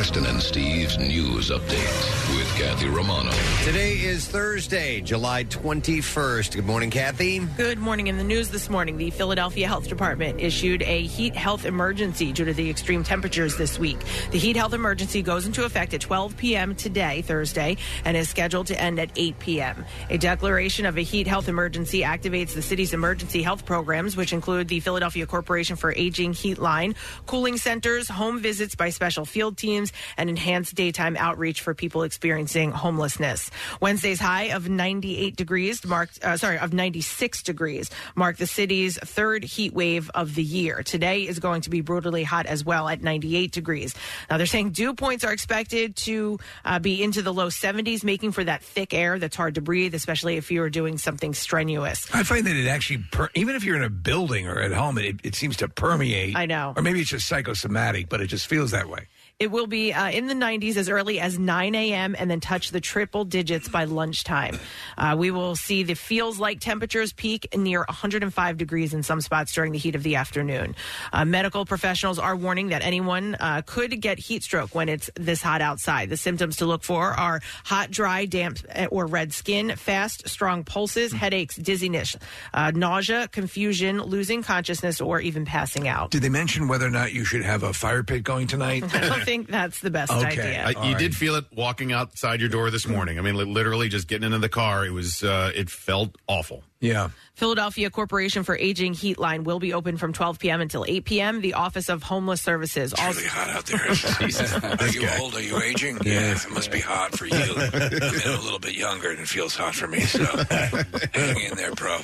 [0.00, 3.30] Preston and Steve's news update with Kathy Romano.
[3.64, 6.54] Today is Thursday, July 21st.
[6.54, 7.40] Good morning, Kathy.
[7.40, 8.06] Good morning.
[8.06, 12.46] In the news this morning, the Philadelphia Health Department issued a heat health emergency due
[12.46, 13.98] to the extreme temperatures this week.
[14.30, 16.74] The heat health emergency goes into effect at 12 p.m.
[16.74, 17.76] today, Thursday,
[18.06, 19.84] and is scheduled to end at 8 p.m.
[20.08, 24.68] A declaration of a heat health emergency activates the city's emergency health programs, which include
[24.68, 26.94] the Philadelphia Corporation for Aging Heat Line,
[27.26, 32.72] cooling centers, home visits by special field teams, and enhanced daytime outreach for people experiencing
[32.72, 33.50] homelessness.
[33.80, 39.44] Wednesday's high of 98 degrees marked, uh, sorry, of 96 degrees marked the city's third
[39.44, 40.82] heat wave of the year.
[40.82, 43.94] Today is going to be brutally hot as well at 98 degrees.
[44.28, 48.32] Now they're saying dew points are expected to uh, be into the low 70s, making
[48.32, 52.06] for that thick air that's hard to breathe, especially if you're doing something strenuous.
[52.14, 54.98] I find that it actually, per- even if you're in a building or at home,
[54.98, 56.36] it, it seems to permeate.
[56.36, 56.74] I know.
[56.76, 59.08] Or maybe it's just psychosomatic, but it just feels that way.
[59.40, 62.14] It will be uh, in the 90s as early as 9 a.m.
[62.18, 64.60] and then touch the triple digits by lunchtime.
[64.98, 69.54] Uh, we will see the feels like temperatures peak near 105 degrees in some spots
[69.54, 70.76] during the heat of the afternoon.
[71.10, 75.40] Uh, medical professionals are warning that anyone uh, could get heat stroke when it's this
[75.40, 76.10] hot outside.
[76.10, 80.64] The symptoms to look for are hot, dry, damp, uh, or red skin, fast, strong
[80.64, 82.14] pulses, headaches, dizziness,
[82.52, 86.10] uh, nausea, confusion, losing consciousness, or even passing out.
[86.10, 88.84] Did they mention whether or not you should have a fire pit going tonight?
[88.94, 90.64] I don't think that's the best idea.
[90.76, 93.16] I, you did feel it walking outside your door this morning.
[93.18, 94.84] I mean, li- literally just getting into the car.
[94.84, 96.64] It was, uh, it felt awful.
[96.80, 97.10] Yeah.
[97.34, 100.60] Philadelphia Corporation for Aging Heat Line will be open from 12 p.m.
[100.60, 101.40] until 8 p.m.
[101.42, 102.92] The Office of Homeless Services.
[102.92, 103.78] It's really hot out there.
[104.80, 105.34] are you old?
[105.34, 105.98] Are you aging?
[106.10, 107.34] Yeah, it must be hot for you.
[107.36, 111.72] I'm a little bit younger and it feels hot for me, so hang in there,
[111.72, 111.98] bro.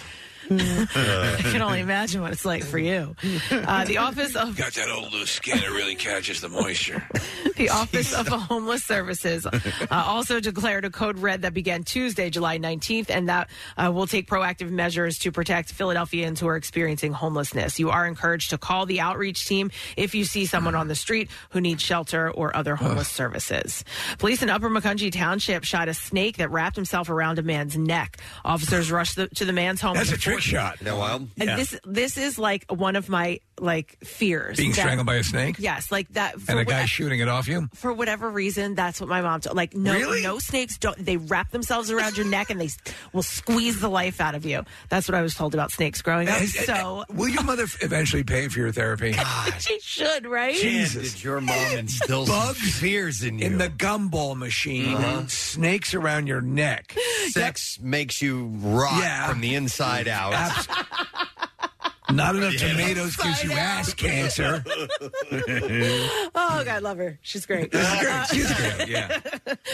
[0.51, 3.17] I can only imagine what it's like for you.
[3.51, 5.59] Uh, the Office of Got that old loose skin.
[5.59, 7.03] It really catches the moisture.
[7.57, 9.61] the Office of Homeless Services uh,
[9.91, 14.29] also declared a code red that began Tuesday, July 19th, and that uh, will take
[14.29, 17.79] proactive measures to protect Philadelphians who are experiencing homelessness.
[17.79, 21.31] You are encouraged to call the outreach team if you see someone on the street
[21.51, 23.85] who needs shelter or other homeless services.
[24.19, 28.19] Police in Upper Macungie Township shot a snake that wrapped himself around a man's neck.
[28.45, 29.95] Officers rushed the, to the man's home.
[29.95, 30.83] That's a before- trick shot.
[30.83, 31.29] No, wild?
[31.39, 34.57] And this this is like one of my like fears.
[34.57, 35.57] Being that- strangled by a snake?
[35.59, 36.41] Yes, like that.
[36.41, 37.69] For And a what- guy shooting it off you?
[37.75, 39.57] for whatever reason, that's what my mom told.
[39.57, 40.23] Like, no, Really?
[40.23, 40.97] no snakes don't.
[41.03, 42.77] They wrap themselves around your neck and they s-
[43.13, 44.65] will squeeze the life out of you.
[44.89, 46.37] That's what I was told about snakes growing up.
[46.39, 49.15] Has- So Will your mother f- eventually pay for your therapy?
[49.59, 50.55] she should, right?
[50.55, 51.15] Jesus.
[51.15, 53.47] Did your mom instill Bugs fears in you?
[53.47, 55.27] In the gumball machine, uh-huh.
[55.29, 56.95] snakes around your neck.
[57.29, 59.29] Sex makes you rot Yeah.
[59.29, 60.35] from the inside out.
[62.09, 64.65] Abs- Not enough tomatoes gives you ass cancer.
[66.39, 67.19] Oh, God, love her.
[67.23, 67.73] She's great.
[68.31, 69.21] She's great, uh, yeah.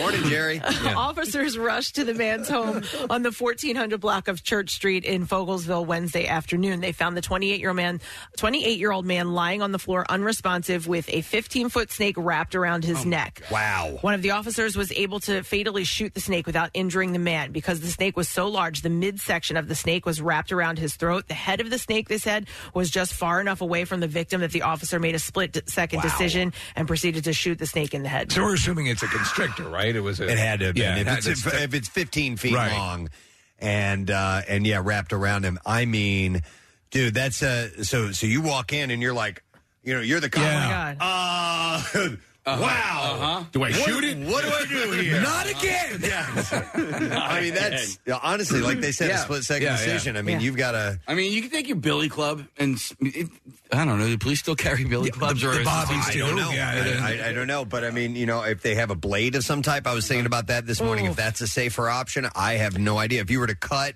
[0.01, 0.61] Morning, Jerry.
[0.97, 5.87] Officers rushed to the man's home on the 1400 block of Church Street in Fogelsville
[5.87, 6.81] Wednesday afternoon.
[6.81, 8.01] They found the 28 year man,
[8.37, 12.55] 28 year old man lying on the floor unresponsive with a 15 foot snake wrapped
[12.55, 13.43] around his oh, neck.
[13.51, 13.99] Wow.
[14.01, 17.53] One of the officers was able to fatally shoot the snake without injuring the man
[17.53, 18.83] because the snake was so large.
[18.83, 21.29] The midsection of the snake was wrapped around his throat.
[21.29, 24.41] The head of the snake, they said, was just far enough away from the victim
[24.41, 28.03] that the officer made a split second decision and proceeded to shoot the snake in
[28.03, 28.33] the head.
[28.33, 29.95] So we're assuming it's a constrictor, right?
[29.95, 30.21] It was.
[30.21, 30.83] A, It had to have been.
[30.83, 32.73] Yeah, if, it it's, had- if, if it's 15 feet Right.
[32.73, 33.11] long
[33.59, 35.59] and uh, and yeah, wrapped around him.
[35.67, 36.43] I mean,
[36.91, 39.43] dude, that's uh so so you walk in and you're like,
[39.83, 40.43] you know, you're the cop.
[40.43, 40.95] Yeah.
[40.95, 41.83] God.
[41.95, 42.09] Uh,
[42.45, 42.61] Uh-huh.
[42.61, 43.13] wow.
[43.15, 43.45] Uh-huh.
[43.53, 44.19] Do I What, shoot it?
[44.19, 45.21] what do I do here?
[45.21, 45.79] Not again.
[46.03, 46.27] Yeah.
[47.29, 49.17] I mean, that's yeah, honestly, like they said, a Yeah.
[49.19, 49.85] split second Yeah, yeah.
[49.85, 50.17] decision.
[50.17, 50.45] I mean, Yeah.
[50.47, 50.99] you've got to.
[51.07, 53.29] I mean, you can take your billy club and s- it,
[53.71, 54.07] I don't know.
[54.07, 56.19] Do police still carry billy clubs the- or the is it- bobbies I do.
[56.21, 56.51] don't know.
[56.51, 57.65] Yeah, I, I, I don't know.
[57.65, 60.09] But I mean, you know, if they have a blade of some type, I was
[60.09, 61.05] thinking about that this morning.
[61.07, 63.21] If that's a safer option, I have no idea.
[63.21, 63.95] If you were to cut,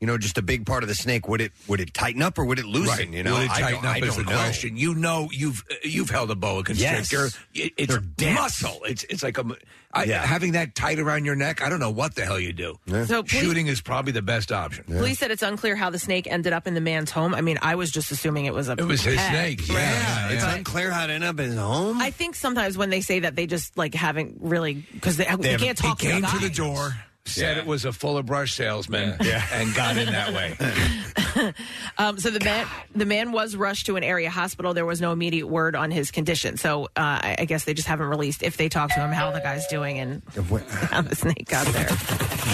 [0.00, 2.38] you know, just a big part of the snake, would it would it tighten up
[2.38, 2.88] or would it loosen?
[2.88, 3.08] Right.
[3.10, 4.38] You know, Would it I tighten don't, up I is the don't know.
[4.38, 4.76] question.
[4.76, 7.24] You know, you've you've held a boa constrictor.
[7.24, 7.38] Yes.
[7.54, 8.38] It- it's They're dense.
[8.38, 8.80] muscle.
[8.86, 9.44] It's it's like a
[9.94, 10.26] I, Yeah.
[10.26, 11.62] having that tight around your neck.
[11.62, 12.78] I don't know what the hell you do.
[13.06, 14.84] So police- Shooting is probably the best option.
[14.84, 17.34] Police said it's unclear how the snake ended up in the man's home.
[17.34, 19.30] I mean, I was just assuming it was a It was his pet.
[19.30, 19.66] snake.
[19.66, 20.54] Yeah, Yeah, it's yeah.
[20.56, 22.02] unclear how to end up in his home.
[22.02, 25.30] I think sometimes when they say that, they just like haven't really because they, they,
[25.52, 25.98] have- can't He talk.
[25.98, 26.94] came the to the door,
[27.26, 29.16] said it was a fuller brush salesman,
[29.52, 30.56] and got in that way.
[31.98, 34.74] Um, so the man, the man was rushed to an area hospital.
[34.74, 36.56] There was no immediate word on his condition.
[36.56, 39.30] So uh, I, I guess they just haven't released if they talk to him how
[39.30, 40.22] the guy's doing and
[40.90, 41.88] how the snake got there.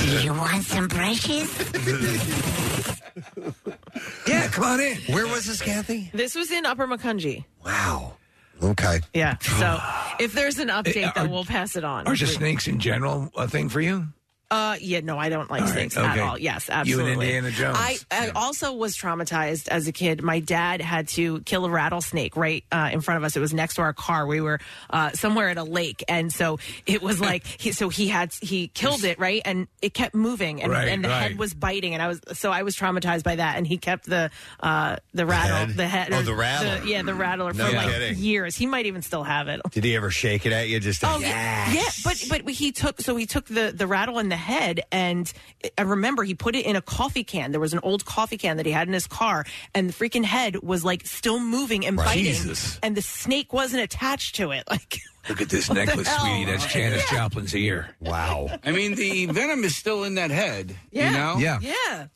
[0.01, 1.73] Do you want some brushes?
[4.27, 4.97] yeah, come on in.
[5.13, 6.11] Where was this, Kathy?
[6.13, 7.45] This was in Upper Macungie.
[7.65, 8.15] Wow.
[8.63, 9.01] Okay.
[9.13, 9.39] Yeah.
[9.39, 9.79] So
[10.21, 12.07] if there's an update, then we'll pass it on.
[12.07, 14.07] Are just snakes in general a thing for you?
[14.53, 16.21] Uh, yeah, no, I don't like All right, snakes at okay.
[16.21, 16.39] all.
[16.39, 17.05] Yes, absolutely.
[17.05, 17.23] You and.
[17.23, 17.77] Indiana Jones.
[17.81, 20.23] I, I also was traumatized as a kid.
[20.23, 23.35] My dad had to kill a rattlesnake right uh, in front of us.
[23.35, 24.27] It was next to our car.
[24.27, 24.61] We were
[24.91, 28.69] uh, somewhere at a lake, and so it was like he, so he had he
[28.69, 31.31] killed it right, and it kept moving, and, Right, and the right.
[31.31, 34.05] head was biting, and I was so I was traumatized by that, and he kept
[34.05, 35.69] the uh, the rattle head?
[35.77, 36.87] the head Oh, the rattler.
[36.87, 38.19] yeah the rattler No for like kidding.
[38.19, 38.55] years.
[38.55, 39.61] He might even still have it.
[39.71, 40.79] Did he ever shake it at you?
[40.79, 44.29] Just Oh yeah, yeah, but but he took so he took the the rattle in
[44.29, 45.33] the head, and
[45.79, 47.51] I remember he put it in a coffee can.
[47.53, 49.45] There was an old coffee can that he had in his car,
[49.75, 52.79] and the freaking head was like still moving and biting, Jesus.
[52.83, 54.65] and the snake wasn't attached to it.
[54.73, 54.99] Like
[55.29, 56.19] Look at this What the necklace, hell?
[56.23, 56.27] Oh.
[56.35, 56.51] sweetie.
[56.51, 57.95] That's Janis Joplin's ear.
[58.01, 58.49] Wow.
[58.65, 60.75] I mean, the venom is still in that head.
[60.91, 61.11] Yeah.
[61.11, 61.37] You know?
[61.39, 61.59] Yeah.
[61.61, 62.07] yeah.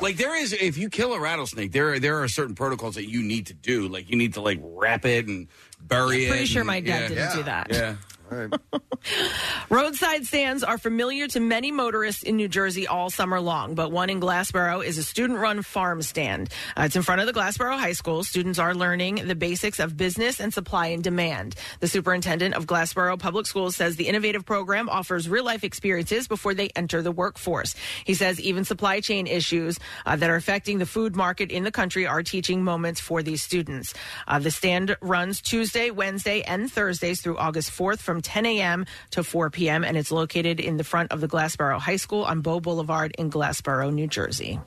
[0.00, 3.22] Like there is, if you kill a rattlesnake, there there are certain protocols that you
[3.22, 3.86] need to do.
[3.88, 5.46] Like you need to like wrap it and
[5.80, 6.26] bury it.
[6.26, 7.16] I'm pretty sure and- my dad yeah.
[7.16, 7.66] didn't do that.
[7.70, 7.94] Yeah.
[9.70, 14.10] Roadside stands are familiar to many motorists in New Jersey all summer long, but one
[14.10, 16.50] in Glassboro is a student run farm stand.
[16.76, 18.24] Uh, it's in front of the Glassboro High School.
[18.24, 21.54] Students are learning the basics of business and supply and demand.
[21.80, 26.54] The superintendent of Glassboro Public Schools says the innovative program offers real life experiences before
[26.54, 27.74] they enter the workforce.
[28.04, 31.72] He says even supply chain issues uh, that are affecting the food market in the
[31.72, 33.94] country are teaching moments for these students.
[34.26, 38.86] Uh, the stand runs Tuesday, Wednesday, and Thursdays through August 4th from 10 a.m.
[39.10, 39.84] to 4 p.m.
[39.84, 43.30] and it's located in the front of the Glassboro High School on Bowe Boulevard in
[43.30, 44.60] Glassboro, New Jersey.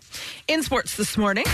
[0.48, 1.46] In sports this morning.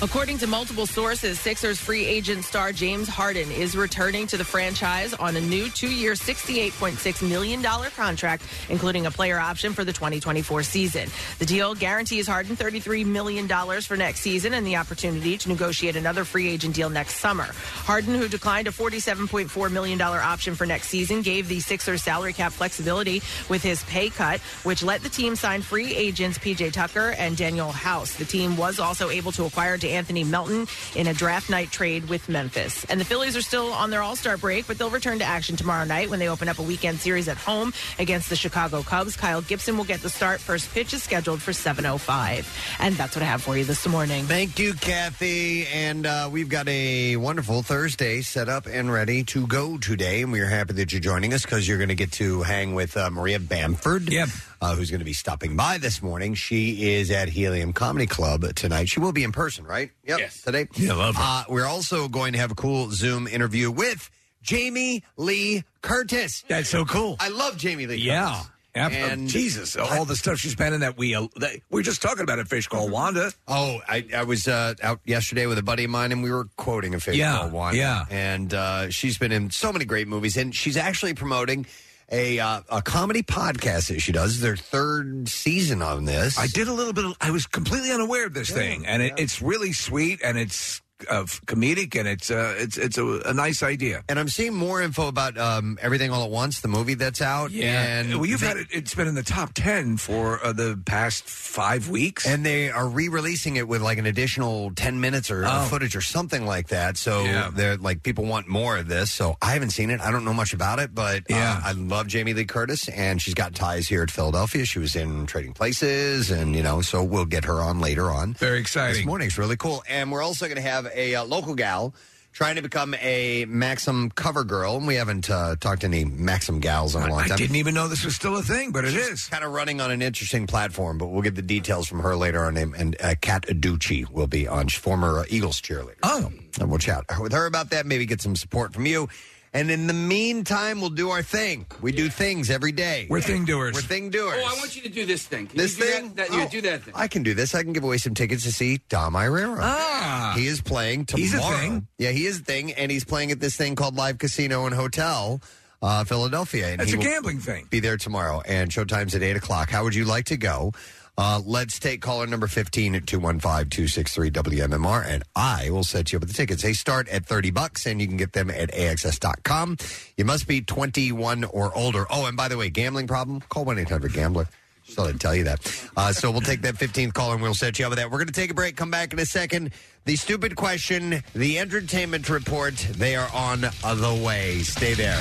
[0.00, 5.12] According to multiple sources, Sixers free agent star James Harden is returning to the franchise
[5.12, 10.62] on a new two year, $68.6 million contract, including a player option for the 2024
[10.62, 11.08] season.
[11.40, 13.48] The deal guarantees Harden $33 million
[13.80, 17.46] for next season and the opportunity to negotiate another free agent deal next summer.
[17.82, 22.52] Harden, who declined a $47.4 million option for next season, gave the Sixers salary cap
[22.52, 27.36] flexibility with his pay cut, which let the team sign free agents PJ Tucker and
[27.36, 28.14] Danuel House.
[28.14, 32.28] The team was also able to acquire Anthony Melton in a draft night trade with
[32.28, 32.84] Memphis.
[32.84, 35.56] And the Phillies are still on their All Star break, but they'll return to action
[35.56, 39.16] tomorrow night when they open up a weekend series at home against the Chicago Cubs.
[39.16, 40.40] Kyle Gibson will get the start.
[40.40, 42.46] First pitch is scheduled for 7:05,
[42.80, 44.24] and that's what I have for you this morning.
[44.24, 45.66] Thank you, Kathy.
[45.66, 50.22] And uh, we've got a wonderful Thursday set up and ready to go today.
[50.22, 52.74] And we are happy that you're joining us because you're going to get to hang
[52.74, 54.12] with uh, Maria Bamford.
[54.12, 54.28] Yep.
[54.60, 56.34] Uh, who's going to be stopping by this morning?
[56.34, 58.88] She is at Helium Comedy Club tonight.
[58.88, 59.90] She will be in person, right?
[60.04, 60.18] Yep.
[60.18, 60.42] Yes.
[60.42, 60.66] Today.
[60.74, 61.22] Yeah, love her.
[61.24, 64.10] Uh, we're also going to have a cool Zoom interview with
[64.42, 66.44] Jamie Lee Curtis.
[66.48, 67.16] That's so cool.
[67.20, 67.96] I love Jamie Lee.
[67.96, 68.30] Yeah.
[68.34, 68.50] Curtis.
[68.74, 71.82] Ab- And- Jesus, all the stuff she's been in that we uh, that we were
[71.82, 73.32] just talking about a fish called Wanda.
[73.48, 76.44] Oh, I, I was uh, out yesterday with a buddy of mine, and we were
[76.56, 77.78] quoting a fish Yeah, called Wanda.
[77.78, 78.04] yeah.
[78.10, 81.66] And uh, she's been in so many great movies, and she's actually promoting
[82.10, 84.40] a uh, a comedy podcast that she does.
[84.40, 86.38] Their third season on this.
[86.38, 87.04] I did a little bit.
[87.04, 90.80] Of, I was completely unaware of this thing, and it, it's really sweet and it's
[91.08, 94.02] uh, comedic and it's uh, it's it's a, a nice idea.
[94.08, 97.52] and I'm seeing more info about um, everything all at once, the movie that's out.
[97.52, 98.66] and well, you've had it.
[98.70, 102.26] It's been in the top ten for uh, the past five weeks.
[102.26, 105.66] And they are re-releasing it with like an additional ten minutes or Oh.
[105.70, 106.96] footage or something like that.
[106.96, 107.50] So Yeah.
[107.54, 109.12] they're like people want more of this.
[109.12, 110.00] So I haven't seen it.
[110.00, 111.60] I don't know much about it, but Yeah.
[111.64, 114.64] uh, I love Jamie Lee Curtis, and she's got ties here at Philadelphia.
[114.66, 118.34] She was in Trading Places, and you know, so we'll get her on later on.
[118.34, 118.88] Very exciting.
[118.88, 119.06] This exciting.
[119.08, 119.26] morning.
[119.28, 121.94] It's really cool, and we're also going to have a uh, local gal.
[122.30, 126.60] Trying to become a Maxim cover girl, and we haven't uh, talked to any Maxim
[126.60, 127.24] gals in a long time.
[127.24, 129.26] I time didn't even know this was still a thing, but it is.
[129.26, 132.44] kind of running on an interesting platform, but we'll get the details from her later
[132.44, 132.56] on.
[132.56, 135.96] And, and uh, Kat Aducci will be on, former uh, Eagles cheerleader.
[136.04, 136.30] Oh,
[136.60, 139.08] And we'll chat with her about that, maybe get some support from you.
[139.54, 141.66] And in the meantime, we'll do our thing.
[141.80, 143.06] We do things every day.
[143.08, 143.74] we're thing doers.
[143.74, 144.38] We're thing doers.
[144.42, 145.46] Oh, I want you to do this thing.
[145.46, 146.08] Can this you do thing?
[146.14, 146.94] That, that, you Oh, do that thing.
[146.96, 147.54] I can do this.
[147.54, 149.58] I can give away some tickets to see Dom Irrera.
[149.60, 150.34] Ah.
[150.36, 151.22] He is playing tomorrow.
[151.22, 151.86] He's a thing.
[151.98, 154.74] Yeah, he is a thing, and he's playing at this thing called Live Casino and
[154.74, 155.40] Hotel
[155.82, 156.68] uh, Philadelphia.
[156.68, 157.66] And That's he a will gambling thing.
[157.70, 159.70] Be there tomorrow, and showtime's at 8 o'clock.
[159.70, 160.72] How would you like to go?
[161.18, 166.16] Uh, let's take caller number 15 at 215 263 WMMR, and I will set you
[166.18, 166.62] up with the tickets.
[166.62, 169.78] They start at 30 bucks, and you can get them at AXS.com.
[170.16, 172.06] You must be 21 or older.
[172.08, 173.40] Oh, and by the way, gambling problem?
[173.48, 174.46] Call 1 800 Gambler.
[174.84, 175.90] Just thought I'd tell you that.
[175.96, 178.12] Uh, so we'll take that 15th call and we'll set you up with that.
[178.12, 179.72] We're going to take a break, come back in a second.
[180.04, 184.60] The stupid question, the entertainment report, they are on the way.
[184.60, 185.18] Stay there.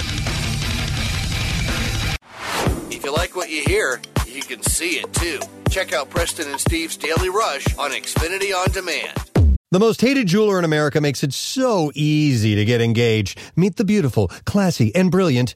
[2.90, 4.00] If you like what you hear,
[4.38, 5.40] you can see it too.
[5.70, 9.58] Check out Preston and Steve's Daily Rush on Xfinity On Demand.
[9.72, 13.38] The most hated jeweler in America makes it so easy to get engaged.
[13.58, 15.56] Meet the beautiful, classy, and brilliant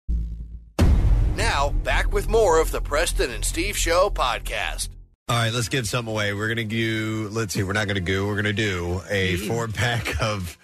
[1.51, 4.87] Now, back with more of the Preston and Steve Show podcast.
[5.27, 6.31] All right, let's give some away.
[6.33, 9.01] We're going to do, let's see, we're not going to do, we're going to do
[9.09, 10.57] a four pack of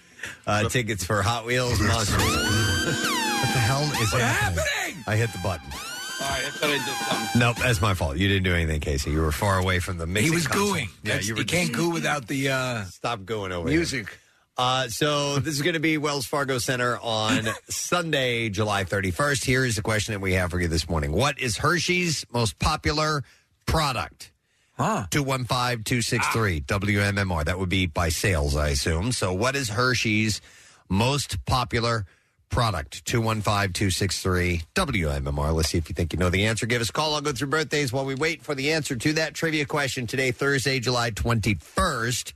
[0.46, 2.16] uh, tickets for Hot Wheels Monsters.
[2.22, 5.04] what the hell is happening?
[5.06, 5.66] I hit the button.
[5.70, 7.38] All right, I thought I did something.
[7.40, 8.16] Nope, that's my fault.
[8.16, 9.10] You didn't do anything, Casey.
[9.10, 10.68] You were far away from the mixing He was console.
[10.74, 10.88] gooing.
[11.02, 14.18] Yeah, That's- you were you can't goo without the uh, stop going over music.
[14.58, 19.44] Uh, so this is going to be Wells Fargo Center on Sunday, July 31st.
[19.44, 21.12] Here is the question that we have for you this morning.
[21.12, 23.22] What is Hershey's most popular
[23.66, 24.32] product?
[24.76, 25.06] Huh.
[25.10, 27.44] 215-263 WMMR.
[27.44, 29.12] That would be by sales, I assume.
[29.12, 30.40] So what is Hershey's
[30.88, 32.04] most popular
[32.48, 33.04] product?
[33.04, 35.54] 215-263 WMMR.
[35.54, 36.66] Let's see if you think you know the answer.
[36.66, 37.14] Give us a call.
[37.14, 40.32] I'll go through birthdays while we wait for the answer to that trivia question today,
[40.32, 42.32] Thursday, July 21st.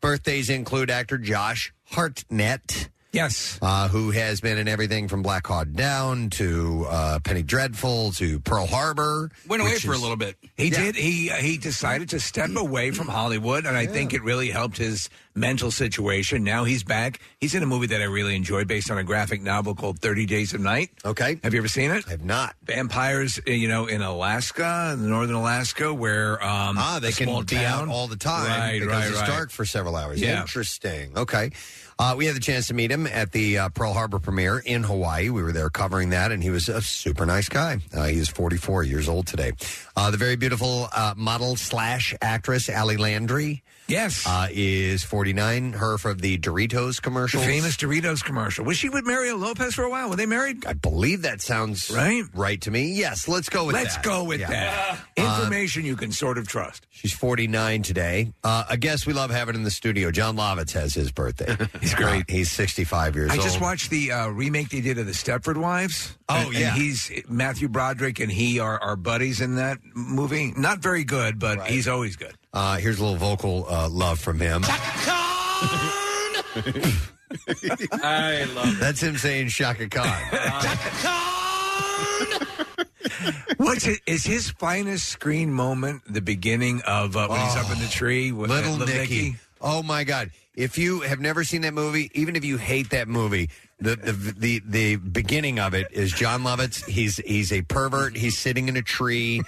[0.00, 2.88] Birthdays include actor Josh Hartnett.
[3.12, 3.58] Yes.
[3.62, 8.38] Uh, who has been in everything from Black Hawk Down to uh, Penny Dreadful to
[8.40, 9.30] Pearl Harbor.
[9.48, 10.36] Went away which for a is- little bit.
[10.56, 10.82] He Yeah.
[10.82, 10.94] did.
[10.96, 14.76] He uh, he decided to step away from Hollywood, and I think it really helped
[14.76, 16.42] his mental situation.
[16.44, 17.20] Now he's back.
[17.40, 20.26] He's in a movie that I really enjoyed, based on a graphic novel called Thirty
[20.26, 20.90] Days of Night.
[21.04, 22.04] Okay, have you ever seen it?
[22.06, 22.56] I have not.
[22.64, 27.42] Vampires, uh, you know, in Alaska, in northern Alaska, where um, Ah, they a small
[27.44, 29.26] can be out all the time Right, because right, it's right.
[29.28, 30.20] dark for several hours.
[30.20, 30.40] Yeah.
[30.42, 31.16] Interesting.
[31.16, 31.52] Okay.
[32.00, 34.84] Uh, we had the chance to meet him at the uh, Pearl Harbor premiere in
[34.84, 35.30] Hawaii.
[35.30, 37.78] We were there covering that, and he was a super nice guy.
[37.92, 39.52] Uh, he is 44 years old today.
[39.96, 43.64] Uh, the very beautiful uh, model slash actress, Ali Landry.
[43.88, 44.26] Yes.
[44.26, 45.72] Uh, is 49.
[45.72, 47.40] Her from the Doritos commercial.
[47.40, 48.64] famous Doritos commercial.
[48.64, 50.10] Was she with Mario Lopez for a while?
[50.10, 50.66] Were they married?
[50.66, 52.24] I believe that sounds right.
[52.34, 52.92] Right to me.
[52.92, 54.04] Yes, let's go with Let's that.
[54.04, 54.48] go with Yeah.
[54.50, 54.98] that.
[55.18, 56.86] Uh, Information you can sort of trust.
[56.90, 58.32] She's 49 today.
[58.44, 60.10] Uh, a guest we love having in the studio.
[60.10, 61.56] Jon Lovitz has his birthday.
[61.80, 62.22] He's great.
[62.22, 63.38] Uh, he's 65 years old.
[63.38, 63.44] I old.
[63.48, 66.16] just watched the uh, remake they did of the Stepford Wives.
[66.28, 66.74] Oh, And- and yeah.
[66.74, 70.52] he's Matthew Broderick and he are, are buddies in that movie.
[70.56, 72.34] Not very good, but he's always good.
[72.52, 74.64] Uh, here's a little vocal uh, love from him.
[78.02, 80.06] I love That's him saying Chaka Khan.
[83.58, 84.00] What's it?
[84.06, 88.32] Is his finest screen moment the beginning of uh, when he's up in the tree
[88.32, 89.36] with Little uh, Nicky.
[89.60, 90.30] Oh my God!
[90.54, 93.50] If you have never seen that movie, even if you hate that movie,
[93.80, 96.86] the the the, the beginning of it is Jon Lovitz.
[96.86, 98.16] He's he's a pervert.
[98.16, 99.42] He's sitting in a tree.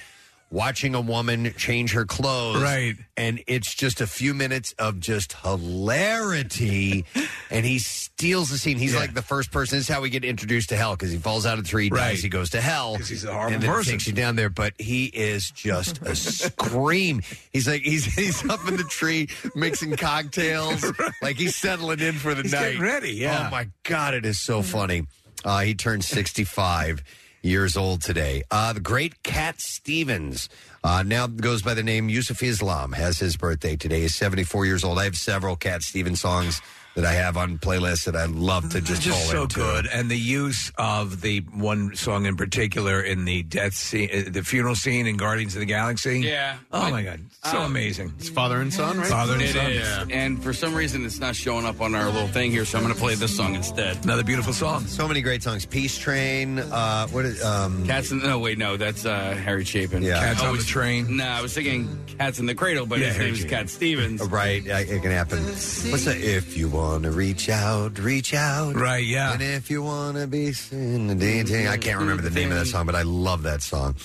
[0.53, 2.97] Watching a woman change her clothes, Right.
[3.17, 7.05] And it's just a few minutes of just hilarity,
[7.51, 8.77] and he steals the scene.
[8.77, 9.79] He's like the first person.
[9.79, 11.89] This is how we get introduced to hell because he falls out of the tree,
[11.89, 12.19] dies, Right.
[12.19, 13.93] he goes to hell 'Cause he's a horrible and then it person.
[13.93, 14.51] takes you down there.
[14.51, 17.23] But he is just a scream.
[17.53, 20.85] He's like he's he's up in the tree mixing cocktails,
[21.23, 22.61] like he's settling in for the He's night.
[22.73, 23.47] getting ready, yeah.
[23.47, 25.07] Oh my god, it is so funny.
[25.45, 27.03] Uh, he turned sixty five.
[27.43, 28.43] Years old today.
[28.51, 30.51] Uh, the great Cat Stevens
[30.85, 32.93] uh, now goes by the name Yusuf Islam.
[32.93, 34.03] Has his birthday today.
[34.03, 34.99] He's seventy four years old.
[34.99, 36.61] I have several Cat Stevens songs
[36.97, 39.57] that I have on playlists that I love to just, just roll so into.
[39.57, 44.31] good, and the use of the one song in particular in the death scene, uh,
[44.31, 46.21] the funeral scene in Guardians of the Galaxy.
[46.21, 46.57] Yeah.
[46.73, 48.13] Oh my god, so Um, amazing.
[48.19, 49.07] It's father and son, right?
[49.07, 49.71] Father and It son.
[49.71, 50.07] is.
[50.11, 52.85] And for some reason, it's not showing up on our little thing here, so I'm
[52.85, 54.03] going to play this song instead.
[54.05, 54.85] Another beautiful song.
[54.87, 55.65] So many great songs.
[55.67, 56.59] Peace Train.
[56.59, 60.03] Uh, what is um, Cats in no wait no that's uh, Harry Chapin.
[60.03, 60.19] Yeah.
[60.21, 61.17] Cats I on the train.
[61.19, 63.71] No, I was thinking Cats in the Cradle, but Yeah, his Harry name is Cat
[63.71, 64.23] Stevens.
[64.23, 65.43] Right, it can happen.
[65.45, 66.17] What's that?
[66.19, 68.75] If you want to reach out, reach out.
[68.75, 69.35] Right, yeah.
[69.35, 71.11] And if you want to be seen.
[71.11, 73.97] I can't remember the name of that song, but I love that song.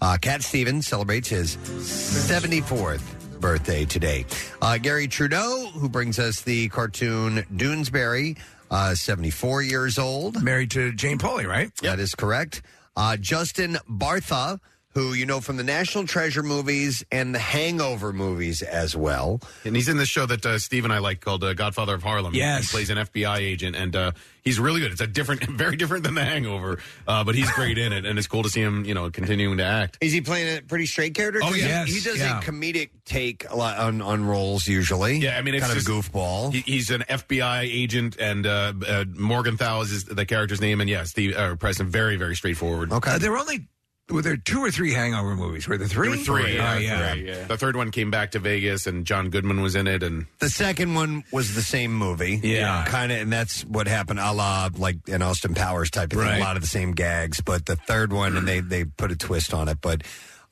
[0.00, 4.26] Uh, Cat Stevens celebrates his 74th birthday today.
[4.62, 8.38] Uh, Garry Trudeau, who brings us the cartoon Doonesbury,
[8.70, 10.42] uh, 74 years old.
[10.42, 11.74] Married to Jane Pauley, right?
[11.82, 12.62] That is correct.
[12.96, 14.60] Uh, Justin Bartha,
[14.94, 19.40] who you know from the National Treasure movies and the Hangover movies as well.
[19.64, 22.02] And he's in this show that uh, Steve and I like called uh, Godfather of
[22.02, 22.34] Harlem.
[22.34, 22.70] Yes.
[22.70, 24.90] He plays an FBI agent, and uh, he's really good.
[24.90, 28.18] It's a different, very different than The Hangover, uh, but he's great in it, and
[28.18, 29.98] it's cool to see him, you know, continuing to act.
[30.00, 31.40] Is he playing a pretty straight character?
[31.42, 32.40] Oh, 'Cause yes, he, he does yeah.
[32.40, 35.18] a comedic take a lot on, on roles usually.
[35.18, 36.52] Yeah, I mean, it's kind just, of a goofball.
[36.52, 40.90] He, he's an FBI agent, and uh, uh, Morgenthau is his, the character's name, and
[40.90, 42.92] yeah, Steve uh, President, very, very straightforward.
[42.92, 43.68] Uh, there were only
[44.10, 45.68] were there two or three Hangover movies?
[45.68, 46.08] Were there three?
[46.08, 46.58] There were three.
[46.58, 47.12] Oh, yeah, yeah.
[47.12, 47.44] three.
[47.44, 50.50] The third one came back to Vegas, and John Goodman was in it, and The
[50.50, 52.40] second one was the same movie.
[52.42, 52.84] Yeah.
[52.86, 56.40] Kind of, and that's what happened a la like an Austin Powers type of thing.
[56.40, 59.16] A lot of the same gags, but the third one, and they, they put a
[59.16, 59.78] twist on it.
[59.80, 60.02] But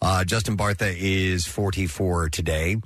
[0.01, 2.77] uh, Justin Bartha is 44 today.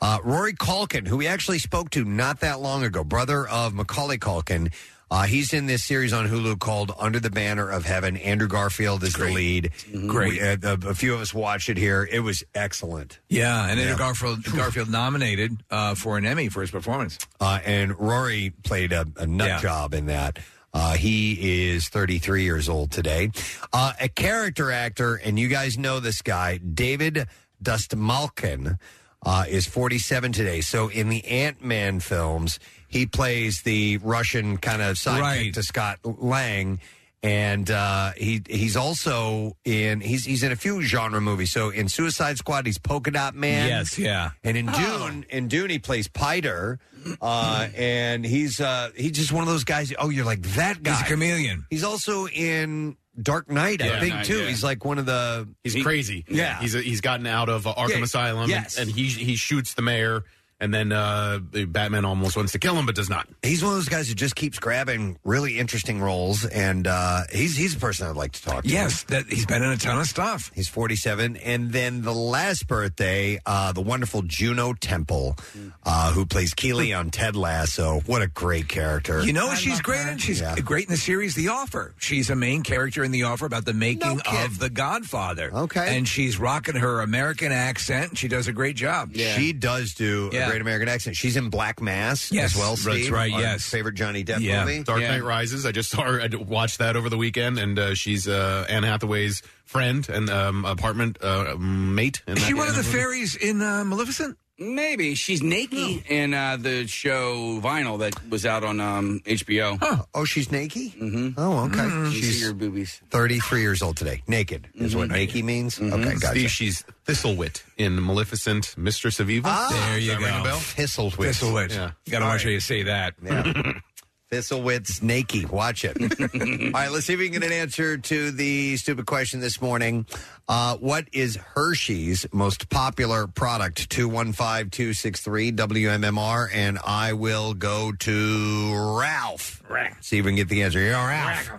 [0.00, 4.18] Uh, Rory Culkin, who we actually spoke to not that long ago, brother of Macaulay
[4.18, 4.72] Culkin.
[5.10, 8.16] Uh, he's in this series on Hulu called Under the Banner of Heaven.
[8.16, 9.72] Andrew Garfield is the lead.
[10.06, 10.34] Great.
[10.34, 12.08] We- uh, a, a few of us watched it here.
[12.10, 13.18] It was excellent.
[13.28, 13.80] Yeah, and.
[13.80, 17.18] Andrew Garfield Garfield nominated uh, for an Emmy for his performance.
[17.40, 19.60] Uh, and Rory played a, a nut Yeah.
[19.60, 20.38] job in that.
[20.72, 23.32] Uh, he is 33 years old today.
[23.72, 27.26] Uh, a character actor, and you guys know this guy, David
[27.60, 28.78] Dastmalchian,
[29.26, 30.60] uh, is 47 today.
[30.60, 35.54] So in the Ant Man films, he plays the Russian kind of sidekick Right.
[35.54, 36.80] to Scott Lang.
[37.22, 41.52] And uh, he he's also in he's he's in a few genre movies.
[41.52, 43.68] So in Suicide Squad, he's Polka Dot Man.
[43.68, 44.30] Yes, yeah.
[44.42, 46.78] And in Dune, in Dune, he plays Piter,
[47.20, 49.92] uh, and he's uh, he's just one of those guys.
[49.98, 50.92] Oh, you're like that guy.
[50.92, 51.66] He's a chameleon.
[51.68, 54.38] He's also in Dark Knight, I Yeah, think Knight, too.
[54.38, 54.48] yeah.
[54.48, 55.46] He's like one of the.
[55.62, 56.24] he's crazy.
[56.26, 56.58] Yeah.
[56.58, 58.78] he's he's gotten out of uh, Arkham Yeah, Asylum, yes.
[58.78, 60.22] and, and he he shoots the mayor,
[60.60, 63.26] and then uh, Batman almost wants to kill him, but does not.
[63.42, 67.56] He's one of those guys who just keeps grabbing really interesting roles, and uh, he's
[67.56, 68.68] he's a person I'd like to talk to.
[68.68, 70.50] Yes, that he's been in a ton of stuff.
[70.54, 71.36] He's 47.
[71.38, 75.36] And then the last birthday, uh, the wonderful Juno Temple,
[75.84, 78.00] uh, who plays Keeley on Ted Lasso.
[78.06, 79.22] What a great character.
[79.24, 80.18] You know what she's great in?
[80.18, 80.54] She's Yeah.
[80.56, 81.94] great in the series The Offer.
[81.98, 84.44] She's a main character in The Offer about the making kid.
[84.46, 85.50] of The Godfather.
[85.52, 85.96] Okay.
[85.96, 88.18] And she's rocking her American accent.
[88.18, 89.14] She does a great job.
[89.14, 90.48] She does do Yeah.
[90.48, 91.16] a great American accent.
[91.16, 93.10] She's in Black Mass Yes, as well, that's Steve.
[93.12, 93.64] right, Our yes.
[93.68, 94.64] Favorite Johnny Depp Yeah.
[94.64, 94.82] movie?
[94.82, 95.12] Dark Yeah.
[95.12, 95.64] Knight Rises.
[95.66, 96.20] I just saw her.
[96.20, 100.64] I watched that over the weekend, and uh, she's uh, Anne Hathaway's friend and um,
[100.64, 102.22] apartment uh, mate.
[102.26, 102.98] in Is that- she one of in the that movie.
[102.98, 104.36] fairies in uh, Maleficent?
[104.62, 109.78] Maybe she's Naked in uh, the show Vinyl that was out on um, HBO.
[110.14, 110.92] Oh, she's naked?
[110.92, 111.30] Mm-hmm.
[111.38, 111.82] Oh, okay.
[111.84, 113.00] You see She's your boobies.
[113.10, 114.22] 33 years old today.
[114.28, 115.80] Naked is what naked means?
[115.80, 116.26] Okay, gotcha.
[116.26, 119.50] Steve, she's Thistlewit in Maleficent, Mistress of Evil.
[119.52, 120.26] Ah, There Does you that go.
[120.26, 120.58] ring a bell?
[120.58, 121.30] Thistlewit.
[121.30, 121.70] Thistlewit.
[121.74, 121.90] Yeah.
[122.04, 123.14] You got to watch how you say that.
[123.24, 123.72] Yeah.
[124.30, 125.50] Thistlewit's naked.
[125.50, 125.96] Watch it.
[126.00, 129.60] All right, let's see if we can get an answer to the stupid question this
[129.60, 130.06] morning.
[130.48, 133.90] Uh, what is Hershey's most popular product?
[133.90, 136.48] 215 263 WMMR.
[136.52, 139.62] And I will go to Ralph.
[140.00, 140.78] See if we can get the answer.
[140.78, 141.50] Here, you are, Ralph.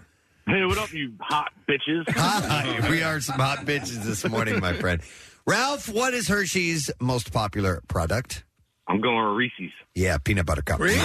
[0.47, 2.09] Hey, what up, you hot bitches?
[2.09, 5.01] Hi, we are some hot bitches this morning, my friend.
[5.45, 8.43] Ralph, what is Hershey's most popular product?
[8.87, 9.73] I'm going with Reese's.
[9.93, 10.79] Yeah, peanut butter cup.
[10.79, 10.97] Really?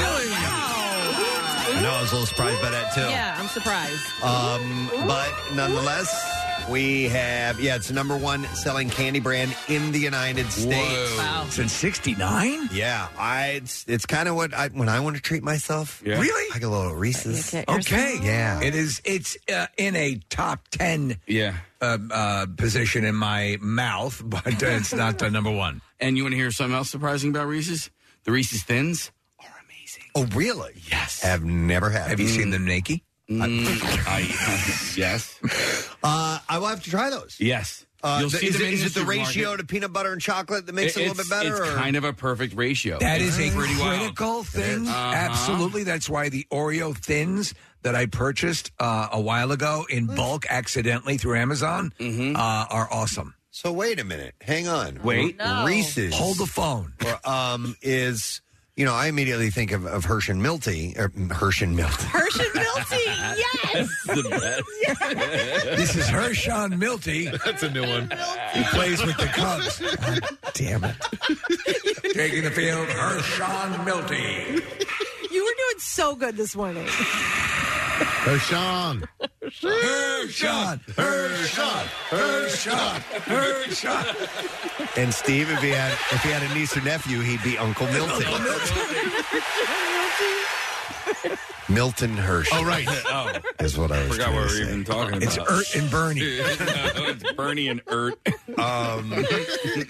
[1.77, 3.01] I know I was a little surprised by that too.
[3.03, 4.23] Yeah, I'm surprised.
[4.23, 6.11] Um, but nonetheless,
[6.71, 11.17] we have yeah, it's the number one selling candy brand in the United States.
[11.19, 11.47] Wow.
[11.51, 12.71] Since 69?
[12.73, 16.03] Yeah, I it's, it's kind of what I when I want to treat myself.
[16.05, 16.19] Yeah.
[16.21, 16.51] Really?
[16.55, 17.55] I get a little Reese's.
[17.55, 18.19] Okay.
[18.23, 18.61] Yeah.
[18.63, 21.57] It is, it's uh, in a top 10 Yeah.
[21.81, 25.83] uh, uh, position in my mouth, but uh, it's not uh, number one.
[26.01, 27.91] And you want to hear something else surprising about Reese's?
[28.25, 29.13] The Reese's Thins are
[30.15, 30.33] amazing.
[30.33, 30.73] Oh, really?
[30.91, 31.21] Yes.
[31.23, 32.09] Have never had.
[32.09, 33.01] Have you seen them naked?
[33.31, 33.67] Mm,
[34.07, 34.21] I,
[34.97, 35.39] yes.
[36.03, 37.37] Uh, I will have to try those.
[37.41, 37.85] Yes.
[38.03, 39.27] Uh, You'll the- see is them it, in is the it the supermarket.
[39.37, 41.65] ratio to peanut butter and chocolate that makes it, a little bit It's- better?
[41.65, 41.77] It's or?
[41.77, 42.99] kind of a perfect ratio.
[43.01, 43.99] That is a pretty wild.
[43.99, 44.87] critical thing.
[44.87, 45.13] Uh-huh.
[45.15, 45.83] Absolutely.
[45.83, 51.19] That's why the Oreo thins that I purchased uh, a while ago in bulk accidentally
[51.19, 52.37] through Amazon Mm-hmm.
[52.37, 52.39] uh,
[52.71, 53.35] are awesome.
[53.51, 54.35] So wait a minute.
[54.41, 55.01] Hang on.
[55.03, 55.39] Wait.
[55.39, 55.65] No.
[55.67, 56.15] Reese's.
[56.15, 56.93] Hold the phone.
[57.05, 58.41] or, um, is
[58.77, 62.05] you know I immediately think of, of Hershey Milty er, or Hershey Milty.
[62.07, 63.89] Hershey Milty, yes.
[64.07, 65.77] the best.
[65.77, 67.29] This is Hershon Milty.
[67.45, 68.11] That's a new one.
[68.53, 69.81] He plays with the Cubs.
[69.81, 70.21] God
[70.55, 70.97] damn it.
[72.13, 74.63] Taking the field, Hershon Milty.
[75.31, 76.87] You were doing so good this morning.
[78.27, 79.05] Hershon.
[79.41, 84.17] Hershon, Hershon, Hershon, Hershon.
[84.97, 87.87] And Steve, if he had if he had a niece or nephew, he'd be Uncle
[87.87, 88.27] Milton.
[91.69, 92.49] Milton Hirsch.
[92.53, 92.87] Oh, right.
[92.89, 93.33] Oh.
[93.61, 94.73] Is what I was Forgot trying what to we were say.
[94.73, 95.23] even talking about.
[95.23, 95.51] It's about.
[95.51, 96.21] Ert and Bernie.
[97.01, 98.15] no, it's Bernie and Ert.
[98.59, 99.11] Um,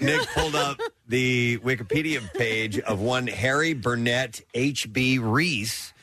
[0.01, 5.19] Nick pulled up the Wikipedia page of one Harry Burnett H.B.
[5.19, 5.93] Reese,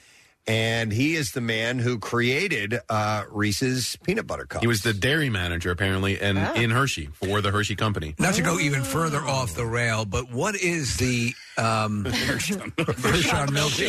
[0.46, 4.60] and he is the man who created uh, Reese's peanut butter cups.
[4.62, 6.52] He was the dairy manager apparently, and Ah.
[6.54, 8.14] in Hershey for the Hershey Company.
[8.18, 12.72] Not to go even further off the rail, but what is the um, Hershon
[13.52, 13.88] Milty?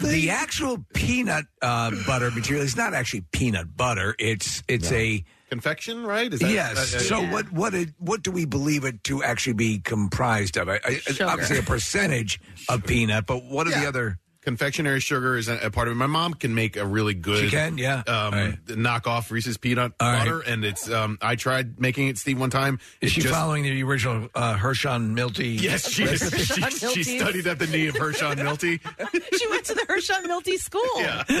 [0.00, 4.14] The actual peanut uh, butter material is not actually peanut butter.
[4.18, 6.32] It's it's a confection, right?
[6.32, 6.94] Is that- yes.
[6.94, 7.32] uh, uh, so yeah.
[7.32, 10.68] what what it, what do we believe it to actually be comprised of?
[10.68, 11.26] I, I, Sugar.
[11.26, 14.18] obviously, a percentage of peanut, but what are the other?
[14.42, 15.94] Confectionery sugar is a, a part of it.
[15.96, 17.44] My mom can make a really good.
[17.44, 18.02] She can, yeah.
[18.06, 20.18] Um, knockoff Reese's peanut All right.
[20.18, 20.90] butter, and it's.
[20.90, 22.78] Um, I tried making it, Steve, one time.
[23.00, 25.48] Is It she just- following the original uh, Hershon Milty?
[25.60, 26.22] Yes, she is.
[26.22, 26.86] recipe?
[26.88, 28.78] She, she studied at the knee of Hershon Milty.
[29.38, 30.80] she went to the Hershon Milty School.
[30.96, 31.24] Yeah.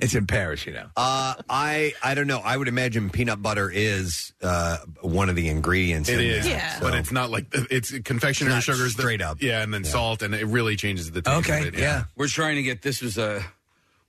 [0.00, 0.86] It's in Paris, you know.
[0.96, 2.38] Uh, I I don't know.
[2.38, 6.08] I would imagine peanut butter is uh, one of the ingredients.
[6.08, 6.76] It in is, there.
[6.80, 9.42] but So- it's not like it's confectionery It's not sugars that- straight up.
[9.42, 11.36] Yeah, and then salt, and it really changes the taste.
[11.36, 11.74] of
[12.16, 13.44] We're trying to get this was a.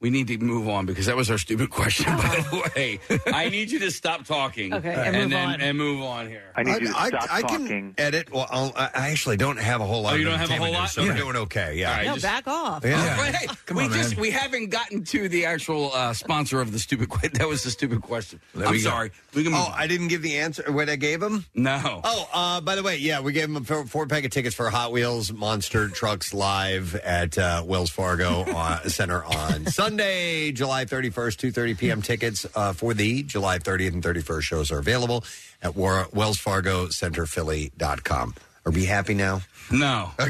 [0.01, 2.05] We need to move on because that was our stupid question.
[2.05, 2.99] By the way,
[3.33, 4.73] I need you to stop talking.
[4.73, 5.59] Okay, and move then on.
[5.61, 6.43] and move on here.
[6.55, 8.31] I, need you to I can edit.
[8.31, 10.13] Well, I'll, I I actually don't have a whole lot.
[10.13, 10.81] Oh, you of don't have a whole entertainment lot?
[10.83, 11.17] news, so we're Yeah.
[11.17, 11.75] doing okay.
[11.75, 11.89] Yeah.
[11.91, 12.85] All right, No, just- back off.
[12.85, 13.17] Yeah.
[13.17, 14.21] But hey, Come we on, just man.
[14.21, 17.09] we haven't gotten to the actual uh, sponsor of the stupid.
[17.21, 18.39] que- That was the stupid question.
[18.55, 18.89] I'm we go.
[18.89, 19.11] sorry.
[19.35, 20.63] We can move Oh, I didn't give the answer.
[20.71, 21.43] What I gave him?
[21.53, 22.01] No.
[22.05, 24.55] Oh, uh, by the way, yeah, we gave him a four, four pack of tickets
[24.55, 30.85] for Hot Wheels Monster Trucks Live at uh, Wells Fargo uh, Center on Sunday, July
[30.85, 32.01] 31st, 2.30 p.m.
[32.01, 35.23] Tickets uh, for the July 30th and 31st shows are available
[35.61, 38.35] at War- wellsfargocenterphilly.com.
[38.65, 39.41] Are we happy now?
[39.71, 40.11] No.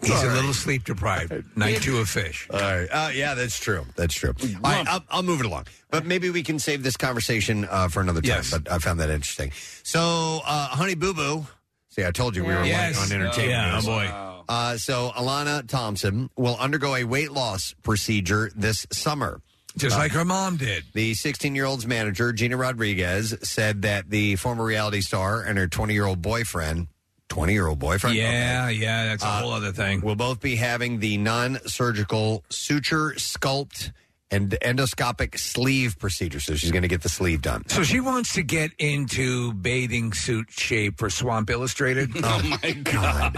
[0.00, 0.12] Okay.
[0.12, 1.56] He's All a little sleep deprived.
[1.56, 2.52] Night two of Phish.
[2.52, 2.88] All right.
[2.90, 3.86] Uh, yeah, that's true.
[3.96, 4.34] That's true.
[4.42, 5.66] All right, I'll, I'll move it along.
[5.90, 8.28] But maybe we can save this conversation uh, for another time.
[8.28, 8.50] Yes.
[8.50, 9.52] But I found that interesting.
[9.82, 11.46] So, uh, Honey Boo Boo.
[11.88, 12.98] See, I told you we were Yes.
[12.98, 13.50] light on entertainment.
[13.50, 13.88] Yeah, news.
[13.88, 14.10] oh, boy.
[14.48, 19.40] Uh, so, Alana Thompson will undergo a weight loss procedure this summer.
[19.76, 20.84] Just Uh, like her mom did.
[20.92, 25.66] The 16 year old's manager, Gina Rodriguez, said that the former reality star and her
[25.66, 26.86] 20 year old boyfriend,
[27.28, 28.14] 20 year old boyfriend?
[28.16, 30.00] Yeah, yeah, that's a Uh, whole other thing.
[30.02, 33.90] Will both be having the non surgical suture, sculpt,
[34.30, 36.40] and endoscopic sleeve procedure.
[36.40, 37.62] So she's going to get the sleeve done.
[37.68, 42.10] So she wants to get into bathing suit shape for Swamp Illustrated.
[42.26, 43.34] Oh my god!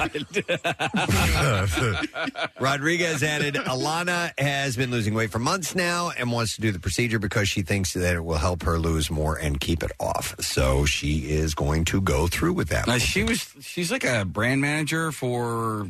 [2.60, 6.78] Rodriguez added, Alana has been losing weight for months now and wants to do the
[6.78, 10.36] procedure because she thinks that it will help her lose more and keep it off.
[10.40, 12.88] So she is going to go through with that.
[12.88, 13.52] Uh, she was.
[13.60, 15.88] She's like a brand manager for.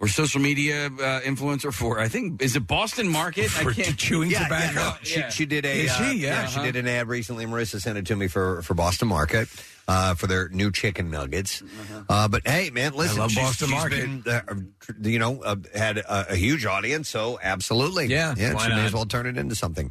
[0.00, 3.96] Or social media uh, influencer for I think is it Boston Market For I can't,
[3.96, 4.80] chewing Yeah, tobacco.
[4.80, 5.28] yeah, no, she, Yeah.
[5.30, 6.16] she did a Is uh, she?
[6.18, 6.46] Yeah.
[6.46, 7.46] she did an ad recently.
[7.46, 9.48] Marissa sent it to me for for Boston Market
[9.88, 11.62] uh, for their new chicken nuggets.
[12.08, 14.24] Uh, but hey, man, listen, love she's- Boston she's Market.
[14.24, 14.32] been,
[15.06, 18.68] uh, you know, uh, had a, a huge audience, so absolutely, Yeah, yeah, why she
[18.70, 18.84] may not?
[18.86, 19.90] as well turn it into something.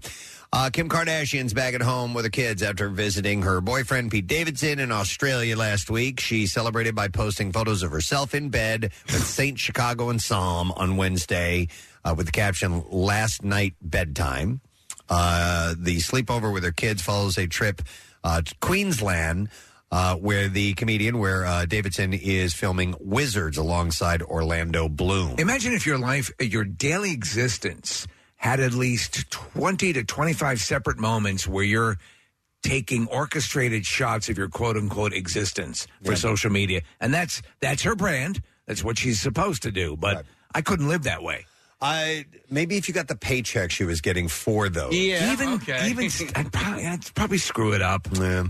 [0.53, 4.77] Uh, Kim Kardashian's back at home with her kids after visiting her boyfriend Pete Davidson
[4.77, 6.19] in Australia last week.
[6.19, 10.95] She celebrated by posting photos of herself in bed with Saint Chicago and Psalm on
[10.95, 11.69] Wednesday
[12.05, 14.61] uh, with the caption "Last night bedtime."
[15.09, 17.81] Uh, the sleepover with her kids follows a trip
[18.23, 19.49] uh, to Queensland.
[19.91, 25.35] Uh, where the comedian, where uh, Davidson is filming Wizards alongside Orlando Bloom.
[25.37, 28.07] Imagine if your life, your daily existence,
[28.43, 31.97] had at least 20 to 25 separate moments where you're
[32.61, 36.81] taking orchestrated shots of your quote unquote existence for social media.
[36.99, 38.41] And that's that's her brand.
[38.65, 39.95] That's what she's supposed to do.
[39.95, 41.45] But I couldn't live that way.
[41.85, 44.95] I maybe if you got the paycheck she was getting for those.
[44.95, 45.89] Yeah, even okay.
[45.89, 48.07] even I'd probably, I'd probably screw it up.
[48.13, 48.45] Yeah.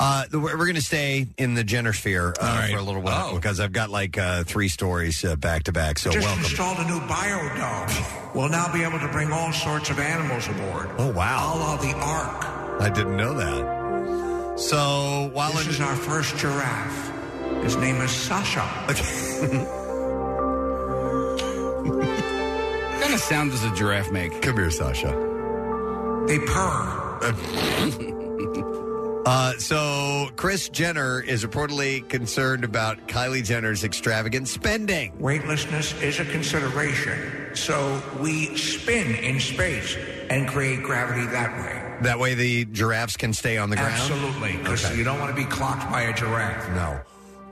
[0.00, 2.72] Uh, the- we're going to stay in the Jenner sphere uh, All right.
[2.72, 3.36] for a little while Oh.
[3.36, 5.98] because I've got like uh, three stories uh, back to back.
[6.00, 6.42] So Just welcome.
[6.44, 8.34] installed a new biodome.
[8.34, 10.88] We'll now be able to bring all sorts of animals aboard.
[10.98, 11.54] Oh wow!
[11.54, 12.80] A la the Ark.
[12.80, 14.58] I didn't know that.
[14.58, 17.10] So while This in- is our first giraffe.
[17.62, 18.66] His name is Sasha.
[23.12, 24.40] What kind of sound does a giraffe make?
[24.40, 25.10] Come here, Sasha.
[26.26, 27.18] They purr.
[29.24, 35.16] Uh, so Kris Jenner is reportedly concerned about Kylie Jenner's extravagant spending.
[35.20, 39.96] Weightlessness is a consideration, so we spin in space
[40.28, 41.98] and create gravity that way.
[42.02, 43.92] That way the giraffes can stay on the ground?
[43.92, 44.96] Absolutely, because Okay.
[44.96, 46.68] you don't want to be clocked by a giraffe.
[46.70, 47.00] No.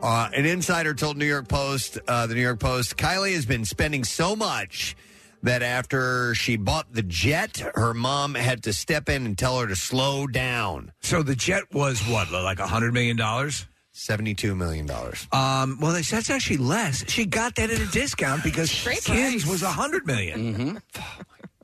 [0.03, 3.64] Uh, an insider told New York Post, uh, the New York Post, Kylie has been
[3.64, 4.96] spending so much
[5.42, 9.66] that after she bought the jet, her mom had to step in and tell her
[9.66, 10.92] to slow down.
[11.00, 13.66] So the jet was what, like a hundred million dollars?
[13.92, 15.26] Seventy-two million dollars.
[15.33, 17.05] Um, well, that's, that's actually less.
[17.11, 18.70] She got that at a discount because
[19.05, 20.81] Kim's was a hundred million.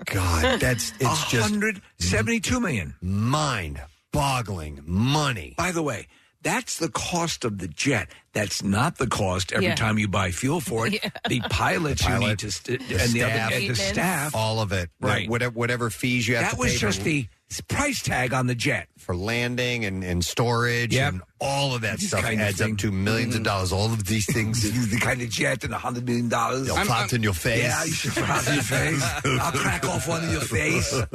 [0.05, 2.95] God, that's it's just hundred seventy-two million.
[3.01, 5.55] mind-boggling money.
[5.57, 6.09] By the way,
[6.43, 8.09] that's the cost of the jet.
[8.37, 9.77] That's not the cost every Yeah.
[9.77, 10.93] time you buy fuel for it.
[11.03, 11.11] Yeah.
[11.29, 13.53] The pilots The you pilot, need to st- the and the other staff.
[13.53, 13.81] and the Maintenance.
[13.83, 15.29] staff, all of it, Right.
[15.29, 17.27] Whatever, whatever fees you have That to was pay just for, the
[17.69, 21.13] price tag on the jet for landing and, and storage Yep.
[21.13, 22.73] and all of that This stuff kind of adds thing.
[22.73, 23.45] up to 1000000s of mm.
[23.45, 23.73] dollars.
[23.73, 26.67] All of these things, the kind of jet and a hundred million dollars.
[26.67, 27.63] They'll fart in your face.
[27.63, 29.03] Yeah, you should fart in your face.
[29.41, 30.93] I'll crack off one of your face.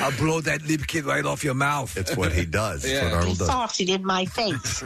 [0.00, 1.94] I'll blow that lip kit right off your mouth.
[1.96, 2.84] It's what he does.
[2.84, 3.48] It's what He Arnold does.
[3.50, 4.82] farted in my face.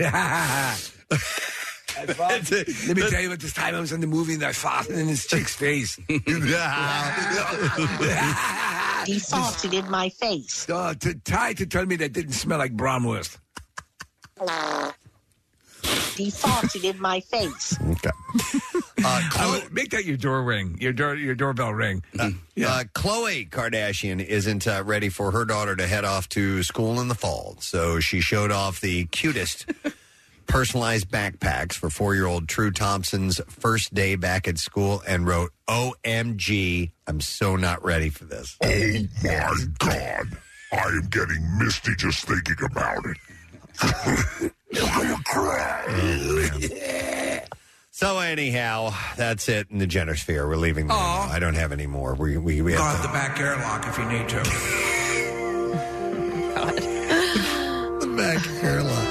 [2.06, 4.96] Let me tell you about this time I was in the movie and I farted
[4.98, 5.96] in this chick's face.
[6.08, 6.18] he
[9.18, 10.68] farted in my face.
[10.70, 13.38] Uh, to, Ty to tell me that didn't smell like Bronwurst.
[16.16, 17.76] He farted in my face.
[17.90, 18.10] Okay.
[19.04, 22.02] Uh, Oh, make that your door ring, your door, your doorbell ring.
[22.18, 22.30] Uh,
[22.94, 27.14] Khloe Kardashian isn't uh, ready for her daughter to head off to school in the
[27.14, 29.66] fall, so she showed off the cutest
[30.46, 37.20] personalized backpacks for four-year-old True Thompson's first day back at school, and wrote, "OMG, I'm
[37.20, 38.68] so not ready for this." Oh
[39.24, 40.38] my God.
[40.72, 43.16] I am getting misty just thinking about it.
[48.00, 50.48] So anyhow, that's it in the Jenner sphere.
[50.48, 50.86] We're leaving.
[50.86, 51.28] There now.
[51.30, 52.14] I don't have any more.
[52.14, 54.36] We we, we Go have out the back airlock if you need to.
[58.00, 59.06] the back airlock.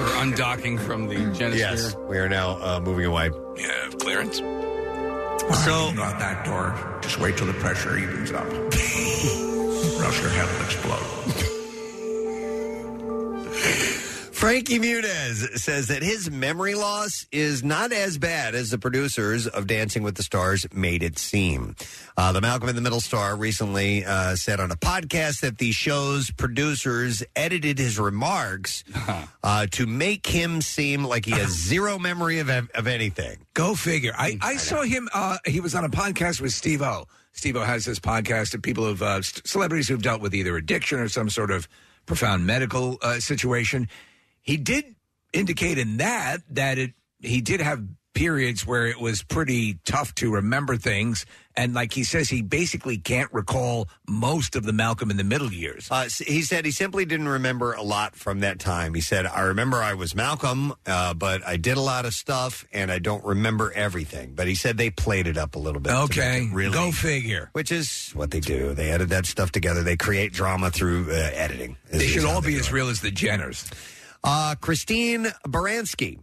[0.00, 1.60] We're undocking from the Genesis.
[1.60, 3.30] Yes, we are now uh, moving away.
[3.58, 4.38] Yeah, clearance.
[4.38, 6.74] So go out that door.
[7.00, 8.44] Just wait till the pressure evens up.
[8.48, 8.54] or
[10.04, 11.04] else your head will explode.
[14.44, 19.66] Frankie Muniz says that his memory loss is not as bad as the producers of
[19.66, 21.74] Dancing with the Stars made it seem.
[22.14, 25.72] Uh, the Malcolm in the Middle star recently uh, said on a podcast that the
[25.72, 28.84] show's producers edited his remarks
[29.42, 33.38] uh, to make him seem like he has zero memory of, of anything.
[33.54, 34.12] Go figure.
[34.14, 35.08] I, I saw him.
[35.14, 37.06] Uh, he was on a podcast with Steve O.
[37.32, 40.98] Steve O has this podcast of people of uh, celebrities who've dealt with either addiction
[40.98, 41.66] or some sort of
[42.04, 43.88] profound medical uh, situation.
[44.44, 44.94] He did
[45.32, 47.82] indicate in that that it he did have
[48.14, 51.26] periods where it was pretty tough to remember things,
[51.56, 55.52] and like he says, he basically can't recall most of the Malcolm in the Middle
[55.52, 55.88] years.
[55.90, 58.94] Uh, s- he said he simply didn't remember a lot from that time.
[58.94, 62.64] He said, I remember I was Malcolm, uh, but I did a lot of stuff
[62.72, 64.34] and I don't remember everything.
[64.36, 65.90] But he said they played it up a little bit.
[65.90, 67.50] to make Okay, it really, go figure.
[67.52, 68.74] Which is what they do.
[68.74, 69.82] They edit that stuff together.
[69.82, 71.78] They create drama through uh, editing.
[71.90, 73.68] They should all be as real as the Jenners.
[74.24, 76.18] Uh, Christine Baranski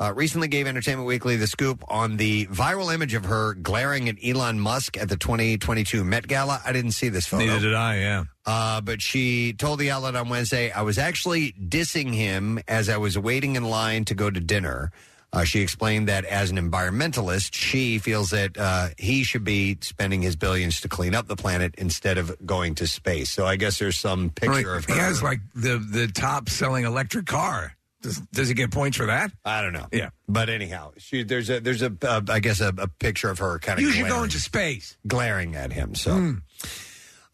[0.00, 4.16] uh, recently gave Entertainment Weekly the scoop on the viral image of her glaring at
[4.24, 6.62] Elon Musk at the 2022 Met Gala.
[6.64, 7.44] I didn't see this photo.
[7.44, 7.98] Neither did I.
[7.98, 8.24] Yeah.
[8.46, 12.96] Uh, but she told the outlet on Wednesday, I was actually dissing him as I
[12.96, 14.90] was waiting in line to go to dinner.
[15.34, 20.20] Uh, she explained that as an environmentalist, she feels that uh, he should be spending
[20.20, 23.30] his billions to clean up the planet instead of going to space.
[23.30, 24.76] So I guess there's some picture Right.
[24.78, 24.92] of her.
[24.94, 27.74] He has like the the top selling electric car.
[28.02, 29.30] Does, does he get points for that?
[29.44, 29.86] I don't know.
[29.92, 30.10] Yeah.
[30.28, 33.58] But anyhow, she, there's a there's a uh, I guess a, a picture of her
[33.60, 34.96] kind of You should go glaring, into space.
[35.06, 35.94] glaring at him.
[35.94, 36.36] So.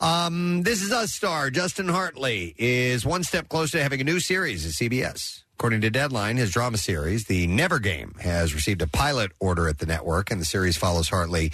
[0.01, 4.21] Um, this is us star Justin Hartley is one step closer to having a new
[4.21, 5.43] series at CBS.
[5.59, 9.79] According to Deadline, his drama series, The Never Game, has received a pilot order at
[9.79, 11.51] the network, and the series follows Hartley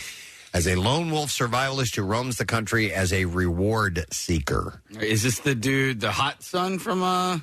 [0.52, 4.82] as a lone wolf survivalist who roams the country as a reward seeker.
[5.00, 7.38] Is this the dude, the hot son from uh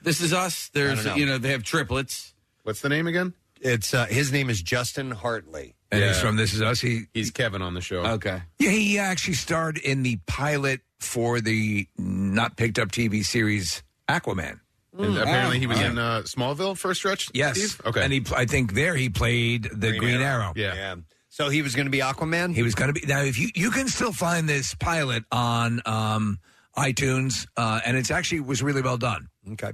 [0.00, 0.70] This Is Us?
[0.72, 1.14] There's know.
[1.14, 2.32] you know, they have triplets.
[2.62, 3.34] What's the name again?
[3.60, 5.74] It's uh, his name is Justin Hartley.
[5.92, 6.80] And he's from This Is Us.
[6.80, 7.98] He He's Kevin on the show.
[7.98, 8.40] Okay.
[8.58, 14.60] yeah, he actually starred in the pilot for the not picked up TV series Aquaman.
[14.98, 17.30] And apparently he was in uh, Smallville for a stretch.
[17.32, 17.56] Yes.
[17.56, 17.80] Steve?
[17.86, 18.02] Okay.
[18.02, 20.52] And he, I think there he played the Green, Arrow.
[20.56, 20.96] Yeah.
[21.28, 22.54] So he was going to be Aquaman.
[22.54, 23.22] He was going to be now.
[23.22, 26.40] If you you can still find this pilot on um,
[26.76, 29.28] iTunes, uh, and it's actually was really well done.
[29.52, 29.72] Okay.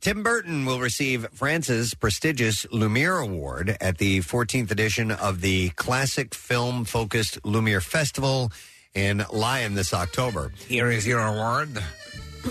[0.00, 6.34] Tim Burton will receive France's prestigious Lumiere Award at the 14th edition of the classic
[6.34, 8.52] film focused Lumiere Festival
[8.94, 10.52] in Lyon this October.
[10.68, 11.82] Here is your award.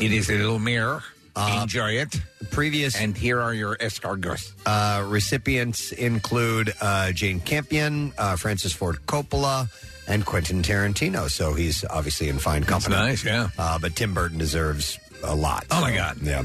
[0.01, 1.03] It is a little mirror.
[1.35, 2.15] Enjoy it.
[2.51, 4.51] Previous and here are your escargots.
[4.65, 9.67] Uh, recipients include uh, Jane Campion, uh, Francis Ford Coppola,
[10.07, 11.29] and Quentin Tarantino.
[11.29, 12.95] So he's obviously in fine company.
[12.95, 13.49] nice, yeah.
[13.57, 15.65] Uh, but Tim Burton deserves a lot.
[15.71, 16.17] Oh, my God.
[16.21, 16.43] Yeah.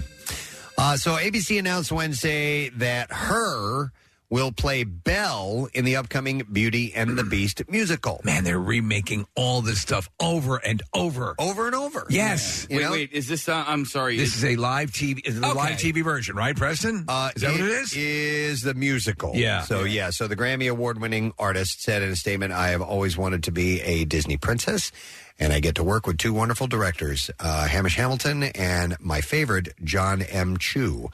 [0.79, 3.91] Uh, so ABC announced Wednesday that her
[4.31, 8.21] will play Belle in the upcoming Beauty and the Beast musical.
[8.25, 11.35] Man, they're remaking all this stuff over and over.
[11.39, 12.07] Over and over.
[12.11, 12.67] Yes.
[12.71, 13.13] Wait, wait.
[13.13, 13.49] Is this?
[13.49, 14.17] Uh, I'm sorry.
[14.17, 17.05] This is a live TV, is it a live TV version, right, Preston?
[17.09, 17.95] Uh, is that what it is?
[17.97, 19.33] Is the musical.
[19.35, 19.63] Yeah.
[19.63, 20.11] So yeah.
[20.11, 23.53] So the Grammy Award winning artist said in a statement, "I have always wanted to
[23.53, 24.93] be a Disney princess."
[25.41, 29.69] And I get to work with two wonderful directors, uh, Hamish Hamilton and my favorite,
[29.85, 30.57] John M.
[30.57, 31.11] Chu.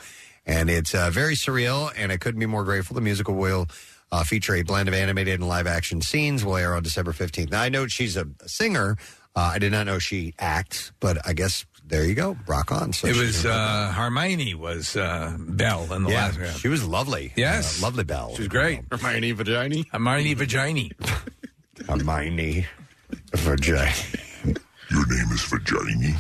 [0.47, 2.95] And it's uh, very surreal, and I couldn't be more grateful.
[2.95, 3.67] The musical will
[4.13, 6.45] uh, feature a blend of animated and live action scenes.
[6.45, 7.51] Will air on December 15th.
[7.51, 8.97] Now, I know she's a singer.
[9.37, 12.37] Uh, I did not know she acts, but I guess there you go.
[12.47, 12.93] Rock on.
[12.93, 16.57] So it she's was gonna- uh, Hermione was uh, Belle in the Yeah, last round.
[16.59, 17.33] she was lovely.
[17.37, 18.35] Yes, Uh, lovely Belle.
[18.37, 18.81] She was great.
[18.93, 19.83] Hermione Vagina.
[19.93, 20.89] Hermione Vagina.
[21.89, 22.67] Hermione
[23.33, 23.93] Vagina.
[24.91, 26.17] Your name is Vagina.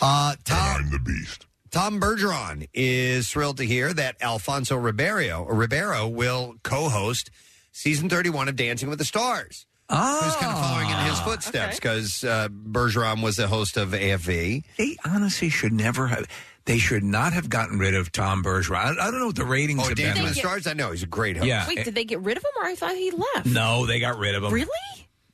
[0.00, 1.46] Uh, Tom, I'm the Beast.
[1.70, 7.30] Tom Bergeron is thrilled to hear that Alfonso Ribeiro, Ribeiro will co-host
[7.72, 9.66] season 31 of Dancing with the Stars.
[9.90, 13.90] Oh, Who's kind of following in his footsteps because uh, Bergeron was the host of
[13.90, 14.64] AFV.
[14.76, 16.26] They honestly should never have.
[16.66, 18.76] They should not have gotten rid of Tom Bergeron.
[18.98, 20.24] I, I don't know what the ratings Oh, have Dancing been.
[20.24, 20.66] with the Stars?
[20.66, 21.46] I know he's a great host.
[21.48, 21.66] Yeah.
[21.66, 23.46] Wait, did they get rid of him, or I thought he left?
[23.46, 24.52] No, they got rid of him.
[24.52, 24.68] Really?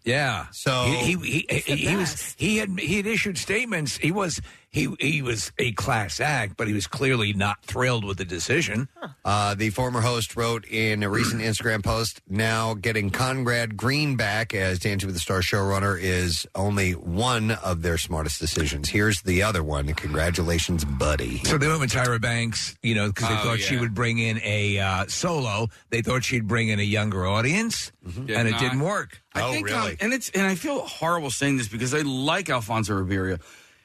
[0.04, 0.46] Yeah.
[0.52, 3.96] So he he, he, he, he was he had he had issued statements.
[3.96, 4.40] He was
[4.74, 8.88] he he was a class act, but he was clearly not thrilled with the decision.
[9.24, 14.52] Uh, the former host wrote in a recent Instagram post, now getting Conrad Green back
[14.52, 18.88] as Dancing with the Stars showrunner is only one of their smartest decisions.
[18.88, 19.86] Here's the other one.
[19.94, 21.38] Congratulations, buddy.
[21.44, 23.80] So they went with Tyra Banks, you know, because they Oh, thought she yeah.
[23.80, 25.68] would bring in a uh, solo.
[25.90, 28.60] They thought she'd bring in a younger audience, Did and it not.
[28.60, 29.20] didn't work.
[29.34, 32.94] I think, um, and it's and I feel horrible saying this because I like Alfonso
[32.94, 33.38] Ribeiro.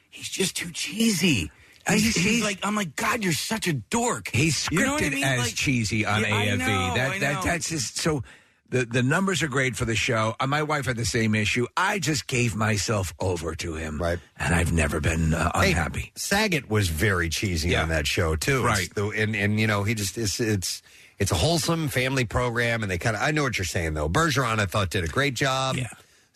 [0.09, 1.51] He's just too cheesy.
[1.87, 4.29] He's, he's- like, I'm like, God, you're such a dork.
[4.31, 5.23] He's scripted You know I mean?
[5.23, 8.23] as Like- cheesy on Yeah, know, that that that's just so.
[8.71, 10.35] The the numbers are great for the show.
[10.39, 11.65] Uh, my wife had the same issue.
[11.75, 14.19] I just gave myself over to him, right?
[14.37, 16.11] And I've never been uh, Hey, unhappy.
[16.15, 18.63] Saget was very cheesy on that show too.
[18.63, 18.87] Right.
[18.93, 20.83] The- and and you know he just it's it's
[21.17, 24.07] it's a wholesome family program, and they kind of I know what you're saying though.
[24.07, 25.75] Bergeron I thought did a great job.
[25.75, 25.87] Yeah.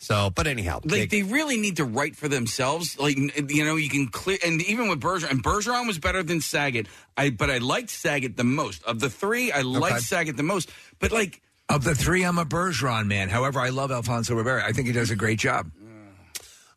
[0.04, 2.98] So, but anyhow, Like they really need to write for themselves.
[2.98, 6.40] Like you know, you can clear, and even with Bergeron, and Bergeron was better than
[6.40, 6.86] Saget.
[7.16, 9.50] I but I liked Saget the most of the three.
[9.50, 10.70] I liked Saget the most.
[10.98, 11.40] But like
[11.70, 13.30] Of the three, I'm a Bergeron man.
[13.30, 14.62] However, I love Alfonso Rivera.
[14.62, 15.70] I think he does a great job.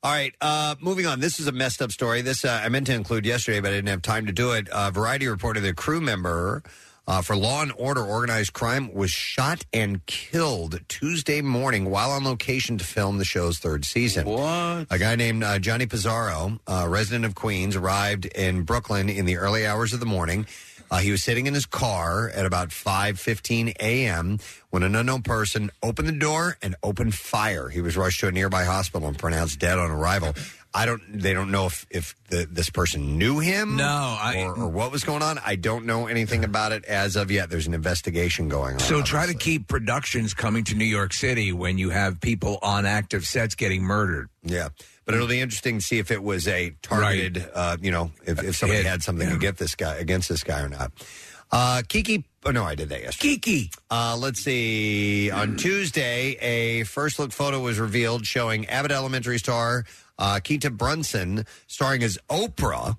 [0.03, 1.19] All right, uh, moving on.
[1.19, 2.21] This is a messed up story.
[2.21, 4.69] This uh, I meant to include yesterday, but I didn't have time to do it.
[4.69, 6.63] Uh, Variety reported that a crew member
[7.07, 12.23] uh, for Law and Order Organized Crime was shot and killed Tuesday morning while on
[12.25, 14.25] location to film the show's third season.
[14.25, 14.87] What?
[14.89, 19.37] A guy named uh, Johnny Pizarro, uh, resident of Queens, arrived in Brooklyn in the
[19.37, 20.45] early hours of the morning.
[20.89, 24.39] Uh, he was sitting in his car at about 5:15 a.m.
[24.69, 27.69] when an unknown person opened the door and opened fire.
[27.69, 30.33] He was rushed to a nearby hospital and pronounced dead on arrival.
[30.77, 31.01] I don't.
[31.11, 33.77] They don't know if if the, this person knew him.
[33.77, 35.39] No, I- or, or what was going on.
[35.43, 37.49] I don't know anything about it as of yet.
[37.49, 38.79] There's an investigation going on.
[38.81, 42.85] So try to keep productions coming to New York City when you have people on
[42.85, 44.29] active sets getting murdered.
[44.43, 44.69] Yeah,
[45.05, 47.49] but it'll be interesting to see if it was a targeted.
[47.55, 50.61] Uh, you know, if, if somebody had something to get this guy against this guy
[50.61, 50.91] or not.
[51.51, 52.23] Uh, Kiki.
[52.45, 53.35] Oh no, I did that yesterday.
[53.35, 53.71] Kiki.
[53.89, 55.31] Uh, let's see.
[55.31, 59.85] On Tuesday, a first look photo was revealed showing Abbott Elementary star
[60.17, 62.97] uh, Quinta Brunson starring as Oprah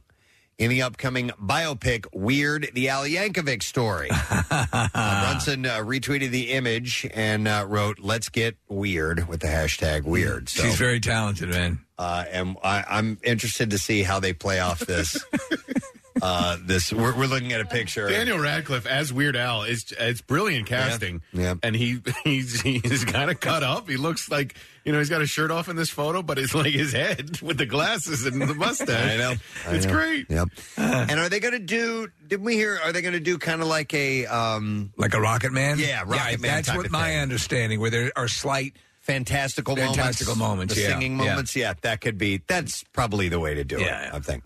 [0.59, 4.09] in the upcoming biopic Weird: The Al Yankovic Story.
[4.51, 10.03] uh, Brunson uh, retweeted the image and uh, wrote, "Let's get weird" with the hashtag
[10.05, 10.49] Weird.
[10.49, 11.79] So, She's very talented, man.
[11.99, 15.25] uh, and I, I'm interested to see how they play off this.
[16.23, 18.09] uh, this we're, we're looking at a picture.
[18.09, 21.23] Daniel Radcliffe as Weird Al is it's brilliant casting.
[21.33, 21.55] Yeah.
[21.63, 23.89] And he he's he's kind of cut up.
[23.89, 26.55] He looks like you know he's got his shirt off in this photo, but it's
[26.55, 28.89] like his head with the glasses and the mustache.
[29.13, 29.35] I know.
[29.67, 29.93] I it's know.
[29.93, 30.27] great.
[30.31, 30.49] Yep.
[30.77, 32.09] and are they going to do?
[32.27, 32.79] Did we hear?
[32.83, 35.79] Are they going to do kind of like a um Like a Rocket Man?
[35.79, 37.19] Yeah, Rocket Man That's type what of my thing.
[37.21, 40.75] understanding, where there are slight fantastical, fantastical moments, moments.
[40.75, 40.89] the yeah.
[40.89, 41.57] singing moments?
[41.57, 41.73] Yeah.
[41.81, 42.43] that could be.
[42.47, 44.15] That's probably the way to do Yeah, it.
[44.15, 44.45] I think.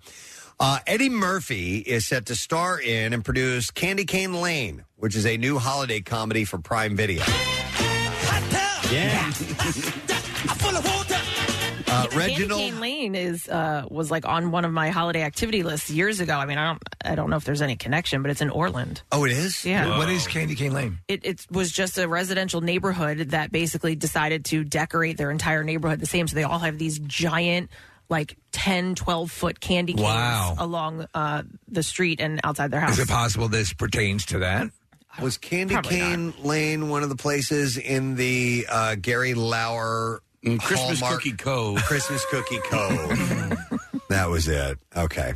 [0.65, 5.27] Uh, Eddie Murphy is set to star in and produce Candy Cane Lane, which is
[5.27, 7.25] a new holiday comedy for Prime Video.
[8.93, 9.29] Yeah.
[9.33, 11.17] full of water.
[11.89, 12.61] Uh, Candy Reginald.
[12.61, 16.37] Cane Lane is uh, was like on one of my holiday activity lists years ago.
[16.37, 19.03] I mean, I don't I don't know if there's any connection, but it's in Orland.
[19.11, 19.65] Oh, it is.
[19.65, 19.99] Yeah.
[19.99, 20.99] What is Candy Cane Lane?
[21.09, 25.99] It, it was just a residential neighborhood that basically decided to decorate their entire neighborhood
[25.99, 26.29] the same.
[26.29, 27.69] So they all have these giant,
[28.13, 30.55] like 10, 12 foot candy canes Wow.
[30.59, 32.93] along uh, the street and outside their house.
[32.93, 34.69] Is it possible this pertains to that?
[35.21, 41.01] Was Candy Probably Cane Lane one of the places in the uh, Gary Lauer Christmas
[41.01, 41.77] Hallmark- Cookie Cove.
[41.85, 43.59] Christmas Cookie Cove.
[44.09, 44.79] that was it.
[44.97, 45.35] Okay.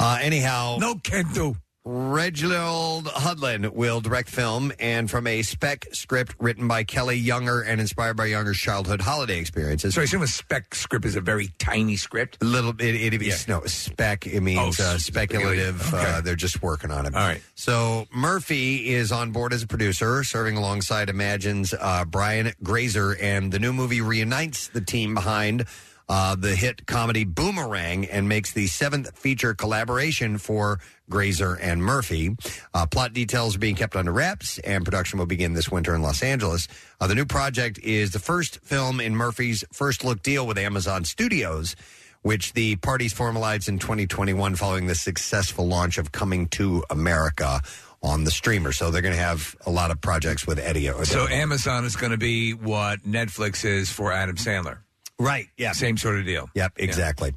[0.00, 1.56] Uh, anyhow, no Kendo.
[1.84, 7.80] Reginald Hudlin will direct film, and from a spec script written by Kelly Younger and
[7.80, 9.96] inspired by Younger's childhood holiday experiences.
[9.96, 12.38] So I assume a spec script is a very tiny script.
[12.40, 12.94] A little bit.
[12.94, 13.34] It, it, Yeah.
[13.48, 14.28] No, spec.
[14.28, 15.92] It means Oh, uh, s- speculative.
[15.92, 16.04] okay.
[16.04, 17.16] Uh, they're just working on it.
[17.16, 17.42] All right.
[17.56, 23.50] So Murphy is on board as a producer, serving alongside Imagine's uh, Brian Grazer, and
[23.50, 25.64] the new movie reunites the team behind.
[26.08, 32.36] Uh, the hit comedy Boomerang and makes the seventh feature collaboration for Grazer and Murphy.
[32.74, 36.02] Uh, plot details are being kept under wraps, and production will begin this winter in
[36.02, 36.68] Los Angeles.
[37.00, 41.04] Uh, the new project is the first film in Murphy's first look deal with Amazon
[41.04, 41.76] Studios
[42.22, 47.60] which the parties formalized in 2021 following the successful launch of Coming to America
[48.02, 48.72] on the streamer.
[48.72, 50.90] So they're going to have a lot of projects with Eddie.
[51.04, 54.78] So Amazon is going to be what Netflix is for Adam Sandler.
[55.22, 55.48] Right.
[55.56, 55.72] Yeah.
[55.72, 56.50] Same sort of deal.
[56.54, 57.34] Yep, exactly.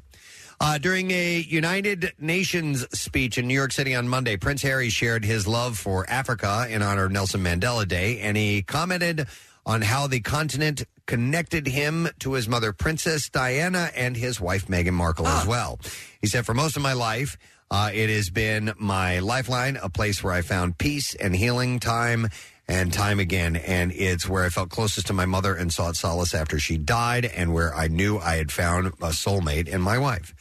[0.58, 5.24] Uh, during a United Nations speech in New York City on Monday, Prince Harry shared
[5.24, 9.26] his love for Africa in honor of Nelson Mandela Day, and he commented
[9.66, 14.94] on how the continent connected him to his mother, Princess Diana, and his wife, Meghan
[14.94, 15.78] Markle, as well.
[16.20, 17.36] He said, For most of my life,
[17.70, 22.28] uh, it has been my lifeline, a place where I found peace and healing time
[22.68, 23.56] and time again.
[23.56, 27.24] And it's where I felt closest to my mother and sought solace after she died,
[27.24, 30.34] and where I knew I had found a soulmate in my wife.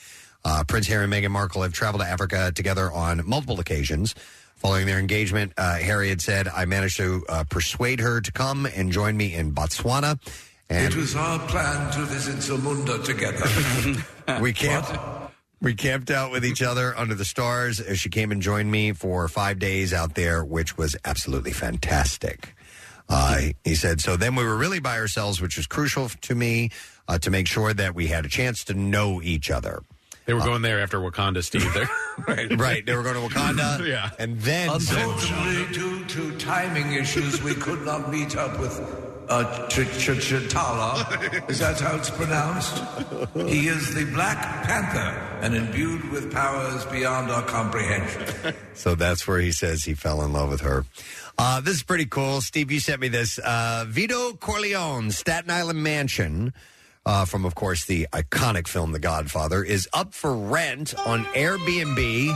[0.43, 4.13] Uh, Prince Harry and Meghan Markle have traveled to Africa together on multiple occasions.
[4.57, 8.65] Following their engagement, uh, Harry had said, I managed to uh, persuade her to come
[8.65, 10.19] and join me in Botswana.
[10.69, 14.39] And it was our plan to visit Zamunda together.
[14.41, 14.91] we camped.
[15.65, 18.91] We camped out with each other under the stars as she came and joined me
[18.91, 22.53] for five days out there, which was absolutely fantastic.
[23.09, 26.69] Uh, he said, so then we were really by ourselves, which was crucial to me
[27.07, 29.81] uh, to make sure that we had a chance to know each other.
[30.27, 31.65] They were going there after Wakanda, Steve.
[31.73, 31.89] There,
[32.27, 32.85] right, right.
[32.85, 37.81] They were going to Wakanda, yeah, and then Unfortunately, due to timing issues, we could
[37.81, 41.49] not meet up with uh, Ch- Ch- Chitala.
[41.49, 42.77] Is that how it's pronounced?
[43.47, 48.53] He is the Black Panther and imbued with powers beyond our comprehension.
[48.75, 50.83] So that's where he says he fell in love with her.
[51.37, 52.41] Uh, this is pretty cool.
[52.41, 53.39] Steve, you sent me this.
[53.39, 56.53] Uh, Vito Corleone, Staten Island Mansion,
[57.05, 62.33] uh, from, of course, the iconic film The Godfather, is up for rent on Airbnb,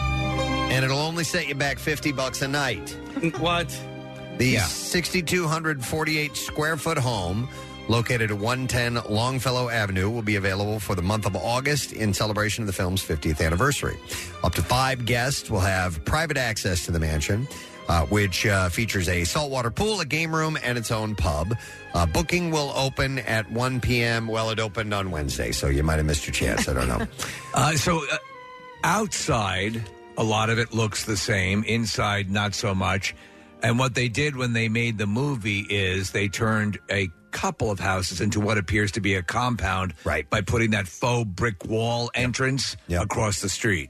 [0.71, 2.89] and it'll only set you back 50 bucks a night.
[3.39, 3.69] What?
[4.39, 7.49] The 6,248 square foot home
[7.89, 12.61] located at 110 Longfellow Avenue will be available for the month of August in celebration
[12.63, 13.97] of the film's 50th anniversary.
[14.41, 17.47] Up to five guests will have private access to the mansion.
[17.89, 21.55] Uh, which uh, features a saltwater pool, a game room, and its own pub.
[21.95, 24.27] Uh, booking will open at 1 p.m.
[24.27, 26.69] Well, it opened on Wednesday, so you might have missed your chance.
[26.69, 27.07] I don't know.
[27.55, 28.17] Uh, so uh,
[28.83, 29.81] outside,
[30.19, 31.63] a lot of it looks the same.
[31.63, 33.15] Inside, not so much.
[33.61, 37.79] And what they did when they made the movie is they turned a couple of
[37.79, 40.29] houses into what appears to be a compound right.
[40.29, 43.89] by putting that faux brick wall entrance across the street.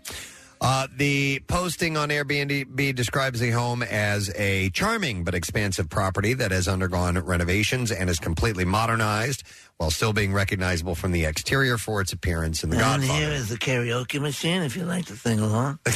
[0.62, 6.52] Uh, the posting on Airbnb describes the home as a charming but expansive property that
[6.52, 9.44] has undergone renovations and is completely modernized
[9.78, 13.20] while still being recognizable from the exterior for its appearance in The and Godfather.
[13.20, 15.80] here is the karaoke machine if you'd like to sing along.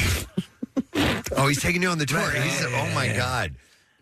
[1.35, 2.19] Oh, he's taking you on the tour.
[2.19, 3.17] Right, He's- yeah, oh, my yeah.
[3.17, 3.55] God.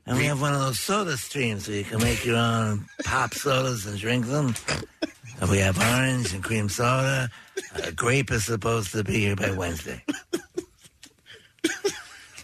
[0.05, 3.33] And we have one of those soda streams where you can make your own pop
[3.33, 4.53] sodas and drink them.
[5.39, 7.29] And we have orange and cream soda.
[7.75, 10.03] Uh, grape is supposed to be here by Wednesday.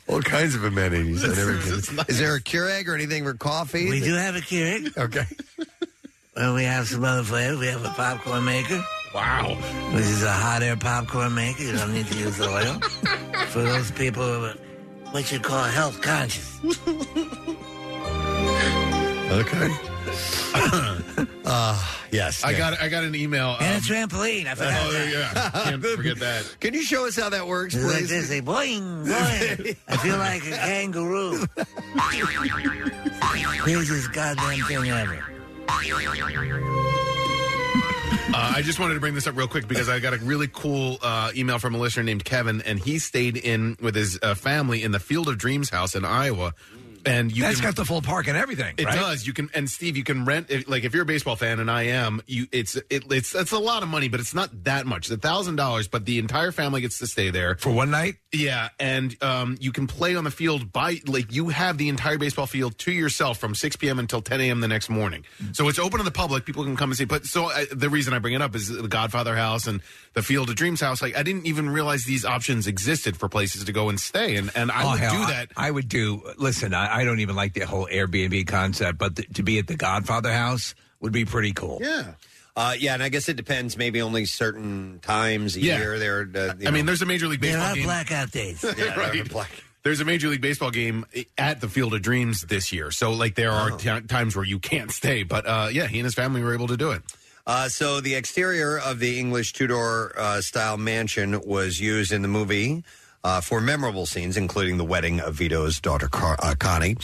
[0.08, 1.22] All kinds of amenities.
[1.24, 1.96] and is everything.
[1.98, 2.10] nice.
[2.10, 3.90] Is there a Keurig or anything for coffee?
[3.90, 4.96] We do have a Keurig.
[4.98, 5.26] Okay.
[6.38, 7.60] Well, we have some other flavors.
[7.60, 8.84] We have a popcorn maker.
[9.14, 9.56] Wow.
[9.94, 11.64] Which is a hot air popcorn maker.
[11.64, 12.80] You don't need to use oil.
[13.48, 14.54] For those people who are
[15.12, 16.60] what you call health conscious.
[19.30, 19.70] Okay.
[21.46, 22.44] uh, yes.
[22.44, 22.58] I yeah.
[22.58, 23.56] got I got an email.
[23.60, 24.46] And um, a trampoline.
[24.46, 25.12] I forgot Oh, that.
[25.12, 25.64] yeah.
[25.64, 26.56] Can't forget that.
[26.60, 28.10] Can you show us how that works, It's like please?
[28.10, 29.76] this, they boing, boing.
[29.88, 31.46] I feel like a kangaroo.
[33.60, 35.37] Craziest goddamn thing ever.
[38.34, 40.48] Uh, I just wanted to bring this up real quick because I got a really
[40.48, 44.36] cool uh, email from a listener named Kevin, and he stayed in with his uh,
[44.36, 46.54] family in the Field of Dreams house in Iowa.
[47.08, 48.76] And you That's can, got the full park and everything.
[48.78, 48.96] It right?
[48.96, 49.26] does.
[49.26, 50.68] You can, and Steve, you can rent.
[50.68, 53.60] Like if you're a baseball fan, and I am, you it's it, it's it's a
[53.60, 55.10] lot of money, but it's not that much.
[55.10, 58.16] It's a thousand dollars, but the entire family gets to stay there for one night.
[58.34, 62.18] Yeah, and um, you can play on the field by like you have the entire
[62.18, 64.00] baseball field to yourself from 6 p.m.
[64.00, 64.60] until 10 a.m.
[64.60, 65.26] the next morning.
[65.54, 66.46] So it's open to the public.
[66.46, 67.06] People can come and see.
[67.06, 69.82] But so I, the reason I bring it up is the Godfather House and
[70.18, 71.00] the Field of Dreams House.
[71.00, 74.50] Like I didn't even realize these options existed for places to go and stay, and
[74.56, 75.50] and I Oh, would hell, do that.
[75.56, 76.24] I, would do.
[76.38, 79.68] Listen, I, I don't even like the whole Airbnb concept, but th- to be at
[79.68, 81.78] the Godfather house would be pretty cool.
[81.82, 82.14] Yeah.
[82.56, 83.78] Uh, yeah, and I guess it depends.
[83.78, 85.78] Maybe only certain times a Yeah.
[85.78, 86.00] year.
[86.00, 86.88] There, uh, you I mean, know.
[86.88, 87.84] there's a Major League There Baseball are game.
[87.84, 88.64] blackout days.
[88.64, 89.30] Yeah, there are right.
[89.30, 89.52] black-
[89.84, 91.06] There's a Major League Baseball game
[91.38, 92.90] at the Field of Dreams this year.
[92.90, 93.78] So like there are Oh.
[93.78, 96.68] ti- times where you can't stay, but uh, yeah, he and his family were able
[96.70, 97.04] to do it.
[97.48, 102.28] Uh, so the exterior of the English Tudor uh, style mansion was used in the
[102.28, 102.84] movie.
[103.24, 106.96] Uh, for memorable scenes, including the wedding of Vito's daughter Car- uh, Connie.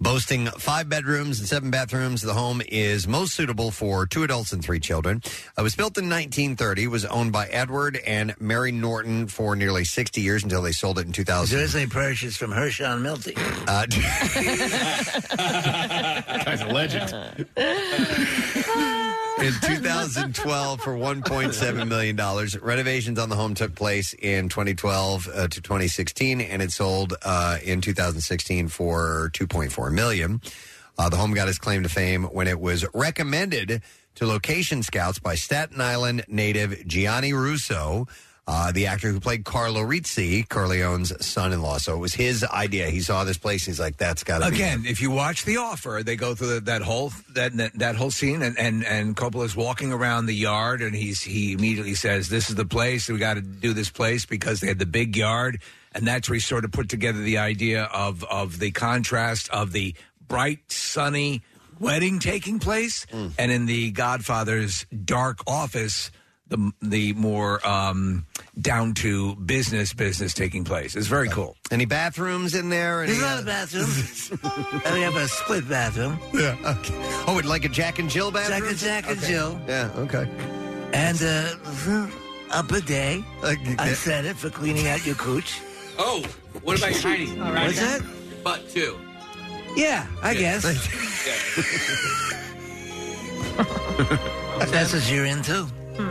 [0.00, 4.62] Boasting five bedrooms and seven bathrooms, the home is most suitable for two adults and
[4.62, 5.22] three children.
[5.58, 10.20] It was built in 1930, was owned by Edward and Mary Norton for nearly 60
[10.20, 11.58] years until they sold it in 2000.
[11.58, 13.34] There's a purchase from Hershon Milty.
[13.66, 13.86] Uh,
[16.44, 17.46] Guy's a legend.
[19.40, 22.58] in 2012 for 1.7 million dollars.
[22.58, 27.58] Renovations on the home took place in 2012 uh, to 2016, and it sold uh,
[27.64, 30.40] in 2016 for 2.4 million.
[30.98, 33.82] Uh, the home got its claim to fame when it was recommended
[34.16, 38.06] to location scouts by Staten Island native Gianni Russo.
[38.44, 41.78] Uh, the actor who played Carlo Rizzi, Corleone's son-in-law.
[41.78, 42.90] So it was his idea.
[42.90, 43.64] He saw this place.
[43.64, 46.54] He's like, "That's got to be Again, if you watch The Offer, they go through
[46.54, 50.34] the, that whole that, that that whole scene, and and and Coppola's walking around the
[50.34, 53.08] yard, and he's he immediately says, "This is the place.
[53.08, 55.60] We got to do this place because they had the big yard."
[55.94, 59.70] And that's where he sort of put together the idea of of the contrast of
[59.70, 59.94] the
[60.26, 61.42] bright, sunny
[61.78, 63.06] wedding taking place,
[63.38, 66.10] and in the Godfather's dark office,
[66.48, 68.26] the the more um,
[68.60, 70.94] down to business business taking place.
[70.96, 71.56] It's very cool.
[71.70, 73.06] Any bathrooms in there?
[73.06, 74.30] There's a lot of bathrooms.
[74.84, 76.18] and we have a split bathroom.
[76.34, 76.56] Yeah.
[76.64, 76.94] Okay.
[77.26, 78.60] Oh, it like a Jack and Jill bathroom?
[78.60, 79.28] Jack and Jack and Okay.
[79.28, 79.60] Jill.
[79.66, 79.90] Yeah.
[79.96, 80.28] Okay.
[80.92, 82.06] And uh,
[82.52, 83.22] a bidet.
[83.42, 85.60] I said it for cleaning out your cooch.
[85.98, 86.22] Oh,
[86.62, 87.26] what about tiny?
[87.26, 88.02] What's that?
[88.44, 88.98] Butt too.
[89.74, 90.64] Yeah, I guess.
[94.70, 95.66] That's what you're into.
[95.96, 96.10] Hmm.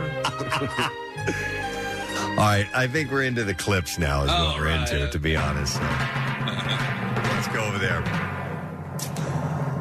[2.32, 2.66] All right.
[2.74, 4.22] I think we're into the clips now.
[4.22, 4.90] Is what oh, we're right.
[4.90, 5.74] into, to be honest.
[5.74, 8.02] So, Let's go over there.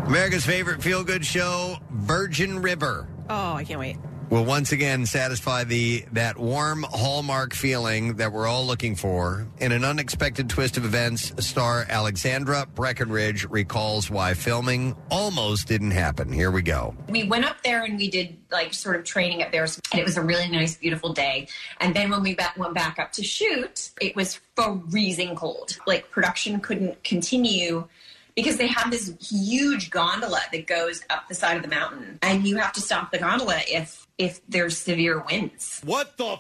[0.06, 3.08] America's favorite feel-good show, Virgin River.
[3.30, 3.98] Oh, I can't wait.
[4.32, 9.46] Will once again satisfy the that warm hallmark feeling that we're all looking for.
[9.60, 16.32] In an unexpected twist of events, star Alexandra Breckenridge recalls why filming almost didn't happen.
[16.32, 16.96] Here we go.
[17.10, 20.06] we went up there and we did like sort of training up there and it
[20.06, 21.48] was a really nice beautiful day
[21.82, 26.10] and then when we ba- went back up to shoot it was freezing cold like
[26.12, 27.86] production couldn't continue
[28.36, 32.48] because they have this huge gondola that goes up the side of the mountain and
[32.48, 35.82] you have to stop the gondola if if there's severe winds.
[35.84, 36.38] What the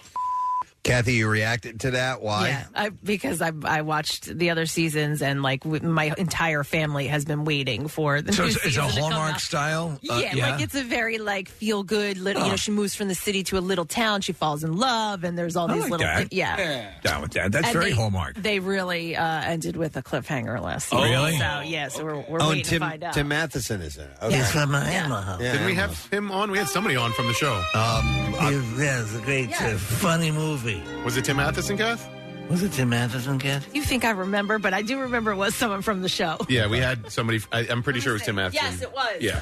[0.84, 2.24] Kathy, you reacted to that.
[2.24, 2.48] Why?
[2.50, 7.06] Yeah, I, because I I watched the other seasons and like w- my entire family
[7.06, 9.42] has been waiting for the So new it's, it's a season to come Hallmark out.
[9.42, 10.00] style.
[10.10, 12.18] uh, yeah, like it's a very like feel good.
[12.18, 14.22] Little, you know, she moves from the city to a little town.
[14.22, 16.30] She falls in love, and there's all I these like little, that.
[16.30, 16.90] thi- yeah.
[17.04, 17.52] Down with that.
[17.52, 18.36] That's And very they- Hallmark.
[18.38, 21.12] They really uh, ended with a cliffhanger last Oh, season.
[21.12, 21.38] really?
[21.38, 23.14] So yeah, so we're, we're oh, waiting and Tim, to find out.
[23.14, 24.18] Tim Matheson is in it.
[24.24, 24.36] Okay.
[24.38, 25.38] He's from Miami.
[25.44, 26.50] Did we have him on?
[26.50, 27.54] We had somebody on from the show.
[27.54, 28.34] Um,
[28.80, 30.71] yeah, it's a great, uh, funny movie.
[31.04, 32.08] Was it Tim Matheson, Kath?
[32.50, 33.64] Was it Tim Matheson, kid?
[33.74, 36.38] you think I remember, but I do remember it was someone from the show.
[36.50, 37.40] Yeah, we had somebody.
[37.52, 38.66] I, I'm pretty sure it was Tim Matheson.
[38.66, 39.22] Yes, it was.
[39.22, 39.40] Yeah.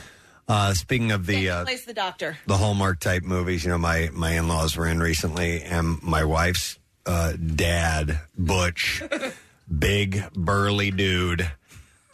[0.48, 2.38] Uh, speaking of the uh, Place the doctor.
[2.48, 6.24] the Hallmark type movies, you know, my my in laws were in recently, and my
[6.24, 9.02] wife's uh, dad, Butch,
[9.80, 11.50] big burly dude.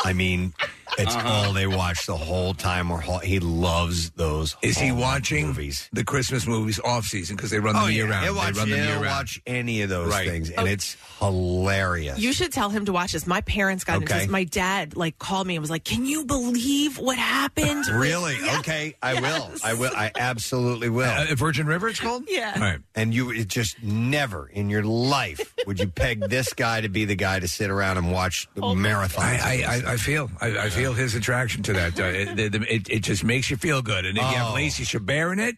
[0.03, 0.53] I mean,
[0.97, 1.27] it's Uh-huh.
[1.29, 2.91] all they watch the whole time.
[2.91, 4.55] Or he loves those.
[4.61, 5.89] Is he watching movies?
[5.93, 8.25] the Christmas movies off season because they run them oh year round?
[8.25, 9.07] he'll watch, they run them he'll year round.
[9.07, 10.27] watch any of those Right.
[10.27, 10.71] things, and Oh.
[10.71, 12.19] it's hilarious.
[12.19, 13.25] You should tell him to watch this.
[13.27, 14.19] My parents got into Okay.
[14.23, 14.29] this.
[14.29, 18.35] My dad like called me and was like, "Can you believe what happened?" Really?
[18.59, 19.49] Okay, I will.
[19.63, 19.91] I will.
[19.95, 21.09] I absolutely will.
[21.09, 22.23] Uh, Virgin River, it's called.
[22.27, 22.59] Yeah.
[22.59, 22.79] Right.
[22.95, 27.05] And you it just never in your life would you peg this guy to be
[27.05, 29.19] the guy to sit around and watch marathons.
[29.19, 31.99] I, I, I, I feel I, I feel his attraction to that.
[31.99, 34.55] Uh, it, it, it, it just makes you feel good, and if you have Oh.
[34.55, 35.57] Lacey Chabert in it,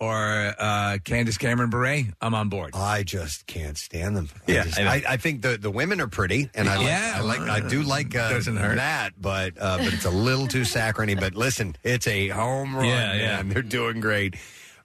[0.00, 2.70] or uh, Candace Cameron Bure, I'm on board.
[2.74, 4.28] I just can't stand them.
[4.46, 4.90] Yeah, I, just- I know.
[4.90, 7.60] I, I think the, the women are pretty, and I like, Yeah, I like I
[7.68, 8.76] do like uh, doesn't hurt.
[8.76, 11.18] that, but uh, but it's a little too saccharine.
[11.20, 12.86] But listen, it's a home run.
[12.86, 13.36] Yeah, yeah.
[13.42, 13.50] man.
[13.50, 14.36] They're doing great.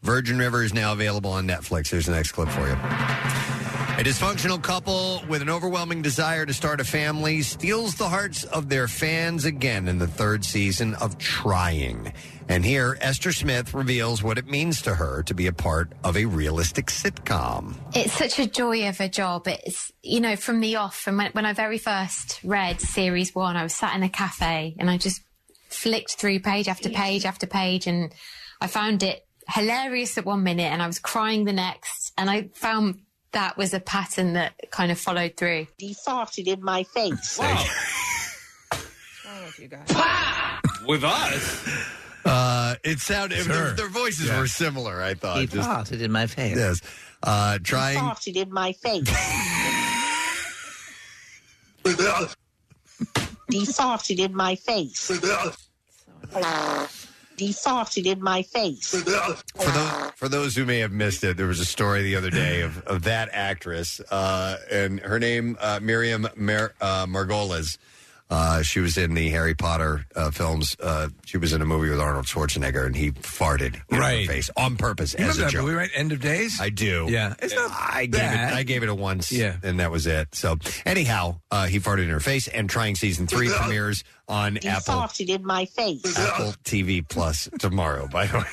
[0.04, 1.90] Virgin River is now available on Netflix.
[1.90, 2.76] Here's the next clip for you.
[3.96, 8.68] A dysfunctional couple with an overwhelming desire to start a family steals the hearts of
[8.68, 12.12] their fans again in the third season of Trying.
[12.50, 16.18] And here, Esther Smith reveals what it means to her to be a part of
[16.18, 17.78] a realistic sitcom.
[17.96, 19.48] It's such a joy of a job.
[19.48, 23.56] It's, you know, from the off, from when, when I very first read series one,
[23.56, 25.22] I was sat in a cafe and I just
[25.70, 28.14] flicked through page after page after page and
[28.60, 32.12] I found it hilarious at one minute and I was crying the next.
[32.18, 33.00] And I found
[33.36, 35.68] that was a pattern that kind of followed through.
[35.78, 37.38] He farted in my face.
[37.38, 37.64] Wow!
[40.88, 41.68] With us.
[42.24, 43.54] Uh, it sounded Sure.
[43.54, 44.40] their, their voices Yeah.
[44.40, 45.02] were similar.
[45.04, 45.40] I thought.
[45.42, 46.56] He farted in my face.
[46.56, 46.82] Yes.
[47.22, 47.98] Uh, He trying.
[48.00, 49.10] farted in my face.
[53.50, 55.12] he farted in my face.
[57.38, 58.90] He farted in my face.
[58.90, 59.44] For those,
[60.16, 62.80] for those who may have missed it, there was a story the other day of,
[62.84, 67.78] of that actress, uh, and her name uh, Miriam Mar- uh, Margolyes.
[68.28, 70.76] Uh, she was in the Harry Potter uh, films.
[70.80, 74.26] Uh, she was in a movie with Arnold Schwarzenegger, and he farted in Right.
[74.26, 75.62] her face on purpose You as remember a that joke.
[75.66, 75.90] movie, right?
[75.94, 76.60] End of Days?
[76.60, 77.06] I do.
[77.08, 77.36] Yeah.
[77.40, 78.26] It's not I gave it.
[78.54, 79.32] I gave it a once.
[79.32, 79.58] Yeah.
[79.62, 80.34] and that was it.
[80.34, 80.58] So
[80.88, 84.96] anyhow, uh, he farted in her face, and trying season three premieres on He Apple
[84.96, 86.18] farted in my face.
[86.18, 88.08] Apple TV Plus tomorrow.
[88.08, 88.46] By the way,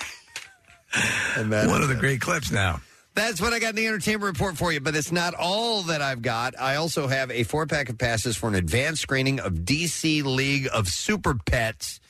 [1.37, 2.01] and that One of the it.
[2.01, 2.83] great clips now.
[3.15, 6.01] That's what I got in the entertainment report for you, but it's not all that
[6.01, 6.59] I've got.
[6.59, 10.69] I also have a four pack of passes for an advanced screening of DC League
[10.73, 12.01] of Super Pets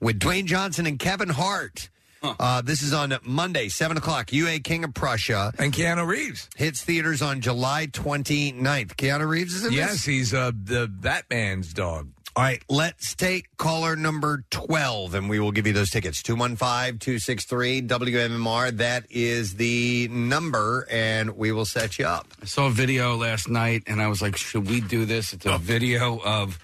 [0.00, 1.88] with Dwayne Johnson and Kevin Hart.
[2.22, 4.32] Uh, this is on Monday, 7 o'clock.
[4.32, 5.52] UA King of Prussia.
[5.58, 6.50] And Keanu Reeves.
[6.54, 8.96] Hits theaters on July 29th.
[8.96, 9.78] Keanu Reeves is in this?
[9.78, 12.08] Yes, he's uh, the Batman's dog.
[12.40, 16.22] All right, let's take caller number 12 and we will give you those tickets.
[16.22, 18.78] 215 263 WMMR.
[18.78, 22.28] That is the number, and we will set you up.
[22.40, 25.34] I saw a video last night and I was like, should we do this?
[25.34, 25.58] It's a oh.
[25.58, 26.58] video of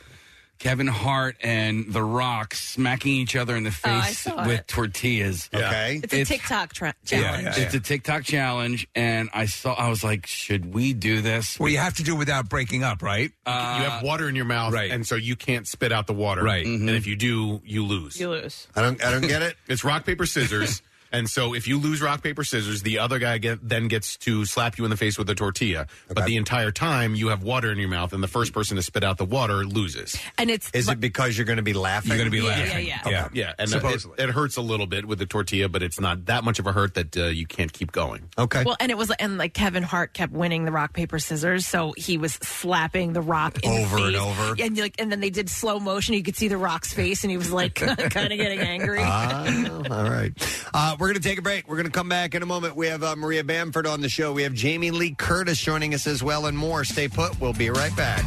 [0.59, 4.61] Kevin Hart and The Rock smacking each other in the Oh, I face saw with
[4.61, 4.69] it.
[4.69, 5.49] tortillas.
[5.55, 6.01] Okay.
[6.03, 7.57] It's a TikTok tra- challenge.
[7.59, 9.75] It's a TikTok challenge, and I saw.
[9.75, 12.83] I was like, "Should we do this?" Well, you have to do it without breaking
[12.85, 13.31] up, right?
[13.45, 14.91] Uh, you have water in your mouth, right.
[14.91, 16.43] and so you can't spit out the water.
[16.43, 16.65] Right.
[16.67, 16.89] Mm-hmm.
[16.89, 18.19] And if you do, you lose.
[18.19, 18.67] You lose.
[18.75, 19.03] I don't.
[19.05, 19.57] I don't get it.
[19.69, 20.81] It's rock paper scissors.
[21.13, 24.45] And so, if you lose rock paper scissors, the other guy get, then gets to
[24.45, 25.87] slap you in the face with a tortilla.
[26.09, 28.83] But the entire time, you have water in your mouth, and the first person to
[28.83, 30.17] spit out the water loses.
[30.39, 32.09] And it's Is it because you're going to be laughing?
[32.11, 32.87] You're going to be Yeah, laughing.
[32.87, 33.29] yeah, yeah.
[33.33, 33.53] yeah.
[33.59, 36.45] And uh, it, it hurts a little bit with the tortilla, but it's not that
[36.45, 38.29] much of a hurt that uh, you can't keep going.
[38.39, 38.63] Okay.
[38.65, 41.95] Well, and it was, and like Kevin Hart kept winning the rock paper scissors, so
[41.97, 44.21] he was slapping the rock in the Over and face.
[44.23, 44.57] over.
[44.63, 46.15] and like, and then they did slow motion.
[46.15, 49.01] You could see the rock's face, and he was like kind of getting angry.
[49.03, 49.45] Ah,
[49.91, 50.33] all right.
[50.75, 51.69] Uh, we're going to take a break.
[51.69, 52.77] We're going to come back in a moment.
[52.77, 54.33] We have uh, Maria Bamford on the show.
[54.33, 56.85] We have Jamie Lee Curtis joining us as well, and more.
[56.85, 57.41] Stay put.
[57.41, 58.25] We'll be right back.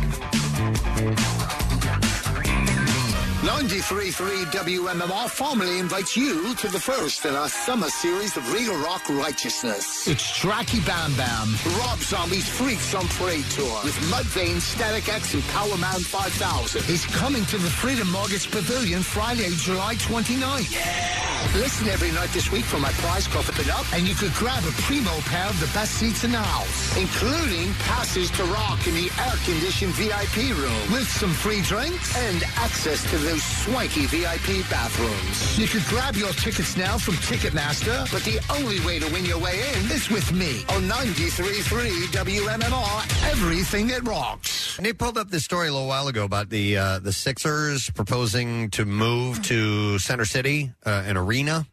[3.50, 9.02] 93.3 WMMR formally invites you to the first in our summer series of Real Rock
[9.10, 10.08] Righteousness.
[10.08, 15.43] It's Tracky Bam Bam, Rob Zombie's Freaks on Parade Tour with Mudvayne, Static X, and
[15.45, 16.84] Power Man 5000.
[16.84, 21.20] He's coming to the Freedom Mortgage Pavilion Friday, July 29th.
[21.56, 24.64] Listen every night this week for my prize coffee it up, and you could grab
[24.64, 28.93] a primo pair of the best seats in the house, including passes to rock in
[28.93, 35.57] the air-conditioned VIP room with some free drinks and access to swanky VIP bathrooms.
[35.57, 39.39] You could grab your tickets now from Ticketmaster, but the only way to win your
[39.39, 44.77] way in is with me on 93.3 WMMR, everything that rocks.
[44.77, 47.89] And they pulled up this story a little while ago about the uh, the Sixers
[47.89, 51.65] proposing to move to Center City, uh, an arena.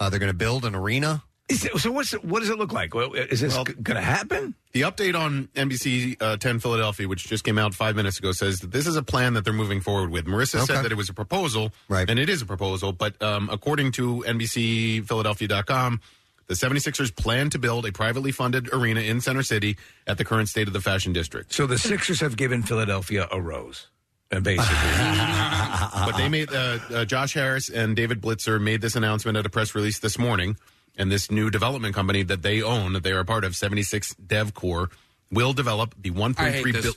[0.00, 1.22] Uh, they're going to build an arena.
[1.52, 2.92] It, so what's what does it look like?
[2.94, 4.54] Is this Well, going to happen?
[4.72, 8.60] The update on NBC uh, 10 Philadelphia, which just came out five minutes ago, says
[8.60, 10.24] that this is a plan that they're moving forward with.
[10.26, 10.74] Marissa Okay.
[10.74, 12.08] said that it was a proposal, right.
[12.08, 16.00] and it is a proposal, but um, according to NBCPhiladelphia.com,
[16.46, 19.76] the 76ers plan to build a privately funded arena in Center City
[20.06, 21.52] at the current state of the fashion district.
[21.52, 23.86] So the Sixers have given Philadelphia a rose,
[24.30, 24.76] uh, basically.
[26.06, 29.50] but they made uh, uh, Josh Harris and David Blitzer made this announcement at a
[29.50, 30.56] press release this morning,
[30.96, 34.14] and this new development company that they own, that they are a part of, 76
[34.14, 34.92] Dev Corp,
[35.30, 36.84] will develop the I hate 1.3 this.
[36.84, 36.94] bil-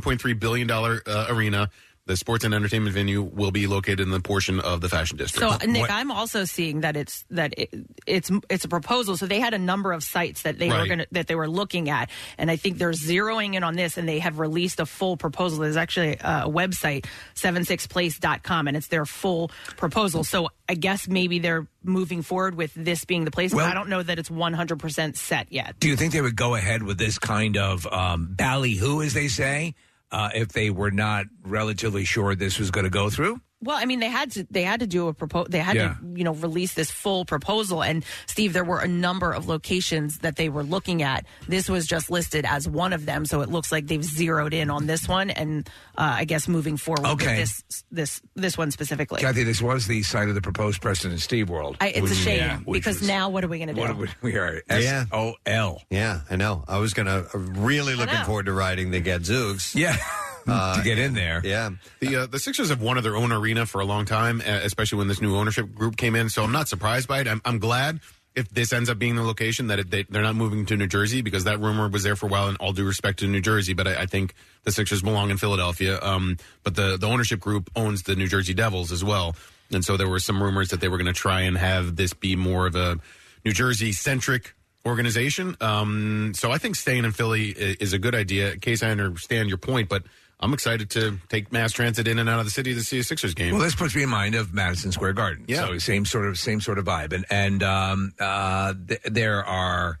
[0.00, 1.70] 1.3 billion dollar uh, arena
[2.08, 5.60] the sports and entertainment venue will be located in the portion of the fashion district.
[5.62, 7.70] So Nick, I'm also seeing that it's that it,
[8.06, 9.16] it's it's a proposal.
[9.16, 10.86] So they had a number of sites that they were Right.
[10.88, 13.96] going to that they were looking at, and I think they're zeroing in on this,
[13.98, 15.60] and they have released a full proposal.
[15.60, 17.04] There's actually a, a website,
[17.36, 20.24] 76place.com, and it's their full proposal.
[20.24, 23.52] So I guess maybe they're moving forward with this being the place.
[23.52, 25.78] but Well- I don't know that it's 100 percent set yet.
[25.78, 29.28] Do you think they would go ahead with this kind of um, ballyhoo, as they
[29.28, 29.74] say,
[30.10, 33.40] uh, if they were not relatively sure this was going to go through?
[33.60, 35.48] Well, I mean, they had to they had to do a proposal.
[35.50, 35.94] They had Yeah.
[35.94, 37.82] to you know release this full proposal.
[37.82, 41.26] And Steve, there were a number of locations that they were looking at.
[41.48, 44.70] This was just listed as one of them, so it looks like they've zeroed in
[44.70, 45.30] on this one.
[45.30, 47.26] And uh, I guess moving forward Okay.
[47.26, 47.36] with
[47.68, 49.20] this this this one specifically.
[49.22, 51.76] Kathy, this was the site of the proposed Preston and Steve World.
[51.80, 53.80] I, it's a shame yeah, because was- now what are we going to do?
[53.80, 55.82] What would we are S O L.
[55.90, 56.64] Yeah, I know.
[56.68, 59.74] I was gonna uh, really looking forward to riding the Gadzooks.
[59.74, 59.96] Yeah.
[60.50, 61.42] Uh, to get in there.
[61.44, 61.68] Yeah.
[62.00, 64.60] The uh, the Sixers have one of their own arena for a long time, uh,
[64.62, 66.28] especially when this new ownership group came in.
[66.28, 67.28] So I'm not surprised by it.
[67.28, 68.00] I'm, I'm glad
[68.36, 70.86] if this ends up being the location that it, they, they're not moving to New
[70.86, 72.48] Jersey because that rumor was there for a while.
[72.48, 74.34] And all due respect to New Jersey, but I, I think
[74.64, 75.98] the Sixers belong in Philadelphia.
[76.02, 79.34] Um, but the the ownership group owns the New Jersey Devils as well,
[79.72, 82.12] and so there were some rumors that they were going to try and have this
[82.12, 82.98] be more of a
[83.44, 84.54] New Jersey centric
[84.86, 85.56] organization.
[85.60, 88.52] Um, so I think staying in Philly i- is a good idea.
[88.52, 90.02] In case I understand your point, but
[90.40, 93.02] I'm excited to take mass transit in and out of the city to see a
[93.02, 93.54] Sixers game.
[93.54, 95.44] Well, this puts me in mind of Madison Square Garden.
[95.48, 95.66] Yeah.
[95.66, 99.98] So same sort of same sort of vibe, and and um, uh, th- there are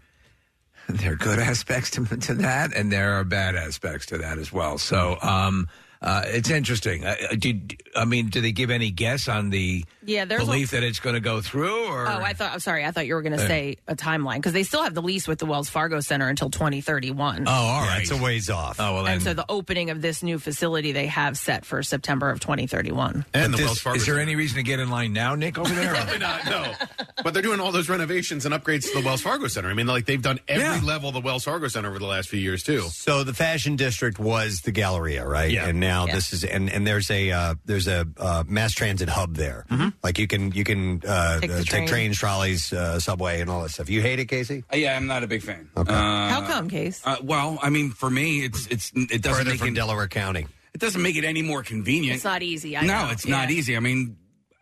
[0.88, 4.52] there are good aspects to, to that, and there are bad aspects to that as
[4.52, 4.78] well.
[4.78, 5.68] So um,
[6.00, 7.04] uh, it's interesting.
[7.04, 8.28] Uh, uh, did I mean?
[8.28, 11.20] Do they give any guess on the Yeah, there's a- belief that it's going to
[11.20, 11.86] go through?
[11.86, 12.52] Or Oh, I thought.
[12.52, 12.84] I'm sorry.
[12.84, 15.02] I thought you were going to Uh, say a timeline because they still have the
[15.02, 17.44] lease with the Wells Fargo Center until 2031.
[17.48, 18.02] Oh, all right.
[18.02, 18.76] it's a ways off.
[18.78, 22.30] Oh well, and so the opening of this new facility they have set for September
[22.30, 23.24] of 2031.
[23.34, 23.96] and the this- Wells Fargo.
[23.96, 24.22] is there Center.
[24.22, 25.94] any reason to get in line now, Nick, over there?
[25.94, 26.44] Probably not.
[26.46, 26.72] No,
[27.24, 29.68] but they're doing all those renovations and upgrades to the Wells Fargo Center.
[29.68, 30.80] I mean, like they've done every Yeah.
[30.84, 32.82] level of the Wells Fargo Center over the last few years too.
[32.92, 35.50] So the fashion district was the Galleria, right?
[35.50, 35.66] Yeah.
[35.66, 36.14] And now Yeah.
[36.16, 39.64] this is and and there's a uh, there's a uh, mass transit hub there.
[40.06, 41.80] Like you can you can uh, Take the uh, train.
[41.82, 43.88] take trains, trolleys, uh, subway, and all that stuff.
[43.88, 44.64] You hate it, Casey?
[44.72, 45.68] Uh, yeah, I'm not a big fan.
[45.76, 45.92] Okay.
[45.92, 47.00] Uh, How come, Case?
[47.04, 50.08] Uh, well, I mean, for me, it's it's it doesn't Further make from it, Delaware
[50.08, 50.46] County.
[50.74, 52.16] it doesn't make it any more convenient.
[52.16, 52.76] It's not easy.
[52.76, 53.10] I no, know.
[53.14, 53.56] it's not Yeah.
[53.58, 53.76] easy.
[53.76, 54.16] I mean,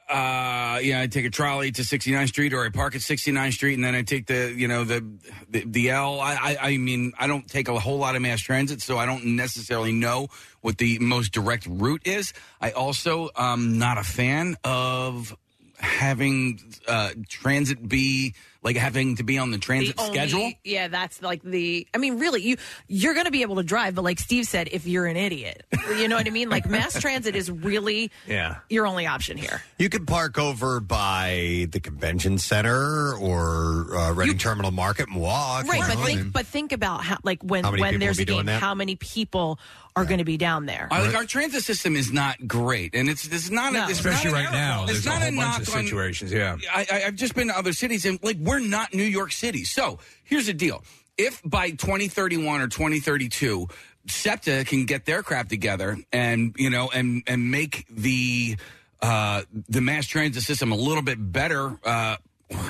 [0.09, 3.75] uh, yeah, I take a trolley to 69th Street, or I park at 69th Street,
[3.75, 5.05] and then I take the, you know, the
[5.51, 6.21] the, the L.
[6.21, 9.07] I, I, I mean, I don't take a whole lot of mass transit, so I
[9.07, 10.29] don't necessarily know
[10.61, 12.33] what the most direct route is.
[12.61, 15.37] I also um not a fan of
[15.79, 18.35] having uh transit be
[18.67, 20.53] like having to be on the transit The only- schedule.
[20.65, 21.87] Yeah, that's like the.
[21.95, 22.57] I mean, really, you
[22.89, 25.65] you're going to be able to drive, but like Steve said, if you're an idiot,
[25.97, 26.51] you know what I mean.
[26.51, 28.57] Like mass transit is really yeah.
[28.69, 29.63] your only option here.
[29.79, 35.67] You could park over by the convention center or uh, Reading Terminal Market and walk.
[35.67, 38.05] Right, you but know, think but think about how like when How many when people
[38.07, 38.61] there's will a doing game, that?
[38.61, 39.61] how many people
[39.97, 40.87] are going to be down there?
[40.91, 43.81] I, like our transit system is not great, and it's it's not No.
[43.87, 44.87] a, it's Especially not right an now, error.
[44.87, 46.33] there's It's a whole a bunch knock of on- situations.
[46.33, 46.57] Yeah.
[46.73, 49.65] I, I, I've just been to other cities, and like we're not New York City.
[49.65, 50.85] So here's the deal:
[51.17, 53.67] if by 2031 or 2032,
[54.07, 58.57] SEPTA can get their crap together and you know and and make the
[59.03, 62.17] uh, the mass transit system a little bit better, uh,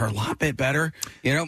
[0.00, 1.46] or a lot bit better, you know.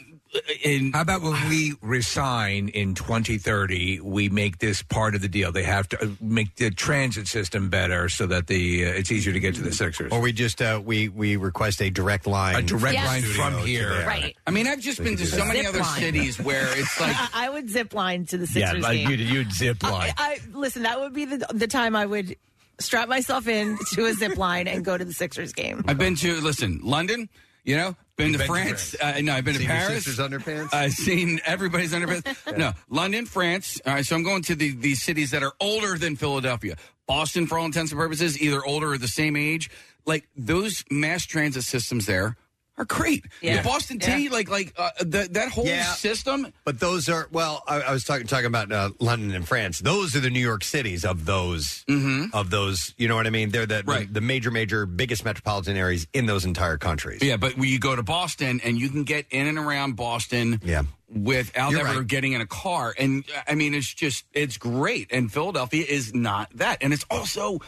[0.62, 5.52] In, How about when we resign in 2030, we make this part of the deal?
[5.52, 9.32] They have to uh, make the transit system better so that the uh, it's easier
[9.32, 10.12] to get to the Sixers.
[10.12, 13.06] or we just uh, we we request a direct line, A direct Yes.
[13.06, 13.88] line studio from to here.
[13.88, 14.06] there.
[14.06, 14.36] Right.
[14.46, 16.00] I mean, I've just been to so many Zip other line.
[16.00, 19.10] cities where it's like I, I would zip line to the Yeah, Sixers like game.
[19.10, 20.12] you'd, you'd zip line.
[20.18, 20.82] I, I listen.
[20.82, 22.36] That would be the the time I would
[22.80, 25.84] strap myself in to a zip line and go to the Sixers game.
[25.88, 27.30] I've been to listen London.
[27.64, 28.94] You know, been to France.
[29.00, 30.04] uh, no, I've been to Paris.
[30.04, 30.74] sister's underpants?
[30.74, 32.56] I've seen everybody's underpants.
[32.58, 33.80] no, London, France.
[33.86, 36.76] All right, so I'm going to the these cities that are older than Philadelphia.
[37.06, 39.70] Boston, for all intents and purposes, either older or the same age.
[40.04, 42.36] Like those mass transit systems there
[42.78, 43.24] are great.
[43.40, 43.62] Yeah.
[43.62, 45.82] The Boston T, like like uh, the, that whole Yeah.
[45.94, 46.52] system.
[46.64, 47.62] But those are well.
[47.66, 49.78] I, I was talking talking about uh, London and France.
[49.80, 51.84] Those are the New York cities of those
[52.32, 52.94] of those.
[52.98, 53.50] You know what I mean?
[53.50, 53.90] They're the, Mm-hmm.
[53.90, 54.06] Right.
[54.12, 57.22] the the major major biggest metropolitan areas in those entire countries.
[57.22, 60.60] Yeah, but when you go to Boston and you can get in and around Boston
[60.64, 60.82] Yeah.
[61.08, 62.06] without You're ever right.
[62.06, 62.94] getting in a car.
[62.98, 65.12] And I mean, it's just, it's great.
[65.12, 66.78] And Philadelphia is not that.
[66.82, 67.60] And it's also,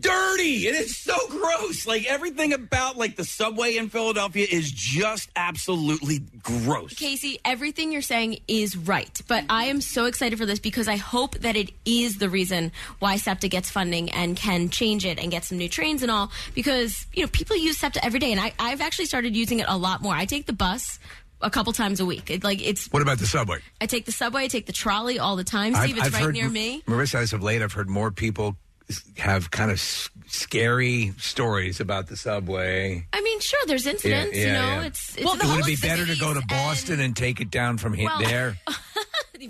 [0.00, 1.86] dirty and it's so gross.
[1.86, 6.94] Like everything about like the subway in Philadelphia is just absolutely gross.
[6.94, 10.96] Casey, everything you're saying is right, but I am so excited for this because I
[10.96, 15.30] hope that it is the reason why SEPTA gets funding and can change it and
[15.30, 16.30] get some new trains and all.
[16.54, 19.66] Because you know people use SEPTA every day, and I, I've actually started using it
[19.68, 20.14] a lot more.
[20.14, 20.98] I take the bus
[21.40, 22.30] a couple times a week.
[22.30, 22.86] It, like it's.
[22.88, 23.58] What about the subway?
[23.80, 24.44] I take the subway.
[24.44, 25.74] I take the trolley all the time.
[25.74, 26.82] Steve, it's right heard, near me.
[26.86, 28.56] Marissa, as of late, I've heard more people s-
[29.18, 33.06] have kind of s- scary stories about the subway.
[33.12, 34.36] I mean, sure, there's incidents.
[34.36, 37.50] you know, it's, it's Would it be better to go to Boston and, take it
[37.50, 38.56] down from here Well- there?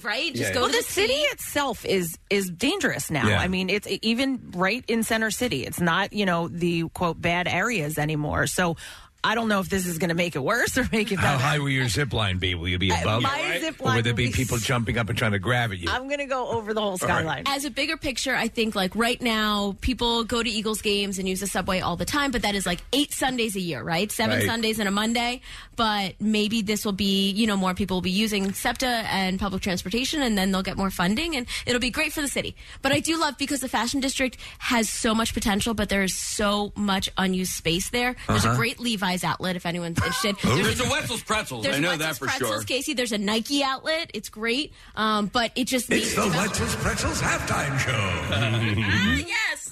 [0.03, 0.35] right?
[0.35, 0.55] Just Yeah.
[0.55, 3.29] go well, to the, the city itself is is dangerous now.
[3.29, 3.41] Yeah.
[3.41, 5.67] I mean, it's even right in center city.
[5.67, 8.47] It's not you know the quote bad areas anymore.
[8.47, 8.77] So
[9.25, 11.29] I don't know if this is going to make it worse or make it better.
[11.29, 12.57] How high will your zip line be?
[12.57, 13.23] Will you be Uh, above?
[13.23, 15.39] my zip or line would there will be be people jumping up and trying to
[15.39, 15.89] grab at you?
[15.89, 17.19] I'm going to go over the whole All right.
[17.21, 17.45] skyline.
[17.47, 21.29] As a bigger picture, I think like right now, people go to Eagles games and
[21.29, 24.11] use the subway all the time, but that is like eight Sundays a year, right?
[24.11, 24.47] Seven Right.
[24.47, 25.41] Sundays and a Monday.
[25.83, 29.63] But maybe this will be, you know, more people will be using SEPTA and public
[29.63, 32.55] transportation, and then they'll get more funding, and it'll be great for the city.
[32.83, 36.15] But I do love because the fashion district has so much potential, but there is
[36.17, 38.15] so much unused space there.
[38.29, 38.55] There's Uh-huh.
[38.55, 40.37] a great Levi's outlet if anyone's interested.
[40.45, 41.65] There's a Wetzel's Pretzels.
[41.65, 42.63] There's I know Wetzel's that for Pretzels, sure.
[42.63, 42.95] Casey.
[42.95, 44.13] There's a Nike outlet.
[44.15, 46.37] It's great, um, but it just It's the to.
[46.37, 49.25] Wetzel's Pretzels halftime show.
[49.27, 49.72] yes.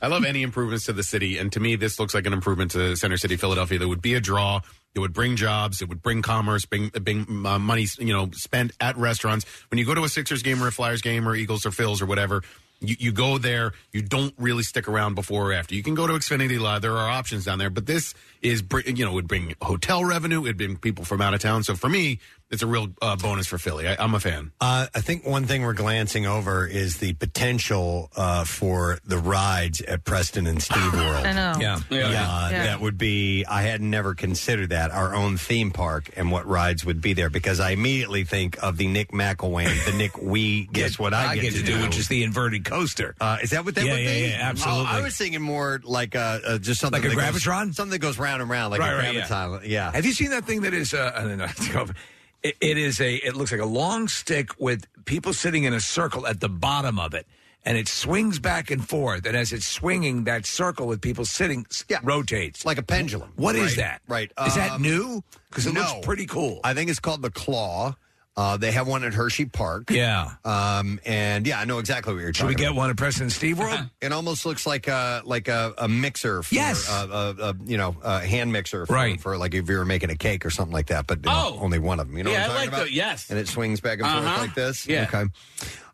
[0.00, 2.70] I love any improvements to the city, and to me, this looks like an improvement
[2.72, 3.78] to Center City, Philadelphia.
[3.78, 4.60] That would be a draw.
[4.94, 5.82] It would bring jobs.
[5.82, 6.64] It would bring commerce.
[6.64, 7.86] Bring, bring uh, money.
[7.98, 9.44] You know, spent at restaurants.
[9.70, 12.00] When you go to a Sixers game or a Flyers game or Eagles or Phils
[12.00, 12.42] or whatever,
[12.80, 13.72] you, you go there.
[13.92, 15.74] You don't really stick around before or after.
[15.74, 16.82] You can go to Xfinity Live.
[16.82, 20.42] There are options down there, but this is br- you know would bring hotel revenue.
[20.44, 21.62] It'd bring people from out of town.
[21.64, 22.20] So for me,
[22.50, 23.86] it's a real uh, bonus for Philly.
[23.88, 24.52] I, I'm a fan.
[24.60, 29.80] Uh, I think one thing we're glancing over is the potential uh, for the rides
[29.82, 31.26] at Preston and Steve World.
[31.26, 31.54] I know.
[31.60, 31.74] Yeah.
[31.76, 32.10] Uh, Yeah.
[32.50, 32.62] Yeah.
[32.64, 36.84] That would be, I had never considered that, our own theme park and what rides
[36.84, 40.98] would be there because I immediately think of the Nick McIlwain, the Nick We Guess
[40.98, 43.14] What I, get to do, which is the inverted coaster.
[43.20, 44.20] Uh, is that what that yeah, would yeah, be?
[44.28, 44.84] Yeah, absolutely.
[44.90, 47.74] Oh, I was thinking more like uh, uh, just something Like a that goes- Gravitron?
[47.74, 49.58] something that goes round and round, like Right, a right, yeah.
[49.64, 49.90] Yeah.
[49.92, 50.92] Have you seen that thing that is?
[50.94, 51.86] Uh, I don't know.
[52.40, 53.16] It, it is a.
[53.16, 56.96] It looks like a long stick with people sitting in a circle at the bottom
[56.96, 57.26] of it,
[57.64, 59.26] and it swings back and forth.
[59.26, 63.32] And as it's swinging, that circle with people sitting s- rotates like a pendulum.
[63.34, 64.02] What is Right, that?
[64.06, 64.32] right.
[64.46, 65.24] Is that Um, new?
[65.50, 65.80] Because it no.
[65.80, 66.60] looks pretty cool.
[66.62, 67.96] I think it's called the Claw.
[68.38, 69.90] Uh, they have one at Hershey Park.
[69.90, 70.30] Yeah.
[70.44, 72.76] Um, and yeah, I know exactly what you're Should we get about.
[72.76, 73.80] one at Preston Steve World?
[74.00, 76.44] It almost looks like a like a, a mixer.
[76.44, 76.88] For, Yes.
[76.88, 78.86] uh, a, a, you know, a hand mixer.
[78.86, 79.20] For, Right.
[79.20, 81.54] For like if you were making a cake or something like that, but you know,
[81.56, 81.58] Oh.
[81.60, 82.16] only one of them.
[82.16, 82.86] You know Yeah, what I'm I talking like about?
[82.86, 83.28] the- yes.
[83.28, 84.40] And it swings back and forth Uh-huh.
[84.42, 84.86] like this.
[84.86, 85.10] Yeah.
[85.12, 85.24] Okay.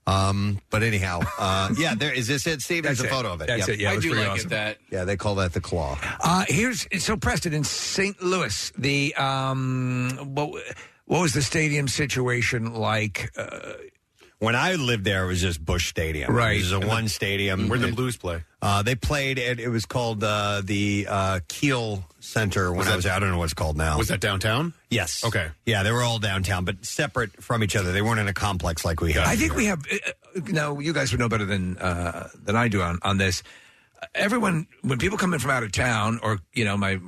[0.06, 2.82] Um, but anyhow, uh, yeah, there is this it, Steve?
[2.82, 3.16] There's That's a it.
[3.16, 3.46] photo of it.
[3.46, 3.68] That's Yep.
[3.70, 3.80] it.
[3.80, 4.50] Yeah, it I was do pretty like it awesome.
[4.50, 4.78] that.
[4.90, 5.98] Yeah, they call that the claw.
[6.22, 8.22] Uh, here's so Preston in St.
[8.22, 8.70] Louis.
[8.76, 10.62] The um, what
[11.06, 13.30] what was the stadium situation like?
[13.36, 13.72] Uh,
[14.40, 16.34] When I lived there, it was just Busch Stadium.
[16.34, 16.56] Right.
[16.58, 17.68] It was a one stadium.
[17.68, 18.42] Where the It- Blues play?
[18.60, 22.90] Uh, they played at, it was called uh, the uh, Kiel Center when Was I
[22.90, 23.96] that- was I don't know what it's called now.
[23.96, 24.74] Was that downtown?
[24.90, 25.24] Yes.
[25.24, 25.48] Okay.
[25.64, 27.92] Yeah, they were all downtown, but separate from each other.
[27.92, 29.26] They weren't in a complex like we have.
[29.26, 29.56] I think here.
[29.56, 29.80] we have.
[29.90, 29.96] Uh,
[30.36, 33.42] uh, no, you guys would know better than uh, than I do on on this.
[34.14, 36.98] Everyone, when people come in from out of town, or you know, my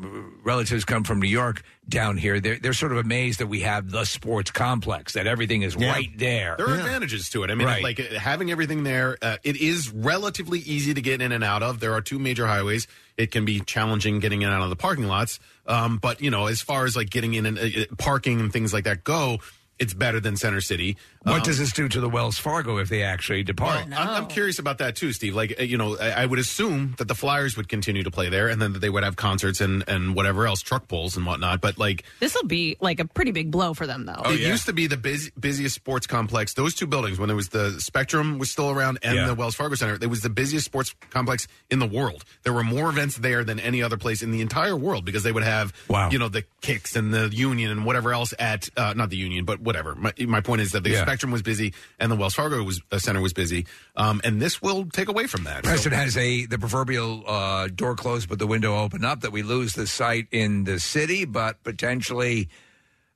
[0.45, 3.91] relatives come from New York down here, they're they're sort of amazed that we have
[3.91, 5.93] the sports complex, that everything is Yeah.
[5.93, 6.55] right there.
[6.59, 7.51] There are advantages to it.
[7.51, 7.83] I mean, Right.
[7.83, 11.63] like uh, having everything there, uh, it is relatively easy to get in and out
[11.63, 11.81] of.
[11.81, 12.87] There are two major highways.
[13.17, 15.39] It can be challenging getting in and out of the parking lots.
[15.67, 18.53] Um, but, you know, as far as like getting in and uh, uh, parking and
[18.53, 19.39] things like that go,
[19.79, 20.97] it's better than Center City.
[21.23, 23.89] What Um, does this do to the Wells Fargo if they actually depart?
[23.91, 25.35] well, I'm, I'm curious about that too, Steve.
[25.35, 28.29] Like, uh, you know, I, I would assume that the Flyers would continue to play
[28.29, 31.27] there, and then that they would have concerts and and whatever else, truck pulls and
[31.27, 31.61] whatnot.
[31.61, 34.23] But like, This will be like a pretty big blow for them, though.
[34.27, 36.55] it used to be the busy, busiest sports complex.
[36.55, 39.27] Those two buildings, when there was the Spectrum was still around and Yeah.
[39.27, 42.25] the Wells Fargo Center, it was the busiest sports complex in the world.
[42.45, 45.33] There were more events there than any other place in the entire world because they
[45.33, 46.11] would have, Wow.
[46.11, 49.45] you know, the Kixx and the Union and whatever else at uh, not the Union,
[49.45, 49.95] but whatever.
[49.95, 51.03] My, my point is that the Yeah.
[51.03, 54.63] Spectrum was busy and the Wells Fargo was uh, Center was busy, um, and this
[54.63, 55.65] will take away from that.
[55.65, 59.33] Preston So- has a the proverbial uh, door closed but the window open up that
[59.33, 62.49] we lose the site in the city, but potentially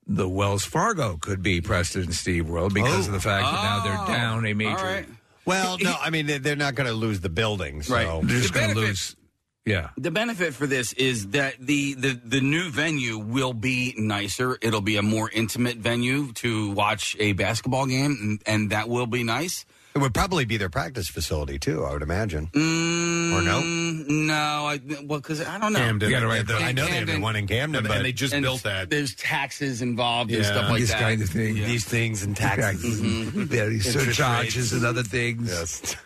[0.07, 3.85] the Wells Fargo could be Preston and Steve World because of the fact that now
[3.85, 5.07] they're down a major.
[5.47, 8.07] Well, no, I mean they- they're not going to lose the building, so Right.
[8.27, 9.17] They're just going to lose.
[9.67, 9.91] Yeah.
[9.99, 14.59] The benefit for this is that the, the the new venue will be nicer.
[14.63, 19.07] It'll be a more intimate venue to watch a basketball game, and, and that will
[19.07, 19.67] be nice.
[19.95, 21.85] It would probably be their practice facility too.
[21.85, 22.47] I would imagine.
[22.49, 23.61] Mm, Or no?
[23.61, 24.35] No,
[24.69, 25.81] I, well, because I don't know.
[25.81, 26.09] Camden.
[26.11, 26.63] You got it right.
[26.63, 28.89] I know they have the one in Camden, but- And they just and built that.
[28.89, 30.51] There's taxes involved and Yeah.
[30.53, 31.01] stuff like This that.
[31.01, 31.57] kind of thing.
[31.57, 31.67] Yeah.
[31.67, 33.01] These things and taxes.
[33.01, 34.73] Very Interest surcharges rates.
[34.73, 35.97] and other things.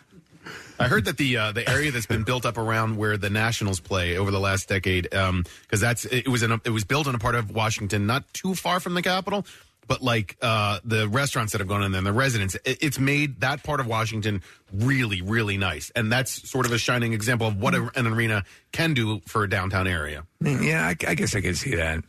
[0.78, 3.80] I heard that the uh, the area that's been built up around where the Nationals
[3.80, 7.14] play over the last decade, because that's it was in a, it was built in
[7.14, 9.46] a part of Washington not too far from the Capitol,
[9.86, 12.98] but like uh, the restaurants that have gone in there, and the residents, it, it's
[12.98, 17.46] made that part of Washington really really nice, and that's sort of a shining example
[17.46, 20.26] of what a, an arena can do for a downtown area.
[20.40, 22.02] Yeah, I, I guess I can see that.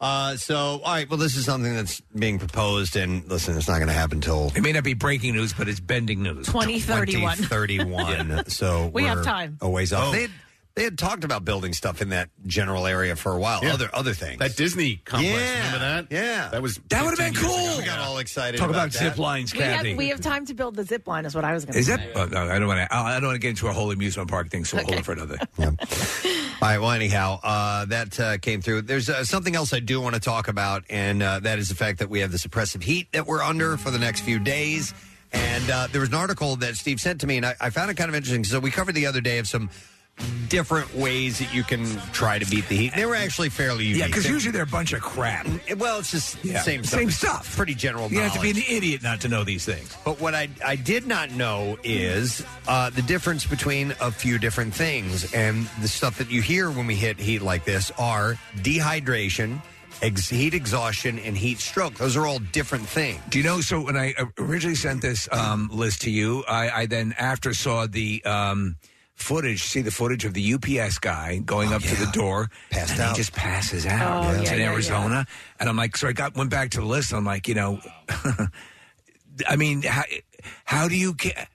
[0.00, 1.08] Uh, so, all right.
[1.10, 4.52] Well, this is something that's being proposed, and listen, it's not going to happen until
[4.54, 6.46] It may not be breaking news, but it's bending news.
[6.46, 7.36] 2031.
[7.38, 8.44] 2031.
[8.48, 9.58] So We have we're time.
[9.60, 10.08] A ways off.
[10.08, 10.12] Oh.
[10.12, 10.30] They had,
[10.78, 13.60] they had talked about building stuff in that general area for a while.
[13.64, 13.74] Yeah.
[13.74, 14.38] Other other things.
[14.38, 15.56] That Disney complex, Yeah.
[15.66, 16.06] remember that?
[16.14, 16.48] Yeah.
[16.50, 17.68] that was That would've been 15 years cool.
[17.72, 17.78] ago.
[17.80, 18.58] We got all excited.
[18.58, 18.98] Talk about that.
[18.98, 21.52] zip lines, We have, we have time to build the zip line, is what I
[21.52, 21.94] was going to Is say.
[21.94, 22.12] it?
[22.14, 22.96] Oh, no, I don't want to.
[22.96, 24.64] I don't want to get into a whole amusement park thing.
[24.64, 25.36] So we'll hold it for another.
[25.58, 25.76] All
[26.62, 26.78] right.
[26.78, 28.82] Well, anyhow, uh, that uh, came through.
[28.82, 31.74] There's uh, something else I do want to talk about, and uh, that is the
[31.74, 34.94] fact that we have the suppressive heat that we're under for the next few days.
[35.32, 37.90] And uh, there was an article that Steve sent to me, and I, I found
[37.90, 38.44] it kind of interesting.
[38.44, 39.68] So we covered the other day of some
[40.48, 42.92] different ways that you can try to beat the heat.
[42.96, 44.00] They were actually fairly unique.
[44.00, 45.46] Yeah, because They- usually they're a bunch of crap.
[45.76, 46.62] well, it's just Yeah.
[46.62, 46.98] same stuff.
[47.00, 47.56] Same stuff.
[47.56, 48.10] Pretty general.
[48.10, 48.70] You have to be an knowledge.
[48.70, 49.94] idiot not to know these things.
[50.04, 54.74] But what I I did not know is uh, the difference between a few different
[54.74, 59.60] things, and the stuff that you hear when we hit heat like this are dehydration,
[60.02, 61.94] ex- heat exhaustion, and heat stroke.
[61.94, 63.20] Those are all different things.
[63.28, 63.60] Do you know?
[63.60, 67.86] So when I originally sent this um, list to you, I, I then after saw
[67.86, 68.76] the um,
[69.18, 73.00] footage, see the footage of the UPS guy going up to the door, Passed and
[73.00, 73.10] out.
[73.10, 74.24] he just passes out.
[74.24, 75.26] Oh, It's yeah, in yeah, Arizona,
[75.60, 77.12] and I'm like, so I got went back to the list.
[77.12, 77.80] I'm like, you know,
[79.48, 80.02] I mean, how,
[80.64, 81.46] how do you ca-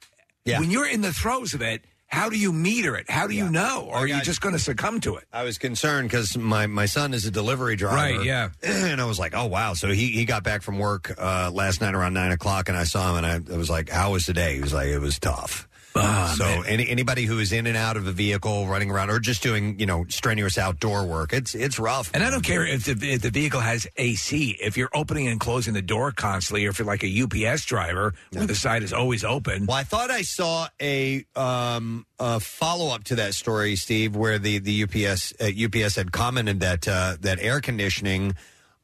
[0.46, 1.82] when you're in the throes of it?
[2.08, 3.10] How do you meter it?
[3.10, 3.88] How do you know?
[3.90, 5.24] Or are you just going to succumb to it?
[5.34, 7.96] I was concerned because my, my son is a delivery driver.
[7.96, 8.50] Right, yeah.
[8.62, 9.74] And I was like, oh, wow.
[9.74, 12.84] So he, he got back from work uh, last night around 9 o'clock, and I
[12.84, 14.54] saw him, and I, I was like, how was the day?
[14.54, 15.68] He was like, it was tough.
[15.96, 16.66] Ah, so man.
[16.66, 19.80] any, anybody who is in and out of a vehicle, running around, or just doing
[19.80, 22.12] you know strenuous outdoor work, it's it's rough.
[22.14, 24.58] And I don't care if the, if the vehicle has AC.
[24.62, 28.14] If you're opening and closing the door constantly, or if you're like a UPS driver
[28.32, 29.66] where the side is always open.
[29.66, 34.40] Well, I thought I saw a um, a follow up to that story, Steve, where
[34.40, 38.36] the the UPS uh, UPS had commented that uh, that air conditioning.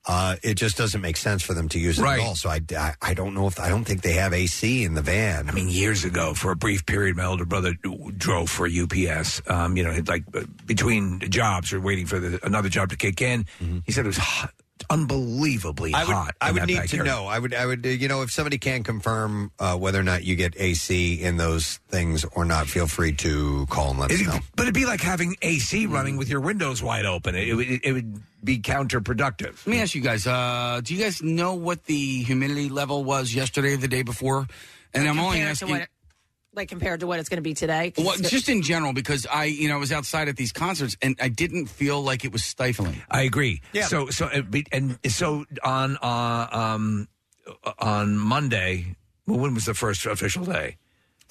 [0.07, 2.19] Uh, it just doesn't make sense for them to use it Right.
[2.21, 2.35] at all.
[2.35, 5.01] So I, I, I don't know if I don't think they have AC in the
[5.01, 5.49] van.
[5.49, 7.73] I mean, years ago, for a brief period, my older brother
[8.17, 9.41] drove for UPS.
[9.47, 13.21] Um, you know, like uh, between jobs or waiting for the, another job to kick
[13.21, 13.45] in.
[13.85, 14.53] He said it was hot,
[14.89, 16.35] unbelievably I would, hot.
[16.41, 17.11] I in would that need to area.
[17.11, 17.25] know.
[17.27, 20.23] I would, I would, uh, you know, if somebody can confirm uh, whether or not
[20.23, 24.19] you get AC in those things or not, feel free to call and let us
[24.19, 24.39] It'd- know.
[24.55, 27.35] But it'd be like having AC running with your windows wide open.
[27.35, 29.65] It, it, would- it would be counterproductive.
[29.65, 33.33] Let me ask you guys: uh, Do you guys know what the humidity level was
[33.33, 34.47] yesterday, or the day before?
[34.93, 35.69] And I'm only Compared to asking.
[35.69, 35.89] what it-
[36.59, 37.93] like compared to what it's going to be today?
[37.97, 40.95] Well, it's- just in general, because I, you know, I was outside at these concerts
[41.01, 43.01] and I didn't feel like it was stifling.
[43.09, 43.61] I agree.
[43.73, 43.85] Yeah.
[43.87, 47.07] So so uh, be- and so on uh, um
[47.79, 48.95] on Monday.
[49.25, 50.77] Well, when was the first official day?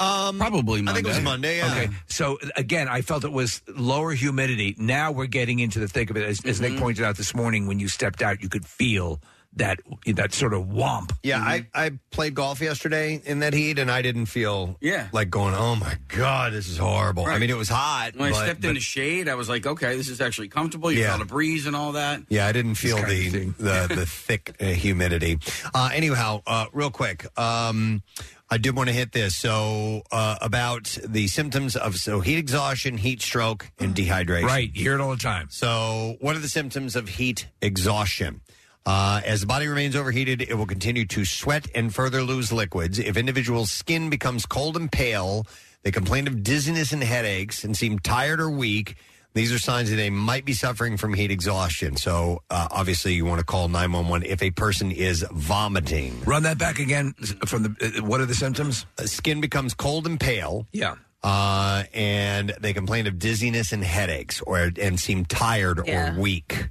[0.01, 0.91] Um, Probably Monday.
[0.93, 1.57] I think it was Monday.
[1.57, 1.73] Yeah.
[1.73, 1.89] Okay.
[2.07, 4.77] So again, I felt it was lower humidity.
[4.79, 6.23] Now we're getting into the thick of it.
[6.23, 6.75] As, as Mm-hmm.
[6.75, 9.21] Nick pointed out this morning, when you stepped out, you could feel
[9.57, 11.11] that that sort of womp.
[11.23, 15.09] Yeah, I, I played golf yesterday in that heat, and I didn't feel Yeah.
[15.13, 17.25] like going, oh my god, this is horrible.
[17.25, 17.41] I Right.
[17.41, 18.13] mean, it was hot.
[18.15, 20.49] When I but- stepped in but- the shade, I was like, okay, this is actually
[20.49, 20.93] comfortable.
[20.93, 21.09] You Yeah.
[21.11, 22.23] felt a breeze and all that.
[22.29, 23.29] Yeah, I didn't feel the
[23.59, 25.39] the, the thick uh, humidity.
[25.75, 28.03] Uh, anyhow, uh, real quick, um,
[28.51, 29.35] I did want to hit this.
[29.37, 34.45] So uh, about the symptoms of so heat exhaustion, heat stroke, and dehydration.
[34.45, 35.49] Right, you hear it all the time.
[35.51, 38.41] So, what are the symptoms of heat exhaustion?
[38.89, 42.99] Uh, as the body remains overheated, it will continue to sweat and further lose liquids.
[42.99, 45.47] If individuals' skin becomes cold and pale,
[45.83, 48.97] they complain of dizziness and headaches and seem tired or weak.
[49.35, 51.97] These are signs that they might be suffering from heat exhaustion.
[51.99, 56.23] So, uh, obviously, you want to call 911 if a person is vomiting.
[56.25, 57.13] Run that back again
[57.45, 57.99] from the.
[57.99, 58.87] Uh, what are the symptoms?
[59.05, 60.67] skin becomes cold and pale.
[60.73, 60.95] Yeah.
[61.23, 66.17] Uh, and they complain of dizziness and headaches or and seem tired Yeah.
[66.17, 66.71] or weak.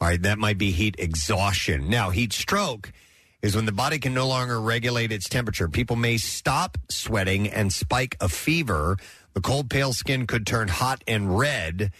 [0.00, 1.88] All right, that might be heat exhaustion.
[1.88, 2.92] Now, heat stroke
[3.40, 5.68] is when the body can no longer regulate its temperature.
[5.68, 8.98] People may stop sweating and spike a fever.
[9.32, 11.92] The cold, pale skin could turn hot and red.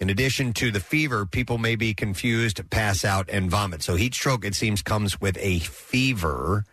[0.00, 3.82] In addition to the fever, people may be confused, pass out, and vomit.
[3.82, 6.64] So, heat stroke, it seems, comes with a fever.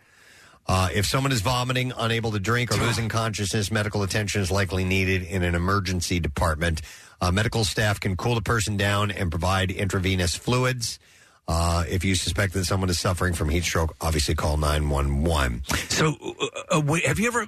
[0.66, 4.84] Uh, if someone is vomiting, unable to drink, or losing consciousness, medical attention is likely
[4.84, 6.82] needed in an emergency department.
[7.22, 10.98] Uh, medical staff can cool the person down and provide intravenous fluids.
[11.46, 15.62] Uh, if you suspect that someone is suffering from heat stroke, obviously call 911.
[15.88, 17.46] So, uh, uh, wait, have you ever?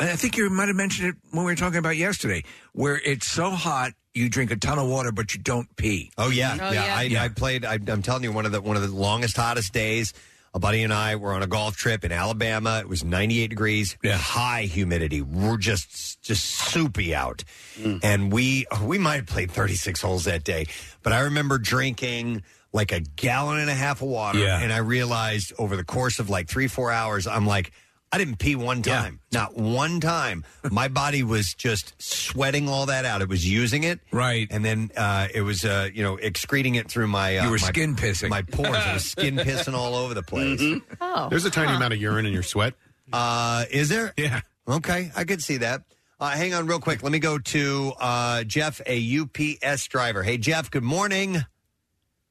[0.00, 3.26] I think you might have mentioned it when we were talking about yesterday, where it's
[3.26, 6.10] so hot you drink a ton of water, but you don't pee.
[6.16, 6.96] Oh yeah, yeah.
[6.96, 7.66] I, I played.
[7.66, 10.14] I, I'm telling you, one of the one of the longest, hottest days.
[10.54, 12.78] A buddy and I were on a golf trip in Alabama.
[12.80, 15.20] It was 98 degrees, high humidity.
[15.22, 17.44] We're just just soupy out,
[17.76, 18.00] mm.
[18.02, 20.66] and we we might have played 36 holes that day.
[21.02, 22.42] But I remember drinking
[22.72, 24.60] like a gallon and a half of water, Yeah.
[24.60, 27.72] and I realized over the course of like three four hours, I'm like.
[28.10, 30.44] I didn't pee one time, not one time.
[30.70, 33.20] My body was just sweating all that out.
[33.20, 36.90] It was using it, right, and then uh, it was, uh, you know, excreting it
[36.90, 37.36] through my.
[37.38, 38.30] Uh, You were my- skin pissing.
[38.30, 38.70] My pores.
[38.74, 40.60] I was skin pissing all over the place.
[41.00, 42.74] Oh, There's a tiny amount of urine in your sweat.
[43.12, 44.14] Uh, is there?
[44.16, 44.40] Yeah.
[44.66, 45.82] Okay, I could see that.
[46.20, 47.02] Uh, hang on, real quick.
[47.02, 50.22] Let me go to uh, Jeff, a UPS driver.
[50.22, 50.70] Hey, Jeff.
[50.70, 51.44] Good morning.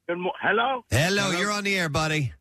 [0.10, 0.84] Good mo- Hello.
[0.90, 2.34] Hello, you're on the air, buddy.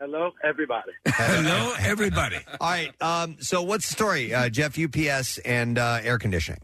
[0.00, 0.92] Hello, everybody.
[1.06, 2.38] Hello, everybody.
[2.58, 2.90] All right.
[3.02, 4.78] Um, so, what's the story, uh, Jeff?
[4.78, 6.62] UPS and uh, air conditioning.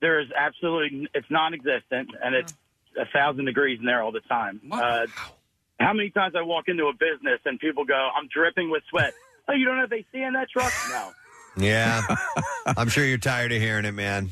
[0.00, 2.54] There is absolutely it's non-existent, and it's
[2.98, 4.62] a thousand degrees in there all the time.
[4.72, 5.06] Uh,
[5.78, 9.12] how many times I walk into a business and people go, "I'm dripping with sweat."
[9.48, 10.72] Oh, you don't have AC in that truck?
[10.90, 11.10] No.
[11.56, 12.02] Yeah,
[12.76, 14.30] I'm sure you're tired of hearing it, man.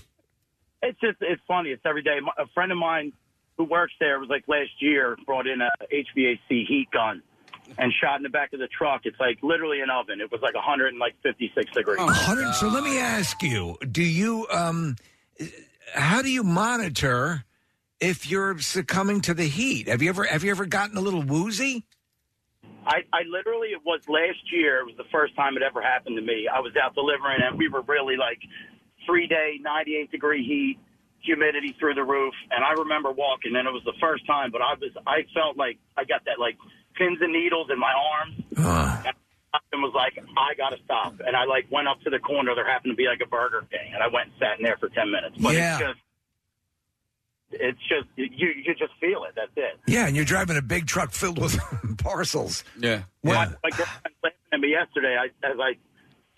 [0.80, 1.70] It's just it's funny.
[1.70, 2.18] It's every day.
[2.38, 3.12] A friend of mine
[3.56, 7.20] who works there was like last year brought in a HVAC heat gun
[7.76, 9.02] and shot in the back of the truck.
[9.04, 10.20] It's like literally an oven.
[10.20, 11.98] It was like 156 degrees.
[12.00, 12.52] Hundred.
[12.54, 14.96] So let me ask you: Do you um,
[15.94, 17.44] how do you monitor
[18.00, 19.88] if you're succumbing to the heat?
[19.88, 21.84] Have you ever have you ever gotten a little woozy?
[22.86, 24.80] I, I literally, it was last year.
[24.80, 26.48] It was the first time it ever happened to me.
[26.48, 28.40] I was out delivering, and we were really like
[29.04, 30.78] three day, 98 degree heat,
[31.20, 32.32] humidity through the roof.
[32.50, 35.58] And I remember walking, and it was the first time, but I was, I felt
[35.58, 36.56] like I got that like
[36.98, 38.42] pins and needles in my arms.
[38.58, 39.02] Ah.
[39.72, 41.14] And was like, I got to stop.
[41.26, 42.54] And I like went up to the corner.
[42.54, 44.76] There happened to be like a Burger King, and I went and sat in there
[44.78, 45.36] for 10 minutes.
[45.40, 45.78] But Yeah.
[45.78, 46.00] it's just,
[47.50, 49.32] it's just, you, you just feel it.
[49.36, 49.80] That's it.
[49.86, 51.58] Yeah, and you're driving a big truck filled with
[51.98, 52.62] parcels.
[52.78, 53.02] Yeah.
[53.22, 55.16] My, my girlfriend laughed at me yesterday.
[55.16, 55.78] I, I was like,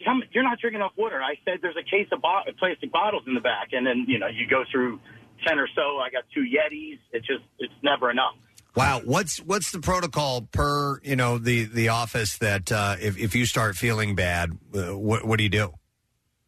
[0.07, 3.25] "How "You're not drinking enough water." I said, "There's a case of bo- plastic bottles
[3.27, 5.01] in the back," and then you know you go through
[5.47, 5.99] ten or so.
[5.99, 6.99] I got two Yetis.
[7.13, 8.35] It's just it's never enough.
[8.77, 13.35] Wow, what's what's the protocol per you know the the office that uh, if if
[13.35, 15.75] you start feeling bad, uh, what what do you do?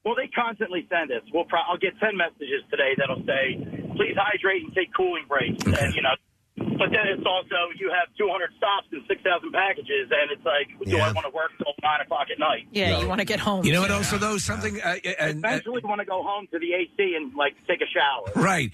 [0.04, 1.22] Well, they constantly send us.
[1.32, 3.58] We'll pro- I'll get ten messages today that'll say,
[3.96, 6.14] "Please hydrate and take cooling breaks," and you know.
[6.54, 10.98] But then it's also you have 200 stops and 6,000 packages, and it's like, do
[10.98, 12.68] I want to work till nine o'clock at night?
[12.72, 13.64] Yeah, you want to get home.
[13.64, 13.90] You know what?
[13.90, 14.80] Also, though, something.
[14.80, 18.32] Uh, and, Eventually, want to go home to the AC and like take a shower.
[18.36, 18.70] Right.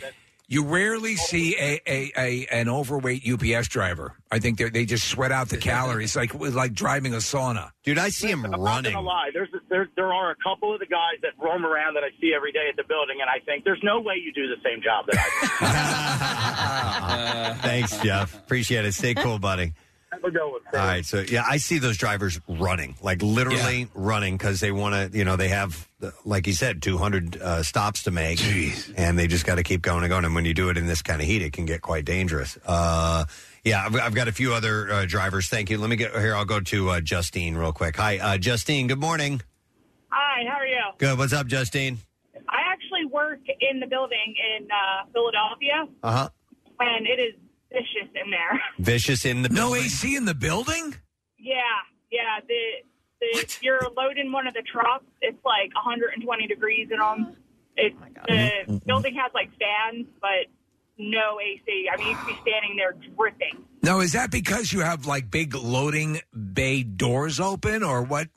[0.51, 4.15] You rarely see a, a, a an overweight UPS driver.
[4.33, 7.73] I think they they just sweat out the calories like like driving a sauna.
[7.85, 9.29] Dude, I see him I'm not gonna lie.
[9.35, 12.33] There's there there are a couple of the guys that roam around that I see
[12.35, 14.81] every day at the building, and I think there's no way you do the same
[14.83, 15.23] job that I
[17.59, 17.61] do.
[17.69, 18.35] Thanks, Jeff.
[18.35, 18.95] Appreciate it.
[18.95, 19.75] Stay cool, buddy.
[20.11, 23.89] Have a go with All right, so yeah, I see those drivers running, like literally
[23.95, 25.17] running, because they want to.
[25.19, 25.87] You know, they have,
[26.25, 28.41] like you said, two hundred uh, stops to make,
[28.97, 30.25] and they just got to keep going and going.
[30.25, 32.57] And when you do it in this kind of heat, it can get quite dangerous.
[32.65, 33.27] Uh,
[33.65, 35.49] yeah, I've, I've got a few other uh, drivers.
[35.49, 35.77] Thank you.
[35.77, 36.35] Let me get here.
[36.35, 37.95] I'll go to uh, Justine real quick.
[37.97, 38.87] Hi, uh, Justine.
[38.87, 39.43] Good morning.
[40.09, 40.81] Hi, how are you?
[40.97, 41.19] Good.
[41.19, 41.99] What's up, Justine?
[42.49, 46.29] I actually work in the building in uh, Philadelphia, Uh huh.
[46.81, 47.35] and it is
[47.71, 48.61] vicious in there.
[48.79, 49.85] Vicious in the no building.
[49.85, 50.95] AC in the building.
[51.39, 51.61] yeah,
[52.11, 52.41] yeah.
[52.47, 52.63] The
[53.21, 55.05] the you're loading one of the trucks.
[55.21, 57.37] It's like 120 degrees in them.
[57.77, 57.95] It
[58.29, 60.47] the building has like fans, but
[60.99, 61.89] no AC.
[61.93, 63.65] I mean, you could be standing there dripping.
[63.83, 66.21] Now, is that because you have like big loading
[66.53, 68.29] bay doors open, or what?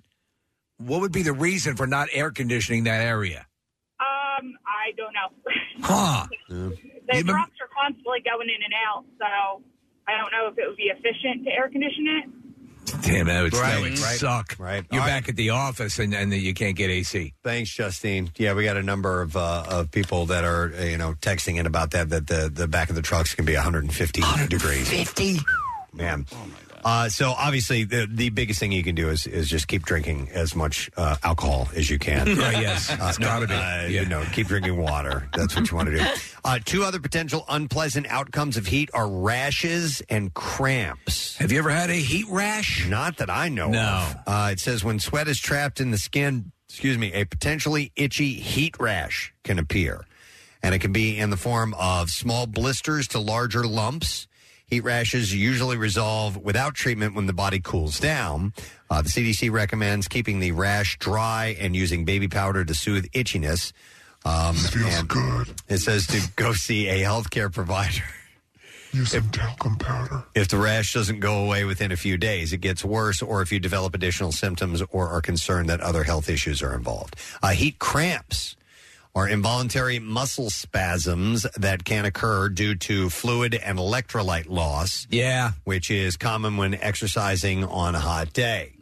[0.77, 3.45] What would be the reason for not air conditioning that area?
[3.99, 5.51] Um, I don't know.
[5.84, 6.27] Huh?
[6.47, 9.61] the trucks are constantly going in and out, so
[10.07, 12.30] I don't know if it would be efficient to air condition it.
[13.03, 14.56] Damn, that would, that Right, would right, suck.
[14.60, 14.85] right.
[14.91, 17.34] You're All back at the office, and and you can't get AC.
[17.43, 18.31] Thanks, Justine.
[18.38, 21.57] Yeah, we got a number of uh, of people that are uh, you know texting
[21.57, 22.10] in about that.
[22.10, 24.89] That the the back of the trucks can be 150 degrees.
[24.89, 25.38] 50.
[25.93, 26.26] Man.
[26.83, 30.29] Uh, so obviously, the the biggest thing you can do is is just keep drinking
[30.33, 32.27] as much uh, alcohol as you can.
[32.37, 32.89] Right, yes.
[32.91, 33.53] It's gotta be.
[33.53, 35.27] uh, You know, keep drinking water.
[35.35, 36.05] That's what you want to do.
[36.43, 41.37] Uh, two other potential unpleasant outcomes of heat are rashes and cramps.
[41.37, 42.87] Have you ever had a heat rash?
[42.87, 43.79] Not that I know No.
[43.79, 44.15] of.
[44.25, 48.33] Uh, it says when sweat is trapped in the skin, excuse me, a potentially itchy
[48.33, 50.03] heat rash can appear.
[50.63, 54.27] And it can be in the form of small blisters to larger lumps.
[54.72, 58.53] Heat rashes usually resolve without treatment when the body cools down.
[58.89, 63.73] Uh, the CDC recommends keeping the rash dry and using baby powder to soothe itchiness.
[64.23, 65.49] Um, feels good.
[65.68, 68.06] It says to go see a healthcare provider.
[68.93, 70.23] Use some talcum powder.
[70.35, 73.52] If the rash doesn't go away within a few days, it gets worse, or if
[73.52, 77.18] you develop additional symptoms or are concerned that other health issues are involved.
[77.43, 78.56] Uh, heat cramps
[79.13, 85.05] are involuntary muscle spasms that can occur due to fluid and electrolyte loss.
[85.09, 85.51] Yeah.
[85.65, 88.73] Which is common when exercising on a hot day.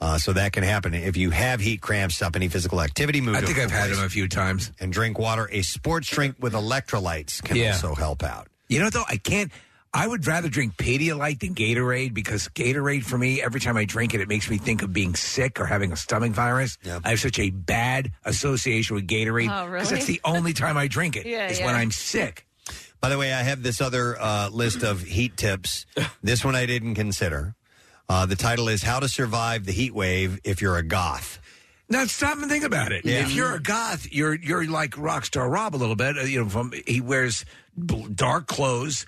[0.00, 0.94] Uh, so that can happen.
[0.94, 3.20] If you have heat cramps, stop any physical activity.
[3.20, 4.72] Move I to think a I've had place them a few times.
[4.78, 5.48] And drink water.
[5.50, 7.72] A sports drink with electrolytes can Yeah.
[7.72, 8.48] also help out.
[8.68, 9.50] You know, though, I can't.
[9.94, 14.14] I would rather drink Pedialyte than Gatorade because Gatorade, for me, every time I drink
[14.14, 16.76] it, it makes me think of being sick or having a stomach virus.
[17.04, 19.86] I have such a bad association with Gatorade Oh, really?
[19.86, 21.26] that's the only time I drink it.
[21.26, 21.66] Yeah, is yeah.
[21.66, 22.46] when I'm sick.
[23.00, 25.86] By the way, I have this other uh, list of heat tips.
[26.22, 27.54] this one I didn't consider.
[28.08, 31.38] Uh, the title is How to Survive the Heat Wave If You're a Goth.
[31.90, 33.04] Now stop and think about it.
[33.06, 33.20] Yeah.
[33.22, 36.18] If you're a goth, you're you're like Rockstar Rob a little bit.
[36.18, 37.46] Uh, You know, from he wears
[37.78, 39.06] bl- dark clothes,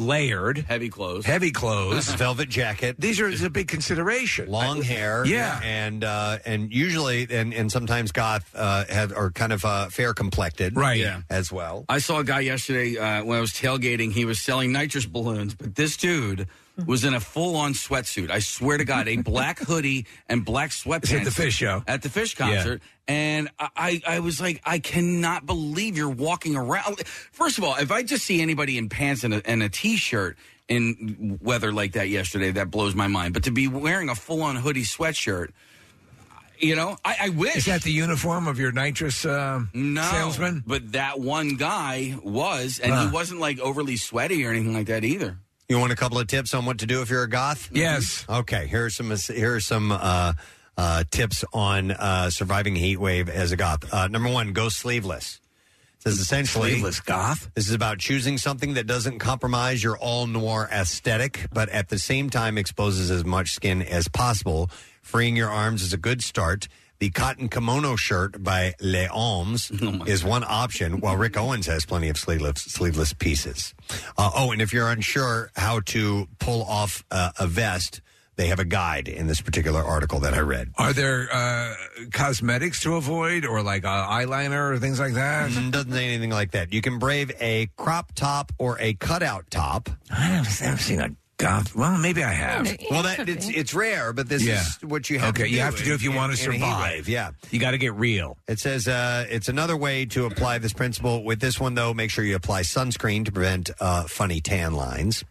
[0.00, 2.96] layered, heavy clothes, heavy clothes, velvet jacket.
[2.98, 4.50] These are is a big consideration.
[4.50, 5.60] Long hair, Yeah.
[5.62, 10.14] and uh, and usually and and sometimes goth uh, have are kind of uh, fair
[10.14, 10.98] complected, Right.
[10.98, 11.22] Yeah.
[11.30, 11.84] as well.
[11.88, 14.12] I saw a guy yesterday uh, when I was tailgating.
[14.12, 16.48] He was selling nitrous balloons, but this dude
[16.86, 18.30] was in a full-on sweatsuit.
[18.30, 21.82] I swear to God, a black hoodie and black sweatpants at the Phish show.
[21.86, 27.00] At the Phish concert, and I, I, was like, I cannot believe you're walking around.
[27.32, 30.36] First of all, if I just see anybody in pants and a, and a t-shirt
[30.68, 33.34] in weather like that yesterday, that blows my mind.
[33.34, 35.50] But to be wearing a full-on hoodie sweatshirt.
[36.60, 37.56] You know, I, I wish.
[37.56, 40.62] Is that the uniform of your nitrous uh, no, salesman?
[40.66, 43.06] But that one guy was, and Huh.
[43.06, 45.38] he wasn't like overly sweaty or anything like that either.
[45.70, 47.70] You want a couple of tips on what to do if you're a goth?
[47.72, 48.26] Yes.
[48.28, 48.66] Okay.
[48.66, 49.14] Here are some.
[49.16, 50.32] Here are some uh,
[50.76, 53.94] uh, tips on uh, surviving a heat wave as a goth.
[53.94, 55.38] Uh, number one, go sleeveless.
[55.98, 57.52] It says essentially Sleeveless goth.
[57.54, 62.00] This is about choosing something that doesn't compromise your all noir aesthetic, but at the
[62.00, 64.70] same time exposes as much skin as possible.
[65.02, 66.66] Freeing your arms is a good start.
[67.00, 69.70] The cotton kimono shirt by Les Hommes
[70.06, 73.74] is one option, while Rick Owens has plenty of sleeveless, sleeveless pieces.
[74.18, 78.02] Uh, oh, and if you're unsure how to pull off uh, a vest,
[78.36, 80.72] they have a guide in this particular article that I read.
[80.76, 81.74] Are there uh,
[82.12, 85.50] cosmetics to avoid, or like uh, eyeliner or things like that?
[85.50, 86.70] Mm, Doesn't say anything like that.
[86.72, 89.88] You can brave a crop top or a cutout top.
[90.10, 91.10] I've never seen a
[91.40, 91.74] goth.
[91.74, 92.76] Well, maybe I have.
[92.90, 94.60] Well, that it's it's rare, but this Yeah.
[94.60, 95.30] is what you have.
[95.30, 96.60] Okay, to you do have to do if you in- want to in a heat
[96.60, 96.82] survive.
[96.92, 98.36] wave, Yeah, you got to get real.
[98.46, 101.24] It says uh, it's another way to apply this principle.
[101.24, 105.24] With this one, though, make sure you apply sunscreen to prevent uh, funny tan lines.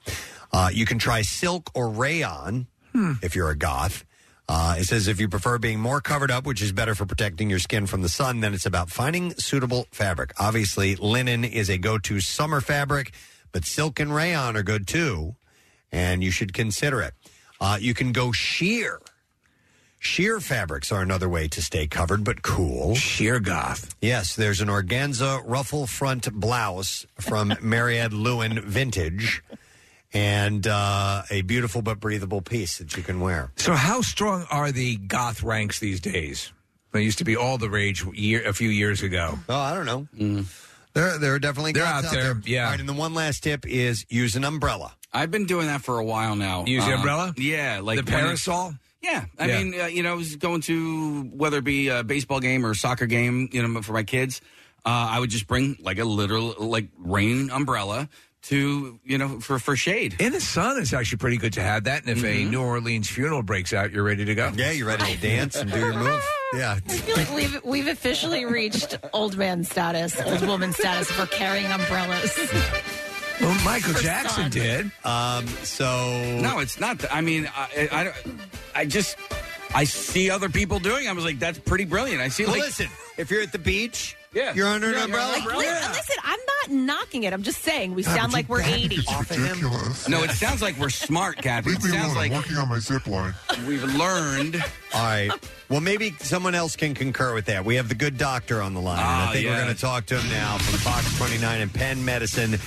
[0.51, 2.67] Uh, you can try silk or rayon
[3.21, 4.03] if you're a goth.
[4.51, 7.51] Uh, it says if you prefer being more covered up, which is better for protecting
[7.51, 10.33] your skin from the sun, then it's about finding suitable fabric.
[10.39, 13.11] Obviously, linen is a go-to summer fabric,
[13.51, 15.35] but silk and rayon are good too,
[15.91, 17.13] and you should consider it.
[17.59, 18.99] Uh, you can go sheer.
[20.01, 22.95] Sheer fabrics are another way to stay covered but cool.
[22.95, 23.93] Sheer goth.
[24.01, 29.43] Yes, there's an organza ruffle front blouse from Mariette Lewin Vintage
[30.13, 33.51] and uh, a beautiful but breathable piece that you can wear.
[33.57, 36.53] So, how strong are the goth ranks these days?
[36.91, 39.37] They used to be all the rage year, a few years ago.
[39.47, 40.45] Oh, I don't know.
[40.93, 42.65] There, there are definitely They're goths out there, yeah.
[42.65, 44.95] All right, and the one last tip is use an umbrella.
[45.11, 46.65] I've been doing that for a while now.
[46.65, 47.33] Use the Uh, umbrella?
[47.37, 48.73] Yeah, like The when- parasol?
[49.01, 49.63] Yeah, I Yeah.
[49.63, 52.71] mean, uh, you know, I was going to whether it be a baseball game or
[52.71, 54.41] a soccer game, you know, for my kids.
[54.85, 58.09] Uh, I would just bring like a literal like rain umbrella
[58.41, 60.15] to you know for for shade.
[60.19, 62.03] In the sun, it's actually pretty good to have that.
[62.05, 64.51] And if a New Orleans funeral breaks out, you're ready to go.
[64.55, 66.23] Yeah, you're ready to dance and do your move.
[66.53, 66.79] Yeah.
[66.87, 71.67] I feel like we've we've officially reached old man status, old woman status for carrying
[71.71, 72.31] umbrellas.
[73.39, 74.51] Well, Michael For Jackson sun.
[74.51, 74.91] did.
[75.05, 75.85] Um, so
[76.41, 76.99] No, it's not.
[76.99, 78.15] th- I mean, I, I, don't-
[78.75, 79.17] I just
[79.73, 81.05] I see other people doing.
[81.05, 81.09] it.
[81.09, 82.21] I was like, that's pretty brilliant.
[82.21, 82.87] I see Well, like listen,
[83.17, 84.53] if you're at the beach Yeah.
[84.53, 85.31] You're under an umbrella?
[85.31, 87.33] Like, li- Listen, I'm not knocking it.
[87.33, 88.95] I'm just saying we Yeah, sound like we're back 80.
[88.97, 90.07] is ridiculous.
[90.09, 91.69] No, it sounds like we're smart, Kathy.
[91.71, 92.15] Leave It me sounds alone.
[92.17, 93.33] like I'm working on my zip line.
[93.67, 94.55] we've learned.
[94.93, 95.31] All right.
[95.69, 97.63] Well, maybe someone else can concur with that.
[97.65, 98.99] We have the good doctor on the line.
[98.99, 99.63] and I Ah, think we're yes.
[99.63, 102.59] going to talk to him now from Fox 29 and Penn Medicine.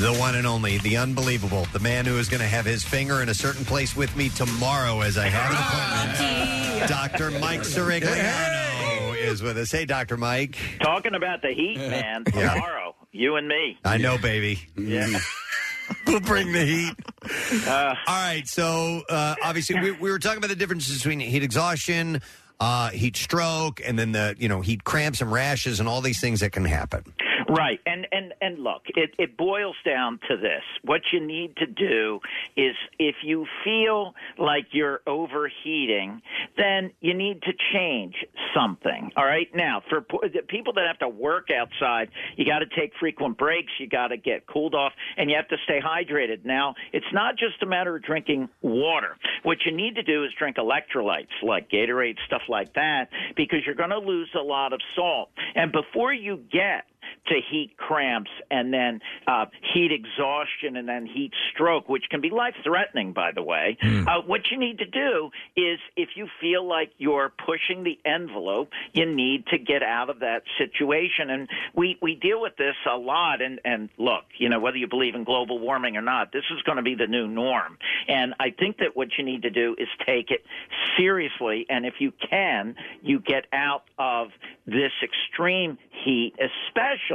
[0.00, 3.22] The one and only, the unbelievable, the man who is going to have his finger
[3.22, 6.88] in a certain place with me tomorrow as I have an appointment.
[6.88, 7.30] Dr.
[7.38, 9.70] Mike Cirigliano is with us.
[9.70, 10.16] Hey, Dr.
[10.16, 10.58] Mike.
[10.80, 12.24] Talking about the heat, man.
[12.34, 12.54] Yeah.
[12.54, 13.78] Tomorrow, you and me.
[13.84, 14.60] I know, baby.
[14.76, 15.08] Yeah.
[16.06, 16.94] we'll bring the heat.
[17.68, 18.48] Uh, All right.
[18.48, 22.22] So, uh, obviously, we, we were talking about the differences between heat exhaustion,
[22.58, 26.20] uh, heat stroke, and then the, you know, heat cramps and rashes and all these
[26.20, 27.04] things that can happen.
[27.48, 31.66] Right, and and and look, it it boils down to this: what you need to
[31.66, 32.20] do
[32.56, 36.22] is, if you feel like you're overheating,
[36.56, 38.14] then you need to change
[38.54, 39.10] something.
[39.16, 42.92] All right, now for po- people that have to work outside, you got to take
[42.98, 46.44] frequent breaks, you got to get cooled off, and you have to stay hydrated.
[46.44, 49.16] Now, it's not just a matter of drinking water.
[49.42, 53.74] What you need to do is drink electrolytes like Gatorade, stuff like that, because you're
[53.74, 55.30] going to lose a lot of salt.
[55.54, 56.84] And before you get
[57.28, 62.30] to heat cramps and then uh, heat exhaustion and then heat stroke, which can be
[62.30, 63.76] life threatening, by the way.
[64.08, 68.70] Uh, what you need to do is if you feel like you're pushing the envelope,
[68.92, 71.30] you need to get out of that situation.
[71.30, 73.40] And we, we deal with this a lot.
[73.40, 76.62] And, and look, you know, whether you believe in global warming or not, this is
[76.62, 77.78] going to be the new norm.
[78.08, 80.44] And I think that what you need to do is take it
[80.98, 81.66] seriously.
[81.68, 84.28] And if you can, you get out of
[84.66, 87.11] this extreme heat, especially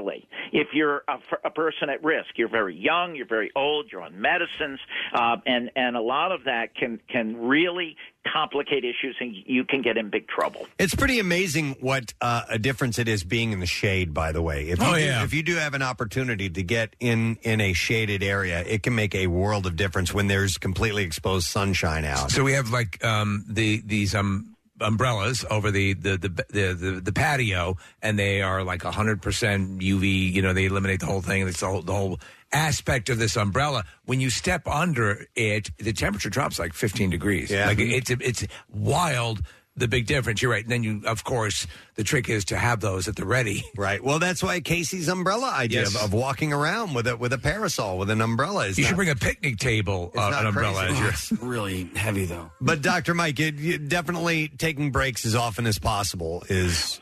[0.52, 2.30] if you're a, a person at risk.
[2.36, 4.80] You're very young, you're very old, you're on medicines,
[5.14, 7.96] uh, and and a lot of that can can really
[8.34, 10.68] complicate issues, and you can get in big trouble.
[10.78, 14.14] It's pretty amazing what uh, a difference it is being in the shade.
[14.14, 15.24] By the way, if you Oh, do, yeah.
[15.24, 18.96] if you do have an opportunity to get in in a shaded area, it can
[18.96, 22.32] make a world of difference when there's completely exposed sunshine out.
[22.32, 27.02] So we have like um, the these um, umbrellas over the the, the the the
[27.02, 30.32] the patio, and they are like hundred percent UV.
[30.32, 31.48] You know, they eliminate the whole thing.
[31.48, 32.20] It's the whole, the whole
[32.52, 33.84] aspect of this umbrella.
[34.06, 37.50] When you step under it, the temperature drops like fifteen degrees.
[37.50, 37.68] Yeah.
[37.68, 37.92] like mm-hmm.
[37.92, 39.42] it's it's wild.
[39.78, 40.42] The big difference.
[40.42, 40.64] You're right.
[40.64, 43.64] And then you, of course, the trick is to have those at the ready.
[43.78, 44.04] Right.
[44.04, 45.96] Well, that's why Casey's umbrella idea Yes.
[45.96, 48.88] of, of walking around with a with a parasol with an umbrella is You not-
[48.90, 50.86] should bring a picnic table, It's uh, not an umbrella.
[50.88, 51.04] crazy.
[51.04, 52.52] as your- really heavy though.
[52.60, 53.14] But Dr.
[53.14, 57.00] Mike, it, you definitely taking breaks as often as possible is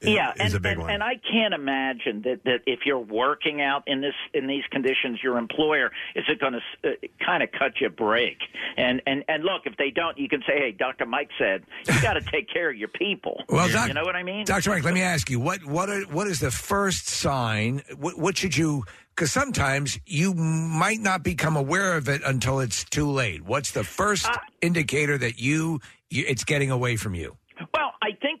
[0.00, 0.90] yeah, is and, a big and, one.
[0.90, 5.20] and I can't imagine that, that if you're working out in this in these conditions,
[5.22, 6.92] your employer is it going to uh,
[7.24, 8.38] kind of cut you a break.
[8.76, 11.06] And and and look, if they don't, you can say, "Hey, Dr.
[11.06, 14.04] Mike said you got to take care of your people." Well, you, doc- you know
[14.04, 16.50] what I mean, Doctor Mike, let me ask you what what are, what is the
[16.50, 17.82] first sign?
[17.96, 18.84] What, what should you?
[19.14, 23.42] Because sometimes you might not become aware of it until it's too late.
[23.44, 24.28] What's the first
[24.62, 27.36] indicator that you, you it's getting away from you?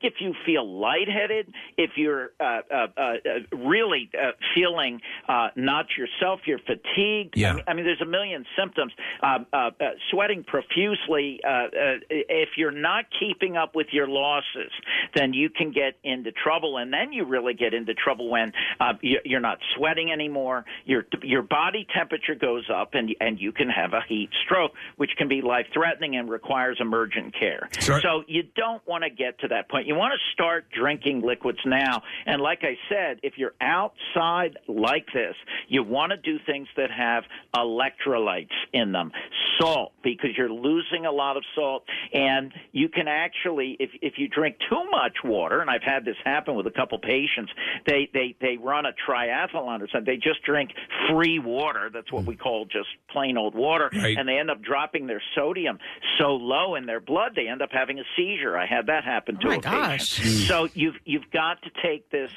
[0.00, 3.12] Think if you feel lightheaded, if you're uh, uh, uh,
[3.56, 7.36] really uh, feeling uh, not yourself, you're fatigued.
[7.36, 7.50] Yeah.
[7.50, 8.92] I, mean, I mean, there's a million symptoms.
[9.22, 9.70] Uh, uh, uh,
[10.10, 11.40] sweating profusely.
[11.44, 11.68] Uh, uh,
[12.10, 14.70] if you're not keeping up with your losses,
[15.14, 18.94] then you can get into trouble, and then you really get into trouble when uh,
[19.00, 20.64] you- you're not sweating anymore.
[20.84, 25.10] Your your body temperature goes up, and and you can have a heat stroke, which
[25.16, 27.68] can be life threatening and requires emergent care.
[27.80, 28.00] Sure.
[28.00, 29.86] So you don't want to get to that point.
[29.88, 32.02] You want to start drinking liquids now.
[32.26, 35.34] And like I said, if you're outside like this,
[35.66, 37.24] you want to do things that have
[37.54, 39.12] electrolytes in them.
[39.58, 41.84] Salt, because you're losing a lot of salt.
[42.12, 46.16] And you can actually, if, if you drink too much water, and I've had this
[46.22, 47.50] happen with a couple patients,
[47.86, 50.04] they, they, they run a triathlon or something.
[50.04, 50.70] They just drink
[51.10, 51.88] free water.
[51.90, 53.88] That's what we call just plain old water.
[53.90, 54.18] Right.
[54.18, 55.78] And they end up dropping their sodium
[56.18, 58.54] so low in their blood, they end up having a seizure.
[58.58, 60.46] I had that happen to Oh, a gosh.
[60.48, 62.30] So you've you've got to take this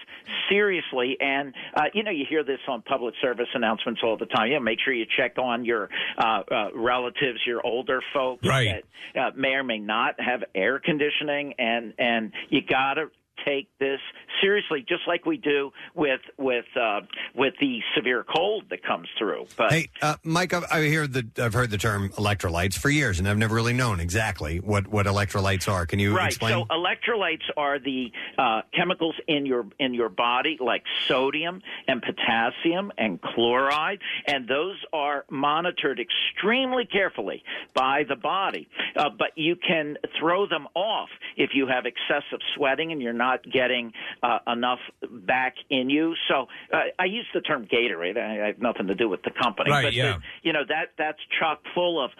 [0.49, 4.51] seriously, and uh, you know you hear this on public service announcements all the time.
[4.51, 8.83] Yeah, make sure you check on your uh, uh, relatives, your older folks Right.
[9.13, 13.05] that uh, may or may not have air conditioning, and and you got to
[13.45, 13.99] take this
[14.41, 17.01] seriously, just like we do with with uh,
[17.35, 19.47] with the severe cold that comes through.
[19.57, 23.19] But Hey, uh, Mike, I've, I hear the I've heard the term electrolytes for years,
[23.19, 25.85] and I've never really known exactly what, what electrolytes are.
[25.85, 26.27] Can you right.
[26.27, 26.53] explain?
[26.53, 32.91] So electrolytes are the uh, chemicals in your in your body, like sodium and potassium
[32.97, 37.43] and chloride, and those are monitored extremely carefully
[37.73, 38.67] by the body.
[38.95, 43.39] Uh, but you can throw them off if you have excessive sweating and you're not
[43.59, 43.85] getting
[44.23, 44.79] uh, enough
[45.09, 46.13] back in you.
[46.27, 48.17] So uh, I use the term Gatorade.
[48.17, 50.13] I, I have nothing to do with the company, Right, but yeah.
[50.13, 52.11] the- you know that that's chock full of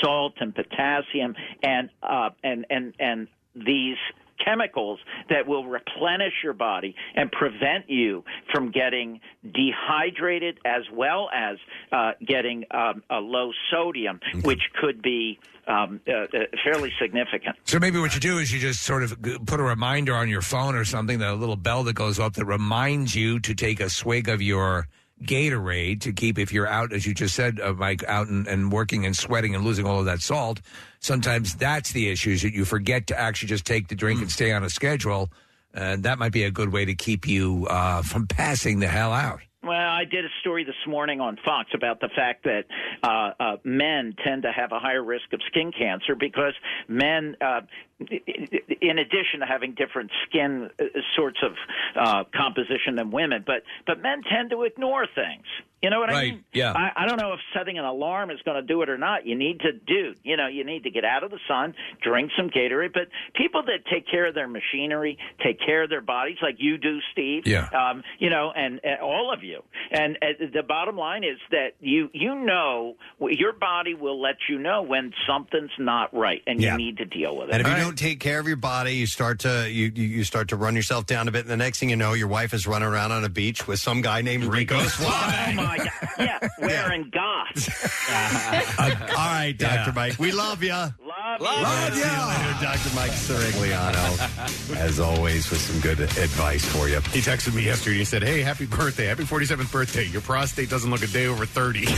[0.00, 3.96] salt and potassium and uh, and and and these
[4.44, 4.98] chemicals
[5.28, 11.56] that will replenish your body and prevent you from getting dehydrated as well as
[11.92, 16.26] uh, getting um, a low sodium, which could be um, uh, uh,
[16.64, 17.56] fairly significant.
[17.64, 20.42] So maybe what you do is you just sort of put a reminder on your
[20.42, 23.80] phone or something, that a little bell that goes up that reminds you to take
[23.80, 24.88] a swig of your
[25.22, 28.72] Gatorade to keep if you're out, as you just said, uh, Mike, out and, and
[28.72, 30.60] working and sweating and losing all of that salt.
[31.00, 34.30] Sometimes that's the issue is that you forget to actually just take the drink and
[34.30, 35.30] stay on a schedule.
[35.72, 39.12] And that might be a good way to keep you uh, from passing the hell
[39.12, 39.40] out.
[39.62, 42.64] Well, I did a story this morning on Fox about the fact that
[43.02, 46.54] uh, uh, men tend to have a higher risk of skin cancer because
[46.88, 47.60] men, uh,
[48.00, 51.52] in addition to having different skin uh, sorts of
[51.94, 55.44] uh, composition than women, but but men tend to ignore things.
[55.82, 56.44] You know what I mean?
[56.52, 56.72] yeah.
[56.72, 59.26] I, I don't know if setting an alarm is going to do it or not.
[59.26, 62.30] You need to do, you know, you need to get out of the sun, drink
[62.36, 62.92] some Gatorade.
[62.92, 66.76] But people that take care of their machinery, take care of their bodies, like you
[66.76, 67.46] do, Steve.
[67.46, 67.68] Yeah.
[67.68, 69.62] Um, you know, and, and all of you.
[69.90, 74.58] And uh, the bottom line is that you you know your body will let you
[74.58, 76.72] know when something's not right, and Yeah.
[76.72, 77.54] you need to deal with it.
[77.54, 80.24] And if you don't take care of your body, you start to you, you you
[80.24, 81.40] start to run yourself down a bit.
[81.42, 83.78] And the next thing you know, your wife is running around on a beach with
[83.80, 85.69] some guy named Rico Suave.
[85.70, 85.90] My God!
[86.18, 88.10] Yeah, wearing goth.
[88.80, 89.92] All right, Dr.
[89.92, 90.18] Mike.
[90.18, 90.70] We love you.
[90.72, 90.94] Love,
[91.40, 92.94] love See you later, Dr.
[92.96, 94.76] Mike Cirigliano.
[94.76, 96.96] As always, with some good advice for you.
[97.12, 97.92] He texted me yesterday.
[97.92, 99.06] And he said, "Hey, happy birthday!
[99.06, 100.06] Happy 47th birthday!
[100.06, 101.84] Your prostate doesn't look a day over 30."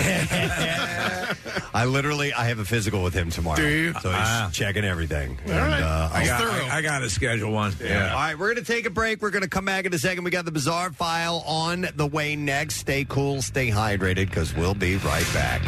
[1.75, 3.57] I literally, I have a physical with him tomorrow.
[3.57, 3.93] Do you?
[3.95, 4.51] So he's Ah.
[4.53, 5.39] checking everything.
[5.49, 5.83] All right.
[5.83, 7.75] uh, I, got, I, I got a schedule one.
[7.83, 8.11] Yeah.
[8.13, 9.23] All right, we're going to take a break.
[9.23, 10.25] We're going to come back in a second.
[10.25, 12.77] We got the bizarre file on the way next.
[12.77, 15.63] Stay cool, stay hydrated, because we'll be right back.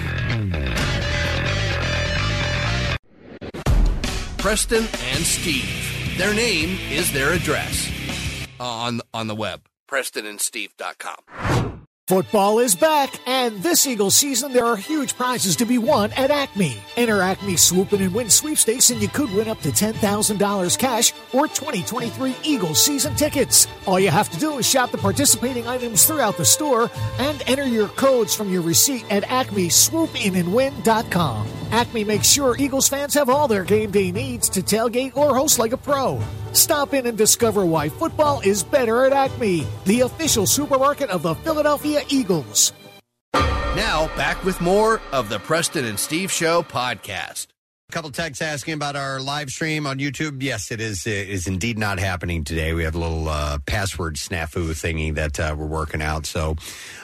[4.38, 4.84] Preston
[5.14, 6.16] and Steve.
[6.18, 7.90] Their name is their address
[8.60, 9.62] on on the web.
[9.88, 11.43] PrestonandSteve.com.
[12.06, 16.30] Football is back, and this Eagles season there are huge prizes to be won at
[16.30, 16.76] Acme.
[16.98, 21.48] Enter Acme Swoopin' and Win sweepstakes, and you could win up to $10,000 cash or
[21.48, 23.66] 2023 Eagles season tickets.
[23.86, 26.90] All you have to do is shop the participating items throughout the store
[27.20, 31.48] and enter your codes from your receipt at acmeswoopinandwin.com.
[31.70, 35.58] Acme makes sure Eagles fans have all their game day needs to tailgate or host
[35.58, 36.20] like a pro.
[36.54, 41.34] Stop in and discover why football is better at Acme, the official supermarket of the
[41.36, 42.72] Philadelphia Eagles.
[43.76, 47.48] Now, back with more of the Preston and Steve Show podcast.
[47.90, 50.42] A couple texts asking about our live stream on YouTube.
[50.42, 51.06] Yes, it is.
[51.06, 52.72] It is indeed not happening today.
[52.72, 56.56] We have a little uh, password snafu thingy that uh, we're working out, so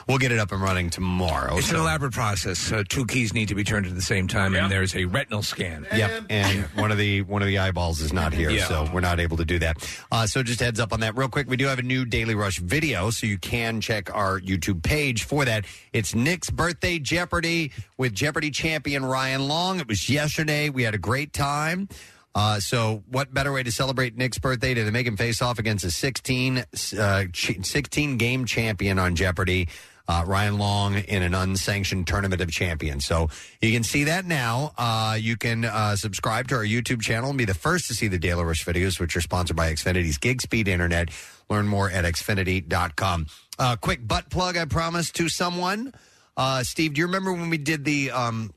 [0.08, 1.58] we'll get it up and running tomorrow.
[1.58, 2.72] It's an So- elaborate process.
[2.72, 5.42] Uh, two keys need to be turned at the same time, and there's a retinal
[5.42, 5.86] scan.
[5.94, 8.66] Yep, and one of the one of the eyeballs is not here, Yeah.
[8.66, 9.76] so we're not able to do that.
[10.10, 11.46] Uh, so just heads up on that, real quick.
[11.46, 15.24] We do have a new Daily Rush video, so you can check our YouTube page
[15.24, 15.66] for that.
[15.92, 19.80] It's Nick's birthday Jeopardy with Jeopardy champion Ryan Long.
[19.80, 20.68] It was yesterday.
[20.68, 21.88] We had a great time.
[22.32, 25.58] Uh, so, what better way to celebrate Nick's birthday than to make him face off
[25.58, 26.64] against a 16,
[26.96, 29.68] uh, ch- 16 game champion on Jeopardy?
[30.10, 33.04] uh, Ryan Long in an unsanctioned tournament of champions.
[33.04, 33.28] So
[33.60, 34.72] you can see that now.
[34.76, 38.08] Uh, you can uh, subscribe to our YouTube channel and be the first to see
[38.08, 41.10] the Daily Rush videos, which are sponsored by Xfinity's Gig Speed Internet.
[41.50, 43.26] Learn more at xfinity.com.
[43.58, 45.92] Uh, quick butt plug, I promise, to someone.
[46.36, 48.52] Uh, Steve, do you remember when we did the um,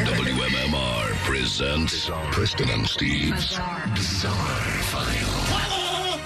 [0.05, 3.57] WMMR presents Preston and Steve's
[3.93, 4.33] Bizarre,
[4.91, 6.19] File.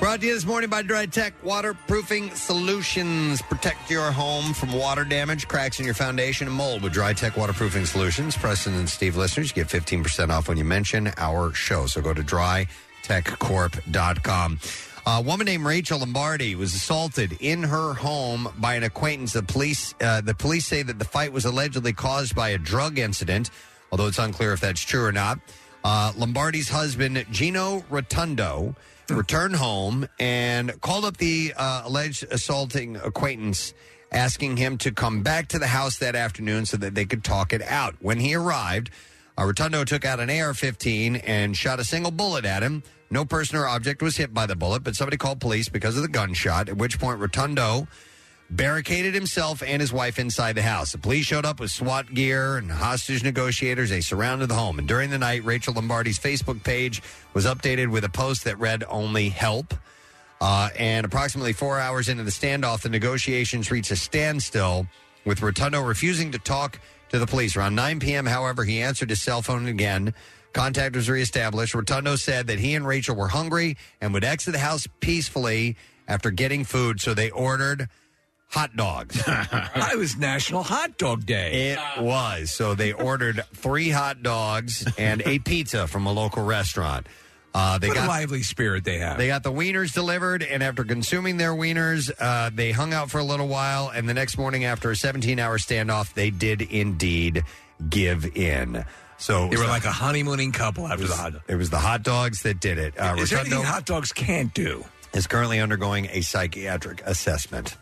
[0.00, 3.40] Brought to you this morning by Dry Tech Waterproofing Solutions.
[3.42, 7.36] Protect your home from water damage, cracks in your foundation, and mold with Dry Tech
[7.36, 8.36] Waterproofing Solutions.
[8.36, 11.86] Preston and Steve listeners get 15% off when you mention our show.
[11.86, 14.58] So go to drytechcorp.com.
[15.04, 19.32] A woman named Rachel Lombardi was assaulted in her home by an acquaintance.
[19.32, 23.00] The police, uh, the police say that the fight was allegedly caused by a drug
[23.00, 23.50] incident,
[23.90, 25.40] although it's unclear if that's true or not.
[25.82, 28.76] Uh, Lombardi's husband, Gino Rotundo,
[29.10, 33.74] returned home and called up the uh, alleged assaulting acquaintance,
[34.12, 37.52] asking him to come back to the house that afternoon so that they could talk
[37.52, 37.96] it out.
[37.98, 38.90] When he arrived,
[39.38, 42.82] uh, Rotundo took out an AR 15 and shot a single bullet at him.
[43.10, 46.02] No person or object was hit by the bullet, but somebody called police because of
[46.02, 47.86] the gunshot, at which point Rotundo
[48.52, 50.92] barricaded himself and his wife inside the house.
[50.92, 53.90] The police showed up with SWAT gear and hostage negotiators.
[53.90, 54.78] They surrounded the home.
[54.78, 57.02] And during the night, Rachel Lombardi's Facebook page
[57.32, 59.74] was updated with a post that read only help.
[60.40, 64.86] Uh, and approximately four hours into the standoff, the negotiations reached a standstill
[65.24, 66.78] with Rotundo refusing to talk
[67.12, 67.56] to the police.
[67.56, 70.14] Around 9 p.m., however, he answered his cell phone again.
[70.52, 71.74] Contact was reestablished.
[71.74, 75.76] Rotundo said that he and Rachel were hungry and would exit the house peacefully
[76.08, 77.88] after getting food, so they ordered
[78.48, 79.22] hot dogs.
[79.26, 81.72] it was National Hot Dog Day.
[81.72, 82.50] It was.
[82.50, 87.06] So they ordered three hot dogs and a pizza from a local restaurant.
[87.54, 89.18] Uh, they what got a lively spirit they have.
[89.18, 93.18] they got the wieners delivered, and after consuming their wieners, uh, they hung out for
[93.18, 93.90] a little while.
[93.90, 97.44] And the next morning, after a 17 hour standoff, they did indeed
[97.90, 98.84] give in.
[99.18, 101.34] So They were like a honeymooning couple after the hot.
[101.46, 102.98] It was the hot dogs that did it.
[102.98, 104.84] Uh, Is there Rotundo anything hot dogs can't do?
[105.12, 107.76] is currently undergoing a psychiatric assessment.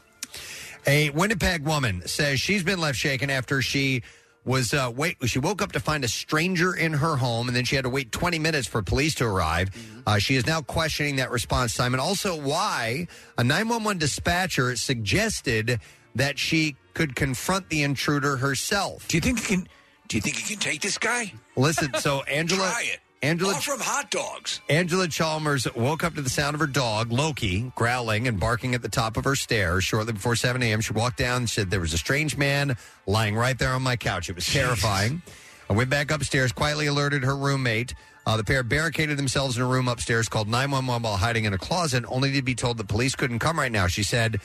[0.87, 4.03] A Winnipeg woman says she's been left shaken after she
[4.45, 5.17] was uh, wait.
[5.27, 7.91] She woke up to find a stranger in her home, and then she had to
[7.91, 9.71] wait 20 minutes for police to arrive.
[10.07, 13.07] Uh, she is now questioning that response time, and also why
[13.39, 15.81] a 911 dispatcher suggested
[16.15, 19.07] that she could confront the intruder herself.
[19.09, 19.69] Do you think you can?
[20.09, 21.33] Do you think you can take this guy?
[21.57, 23.01] Listen, so Angela, Try it.
[23.23, 24.63] Angela, Offer him hot dogs.
[24.71, 28.81] Angela Chalmers woke up to the sound of her dog, Loki, growling and barking at
[28.81, 30.81] the top of her stairs shortly before 7 a.m.
[30.81, 33.97] She walked down and said there was a strange man lying right there on my
[33.97, 34.31] couch.
[34.31, 35.21] It was terrifying.
[35.69, 37.95] I went back upstairs, quietly alerted her roommate.
[38.27, 41.59] Uh, the pair barricaded themselves in a room upstairs, called 911 while hiding in a
[41.59, 43.87] closet, only to be told the police couldn't come right now.
[43.87, 44.41] She said,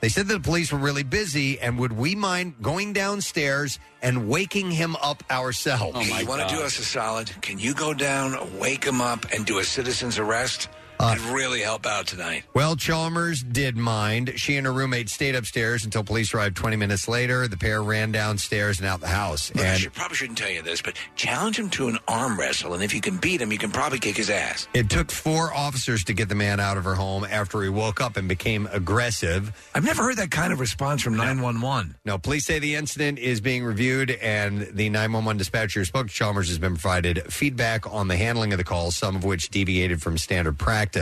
[0.00, 4.28] they said that the police were really busy, and would we mind going downstairs and
[4.28, 5.96] waking him up ourselves?
[5.96, 7.30] Oh, hey, you want to do us a solid?
[7.40, 10.68] Can you go down, wake him up, and do a citizen's arrest?
[11.04, 12.44] Uh, really help out tonight.
[12.54, 14.32] Well, Chalmers did mind.
[14.36, 17.46] She and her roommate stayed upstairs until police arrived 20 minutes later.
[17.46, 19.54] The pair ran downstairs and out the house.
[19.54, 22.38] Look, I And should, probably shouldn't tell you this, but challenge him to an arm
[22.38, 24.66] wrestle, and if you can beat him, you can probably kick his ass.
[24.72, 28.00] it took four officers to get the man out of her home after he woke
[28.00, 29.52] up and became aggressive.
[29.74, 31.96] I've never heard that kind of response from 911.
[32.04, 36.12] No, police say the incident is being reviewed, and the 911 dispatcher who spoke to
[36.12, 40.00] Chalmers has been provided feedback on the handling of the calls, some of which deviated
[40.00, 40.93] from standard practice.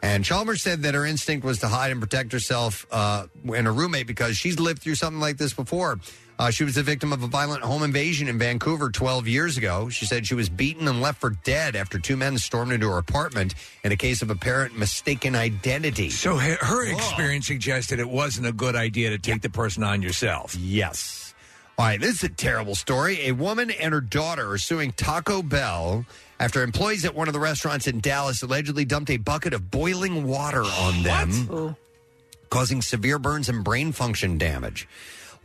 [0.00, 3.72] And Chalmers said that her instinct was to hide and protect herself uh, and her
[3.72, 5.98] roommate because she's lived through something like this before.
[6.38, 9.88] Uh, she was the victim of a violent home invasion in Vancouver 12 years ago.
[9.88, 12.98] She said she was beaten and left for dead after two men stormed into her
[12.98, 16.10] apartment in a case of apparent mistaken identity.
[16.10, 20.00] So her, her experience suggested it wasn't a good idea to take the person on
[20.00, 20.54] yourself.
[20.54, 21.34] Yes.
[21.76, 23.26] All right, this is a terrible story.
[23.26, 26.06] A woman and her daughter are suing Taco Bell
[26.40, 30.24] after employees at one of the restaurants in Dallas allegedly dumped a bucket of boiling
[30.26, 31.76] water on them,
[32.50, 34.88] causing severe burns and brain function damage.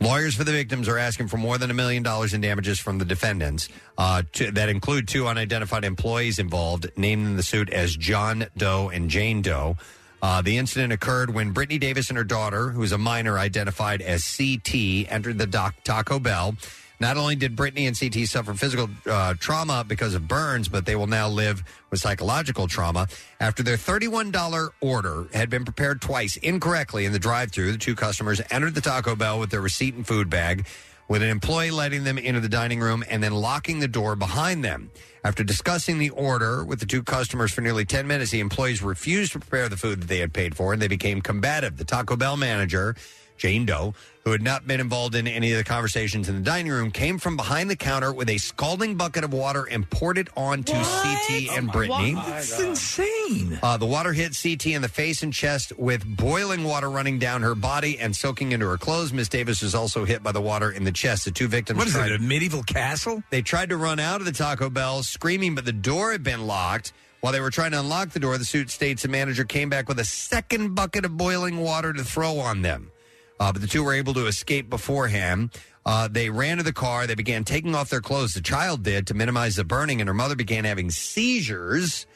[0.00, 2.98] Lawyers for the victims are asking for more than a million dollars in damages from
[2.98, 7.96] the defendants, uh, to, that include two unidentified employees involved, named in the suit as
[7.96, 9.76] John Doe and Jane Doe.
[10.20, 14.24] Uh, the incident occurred when Brittany Davis and her daughter, who's a minor identified as
[14.36, 16.56] CT, entered the doc- Taco Bell.
[17.04, 20.96] Not only did Brittany and CT suffer physical uh, trauma because of burns, but they
[20.96, 23.08] will now live with psychological trauma.
[23.40, 27.94] After their $31 order had been prepared twice incorrectly in the drive through, the two
[27.94, 30.66] customers entered the Taco Bell with their receipt and food bag.
[31.06, 34.64] with an employee letting them into the dining room and then locking the door behind
[34.64, 34.90] them.
[35.24, 39.32] After discussing the order with the two customers for nearly 10 minutes, the employees refused
[39.32, 41.76] to prepare the food that they had paid for and they became combative.
[41.76, 42.96] The Taco Bell manager,
[43.36, 43.92] Jane Doe,
[44.24, 47.18] who had not been involved in any of the conversations in the dining room, came
[47.18, 51.48] from behind the counter with a scalding bucket of water and poured it onto CT
[51.50, 52.14] and Brittany.
[52.14, 53.58] That's insane.
[53.62, 57.42] Uh, the water hit CT in the face and chest with boiling water running down
[57.42, 59.12] her body and soaking into her clothes.
[59.12, 61.26] Miss Davis was also hit by the water in the chest.
[61.26, 61.78] The two victims.
[61.78, 63.22] What is tried, it, a medieval castle?
[63.28, 66.46] They tried to run out of the Taco Bell screaming, but the door had been
[66.46, 66.94] locked.
[67.20, 69.88] While they were trying to unlock the door, the suit states the manager came back
[69.88, 72.90] with a second bucket of boiling water to throw on them.
[73.40, 75.50] Uh, but the two were able to escape beforehand.
[75.86, 77.06] Uh, they ran to the car.
[77.06, 78.32] They began taking off their clothes.
[78.32, 82.06] The child did to minimize the burning, and her mother began having seizures.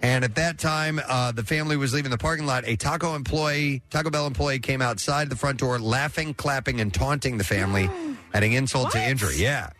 [0.00, 2.64] And at that time, uh, the family was leaving the parking lot.
[2.66, 7.38] A Taco employee, Taco Bell employee, came outside the front door, laughing, clapping, and taunting
[7.38, 7.90] the family,
[8.34, 9.36] adding insult to injury.
[9.36, 9.70] Yeah.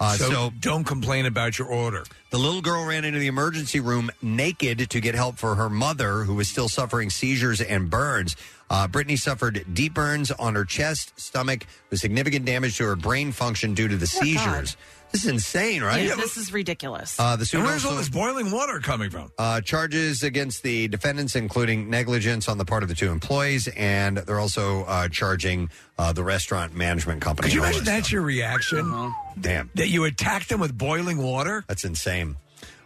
[0.00, 2.04] Uh, so, so don't complain about your order.
[2.30, 6.24] the little girl ran into the emergency room naked to get help for her mother,
[6.24, 8.34] who was still suffering seizures and burns.
[8.70, 13.30] Uh, Brittany suffered deep burns on her chest, stomach, with significant damage to her brain
[13.30, 14.76] function due to the Oh, seizures.
[15.12, 16.04] This is insane, right?
[16.06, 17.18] Yeah, this is ridiculous.
[17.18, 19.32] Uh, the suit And where's all also- this boiling water coming from?
[19.38, 24.18] uh, charges against the defendants, including negligence on the part of the two employees, and
[24.18, 25.68] they're also uh, charging
[25.98, 27.48] uh, the restaurant management company.
[27.48, 28.86] Could you and all imagine that that's your reaction?
[28.86, 29.12] stuff.
[29.40, 29.70] Damn.
[29.74, 31.64] That you attacked them with boiling water?
[31.66, 32.36] That's insane.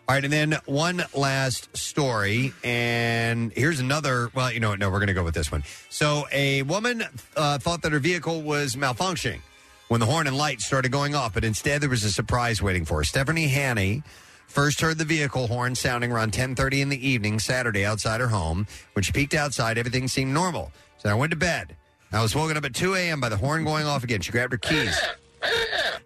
[0.06, 4.30] All right, and then one last story, and here's another.
[4.34, 4.78] Well, you know what?
[4.78, 5.62] No, we're going to go with this one.
[5.88, 7.04] So, a woman
[7.36, 9.40] uh, thought that her vehicle was malfunctioning
[9.88, 12.84] when the horn and lights started going off, but instead there was a surprise waiting
[12.84, 13.04] for her.
[13.04, 14.02] Stephanie Hanny
[14.46, 18.66] first heard the vehicle horn sounding around 10:30 in the evening Saturday outside her home.
[18.94, 20.72] When she peeked outside, everything seemed normal.
[20.98, 21.76] So I went to bed.
[22.12, 23.20] I was woken up at 2 a.m.
[23.20, 24.20] by the horn going off again.
[24.20, 24.96] She grabbed her keys.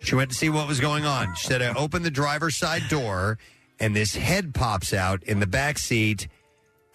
[0.00, 1.34] She went to see what was going on.
[1.34, 3.38] She said, I opened the driver's side door,
[3.78, 6.28] and this head pops out in the back seat,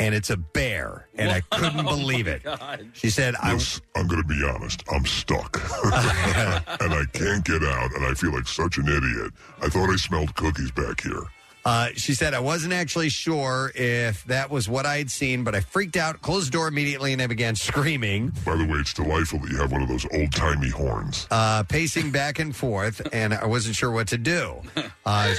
[0.03, 1.07] and it's a bear.
[1.15, 2.41] And I couldn't believe it.
[2.91, 3.53] She said, I.
[3.53, 4.83] Yes, I'm going to be honest.
[4.91, 5.61] I'm stuck.
[5.85, 9.31] and I can't get out, and I feel like such an idiot.
[9.61, 11.23] I thought I smelled cookies back here.
[11.65, 15.55] Uh, she said, I wasn't actually sure if that was what I had seen, but
[15.55, 18.33] I freaked out, closed the door immediately, and I began screaming.
[18.45, 21.25] By the way, it's delightful that you have one of those old timey horns.
[21.31, 24.61] uh, pacing back and forth, and I wasn't sure what to do.
[25.05, 25.35] Uh,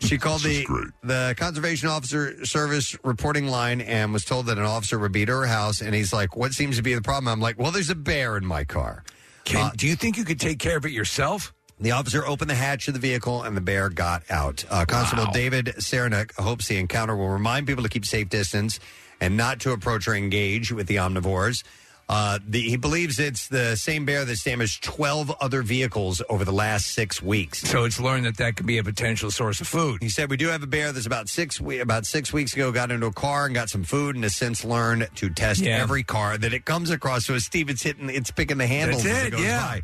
[0.00, 0.64] she called the
[1.02, 5.32] the conservation officer service reporting line and was told that an officer would be to
[5.32, 5.80] her house.
[5.80, 8.36] And he's like, "What seems to be the problem?" I'm like, "Well, there's a bear
[8.36, 9.02] in my car."
[9.44, 11.52] Can, do you think you could take care of it yourself?
[11.80, 14.64] The officer opened the hatch of the vehicle and the bear got out.
[14.68, 15.26] Uh, Constable.
[15.32, 18.80] David Saranac hopes the encounter will remind people to keep safe distance
[19.20, 21.62] and not to approach or engage with the omnivores.
[22.10, 26.52] Uh, the, he believes it's the same bear that's damaged 12 other vehicles over the
[26.52, 27.60] last six weeks.
[27.60, 30.02] So it's learned that that could be a potential source of food.
[30.02, 32.72] He said we do have a bear that's about six we- about six weeks ago
[32.72, 35.76] got into a car and got some food and has since learned to test Yeah.
[35.82, 37.26] every car that it comes across.
[37.26, 39.60] So as Steve, it's hitting, it's picking the handles That's as it, it goes yeah.
[39.60, 39.82] by.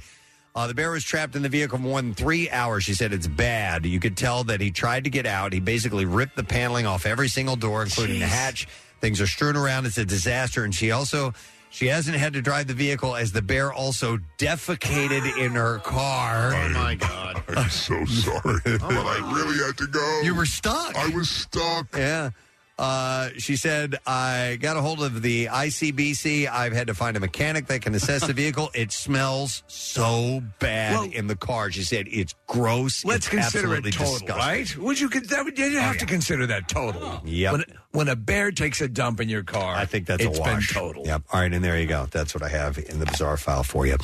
[0.56, 2.85] Uh, the bear was trapped in the vehicle for more than three hours.
[2.85, 3.85] She said it's bad.
[3.85, 5.52] You could tell that he tried to get out.
[5.52, 8.68] He basically ripped the paneling off every single door, including the hatch.
[9.01, 9.85] Things are strewn around.
[9.85, 10.62] It's a disaster.
[10.62, 11.35] And she also
[11.70, 16.55] she hasn't had to drive the vehicle as the bear also defecated in her car.
[16.55, 17.43] Oh my god!
[17.56, 20.20] I'm so sorry, but I really had to go.
[20.22, 20.94] You were stuck.
[20.94, 21.89] I was stuck.
[21.97, 22.31] Yeah.
[22.77, 26.49] Uh, she said, I got a hold of the ICBC.
[26.51, 28.71] I've had to find a mechanic that can assess the vehicle.
[28.75, 31.71] It smells so bad in the car.
[31.71, 33.05] She said, it's gross.
[33.05, 34.37] Let's It's consider absolutely it total, disgusting.
[34.37, 34.77] right?
[34.79, 35.09] Would you?
[35.09, 37.21] con- That would you have to consider that total.
[37.25, 37.53] Yep.
[37.53, 40.41] When, when a bear takes a dump in your car, I think that's it's a
[40.41, 40.73] wash.
[40.75, 41.07] been total.
[41.07, 41.23] Yep.
[41.33, 42.07] All right, and there you go.
[42.11, 43.97] That's what I have in the bizarre file for you.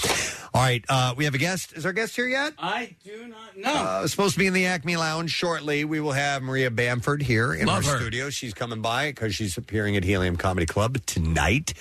[0.54, 1.72] All right, uh, we have a guest.
[1.72, 2.54] Is our guest here yet?
[2.58, 3.72] I do not know.
[3.72, 5.84] Uh, supposed to be in the Acme Lounge shortly.
[5.84, 7.98] We will have Maria Bamford here in Love our her.
[8.00, 8.30] studio.
[8.30, 11.72] She's coming by because she's appearing at Helium Comedy Club tonight.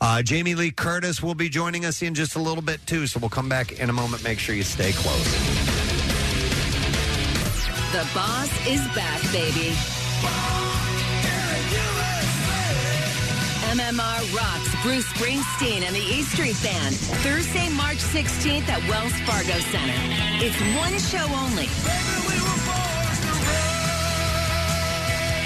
[0.00, 3.08] Uh, Jamie Lee Curtis will be joining us in just a little bit too.
[3.08, 4.22] So we'll come back in a moment.
[4.22, 5.24] Make sure you stay close.
[7.90, 9.74] The boss is back, baby.
[13.74, 19.58] MMR rocks Bruce Springsteen and the E Street Band Thursday, March 16th at Wells Fargo
[19.72, 19.98] Center.
[20.38, 22.37] It's one show only.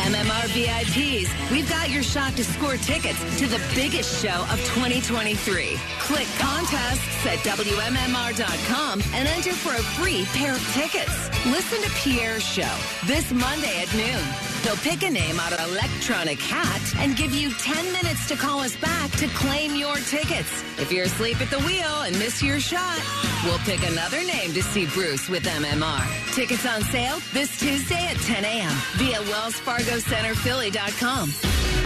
[0.03, 5.77] MMR VIPs, we've got your shot to score tickets to the biggest show of 2023.
[6.01, 11.31] Click contests at WMMR.com and enter for a free pair of tickets.
[11.47, 12.75] Listen to Pierre's show
[13.07, 14.52] this Monday at noon.
[14.65, 18.61] They'll pick a name out of electronic hat and give you 10 minutes to call
[18.61, 20.63] us back to claim your tickets.
[20.79, 23.01] If you're asleep at the wheel and miss your shot,
[23.45, 26.35] we'll pick another name to see Bruce with MMR.
[26.35, 28.73] Tickets on sale this Tuesday at 10 a.m.
[28.97, 31.29] via Wells Fargo Center WellsFargoCenterPhilly.com.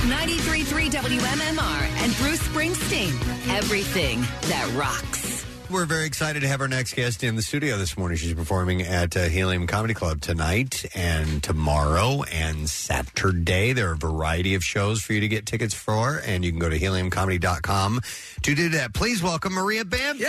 [0.06, 3.12] 93.3 WMMR and Bruce Springsteen.
[3.56, 5.25] Everything that rocks.
[5.68, 8.16] We're very excited to have our next guest in the studio this morning.
[8.16, 13.72] She's performing at uh, Helium Comedy Club tonight and tomorrow and Saturday.
[13.72, 16.60] There are a variety of shows for you to get tickets for, and you can
[16.60, 18.00] go to heliumcomedy.com
[18.42, 18.94] to do that.
[18.94, 20.26] Please welcome Maria Bamford.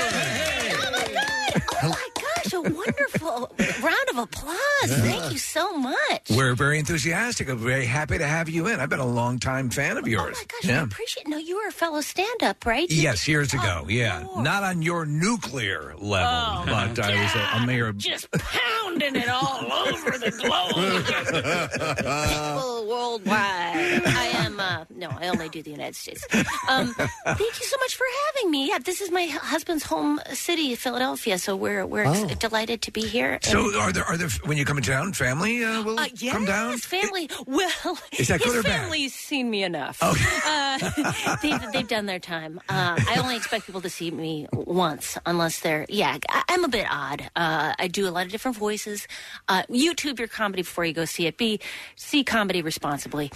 [1.83, 3.51] Oh my gosh, a wonderful
[3.83, 4.57] round of applause.
[4.85, 6.29] Thank you so much.
[6.35, 7.49] We're very enthusiastic.
[7.49, 8.79] I'm very happy to have you in.
[8.79, 10.35] I've been a long time fan of yours.
[10.37, 12.89] Oh my gosh, I appreciate No, you were a fellow stand up, right?
[12.89, 13.85] You- Yes, years ago.
[13.89, 17.91] yeah, not on your nuclear level, Oh, but I was a, a mayor.
[17.93, 20.75] Just pounding it all over the globe.
[22.27, 24.05] People worldwide.
[24.05, 26.25] I am, uh, no, I only do the United States.
[26.69, 28.67] Um, thank you so much for having me.
[28.69, 32.27] Yeah, this is my husband's home city, Philadelphia, so we're, we're ex- Oh.
[32.39, 33.39] delighted to be here.
[33.43, 36.33] So, are there are there when you come in town, family uh, will Uh, yes,
[36.33, 36.77] come down?
[36.77, 37.29] family.
[37.45, 38.81] Well, Is that his or bad?
[38.81, 39.99] family's seen me enough.
[40.01, 40.77] Uh,
[41.41, 42.59] they've, they've done their time.
[42.69, 45.85] Uh, I only expect people to see me once, unless they're.
[45.89, 47.29] Yeah, I, I'm a bit odd.
[47.35, 49.07] Uh, I do a lot of different voices.
[49.47, 51.37] Uh, YouTube your comedy before you go see it.
[51.37, 51.59] Be
[51.95, 53.31] see comedy responsibly.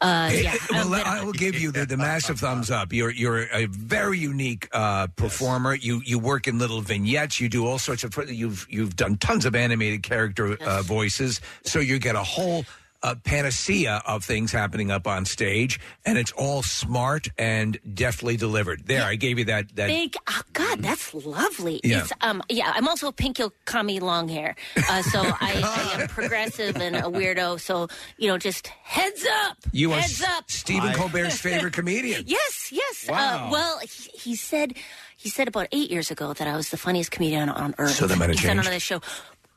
[0.00, 2.92] Uh, yeah, well, I will give you the, the massive thumbs up.
[2.92, 5.74] You're you're a very unique uh, performer.
[5.74, 7.40] You you work in little vignettes.
[7.40, 8.16] You do all sorts of.
[8.30, 12.64] You've you've done tons of animated character uh, voices, so you get a whole.
[13.06, 18.84] Uh, panacea of things happening up on stage, and it's all smart and deftly delivered.
[18.84, 19.76] There, I gave you that.
[19.76, 21.80] that Big, oh God, that's lovely.
[21.84, 22.00] Yeah.
[22.00, 24.56] It's, um, yeah, I'm also a pink kami long hair,
[24.90, 27.60] uh, so I, I am progressive and a weirdo.
[27.60, 27.86] So
[28.18, 30.50] you know, just heads up, you are heads up.
[30.50, 32.24] Stephen Colbert's favorite comedian.
[32.36, 33.06] Yes, yes.
[33.08, 33.46] Wow.
[33.46, 34.74] Uh, well, he, he said
[35.16, 37.92] he said about eight years ago that I was the funniest comedian on earth.
[37.92, 38.76] So that might have he said on changed.
[38.76, 39.00] the show.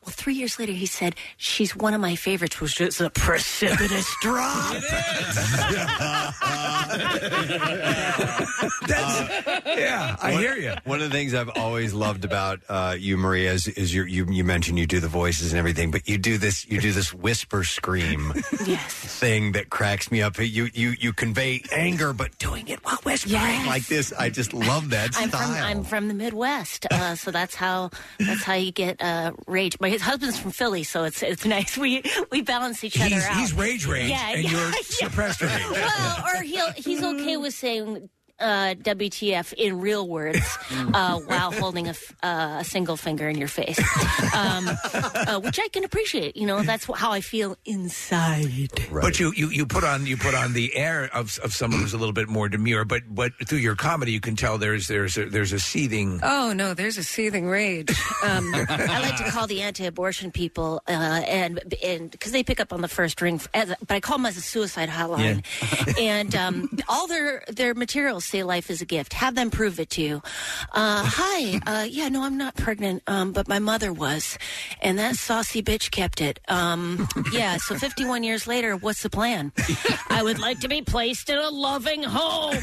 [0.05, 2.61] Well, three years later, he said she's one of my favorites.
[2.61, 4.73] Was just a precipitous drop.
[8.89, 10.73] yeah, I One- hear you.
[10.85, 14.25] One of the things I've always loved about uh, you, Maria, is, is your, you
[14.29, 17.13] you mentioned you do the voices and everything, but you do this you do this
[17.13, 20.37] whisper scream thing that cracks me up.
[20.39, 23.67] You you you convey anger, but doing it while whispering Yes.
[23.67, 24.13] like this.
[24.17, 25.53] I just love that I'm style.
[25.53, 29.77] from I'm from the Midwest, uh, so that's how that's how you get uh, rage.
[29.79, 31.77] My his husband's from Philly, so it's it's nice.
[31.85, 33.35] We we balance each other He's, out.
[33.37, 34.69] he's rage rage, Yeah, and yeah, you're
[35.01, 35.07] yeah.
[35.09, 35.63] suppressed rage.
[35.71, 38.09] well, or he'll he's okay with saying
[38.39, 40.57] uh, WTF in real words
[40.93, 43.79] uh, while holding a, f- uh, a single finger in your face,
[44.35, 46.35] um, uh, which I can appreciate.
[46.37, 48.69] You know, that's wh- how I feel inside.
[48.91, 51.93] But you, you, you put on you put on the air of of someone who's
[51.93, 55.17] a little bit more demure, but but through your comedy you can tell there's there's
[55.17, 56.19] a, there's a seething.
[56.23, 57.89] Oh no, there's a seething rage.
[58.23, 62.73] Um, I like to call the anti-abortion people, uh, and and because they pick up
[62.73, 65.43] on the first ring, as a, but I call them as a suicide hotline.
[65.99, 69.13] and um, all their their materials say life is a gift.
[69.13, 70.21] Have them prove it to you.
[70.71, 74.37] Uh, hi, uh, yeah, no, I'm not pregnant, um, but my mother was,
[74.81, 76.39] and that saucy bitch kept it.
[76.47, 79.51] Um, yeah, so 51 years later, what's the plan?
[80.09, 82.55] I would like to be placed in a loving home.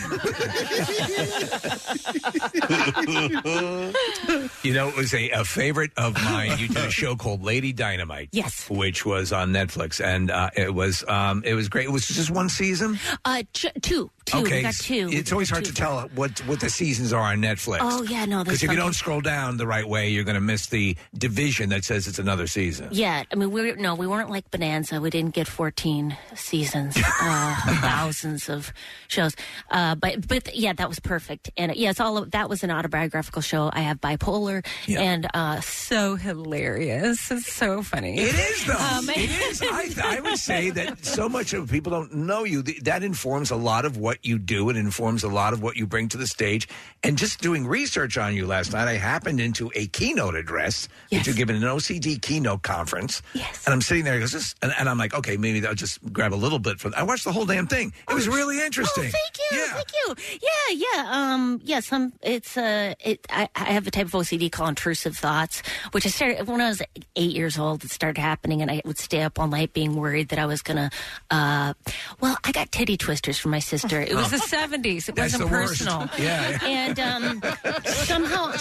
[4.63, 6.59] You know, it was a, a favorite of mine.
[6.59, 10.75] You did a show called Lady Dynamite, yes, which was on Netflix, and uh, it
[10.75, 11.87] was um, it was great.
[11.87, 12.99] It was just one season.
[13.25, 14.39] Uh, ch- two, two.
[14.39, 15.09] okay, We got two.
[15.11, 17.79] it's always hard to tell what what the seasons are on Netflix.
[17.81, 20.41] Oh yeah, no, Because if you don't scroll down the right way, you're going to
[20.41, 22.89] miss the division that says it's another season.
[22.93, 25.01] Yeah, I mean, we no, we weren't like Bonanza.
[25.01, 28.73] We didn't get fourteen seasons, uh, thousands of
[29.09, 29.35] shows.
[29.71, 31.51] Uh, but but yeah, that was perfect.
[31.57, 33.71] And yeah, it's all that was an autobiographical show.
[33.73, 37.31] I have bipolar and uh, so hilarious.
[37.31, 38.19] It's so funny.
[38.19, 38.75] It is though.
[38.75, 39.63] Um, it is.
[39.63, 42.63] I, I would say that so much of people don't know you.
[42.63, 44.71] Th- That informs a lot of what you do.
[44.71, 46.69] It informs a lot of what you bring to the stage.
[47.03, 51.27] And just doing research on you last night, I happened into a keynote address that
[51.27, 53.23] you're giving an OCD keynote conference.
[53.33, 53.65] Yes.
[53.67, 56.33] And I'm sitting there, goes, this, and, and I'm like, okay, maybe I'll just grab
[56.33, 56.95] a little bit from.
[56.97, 57.93] I watched the whole damn thing.
[58.09, 59.05] It was really interesting.
[59.07, 60.39] Oh, thank you, thank you.
[60.43, 61.11] Yeah, yeah.
[61.11, 61.81] Um, yeah.
[61.81, 63.27] Some it's uh, it.
[63.31, 65.63] I, I have a type of OCD called intrusive thoughts,
[65.93, 66.83] which I started when I was
[67.15, 67.85] eight years old.
[67.85, 70.63] It started happening, and I would stay up all night being worried that I was
[70.63, 70.91] gonna.
[71.31, 71.75] Uh,
[72.21, 75.09] well, I got titty twisters from my sister, It was the 70s.
[75.09, 75.85] It That's wasn't the worst.
[75.85, 76.09] personal.
[76.19, 76.59] Yeah.
[76.65, 77.43] And um,
[77.85, 78.53] somehow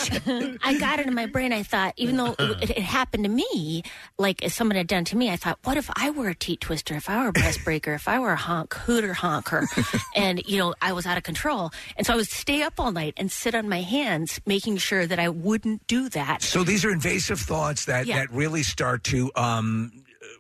[0.64, 1.54] I got it in my brain.
[1.54, 3.84] I thought, even though it, it happened to me,
[4.18, 6.62] like if someone had done to me, I thought, what if I were a teat
[6.62, 6.96] twister?
[6.96, 7.94] If I were a breast breaker?
[7.94, 9.68] If I were a honk, hooter honker?
[10.16, 11.72] and, you know, I was out of control.
[11.98, 15.06] And so I would stay up all night and sit on my hands, making sure
[15.06, 16.42] that I wouldn't do that.
[16.42, 18.20] So these are invasive thoughts that, Yeah.
[18.20, 19.92] that really start to um,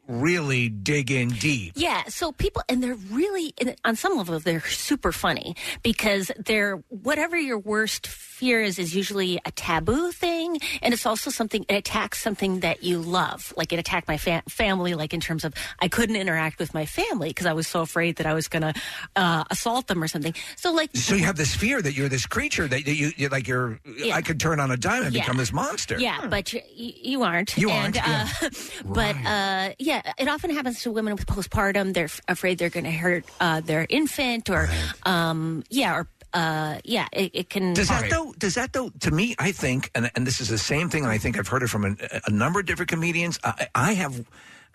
[0.07, 1.73] really dig in deep.
[1.76, 3.53] Yeah, so people, and they're really,
[3.84, 9.40] on some level, they're super funny because they're, whatever your worst fear is, is usually
[9.45, 10.60] a taboo thing.
[10.82, 13.53] And it's also something, it attacks something that you love.
[13.57, 16.86] Like it attacked my fa- family, like in terms of I couldn't interact with my
[16.86, 18.73] family because I was so afraid that I was going to
[19.15, 20.34] uh, assault them or something.
[20.57, 23.30] So, like, So you have this fear that you're this creature that, that you you're
[23.30, 23.80] like you're
[24.14, 25.22] I could turn on a dime and Yeah.
[25.22, 25.98] become this monster.
[25.99, 27.57] Yeah, but you, you aren't.
[27.57, 28.49] You and, aren't, Uh,
[28.86, 31.93] but uh, yeah, it often happens to women with postpartum.
[31.93, 34.69] They're f- afraid they're going to hurt uh, their infant, or
[35.03, 37.73] um, yeah, or uh, yeah, it, it can.
[37.73, 38.34] Does that though?
[38.38, 38.89] Does that though?
[39.01, 41.47] To me, I think, and and this is the same thing, and I think I've
[41.47, 41.95] heard it from a,
[42.27, 43.39] a number of different comedians.
[43.43, 44.26] I, I have,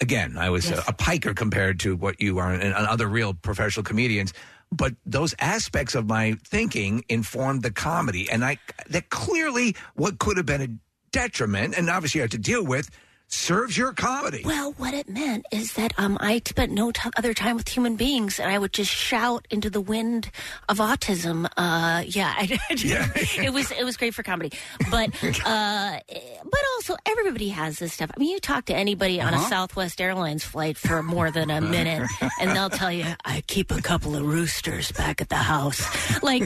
[0.01, 3.35] again, I was a, a piker compared to what you are, and, and other real
[3.35, 4.33] professional comedians.
[4.73, 10.37] But those aspects of my thinking informed the comedy, and I that clearly what could
[10.37, 10.69] have been a
[11.13, 12.89] detriment, and obviously you have to deal with,
[13.33, 14.43] serves your comedy.
[14.45, 17.97] Well, what it meant is that um, I spent no t- other time with human
[17.97, 20.31] beings, and I would just shout into the wind
[20.69, 21.47] of autism.
[21.57, 24.53] Uh, yeah, I, it was it was great for comedy,
[24.91, 25.11] but
[25.47, 25.99] uh,
[26.45, 28.11] but also everybody has this stuff.
[28.15, 29.49] I mean, you talk to anybody on a Uh-huh.
[29.49, 32.09] Southwest Airlines flight for more than a minute,
[32.41, 35.81] and they'll tell you, "I keep a couple of roosters back at the house."
[36.23, 36.43] Like,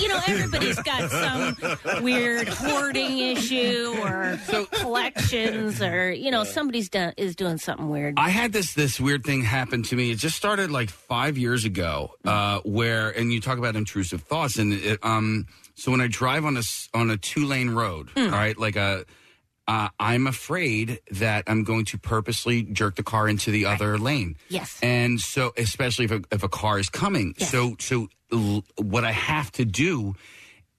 [0.00, 4.38] you know, everybody's got some weird hoarding issue or
[4.72, 8.14] collections, or you know, somebody's done is doing something weird.
[8.16, 10.10] I had this this weird thing happen to me.
[10.10, 14.56] It just started like five years ago, uh, where and you talk about intrusive thoughts,
[14.58, 18.10] and it, um, so when I drive on a s- on a two lane road,
[18.16, 18.24] Hmm.
[18.24, 19.04] all right, like a.
[19.68, 24.36] Uh, I'm afraid that I'm going to purposely jerk the car into the other lane.
[24.48, 24.78] Yes.
[24.80, 27.34] And so, especially if a, if a car is coming.
[27.38, 30.14] So, so l- what I have to do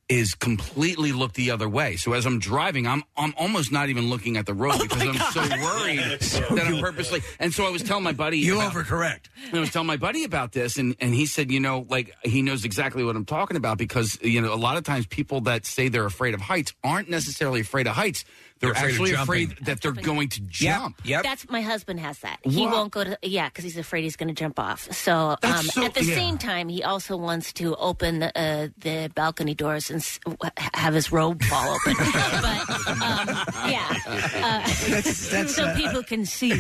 [0.09, 1.97] is completely look the other way.
[1.97, 5.01] So as I'm driving, I'm I'm almost not even looking at the road oh because
[5.01, 7.21] I'm so worried that I'm purposely.
[7.39, 9.25] And so I was telling my buddy, You about- overcorrect.
[9.53, 12.41] I was telling my buddy about this, and and he said, you know, like he
[12.41, 15.65] knows exactly what I'm talking about because you know a lot of times people that
[15.65, 18.23] say they're afraid of heights aren't necessarily afraid of heights.
[18.59, 19.23] They're, They're afraid of actually jumping.
[19.23, 21.01] afraid that they're going to jump.
[21.05, 21.23] Yep.
[21.23, 22.39] That's my husband has that.
[22.43, 22.71] He Wow.
[22.73, 24.91] won't go to yeah because he's afraid he's going to jump off.
[24.91, 26.15] So, um, That's so- at the yeah.
[26.15, 30.38] same time, he also wants to open the, uh, the balcony doors and s- w-
[30.73, 31.93] have his robe fall open.
[31.97, 33.27] but um,
[33.69, 36.53] yeah, uh, That's- that's, so uh, people can see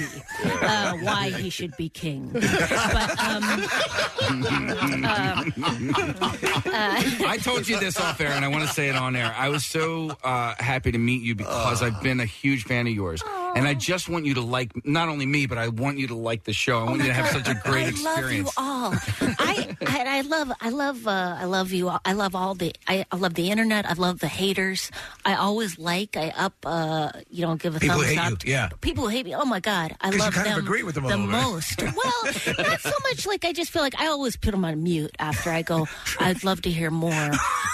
[0.61, 2.29] uh, why he should be king.
[2.33, 3.43] But um,
[4.29, 9.15] um, uh, I told you this off air, and I want to say it on
[9.15, 9.33] air.
[9.37, 12.91] I was so uh, happy to meet you because I've been a huge fan of
[12.91, 13.23] yours,
[13.57, 16.15] and I just want you to like not only me, but I want you to
[16.15, 16.79] like the show.
[16.79, 18.05] I want you to have such a great I experience.
[18.05, 18.93] love you all.
[19.39, 21.89] I, I I love I love uh, I love you.
[21.89, 21.99] all.
[22.05, 23.85] I love all the I, I love the internet.
[23.89, 24.91] I love the haters.
[25.25, 26.15] I always like.
[26.17, 26.53] I up.
[26.65, 28.45] Uh, you know, give a People thumbs hate up.
[28.45, 28.69] you, yeah.
[28.81, 29.35] People who hate me.
[29.35, 30.63] Oh my god, I 'Cause you love kind of them.
[30.65, 31.41] agree with them a the little bit.
[31.43, 31.81] most.
[31.81, 33.25] Well, not so much.
[33.27, 35.87] Like I just feel like I always put them on mute after I go.
[36.19, 37.31] I'd love to hear more,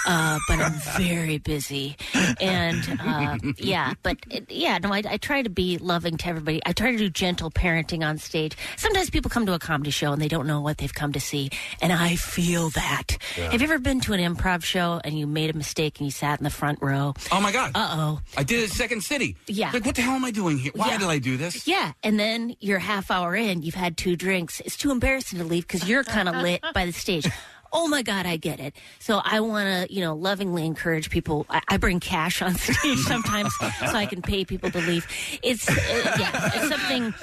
[0.08, 1.96] uh, but I'm very busy.
[2.40, 6.62] And uh, yeah, but it, yeah, no, I, I try to be loving to everybody.
[6.66, 8.56] I try to do gentle parenting on stage.
[8.78, 11.20] Sometimes people come to a comedy show and they don't know what they've come to
[11.20, 11.50] see,
[11.82, 13.18] and I feel that.
[13.38, 13.52] Yeah.
[13.52, 16.12] Have you ever been to an improv show and you made a mistake and you
[16.12, 17.14] sat in the front row?
[17.32, 17.72] Oh my god!
[17.76, 18.20] Uh oh.
[18.38, 19.36] I did it at Second City.
[19.48, 19.72] Yeah.
[19.72, 20.72] Like, what the hell am I doing here?
[20.76, 20.98] Why Yeah.
[21.00, 21.68] did I do this?
[21.68, 24.60] Yeah, and then you're half hour in, you've had two drinks.
[24.62, 27.28] It's too embarrassing to leave because you're kind of lit by the stage.
[27.76, 28.76] Oh my God, I get it.
[29.00, 31.48] So I want to, you know, lovingly encourage people.
[31.50, 35.08] I, I bring cash on stage sometimes so I can pay people to leave.
[35.42, 35.74] It's uh,
[36.20, 37.14] yeah, it's something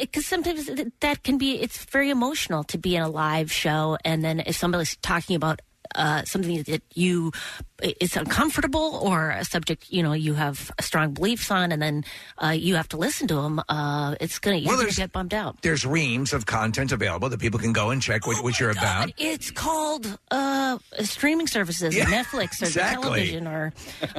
[0.00, 0.70] because sometimes
[1.00, 1.60] that can be.
[1.60, 5.60] It's very emotional to be in a live show, and then if somebody's talking about
[5.94, 7.32] uh, something that you
[7.80, 12.04] it's uncomfortable or a subject you know you have strong beliefs on, and then
[12.42, 13.60] uh, you have to listen to them.
[13.68, 15.62] Uh, it's gonna you're Well, gonna there's- get bummed out.
[15.62, 19.12] There's reams of content available that people can go and check what, what you're about.
[19.18, 23.02] It's called uh, streaming services, Yeah, Netflix or exactly.
[23.04, 23.72] television, or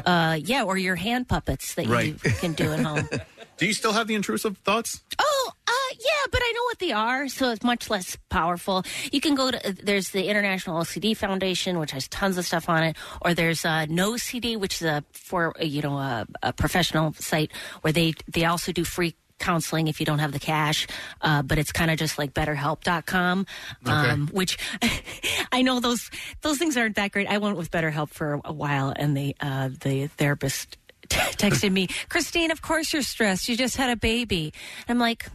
[0.05, 2.15] uh, yeah, or your hand puppets that Right.
[2.23, 3.09] you can do at home.
[3.57, 5.01] Do you still have the intrusive thoughts?
[5.19, 5.51] Oh,
[5.91, 8.83] yeah, but I know what they are, so it's much less powerful.
[9.11, 12.83] You can go to there's the International OCD Foundation, which has tons of stuff on
[12.83, 17.13] it, or there's uh, NOCD, which is a for uh, you know a, a professional
[17.13, 17.51] site
[17.81, 20.85] where they they also do free counseling if you don't have the cash,
[21.21, 23.45] uh, but it's kind of just like BetterHelp.com,
[23.85, 24.57] um, which
[25.51, 26.11] I know those
[26.41, 27.27] those things aren't that great.
[27.27, 30.77] I went with BetterHelp for a while, and the uh, the therapist
[31.09, 33.49] texted me, Christine, of course you're stressed.
[33.49, 34.53] You just had a baby.
[34.87, 35.25] I'm like,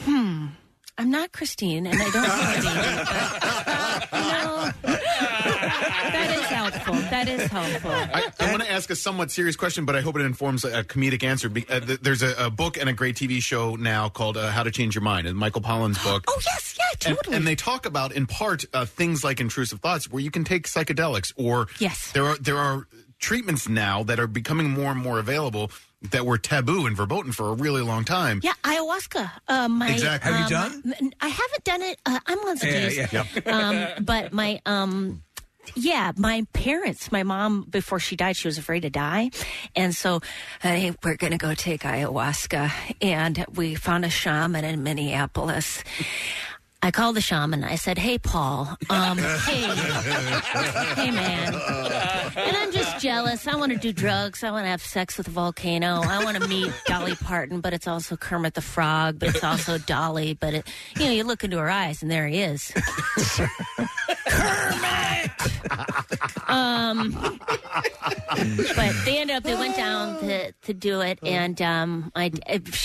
[0.00, 0.46] hmm.
[1.00, 4.08] I'm not Christine, and I don't have a baby.
[4.10, 4.88] But, you
[6.12, 6.94] that is helpful.
[6.94, 7.90] That is helpful.
[7.92, 10.80] I, I want to ask a somewhat serious question, but I hope it informs a,
[10.80, 11.48] a comedic answer.
[11.48, 14.50] Be- Uh, th- there's a, a book and a great TV show now called uh,
[14.50, 16.24] How to Change Your Mind, and Michael Pollan's book.
[16.26, 17.36] Oh yes, yeah, And, totally.
[17.36, 20.66] and they talk about, in part, uh, things like intrusive thoughts, where you can take
[20.66, 22.88] psychedelics, or yes, there are there are
[23.18, 25.70] treatments now that are becoming more and more available
[26.10, 28.40] that were taboo and verboten for a really long time.
[28.42, 29.30] Yeah, ayahuasca.
[29.48, 30.32] Uh, my, Exactly.
[30.32, 31.98] Have you um, I haven't done it.
[32.06, 32.96] Uh, I'm on Yeah, days.
[32.96, 33.24] yeah, yeah.
[33.96, 35.22] um, but my um.
[35.76, 39.30] Yeah, my parents, my mom, before she died, she was afraid to die.
[39.76, 40.20] And so,
[40.62, 42.70] hey, we're going to go take ayahuasca.
[43.02, 45.84] And we found a shaman in Minneapolis.
[46.80, 47.64] I called the shaman.
[47.64, 49.62] I said, hey, Paul, um, hey,
[50.94, 51.54] hey, man.
[52.36, 53.48] And I'm just jealous.
[53.48, 54.44] I want to do drugs.
[54.44, 56.00] I want to have sex with a volcano.
[56.04, 59.78] I want to meet Dolly Parton, but it's also Kermit the Frog, but it's also
[59.78, 60.34] Dolly.
[60.34, 62.72] But, it, you know, you look into her eyes and there he is.
[64.28, 65.30] Kermit.
[66.48, 67.40] um,
[68.76, 72.30] but they ended up, they went down to, to do it, and um, I,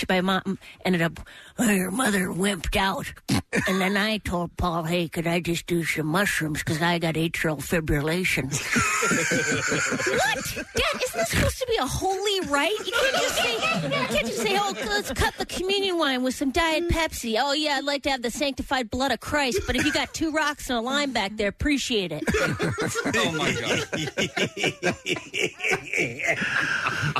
[0.10, 1.20] my mom ended up,
[1.60, 3.14] oh, your mother wimped out.
[3.68, 6.60] And then I told Paul, hey, could I just do some mushrooms?
[6.60, 8.46] Because I got atrial fibrillation.
[10.10, 10.66] what?
[10.76, 12.72] Dad, isn't this supposed to be a holy rite?
[12.86, 13.60] You can't just say, you
[13.90, 17.38] can't just say, oh, let's cut the communion wine with some Diet Pepsi.
[17.40, 20.14] Oh, yeah, I'd like to have the sanctified blood of Christ, but if you got
[20.14, 22.24] two rocks and a lime back there, appreciate it.
[23.16, 23.88] oh my god!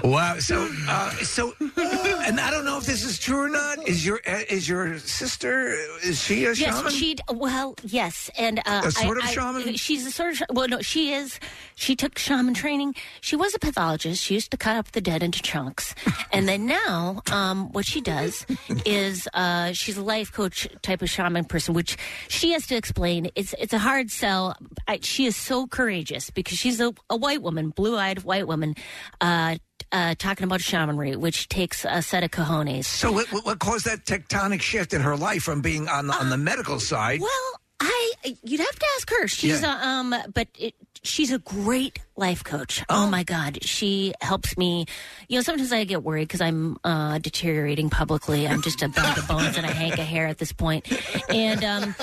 [0.04, 0.40] wow.
[0.40, 3.88] So, uh, so, and I don't know if this is true or not.
[3.88, 5.76] Is your is your sister?
[6.04, 6.84] Is she a shaman?
[6.86, 7.16] Yes, she.
[7.32, 9.76] Well, yes, and uh, A sort I- of I- shaman?
[9.76, 10.38] She's a sort of.
[10.38, 11.40] sh- Well, no, she is.
[11.76, 12.96] She took shaman training.
[13.22, 14.24] She was a pathologist.
[14.24, 15.94] She used to cut up the dead into chunks,
[16.34, 18.46] and then now, um, what she does
[18.86, 21.98] is uh, she's a life coach type of shaman person, which
[22.30, 23.30] she has to explain.
[23.36, 24.56] It's it's a hard sell.
[24.88, 28.76] I, she is so courageous because she's a, a white woman, blue eyed white woman.
[29.20, 29.58] Uh,
[29.94, 32.86] uh, talking about shamanry, which takes a set of cojones.
[32.86, 36.30] So, what, what caused that tectonic shift in her life from being on the, on
[36.30, 37.22] the medical side?
[37.22, 38.14] Uh, Well, I
[38.44, 39.28] you'd have to ask her.
[39.28, 42.82] She's a, um, but it, she's a great life coach.
[42.88, 43.08] Oh.
[43.10, 44.86] my god, she helps me.
[45.28, 48.48] You know, sometimes I get worried because I'm uh, deteriorating publicly.
[48.48, 50.88] I'm just a bag of bones and a hank of hair at this point.
[51.30, 51.96] And um,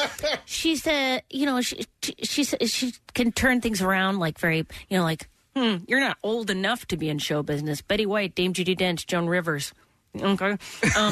[0.45, 1.87] she's a, you know, she
[2.23, 4.59] she she can turn things around like very,
[4.89, 5.29] you know, like.
[5.57, 7.83] Hmm, you're not old enough to be in show business.
[7.83, 9.73] Betty White, Dame Judi Dench, Joan Rivers.
[10.19, 10.51] Okay.
[10.51, 10.59] Um,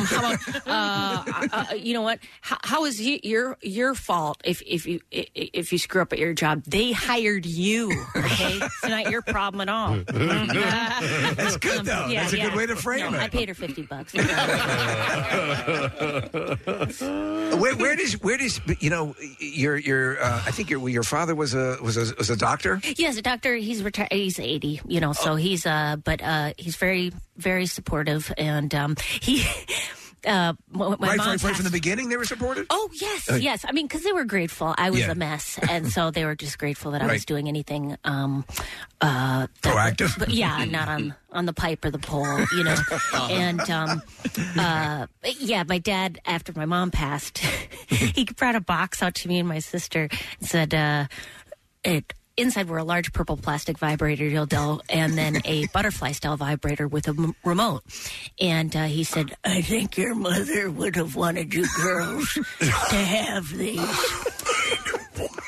[0.02, 1.22] how about uh,
[1.52, 2.18] uh, you know what?
[2.40, 6.18] How, how is y- your your fault if if you if you screw up at
[6.18, 6.64] your job?
[6.64, 7.92] They hired you.
[8.16, 9.98] Okay, it's not your problem at all.
[10.06, 12.04] That's good, though.
[12.04, 12.48] Um, yeah, That's a yeah.
[12.48, 13.22] good way to frame No, it.
[13.22, 14.12] I paid her fifty bucks.
[17.00, 21.34] where, where does where does you know your your uh, I think your your father
[21.34, 22.80] was a was a was a doctor.
[22.96, 23.54] Yes, a doctor.
[23.56, 24.12] He's retired.
[24.12, 24.80] He's eighty.
[24.86, 29.44] You know, so he's uh, but uh, he's very very supportive, and um, he.
[30.26, 32.66] Uh, my right, mom right, right from the beginning, they were supportive.
[32.70, 33.64] Oh yes, Uh, yes.
[33.66, 34.74] I mean, because they were grateful.
[34.76, 35.12] I was Yeah.
[35.12, 37.12] a mess, and so they were just grateful that I Right.
[37.14, 38.44] was doing anything um,
[39.00, 40.18] uh, that- Proactive?
[40.18, 42.74] But yeah, not on on the pipe or the pole, you know.
[43.30, 44.02] and um,
[44.58, 45.06] uh,
[45.38, 47.38] yeah, my dad, after my mom passed,
[47.86, 50.08] he brought a box out to me and my sister
[50.40, 51.06] and said, uh,
[51.84, 56.86] "It." Inside were a large purple plastic vibrator dildo and then a butterfly style vibrator
[56.86, 57.82] with a m- remote.
[58.40, 62.64] And uh, he said, I think your mother would have wanted you girls to
[62.96, 63.80] have these.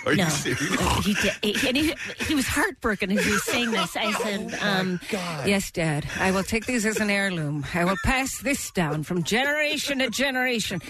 [0.06, 0.80] Are no, you serious?
[0.80, 1.94] Uh, he did, he- and he,
[2.26, 3.96] he was heartbroken as he was saying this.
[3.96, 6.06] I said, um, Yes, Dad.
[6.18, 7.64] I will take these as an heirloom.
[7.74, 10.80] I will pass this down from generation to generation.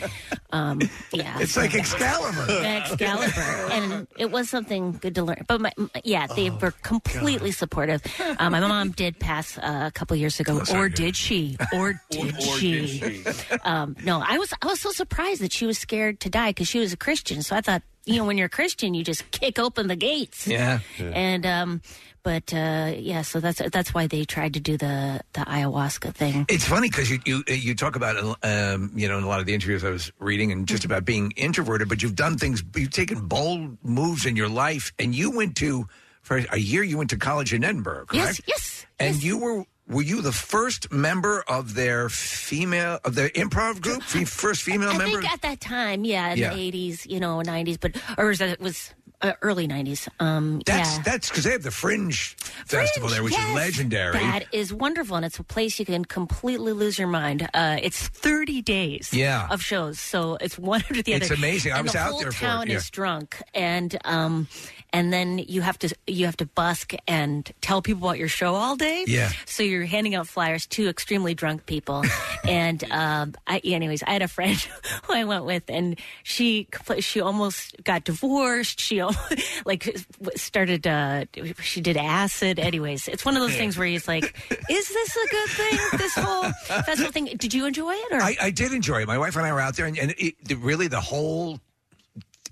[0.52, 0.80] Um,
[1.12, 2.46] yeah, It's like Excalibur.
[2.64, 3.40] Excalibur,
[3.72, 5.44] and it was something good to learn.
[5.46, 5.72] But my,
[6.04, 8.02] yeah, they were completely supportive.
[8.20, 11.56] Uh, my mom did pass uh, a couple years ago, or did she?
[11.74, 13.24] Or did she?
[13.64, 16.68] Um, no, I was I was so surprised that she was scared to die because
[16.68, 17.42] she was a Christian.
[17.42, 20.46] So I thought, you know, when you're a Christian, you just kick open the gates.
[20.46, 20.80] Yeah.
[20.98, 21.82] And um,
[22.22, 26.44] but uh, yeah, so that's that's why they tried to do the the ayahuasca thing.
[26.48, 29.46] It's funny because you, you you talk about um, you know in a lot of
[29.46, 32.90] the interviews I was reading and just about being introverted, but you've done things, you've
[32.90, 35.86] taken bold moves in your life, and you went to
[36.22, 36.82] for a year.
[36.82, 38.14] You went to college in Edinburgh, correct?
[38.14, 38.86] Yes, yes.
[38.98, 44.02] And you were were you the first member of their female of their improv group?
[44.02, 45.02] Fe- First female member?
[45.02, 45.20] I member?
[45.22, 46.54] think at that time, yeah, in Yeah.
[46.54, 50.08] the eighties, you know, nineties, but or was that- it was uh, early nineties.
[50.18, 51.02] Um, That's yeah.
[51.02, 53.48] that's because they have the Fringe, Festival there, which yes.
[53.50, 54.18] is legendary.
[54.18, 57.46] That is wonderful, and it's a place you can completely lose your mind.
[57.52, 59.46] Uh, it's thirty days, Yeah.
[59.50, 61.24] of shows, so it's one after the other.
[61.26, 61.72] It's amazing.
[61.72, 62.76] I And was the out whole there for it, town yeah.
[62.76, 64.48] is drunk, and um,
[64.92, 68.54] and then you have to you have to busk and tell people about your show
[68.54, 69.04] all day.
[69.06, 69.30] Yeah.
[69.46, 72.04] So you're handing out flyers to extremely drunk people,
[72.48, 74.56] and um, I, anyways, I had a friend
[75.04, 76.68] who I went with, and she
[77.00, 78.80] she almost got divorced.
[78.80, 79.02] She
[79.64, 79.96] like
[80.36, 80.86] started.
[80.86, 81.24] Uh,
[81.62, 82.58] she did acid.
[82.58, 84.24] Anyways, it's one of those things where he's like,
[84.70, 85.98] "Is this a good thing?
[85.98, 86.50] This whole
[86.82, 87.26] festival thing?
[87.36, 89.06] Did you enjoy it?" Or I, I did enjoy it.
[89.06, 91.60] My wife and I were out there, and, and it, really the whole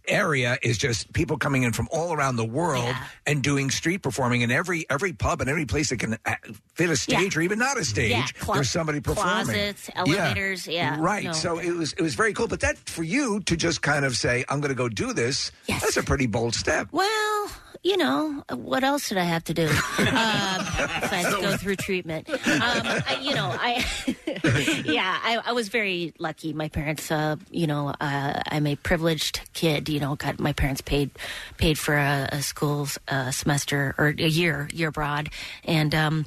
[0.09, 2.95] area is just people coming in from all around the world
[3.27, 6.35] and doing street performing in every every pub and every place that can uh,
[6.75, 8.11] fit a stage or even not a stage.
[8.11, 9.45] Yeah, clo- there's somebody performing.
[9.45, 11.25] closets, elevators, yeah, right.
[11.25, 11.33] no.
[11.33, 12.49] So it was it was very cool.
[12.49, 15.53] But that for you to just kind of say, "I'm going to go do this,"
[15.69, 16.89] that's a pretty bold step.
[16.93, 17.51] Well,
[17.83, 20.67] you know, what else did I have to do um,
[21.01, 22.29] besides go through treatment?
[22.29, 23.85] Um, I, you know, I
[24.85, 26.53] yeah, I, I was very lucky.
[26.53, 29.89] My parents, uh, you know, uh, I'm a privileged kid.
[29.89, 31.11] You know, got my parents paid
[31.57, 35.31] paid for a, a school's uh, semester or a year year abroad,
[35.65, 35.95] and.
[35.95, 36.27] Um,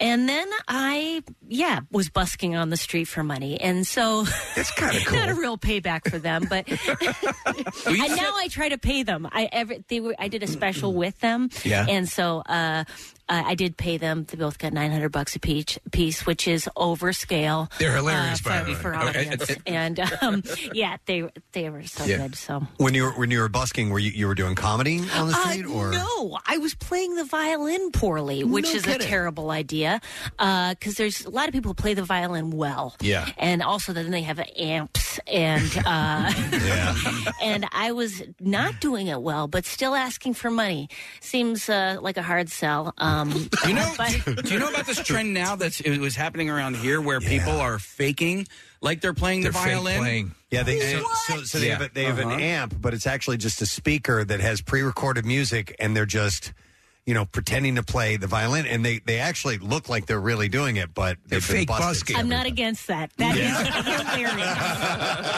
[0.00, 4.24] and then I, yeah, was busking on the street for money, and so
[4.56, 6.46] it's kind of not a real payback for them.
[6.48, 6.68] But
[7.86, 9.28] and now I try to pay them.
[9.30, 11.86] I ever they were I did a special with them, Yeah.
[11.88, 12.84] and so uh,
[13.28, 14.24] I I did pay them.
[14.24, 17.70] They both got nine hundred bucks a piece, piece, which is over scale.
[17.78, 18.78] They're hilarious, uh, by for, the way.
[18.78, 19.18] for Okay.
[19.28, 19.50] audience.
[19.66, 20.42] and um,
[20.72, 22.18] yeah, they they were so Yeah.
[22.18, 22.36] good.
[22.36, 22.66] So.
[22.78, 25.34] When you were when you were busking, were you you were doing comedy on the
[25.36, 29.00] Uh, street or no, I was playing the violin poorly, which No is kidding.
[29.00, 30.00] a terrible idea
[30.38, 32.94] because there's a lot of people who play the violin well.
[33.00, 33.28] Yeah.
[33.38, 36.32] and also then they have amps and uh,
[37.42, 40.88] and I was not doing it well, but still asking for money
[41.20, 42.94] seems uh, like a hard sell.
[42.98, 46.50] Um, You know, but- do you know about this trend now that's it was happening
[46.50, 48.46] around here where people are faking
[48.80, 49.98] like they're playing the They're fake violin?
[50.00, 50.34] playing.
[50.50, 51.78] Yeah, they so, so, so they Yeah.
[51.78, 52.38] have a, they have an Uh-huh.
[52.40, 56.52] amp, but it's actually just a speaker that has pre-recorded music, and they're just
[57.06, 60.48] you know pretending to play the violin, and they they actually look like they're really
[60.48, 62.16] doing it, but they're fake busking.
[62.16, 63.10] I'm not against that.
[63.16, 63.56] That is
[64.16, 64.58] hilarious.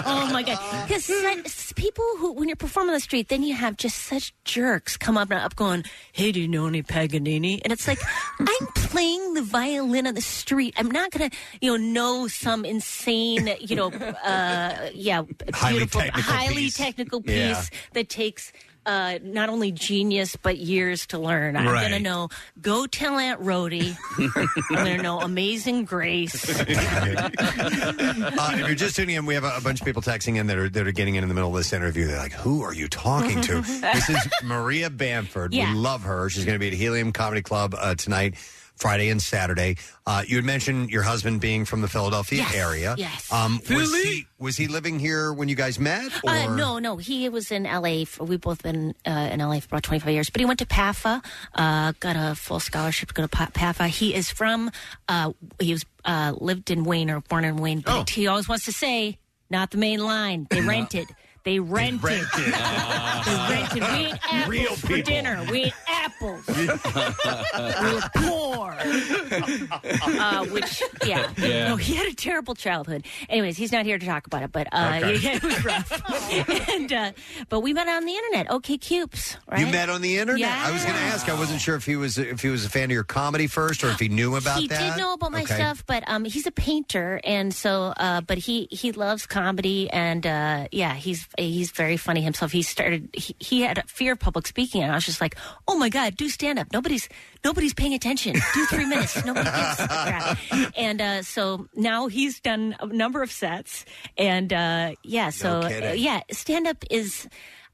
[0.07, 0.89] oh my god!
[0.89, 4.97] Because people who, when you're performing on the street, then you have just such jerks
[4.97, 7.99] come up and up going, "Hey, do you know any Paganini?" And it's like,
[8.41, 10.75] I'm playing the violin on the street.
[10.77, 11.31] I'm not gonna,
[11.61, 15.23] you know, know some insane, you know, uh, yeah,
[15.53, 16.77] Highly beautiful, technical highly piece.
[16.77, 17.63] technical piece Yeah.
[17.93, 18.53] that takes.
[18.89, 21.57] Uh, not only genius but years to learn.
[21.57, 21.83] I'm Right.
[21.83, 22.31] gonna know.
[22.63, 23.95] Go tell Aunt Rhody.
[24.19, 24.31] I'm
[24.71, 26.49] gonna know Amazing Grace.
[26.61, 30.47] uh, if you're just tuning in, we have a, a bunch of people texting in
[30.47, 32.07] that are that are getting in in the middle of this interview.
[32.07, 35.53] They're like, "Who are you talking to?" this is Maria Bamford.
[35.53, 35.73] Yeah.
[35.75, 36.31] We love her.
[36.31, 38.35] She's going to be at Helium Comedy Club uh, tonight.
[38.79, 39.77] Friday and Saturday.
[40.07, 42.95] Uh, you had mentioned your husband being from the Philadelphia Yes, area.
[42.97, 43.33] yes.
[43.33, 44.03] Um, was Philly?
[44.03, 46.11] he was he living here when you guys met?
[46.25, 46.31] Or?
[46.31, 46.97] Uh, no, no.
[46.97, 48.05] He was in LA.
[48.05, 50.31] For, we've both been uh, in LA for about 25 years.
[50.31, 51.25] But he went to PAFA,
[51.55, 53.89] uh, got a full scholarship to go to Pa- PAFA.
[53.89, 54.71] He is from,
[55.09, 57.83] uh, he was uh, lived in Wayne or born in Wayne.
[57.87, 57.99] Oh.
[57.99, 59.19] But he always wants to say,
[59.51, 60.47] not the main line.
[60.51, 61.09] They rented.
[61.49, 62.03] They rented.
[62.03, 63.83] they rented.
[63.89, 65.13] We ate apples Real for people.
[65.13, 65.47] dinner.
[65.51, 66.47] We ate apples.
[66.49, 68.77] we were poor.
[70.21, 71.31] uh, which, yeah.
[71.39, 71.69] Yeah.
[71.69, 73.07] No, he had a terrible childhood.
[73.31, 75.17] Anyways, he's not here to talk about it, but uh, Okay.
[75.17, 76.69] yeah, it was rough.
[76.71, 77.13] and uh,
[77.49, 78.51] but we met on the internet.
[78.51, 79.37] Okay, cubes.
[79.51, 79.61] Right?
[79.61, 80.51] You met on the internet.
[80.51, 81.07] I was going to Yeah.
[81.15, 81.29] ask.
[81.31, 83.83] I wasn't sure if he was if he was a fan of your comedy first,
[83.85, 84.97] or if he knew about he that.
[84.97, 85.55] did know about my Okay.
[85.55, 90.27] stuff, but um, he's a painter, and so uh, but he he loves comedy, and
[90.27, 92.53] uh, yeah, he's he's very funny himself.
[92.53, 95.37] He started he, he had a fear of public speaking, and I was just like,
[95.67, 96.69] oh my god, do stand up.
[96.73, 97.09] Nobody's
[97.45, 98.35] nobody's paying attention.
[98.55, 99.25] Do three minutes.
[99.25, 100.39] Nobody gives a crap.
[100.77, 103.85] And uh, so now he's done a number of sets,
[104.17, 107.29] and uh, yeah, so uh, yeah, stand up is.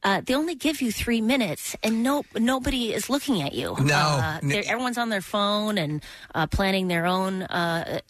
[0.06, 3.74] Uh, they only give you three minutes, and no nobody is looking at you.
[3.80, 3.94] No.
[3.96, 6.02] uh, everyone's on their phone and
[6.34, 8.00] uh, planning their own uh,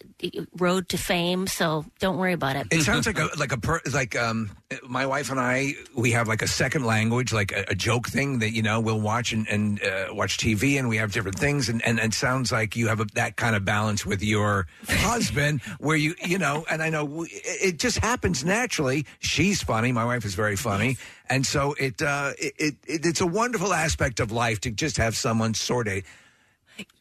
[0.57, 1.47] road to fame.
[1.47, 2.67] So don't worry about it.
[2.69, 4.51] It sounds like a like a per, like um
[4.89, 8.39] my wife and I we have like a second language like a, a joke thing
[8.39, 11.69] that you know we'll watch and, and uh, watch TV and we have different things
[11.69, 15.61] and and it sounds like you have a, that kind of balance with your husband
[15.79, 19.05] where you you know and I know we- it, it just happens naturally.
[19.19, 19.91] She's funny.
[19.91, 20.97] My wife is very funny.
[21.29, 24.97] And so it, uh, it, it, it it's a wonderful aspect of life to just
[24.97, 26.03] have someone sort of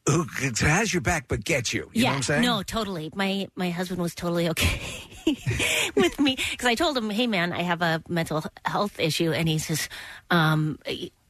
[0.06, 0.26] who
[0.60, 1.90] has your back but gets you.
[1.92, 2.42] You yeah, know what I'm saying?
[2.42, 3.10] no, totally.
[3.14, 4.80] My my husband was totally okay
[5.96, 9.48] with me because I told him, "Hey, man, I have a mental health issue," and
[9.48, 9.88] he says,
[10.30, 10.78] um,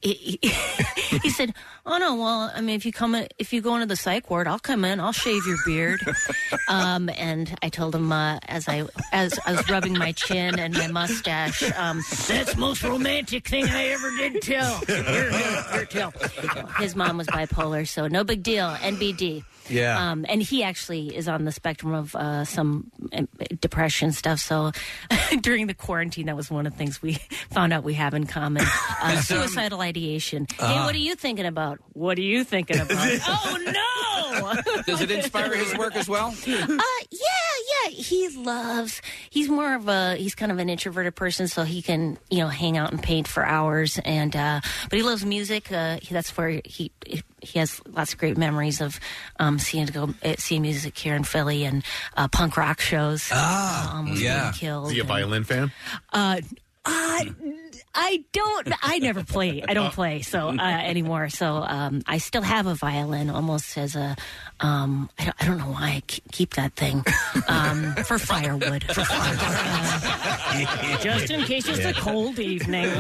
[0.05, 0.49] he, he,
[1.23, 1.55] he said,
[1.87, 4.31] "Oh no, well, I mean, if you come, in, if you go into the psych
[4.31, 6.01] ward, I'll come in, I'll shave your beard."
[6.69, 10.75] um, and I told him uh, as I as I was rubbing my chin and
[10.75, 15.85] my mustache, um, "That's the most romantic thing I ever did tell." Here, here, here,
[15.87, 16.11] tell.
[16.79, 18.69] His mom was bipolar, so no big deal.
[18.69, 19.45] NBD.
[19.69, 20.11] Yeah.
[20.11, 23.23] Um, and he actually is on the spectrum of uh, some uh,
[23.61, 24.39] depression stuff.
[24.41, 24.73] So
[25.41, 27.15] during the quarantine, that was one of the things we
[27.51, 28.65] found out we have in common
[29.03, 30.47] uh, suicidal ideation.
[30.59, 30.85] hey, Uh.
[30.85, 31.78] what are you thinking about?
[31.95, 32.99] What are you thinking about?
[33.27, 34.82] oh, no!
[34.86, 36.28] Does it inspire his work as well?
[36.47, 36.66] Uh,
[37.11, 37.19] yeah,
[37.85, 37.91] yeah.
[37.91, 39.01] He loves.
[39.31, 40.16] He's more of a.
[40.16, 43.28] He's kind of an introverted person, so he can you know hang out and paint
[43.28, 43.99] for hours.
[44.05, 44.61] And uh,
[44.91, 45.70] but he loves music.
[45.73, 48.99] Uh, that's where he he has lots of great memories of
[49.39, 51.85] um, seeing to go uh, see music here in Philly and
[52.16, 53.29] uh, punk rock shows.
[53.33, 54.53] Ah, uh, almost yeah.
[54.53, 54.87] killed.
[54.87, 55.73] Is he a violin fan?
[56.12, 56.41] Uh,
[56.87, 57.25] uh,
[57.95, 58.73] I don't.
[58.83, 59.62] I never play.
[59.66, 61.29] I don't play so uh, anymore.
[61.29, 64.16] So um, I still have a violin, almost as a.
[64.61, 67.05] Um, I, don't, I don't know why I keep that thing
[67.49, 68.85] um, for firewood.
[68.95, 71.01] For firewood.
[71.03, 72.87] Just in case it's a cold evening.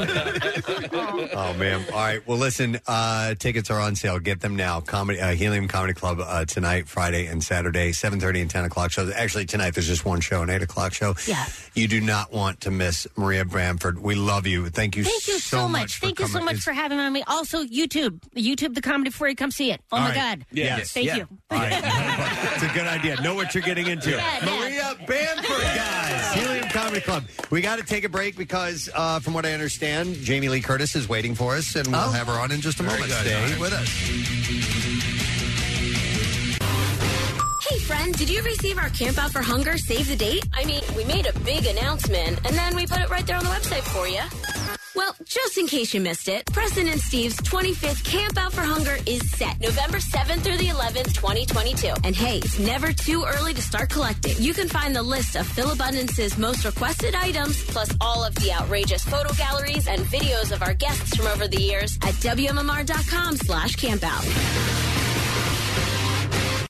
[1.36, 1.84] Oh man!
[1.92, 2.26] All right.
[2.26, 2.78] Well, listen.
[2.86, 4.18] Uh, tickets are on sale.
[4.18, 4.80] Get them now.
[4.80, 8.90] Comedy uh, Helium Comedy Club uh, tonight, Friday, and Saturday, seven thirty and ten o'clock
[8.92, 9.12] shows.
[9.12, 11.14] Actually, tonight there's just one show, an eight o'clock show.
[11.26, 11.44] Yeah.
[11.74, 14.00] You do not want to miss Maria Bamford.
[14.02, 14.68] We love you.
[14.68, 15.04] Thank you.
[15.04, 15.96] Thank you so, much.
[15.96, 17.22] for Thank you so much It's- for having me on me.
[17.26, 19.80] Also, YouTube, YouTube, the comedy before you come see it.
[19.92, 20.38] Oh All my right.
[20.38, 20.46] God!
[20.52, 20.92] Yes.
[20.92, 21.16] Thank Yeah.
[21.16, 21.28] you.
[21.50, 21.72] All right.
[22.54, 23.20] it's a good idea.
[23.20, 24.10] Know what you're getting into.
[24.10, 24.58] Yeah, yeah.
[24.58, 26.32] Maria Bamford, guys.
[26.34, 27.24] Helium Comedy Club.
[27.50, 30.96] We got to take a break because, uh, from what I understand, Jamie Lee Curtis
[30.96, 32.10] is waiting for us, and we'll Oh.
[32.10, 33.12] have her on in just a Very moment.
[33.12, 33.26] good.
[33.26, 33.58] Stay All right.
[33.60, 33.88] with us.
[37.68, 40.46] Hey, friend, did you receive our Camp Out for Hunger save the date?
[40.52, 43.44] I mean, we made a big announcement and then we put it right there on
[43.44, 44.20] the website for you.
[44.96, 48.96] Well, just in case you missed it, Preston and Steve's 25th Camp Out for Hunger
[49.06, 51.88] is set November 7th through the 11th, 2022.
[52.04, 54.36] And hey, it's never too early to start collecting.
[54.38, 59.02] You can find the list of Philabundance's most requested items, plus all of the outrageous
[59.02, 64.24] photo galleries and videos of our guests from over the years at WMMR.com slash campout.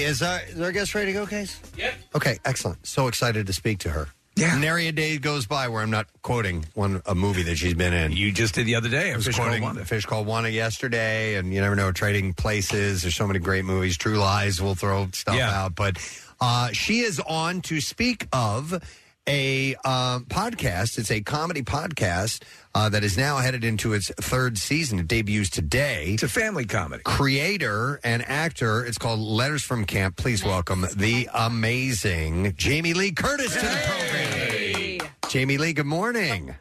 [0.00, 1.60] Is our, is our guest ready to go, Case?
[1.76, 1.94] Yep.
[2.14, 2.86] Okay, excellent.
[2.86, 4.08] So excited to speak to her.
[4.36, 4.58] Yeah.
[4.58, 7.92] Nary a day goes by where I'm not quoting one a movie that she's been
[7.92, 8.12] in.
[8.12, 9.12] You just did the other day.
[9.12, 9.82] I was Fish Called quoting Wanda.
[9.82, 13.02] A Fish Called Wanda yesterday, and you never know, Trading Places.
[13.02, 13.96] There's so many great movies.
[13.96, 15.98] True Lies We'll throw stuff out, but
[16.40, 18.82] uh, she is on to speak of
[19.28, 20.98] a um, podcast.
[20.98, 22.42] It's a comedy podcast
[22.74, 24.98] uh, that is now headed into its third season.
[24.98, 26.12] It debuts today.
[26.14, 27.02] It's a family comedy.
[27.04, 28.84] Creator and actor.
[28.84, 30.16] It's called Letters from Camp.
[30.16, 35.10] Please welcome the amazing Jamie Lee Curtis to the program.
[35.28, 36.54] Jamie Lee, good morning.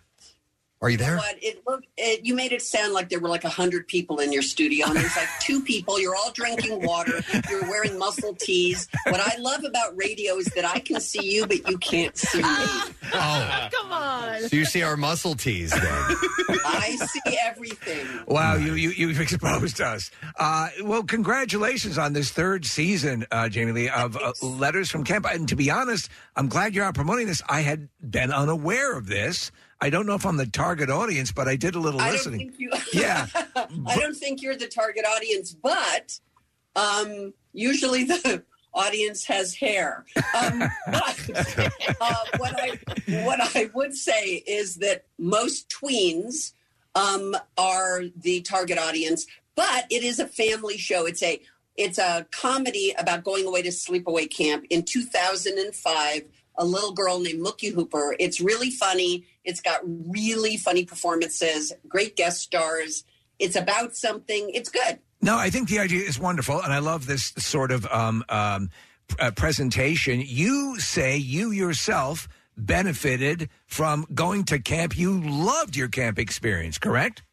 [0.84, 1.16] Are you there?
[1.16, 4.20] What it looked, it, you made it sound like there were like a hundred people
[4.20, 5.98] in your studio, and there's like two people.
[5.98, 7.22] You're all drinking water.
[7.50, 8.90] You're wearing muscle tees.
[9.06, 12.40] What I love about radio is that I can see you, but you can't see
[12.40, 12.50] me.
[13.16, 13.68] Oh.
[13.72, 14.42] come on!
[14.50, 15.84] So you see our muscle tees then?
[16.66, 18.08] I see everything.
[18.26, 20.10] Wow, you, you you've exposed us.
[20.40, 25.28] Uh, well, congratulations on this third season, uh, Jamie Lee, of uh, Letters from Camp.
[25.30, 27.44] And to be honest, I'm glad you're out promoting this.
[27.48, 29.52] I had been unaware of this.
[29.82, 32.14] I don't know if I'm the target audience, but I did a little I don't
[32.14, 32.40] listening.
[32.40, 32.72] think you.
[32.94, 33.28] Yeah.
[33.86, 36.20] I don't think you're the target audience, but
[36.76, 38.44] um, usually the
[38.74, 40.06] audience has hair.
[40.36, 41.30] Um, but
[42.02, 42.80] uh, what I
[43.24, 46.54] what I would say is that most tweens
[46.96, 49.26] um, are the target audience,
[49.56, 51.06] but it is a family show.
[51.06, 51.42] It's a
[51.76, 56.22] it's a comedy about going away to sleepaway camp in 2005.
[56.58, 58.16] A little girl named Mookie Hooper.
[58.20, 59.26] It's really funny.
[59.44, 63.04] It's got really funny performances, great guest stars.
[63.40, 64.52] It's about something.
[64.54, 65.00] It's good.
[65.22, 68.70] No, I think the idea is wonderful, and I love this sort of um, um,
[69.08, 70.22] p- uh, presentation.
[70.26, 74.98] You say you yourself benefited from going to camp.
[74.98, 77.24] You loved your camp experience, correct?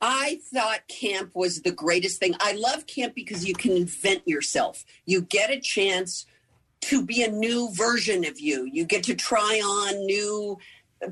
[0.00, 2.34] I thought camp was the greatest thing.
[2.40, 4.84] I love camp because you can invent yourself.
[5.06, 6.26] You get a chance
[6.82, 8.64] to be a new version of you.
[8.64, 10.58] You get to try on new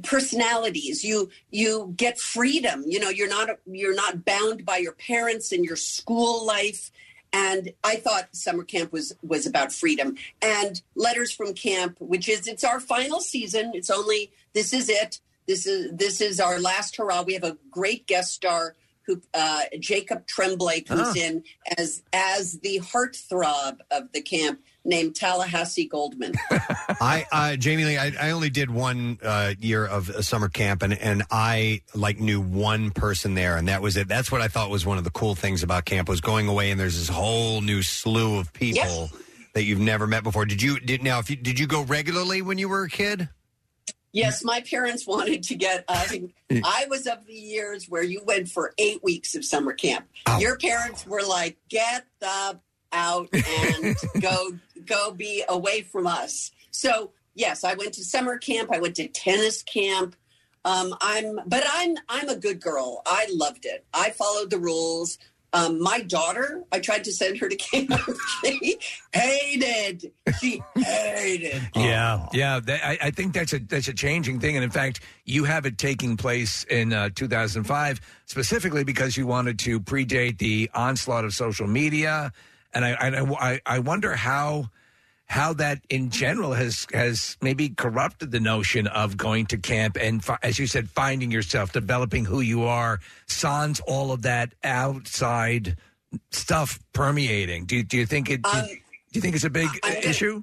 [0.03, 1.03] personalities.
[1.05, 2.85] You you get freedom.
[2.87, 6.91] You know, you're not you're not bound by your parents and your school life.
[7.33, 10.17] And I thought summer camp was was about freedom.
[10.43, 13.73] And letters from camp, which is it's our final season.
[13.75, 15.21] It's only this is it.
[15.47, 17.23] This is this is our last hurrah.
[17.23, 21.21] We have a great guest star who uh, Jacob Tremblay comes Ah.
[21.21, 21.45] in
[21.79, 26.33] as as the heartthrob of the camp, named Tallahassee Goldman.
[26.51, 30.83] I, uh, Jamie Lee, I, I only did one uh, year of a summer camp,
[30.83, 34.09] and and I like knew one person there, and that was it.
[34.09, 36.71] That's what I thought was one of the cool things about camp was going away,
[36.71, 39.11] and there's this whole new slew of people
[39.55, 40.45] that you've never met before.
[40.45, 41.19] Did you did now?
[41.19, 43.29] If you, did you go regularly when you were a kid?
[44.13, 45.85] Yes, my parents wanted to get.
[45.87, 46.05] Uh,
[46.65, 50.09] I was of the years where you went for eight weeks of summer camp.
[50.39, 52.61] Your parents were like, "Get the
[52.93, 54.59] out and go
[54.95, 58.71] go be away from us." So yes, I went to summer camp.
[58.73, 60.17] I went to tennis camp.
[60.65, 63.01] Um, I'm, but I'm I'm a good girl.
[63.07, 63.85] I loved it.
[63.95, 65.17] I followed the rules.
[65.53, 67.91] Um, my daughter, I tried to send her to camp.
[68.45, 68.79] she
[69.13, 70.13] hated.
[70.41, 71.63] She hated.
[71.75, 72.61] Yeah, yeah.
[72.61, 75.67] That, I, I think that's a that's a changing thing, and in fact, you have
[75.67, 81.33] it taking place in uh, 2005 specifically because you wanted to predate the onslaught of
[81.33, 82.33] social media,
[82.75, 84.69] and I I, I- I wonder how
[85.31, 90.25] how that in general has has maybe corrupted the notion of going to camp and
[90.25, 92.99] fi- as you said finding yourself developing who you are
[93.29, 95.77] sans all of that outside
[96.33, 98.77] stuff permeating do, you- do you think it do, do
[99.13, 100.43] you think it's a big I'm gonna- issue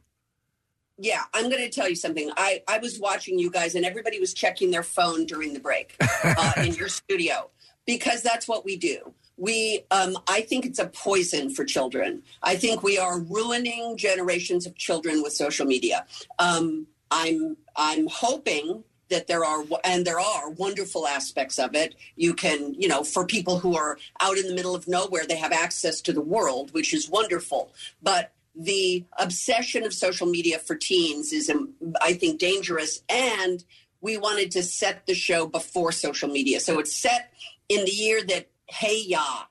[0.98, 2.32] Yeah, I'm going to tell you something.
[2.38, 5.96] I, I was watching you guys, and everybody was checking their phone during the break
[6.02, 7.52] uh, in your studio
[7.86, 9.14] because that's what we do.
[9.38, 12.24] We, um, I think it's a poison for children.
[12.42, 16.06] I think we are ruining generations of children with social media.
[16.40, 21.96] Um, I'm, I'm hoping that there are, and there are wonderful aspects of it.
[22.16, 25.38] You can, you know, for people who are out in the middle of nowhere, they
[25.38, 27.72] have access to the world, which is wonderful.
[28.02, 33.02] But the obsession of social media for teens is, um, I think, dangerous.
[33.08, 33.64] And
[34.02, 36.60] we wanted to set the show before social media.
[36.60, 37.32] So it's set
[37.70, 39.44] in the year that Hey Ya.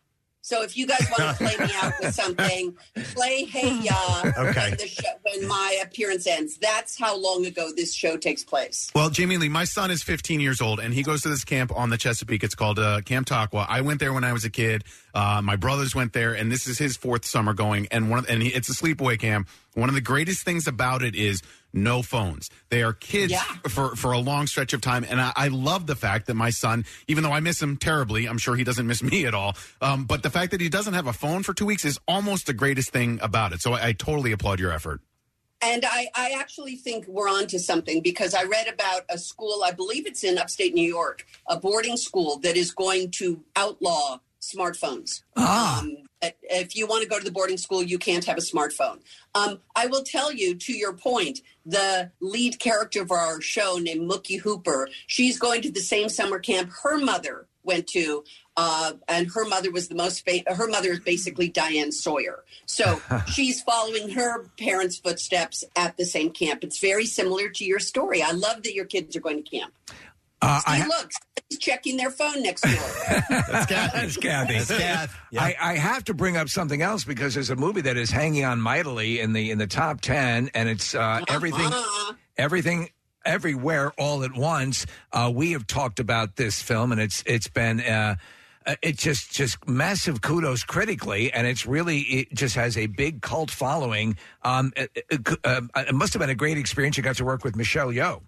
[0.42, 2.76] So if you guys want to play me out with something,
[3.14, 4.68] play Hey Ya Okay.
[4.68, 6.56] when, the show, when my appearance ends.
[6.58, 8.88] That's how long ago this show takes place.
[8.94, 11.72] Well, Jamie Lee, my son is 15 years old, and he goes to this camp
[11.76, 12.44] on the Chesapeake.
[12.44, 13.66] It's called uh, Camp Taqua.
[13.68, 14.84] I went there when I was a kid.
[15.12, 17.88] Uh, my brothers went there, and this is his fourth summer going.
[17.90, 19.48] And one, of, and he, it's a sleepaway camp.
[19.74, 21.42] One of the greatest things about it is
[21.76, 22.50] no phones.
[22.70, 23.34] They are kids
[23.68, 26.50] for for a long stretch of time, and I, I love the fact that my
[26.50, 29.56] son, even though I miss him terribly, I'm sure he doesn't miss me at all.
[29.80, 32.46] Um, but the fact that he doesn't have a phone for two weeks is almost
[32.46, 33.60] the greatest thing about it.
[33.60, 35.00] So I, I totally applaud your effort.
[35.62, 39.62] And I, I actually think we're on to something because I read about a school,
[39.64, 44.18] I believe it's in upstate New York, a boarding school that is going to outlaw
[44.40, 45.22] smartphones.
[45.36, 48.40] Um, that if you want to go to the boarding school, you can't have a
[48.40, 49.00] smartphone.
[49.34, 54.10] Um, I will tell you, to your point, the lead character of our show named
[54.10, 58.24] Mookie Hooper, she's going to the same summer camp her mother went to.
[58.56, 62.42] Uh, and her mother was the most fa- her mother is basically Diane Sawyer.
[62.64, 66.64] So she's following her parents' footsteps at the same camp.
[66.64, 68.22] It's very similar to your story.
[68.22, 69.74] I love that your kids are going to camp.
[70.42, 71.10] Uh, See, look,
[71.48, 72.72] he's checking their phone next door.
[73.30, 73.98] That's Kathy.
[73.98, 74.54] That's Kathy.
[74.58, 75.16] That's Kath.
[75.32, 75.42] Yeah.
[75.42, 78.44] I, I have to bring up something else because there's a movie that is hanging
[78.44, 81.70] on mightily in the in the top ten, and it's uh, everything,
[82.36, 82.90] everything,
[83.24, 84.86] everywhere, all at once.
[85.12, 87.80] Uh, we have talked about this film, and it's it's been.
[87.80, 88.16] Uh,
[88.66, 93.22] uh, it just just massive kudos critically, and it's really it just has a big
[93.22, 94.16] cult following.
[94.42, 96.96] Um, it, it- uh, it must have been a great experience.
[96.96, 98.22] You got to work with Michelle Yeoh.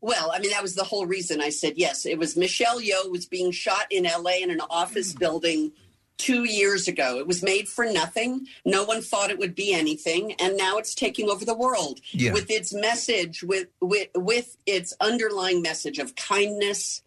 [0.00, 2.06] Well, I mean, that was the whole reason I said yes.
[2.06, 4.42] It was Michelle Yeoh was being shot in L.A.
[4.42, 5.18] in an office mm.
[5.18, 5.72] building
[6.18, 7.18] two years ago.
[7.18, 8.46] It was made for nothing.
[8.64, 12.32] No one thought it would be anything, and now it's taking over the world Yeah.
[12.32, 17.02] with its message, with with with its underlying message of kindness,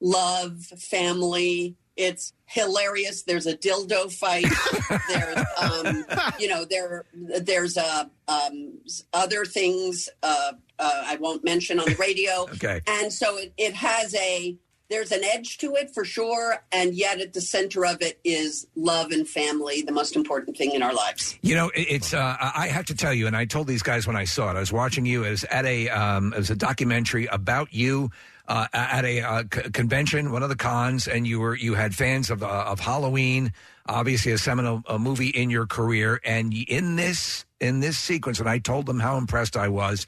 [0.00, 1.76] love, family.
[1.96, 3.22] It's hilarious.
[3.22, 4.46] There's a dildo fight.
[5.08, 6.04] there's, um,
[6.38, 8.78] you know, there there's uh, um,
[9.12, 12.46] other things uh, uh, I won't mention on the radio.
[12.54, 12.80] Okay.
[12.86, 14.56] And so it, it has a
[14.90, 18.66] there's an edge to it for sure, and yet at the center of it is
[18.76, 21.36] love and family, the most important thing in our lives.
[21.40, 22.12] You know, it- it's.
[22.14, 24.56] Uh, I have to tell you, and I told these guys when I saw it.
[24.56, 28.10] I was watching you as at a um, as a documentary about you
[28.46, 31.94] uh, at a uh, c- convention, one of the cons, and you were you had
[31.94, 33.52] fans of uh, of Halloween,
[33.86, 38.58] obviously a seminal movie in your career, and in this in this sequence, and I
[38.58, 40.06] told them how impressed I was.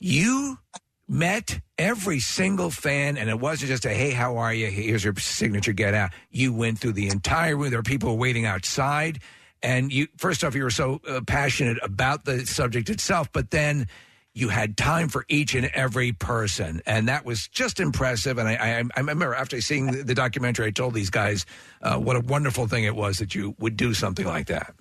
[0.00, 0.58] You
[1.06, 4.66] met every single fan, and it wasn't just a "Hey, how are you?
[4.66, 5.72] Here's your signature.
[5.72, 7.70] Get out." You went through the entire room.
[7.70, 9.20] There were people waiting outside,
[9.62, 10.08] and you.
[10.18, 13.86] First off, you were so uh, passionate about the subject itself, but then
[14.34, 18.36] you had time for each and every person, and that was just impressive.
[18.38, 21.46] And I, I, I remember after seeing the, documentary, I told these guys
[21.82, 24.74] uh, what a wonderful thing it was that you would do something like that.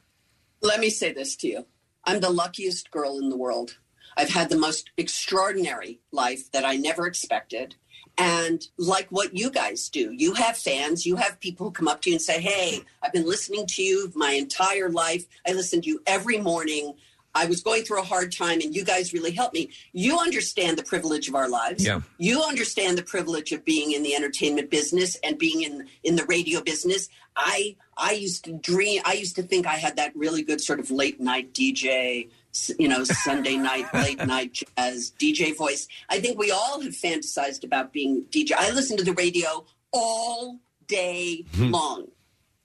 [0.62, 1.66] Let me say this to you
[2.04, 3.78] I'm the luckiest girl in the world.
[4.18, 7.76] I've had the most extraordinary life that I never expected.
[8.18, 12.02] And like what you guys do, you have fans, you have people who come up
[12.02, 15.26] to you and say, Hey, I've been listening to you my entire life.
[15.48, 16.94] I listen to you every morning.
[17.36, 19.72] I was going through a hard time and you guys really helped me.
[19.92, 21.86] You understand the privilege of our lives.
[21.86, 22.02] Yeah.
[22.18, 26.26] You understand the privilege of being in the entertainment business and being in in the
[26.26, 27.10] radio business.
[27.36, 30.80] I I used to dream I used to think I had that really good sort
[30.80, 32.30] of late night DJ,
[32.78, 35.88] you know, Sunday night late night jazz DJ voice.
[36.10, 38.52] I think we all have fantasized about being DJ.
[38.58, 41.72] I listen to the radio all day hmm.
[41.72, 42.08] long.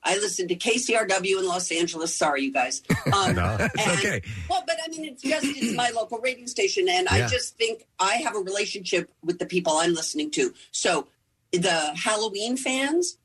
[0.09, 2.17] I listen to KCRW in Los Angeles.
[2.17, 2.83] Sorry, you guys.
[3.09, 4.23] Um, it's okay.
[4.51, 7.87] well, but I mean, it's just it's my local radio station, and I just think
[7.99, 10.53] I have a relationship with the people I'm listening to.
[10.73, 11.09] So,
[11.53, 13.17] the Halloween fans.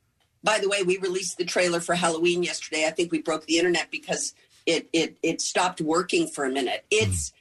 [0.42, 2.86] By the way, we released the trailer for Halloween yesterday.
[2.88, 4.34] I think we broke the internet because
[4.66, 6.86] it it it stopped working for a minute.
[6.90, 7.34] It's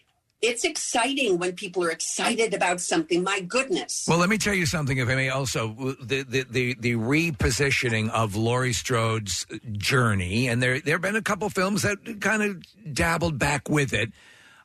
[0.42, 3.22] it's exciting when people are excited about something.
[3.22, 4.06] My goodness.
[4.08, 5.28] Well, let me tell you something, if I may.
[5.30, 11.16] Also, the the the, the repositioning of Laurie Strode's journey, and there there have been
[11.16, 12.62] a couple films that kind of
[12.92, 14.10] dabbled back with it,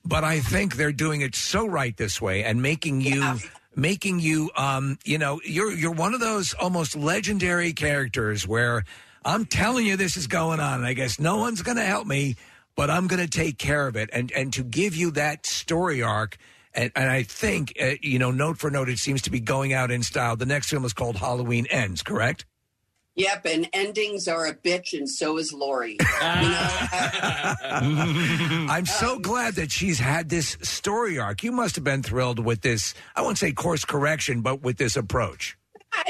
[0.03, 3.37] but I think they're doing it so right this way and making you.
[3.79, 8.83] Making you, um, you know, you're you're one of those almost legendary characters where
[9.23, 12.07] I'm telling you this is going on, and I guess no one's going to help
[12.07, 12.37] me,
[12.77, 16.01] but I'm going to take care of it, and and to give you that story
[16.01, 16.37] arc,
[16.73, 19.73] and, and I think, uh, you know, note for note, it seems to be going
[19.73, 20.37] out in style.
[20.37, 22.45] The next film is called Halloween Ends, correct?
[23.15, 25.97] Yep, and endings are a bitch, and so is Laurie.
[26.21, 26.45] I'm
[28.85, 31.41] so glad that she's had this story arc.
[31.41, 34.95] You must have been thrilled with this, I won't say course correction, but with this
[34.95, 35.57] approach.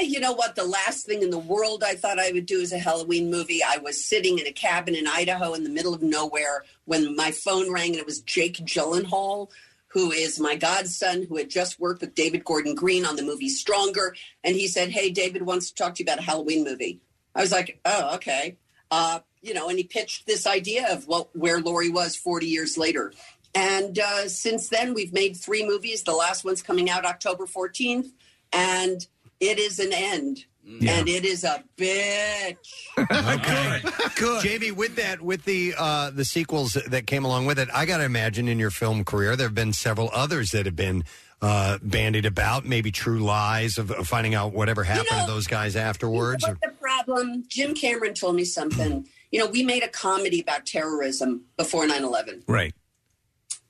[0.00, 0.54] You know what?
[0.54, 3.60] The last thing in the world I thought I would do is a Halloween movie.
[3.66, 7.30] I was sitting in a cabin in Idaho in the middle of nowhere when my
[7.30, 9.48] phone rang, and it was Jake Gyllenhaal,
[9.88, 13.48] who is my godson, who had just worked with David Gordon Green on the movie
[13.48, 14.14] Stronger.
[14.44, 17.00] And he said, Hey, David wants to talk to you about a Halloween movie.
[17.34, 18.56] I was like, Oh, okay.
[18.90, 22.76] Uh, you know, and he pitched this idea of what where Laurie was 40 years
[22.76, 23.12] later.
[23.54, 26.02] And uh, since then, we've made three movies.
[26.02, 28.10] The last one's coming out October 14th.
[28.52, 29.06] And
[29.40, 30.44] it is an end.
[30.86, 32.56] And it is a bitch.
[32.98, 33.80] okay,
[34.16, 34.42] good.
[34.42, 37.98] Jamie, with that, with the uh, the sequels that came along with it, I got
[37.98, 41.04] to imagine in your film career there have been several others that have been
[41.40, 42.66] uh, bandied about.
[42.66, 46.44] Maybe True Lies of, of finding out whatever happened to those guys afterwards.
[46.44, 47.44] or- What's the problem?
[47.48, 49.08] Jim Cameron told me something.
[49.32, 52.74] You know, we made a comedy about terrorism before 9 11, Right.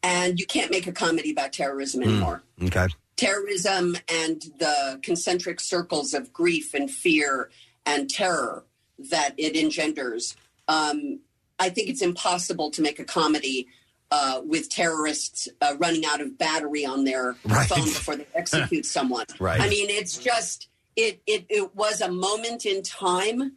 [0.02, 2.42] and you can't make a comedy about terrorism anymore.
[2.60, 2.88] Okay.
[3.18, 7.50] Terrorism and the concentric circles of grief and fear
[7.84, 8.64] and terror
[9.10, 10.36] that it engenders.
[10.68, 11.20] Um,
[11.58, 13.66] I think it's impossible to make a comedy
[14.10, 17.68] uh, with terrorists uh, running out of battery on their Right.
[17.68, 19.26] phone before they execute someone.
[19.38, 19.60] Right.
[19.60, 23.56] I mean, it's just it, it it was a moment in time,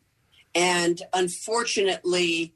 [0.53, 2.53] and unfortunately,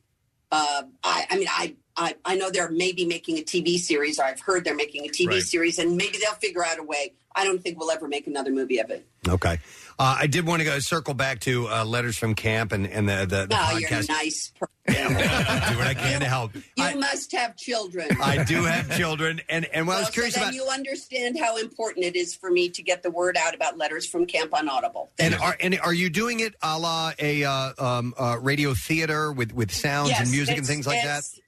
[0.51, 4.23] uh, I, I mean, I, I I know they're maybe making a TV series, or
[4.25, 5.41] I've heard they're making a TV Right.
[5.43, 7.13] series, and maybe they'll figure out a way.
[7.37, 9.05] I don't think we'll ever make another movie of it.
[9.27, 9.59] Okay.
[9.99, 13.07] Uh, I did want to go circle back to uh, letters from camp and, and
[13.09, 14.07] the the, the oh, you're a podcast.
[14.09, 14.71] nice person.
[14.87, 16.51] do what I can to help.
[16.77, 18.07] You must have children.
[18.21, 20.55] I do have children, and and what I was curious so then about.
[20.55, 24.05] you understand how important it is for me to get the word out about letters
[24.07, 25.09] from camp on Audible.
[25.19, 29.31] And are and are you doing it a la a uh, um, uh, radio theater
[29.31, 31.19] with with sounds and music and it's- things like that?
[31.19, 31.39] it's-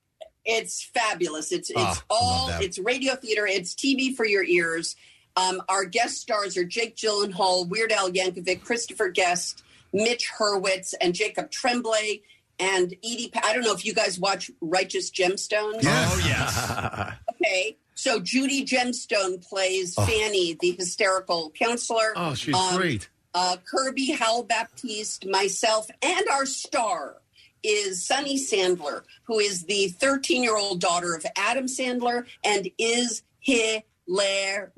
[0.50, 1.52] It's fabulous.
[1.52, 3.46] It's it's Ah, all it's radio theater.
[3.46, 4.96] It's TV for your ears.
[5.36, 9.62] Um, our guest stars are Jake Gyllenhaal, Weird Al Yankovic, Christopher Guest,
[9.94, 12.22] Mitch Hurwitz, and Jacob Tremblay,
[12.60, 13.30] and Edi.
[13.30, 15.82] Pa- I don't know if you guys watch Righteous Gemstones.
[15.84, 17.14] Oh yes.
[17.40, 17.78] Okay.
[17.94, 20.06] So Judy Gemstone plays Oh.
[20.06, 22.14] Fanny, the hysterical counselor.
[22.16, 23.10] Oh, she's Um, great.
[23.34, 27.18] Uh, Kirby Howell-Baptiste, myself, and our star
[27.64, 33.24] is Sunny Sandler, who is the 13 year old daughter of Adam Sandler and is
[33.40, 34.72] hilarious.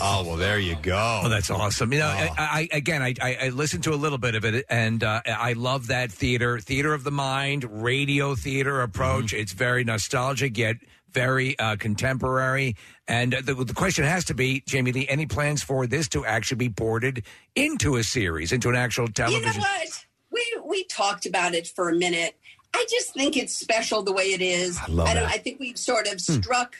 [0.00, 1.22] Oh well, there you go.
[1.24, 1.92] Oh, that's awesome.
[1.92, 4.64] You know, I, I again, I, I, I listened to a little bit of it,
[4.68, 9.32] and uh, I love that theater, theater of the mind, radio theater approach.
[9.32, 10.76] It's very nostalgic yet
[11.16, 12.76] very uh, contemporary.
[13.08, 16.58] And the, the question has to be, Jamie Lee, any plans for this to actually
[16.58, 19.46] be ported into a series, into an actual television?
[19.46, 19.62] you television?
[19.62, 20.06] know what?
[20.36, 22.36] We we talked about it for a minute.
[22.74, 24.78] I just think it's special the way it is.
[24.78, 25.24] I love don't.
[25.24, 26.76] I think we've sort of struck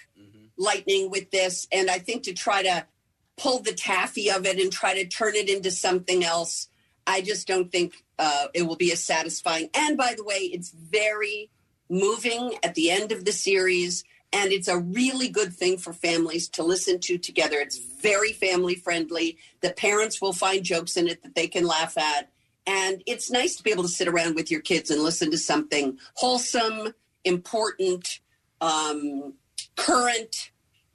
[0.58, 2.86] lightning with this, and I think to try to
[3.36, 6.68] pull the taffy of it and try to turn it into something else,
[7.06, 9.70] I just don't think uh, it will be as satisfying.
[9.74, 11.50] And by the way, it's very
[11.88, 14.04] moving at the end of the series.
[14.32, 17.58] And it's a really good thing for families to listen to together.
[17.58, 19.38] It's very family friendly.
[19.60, 22.30] The parents will find jokes in it that they can laugh at.
[22.66, 25.38] And it's nice to be able to sit around with your kids and listen to
[25.38, 26.94] something wholesome,
[27.24, 28.20] important,
[28.60, 29.34] um,
[29.76, 30.50] current,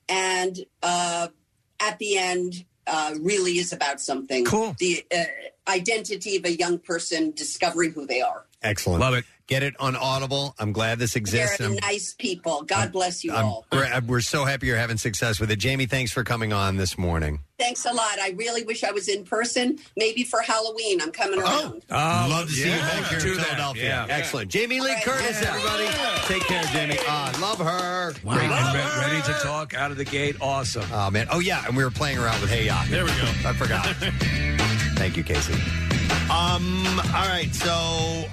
[0.09, 1.29] and uh,
[1.79, 4.43] at the end, uh, really is about something.
[4.43, 4.75] Cool.
[4.79, 5.23] The uh,
[5.67, 8.45] identity of a young person discovering who they are.
[8.61, 8.99] Excellent.
[8.99, 9.25] Love it.
[9.51, 10.55] Get it on Audible.
[10.59, 11.57] I'm glad this exists.
[11.57, 12.61] They're I'm- nice people.
[12.61, 13.65] God bless you I'm all.
[13.69, 15.57] gra- we're so happy you're having success with it.
[15.57, 17.41] Jamie, thanks for coming on this morning.
[17.59, 18.17] Thanks a lot.
[18.21, 19.77] I really wish I was in person.
[19.97, 21.83] Maybe for Halloween, I'm coming around.
[21.91, 23.39] Oh, Love to see you back here in.
[23.39, 23.83] Philadelphia.
[24.07, 24.15] Yeah.
[24.15, 24.49] Excellent.
[24.49, 25.87] Jamie Lee Curtis, everybody.
[26.27, 26.95] Take care, Jamie.
[27.01, 28.13] Ah, love her.
[28.23, 28.49] Great.
[28.49, 30.37] And re- ready to talk out of the gate.
[30.39, 30.85] Awesome.
[30.93, 31.27] Oh, man.
[31.29, 31.65] Oh, yeah.
[31.67, 32.85] And we were playing around with Hey Ya.
[32.87, 33.27] There we go.
[33.45, 33.85] I forgot.
[34.95, 35.55] Thank you, Casey.
[36.31, 37.71] Um, all right, so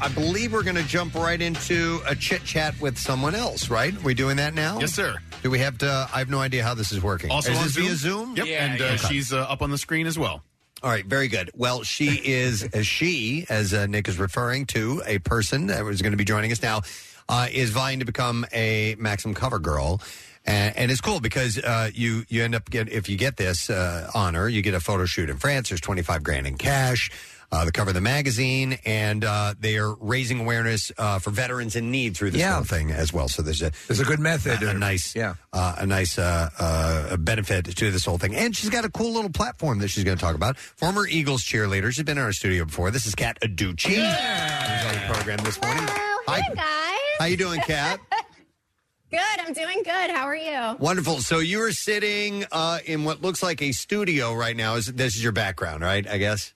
[0.01, 3.95] I believe we're going to jump right into a chit chat with someone else, right?
[3.97, 4.79] Are we doing that now?
[4.79, 5.17] Yes, sir.
[5.43, 6.09] Do we have to?
[6.13, 7.31] I have no idea how this is working.
[7.31, 7.85] Also is on this Zoom?
[7.85, 8.37] via Zoom?
[8.37, 10.43] Yep, and uh, she's uh, up on the screen as well.
[10.83, 11.51] All right, very good.
[11.55, 16.03] Well, she is, as she, as uh, Nick is referring to, a person that was
[16.03, 16.83] going to be joining us now,
[17.29, 20.01] uh, is vying to become a Maxim cover girl.
[20.47, 23.69] And, and it's cool because uh, you you end up get if you get this
[23.69, 25.69] uh, honor, you get a photo shoot in France.
[25.69, 27.11] There's 25 grand in cash,
[27.51, 31.77] uh, the cover of the magazine, and uh, they are raising awareness uh, for veterans
[31.77, 32.55] in need through this Yeah.
[32.57, 33.29] whole thing as well.
[33.29, 34.63] So there's a There's a good method.
[34.63, 35.35] a, a nice Yeah.
[35.53, 38.35] uh, a nice uh, uh, benefit to this whole thing.
[38.35, 40.57] And she's got a cool little platform that she's going to talk about.
[40.59, 41.91] Former Eagles cheerleader.
[41.93, 42.91] She's been in our studio before.
[42.91, 43.95] This is Kat Aducci.
[43.97, 45.85] Who's on the program this morning.
[46.27, 46.41] Hi.
[46.41, 46.99] Hey guys.
[47.19, 47.99] How you doing, Kat?
[49.11, 49.21] Good.
[49.39, 50.11] I'm doing good.
[50.11, 50.77] How are you?
[50.79, 51.21] Wonderful.
[51.21, 54.75] So you are sitting uh, in what looks like a studio right now.
[54.75, 56.07] Is this is your background, right?
[56.07, 56.53] I guess.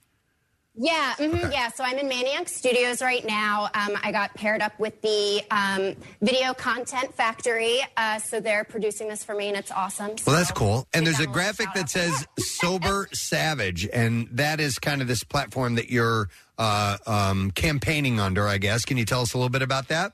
[0.75, 1.13] Yeah.
[1.15, 1.69] hmm Yeah.
[1.69, 3.65] So I'm in Maniac Studios right now.
[3.75, 9.07] Um, I got paired up with the um, Video Content Factory, uh, so they're producing
[9.07, 10.15] this for me, and it's awesome.
[10.25, 10.87] Well, that's cool.
[10.93, 15.75] And there's a graphic that says "Sober Savage," and that is kind of this platform
[15.75, 18.47] that you're uh, um, campaigning under.
[18.47, 18.83] I guess.
[18.85, 20.13] Can you tell us a little bit about that?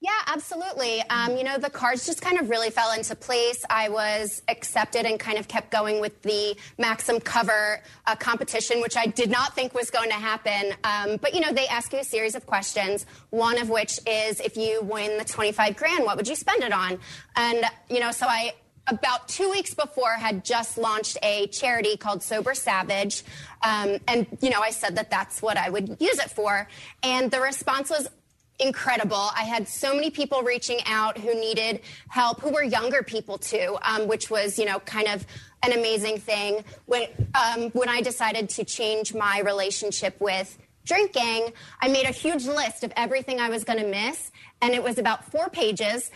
[0.00, 1.02] Yeah, absolutely.
[1.10, 3.64] Um, you know, the cards just kind of really fell into place.
[3.68, 8.96] I was accepted and kind of kept going with the Maxim cover uh, competition, which
[8.96, 10.72] I did not think was going to happen.
[10.84, 14.38] Um, but, you know, they ask you a series of questions, one of which is
[14.38, 17.00] if you win the 25 grand, what would you spend it on?
[17.34, 18.52] And, you know, so I
[18.90, 23.22] about two weeks before had just launched a charity called sober savage
[23.62, 26.66] um, and you know i said that that's what i would use it for
[27.02, 28.08] and the response was
[28.58, 33.38] incredible i had so many people reaching out who needed help who were younger people
[33.38, 35.24] too um, which was you know kind of
[35.62, 41.88] an amazing thing when um, when i decided to change my relationship with drinking i
[41.88, 44.30] made a huge list of everything i was going to miss
[44.60, 46.10] and it was about four pages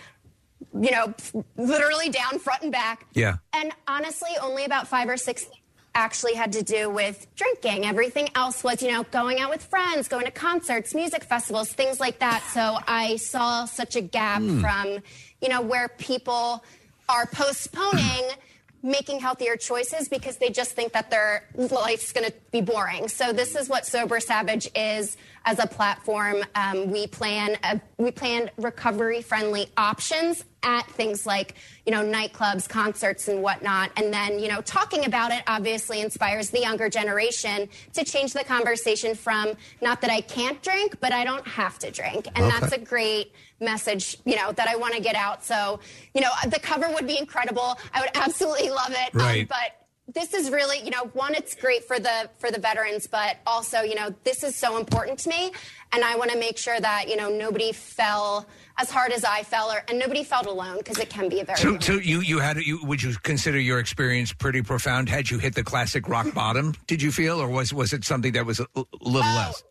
[0.81, 1.13] you know,
[1.57, 3.07] literally down front and back.
[3.13, 3.37] Yeah.
[3.53, 5.47] And honestly, only about five or six
[5.95, 7.85] actually had to do with drinking.
[7.85, 12.01] Everything else was, you know, going out with friends, going to concerts, music festivals, things
[12.01, 12.43] like that.
[12.53, 14.61] So I saw such a gap Hmm.
[14.61, 14.99] from,
[15.41, 16.65] you know, where people
[17.09, 18.25] are postponing
[18.85, 23.07] making healthier choices because they just think that their life's going to be boring.
[23.07, 26.45] So this is what Sober Savage is as a platform.
[26.55, 31.55] Um, we plan uh, we plan recovery friendly options at things like
[31.87, 33.91] you know nightclubs, concerts, and whatnot.
[33.97, 38.45] And then you know talking about it obviously inspires the younger generation to change the
[38.45, 42.61] conversation from not that I can't drink, but I don't have to drink, and Okay.
[42.61, 45.45] that's a great message you know that I want to get out.
[45.45, 45.81] So
[46.15, 47.79] you know the cover would be incredible.
[47.93, 49.15] I would absolutely love it.
[49.15, 49.49] Um, Right.
[49.49, 53.37] but this is really, you know, one, it's great for the for the veterans, but
[53.47, 55.53] also, you know, this is so important to me,
[55.93, 58.47] and I want to make sure that you know nobody fell
[58.79, 61.45] as hard as I fell, or, and nobody felt alone because it can be a
[61.45, 61.59] very.
[61.59, 65.09] So, so you you had you would you consider your experience pretty profound?
[65.09, 66.75] Had you hit the classic rock bottom?
[66.89, 69.63] Did you feel, or was was it something that was a, a little less?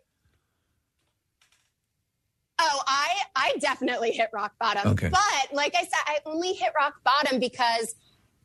[2.58, 4.94] Oh, oh I I definitely hit rock bottom.
[4.94, 5.10] Okay.
[5.10, 7.96] But like I said, I only hit rock bottom because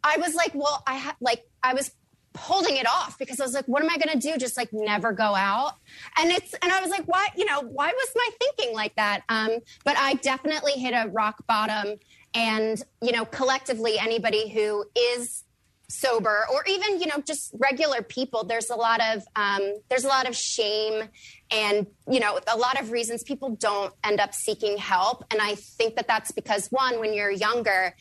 [0.02, 1.90] I was like, well, I ha- like I was
[2.36, 4.36] holding it off because I was like, what am I going to do?
[4.36, 5.73] Just like never go out.
[6.18, 7.28] And it's and I was like, why?
[7.36, 9.23] You know, why was my thinking like that?
[9.28, 11.97] Um, but I definitely hit a rock bottom.
[12.35, 15.44] And you know, collectively, anybody who is
[15.89, 20.09] sober or even you know just regular people there's a lot of um, there's a
[20.09, 21.09] lot of shame
[21.52, 25.55] and you know a lot of reasons people don't end up seeking help and i
[25.55, 27.94] think that that's because one when you're younger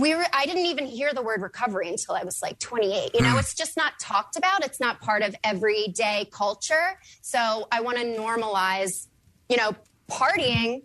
[0.00, 3.20] we were i didn't even hear the word recovery until i was like 28 you
[3.22, 3.40] know Mm.
[3.40, 8.04] it's just not talked about it's not part of everyday culture so i want to
[8.04, 9.06] normalize
[9.48, 9.72] you know
[10.10, 10.82] partying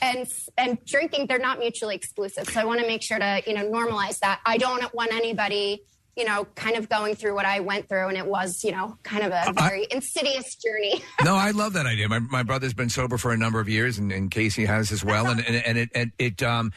[0.00, 0.26] and
[0.56, 3.68] and drinking they're not mutually exclusive so i want to make sure to you know
[3.70, 5.82] normalize that i don't want anybody
[6.16, 8.96] you know kind of going through what i went through and it was you know
[9.02, 12.08] kind of a very insidious journey no, I love that idea.
[12.08, 15.04] My my brother's been sober for a number of years, and, and Casey has as
[15.04, 15.26] well.
[15.28, 16.72] And and, and it and it um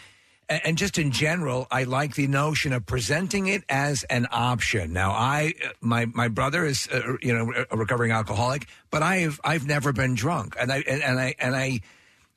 [0.50, 4.94] and and just in general, I like the notion of presenting it as an option.
[4.94, 9.66] Now, I my my brother is uh, you know a recovering alcoholic, but I've I've
[9.66, 11.82] never been drunk, and I and, and I and I.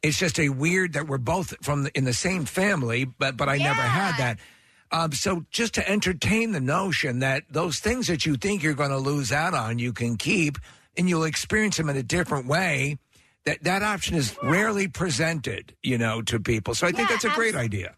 [0.00, 3.48] It's just a weird that we're both from the, in the same family, but but
[3.48, 4.38] I never had that.
[4.90, 8.90] Um, so just to entertain the notion that those things that you think you're going
[8.90, 10.56] to lose out on, you can keep,
[10.96, 12.98] and you'll experience them in a different way.
[13.48, 16.74] That that option is rarely presented, you know, to people.
[16.74, 17.94] So I think Yeah, that's a great abs- idea.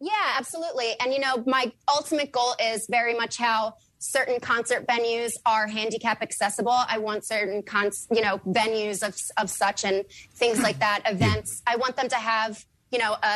[0.00, 0.94] Yeah, absolutely.
[1.00, 6.20] And you know, my ultimate goal is very much how certain concert venues are handicap
[6.20, 6.72] accessible.
[6.94, 11.62] I want certain con- you know, venues of of such and things like that, events.
[11.66, 13.34] I want them to have, you know, a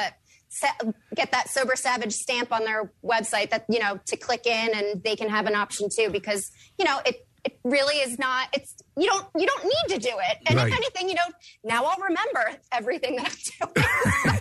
[0.49, 4.71] sa- get that sober savage stamp on their website that, you know, to click in
[4.75, 8.49] and they can have an option too because, you know, it it really is not
[8.53, 10.39] it's you don't you don't need to do it.
[10.47, 10.69] And Right.
[10.69, 11.23] if anything, you know,
[11.65, 13.87] now I'll remember everything that I'm doing.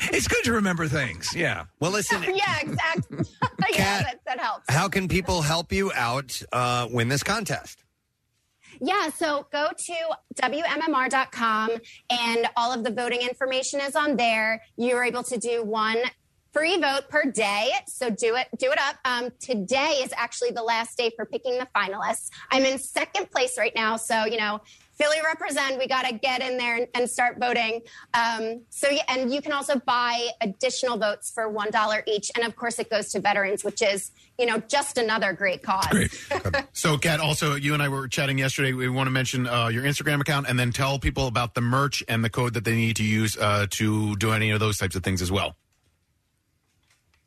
[0.11, 1.29] It's good to remember things.
[1.35, 1.65] Yeah.
[1.79, 3.19] Well, listen, yeah, exactly.
[3.73, 4.65] yeah, that, that helps.
[4.69, 7.83] how can people help you out uh, win this contest?
[8.81, 9.93] Yeah, so go to
[10.41, 11.69] WMMR.com
[12.09, 14.61] and all of the voting information is on there.
[14.77, 15.97] You're able to do one
[16.51, 17.71] free vote per day.
[17.87, 18.95] So do it, do it up.
[19.05, 22.29] Um, today is actually the last day for picking the finalists.
[22.51, 23.97] I'm in second place right now.
[23.97, 24.61] So, you know,
[24.99, 27.81] Philly represent, we got to get in there and, and start voting.
[28.13, 32.31] Um, so, yeah, and you can also buy additional votes for $1 each.
[32.35, 35.87] And of course, it goes to veterans, which is, you know, just another great cause.
[35.87, 36.11] Great.
[36.73, 38.71] So, Kat, also, you and I were chatting yesterday.
[38.71, 42.03] We want to mention uh, your Instagram account and then tell people about the merch
[42.07, 44.95] and the code that they need to use uh, to do any of those types
[44.95, 45.55] of things as well.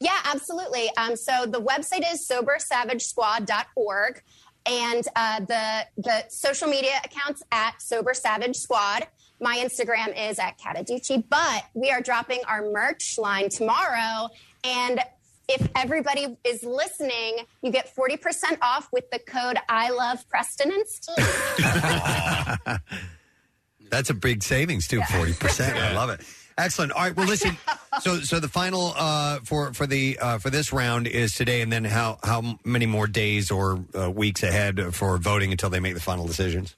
[0.02, 0.90] Yeah, absolutely.
[0.96, 4.22] Um, so the website is sobersavagesquad.org
[4.66, 9.06] and uh, the the social media accounts at Sober Savage Squad.
[9.40, 14.28] My Instagram is at Cataducci, but we are dropping our merch line tomorrow.
[14.64, 14.98] And
[15.48, 20.88] if everybody is listening, you get 40% off with the code I love Preston and
[20.88, 21.16] Steve.
[23.90, 25.76] That's a big savings too, forty percent.
[25.76, 26.22] I love it.
[26.58, 26.92] Excellent.
[26.92, 27.16] All right.
[27.16, 27.56] Well, listen.
[28.00, 31.72] So, so the final uh, for for the uh, for this round is today, and
[31.72, 35.94] then how how many more days or uh, weeks ahead for voting until they make
[35.94, 36.74] the final decisions?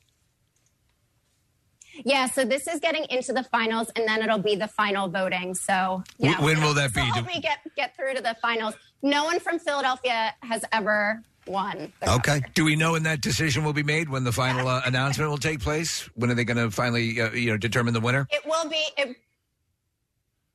[2.04, 5.54] Yeah, so this is getting into the finals, and then it'll be the final voting.
[5.54, 7.06] So, yeah, when will that so be?
[7.06, 8.74] help me get get through to the finals.
[9.02, 11.92] No one from Philadelphia has ever won.
[12.06, 12.42] Okay.
[12.54, 14.08] Do we know when that decision will be made?
[14.08, 16.08] When the final uh, announcement will take place?
[16.14, 18.26] When are they going to finally, uh, you know, determine the winner?
[18.30, 18.82] It will be.
[18.96, 19.16] It,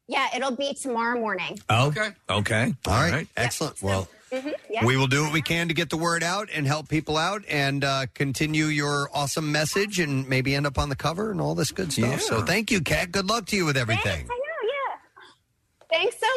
[0.09, 1.57] yeah, it'll be tomorrow morning.
[1.69, 2.09] Okay.
[2.29, 2.73] Okay.
[2.87, 3.27] All right.
[3.37, 3.81] Excellent.
[3.81, 4.85] Well, Mhm, yeah.
[4.85, 7.43] we will do what we can to get the word out and help people out
[7.49, 11.55] and uh, continue your awesome message and maybe end up on the cover and all
[11.55, 12.05] this good stuff.
[12.09, 12.17] Yeah.
[12.17, 13.11] So, thank you, Kat.
[13.11, 14.25] Good luck to you with everything.
[14.29, 14.35] I know.
[14.63, 15.97] Yeah.
[15.97, 16.27] Thanks so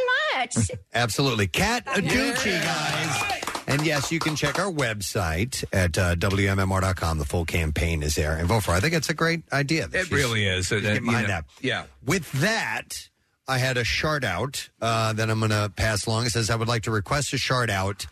[0.70, 0.70] much.
[0.94, 1.46] Absolutely.
[1.48, 3.42] Kat Aducci, guys.
[3.66, 7.18] And yes, you can check our website at uh, WMMR.com.
[7.18, 8.36] The full campaign is there.
[8.36, 8.72] And vote for.
[8.72, 9.88] I think it's a great idea.
[9.92, 10.68] It really is.
[10.70, 11.44] Just Uh, get you behind know, that.
[11.60, 11.84] Yeah.
[12.04, 13.08] With that,
[13.48, 16.26] I had a shard out uh, that I'm going to pass along.
[16.26, 18.06] It says, I would like to request a shard out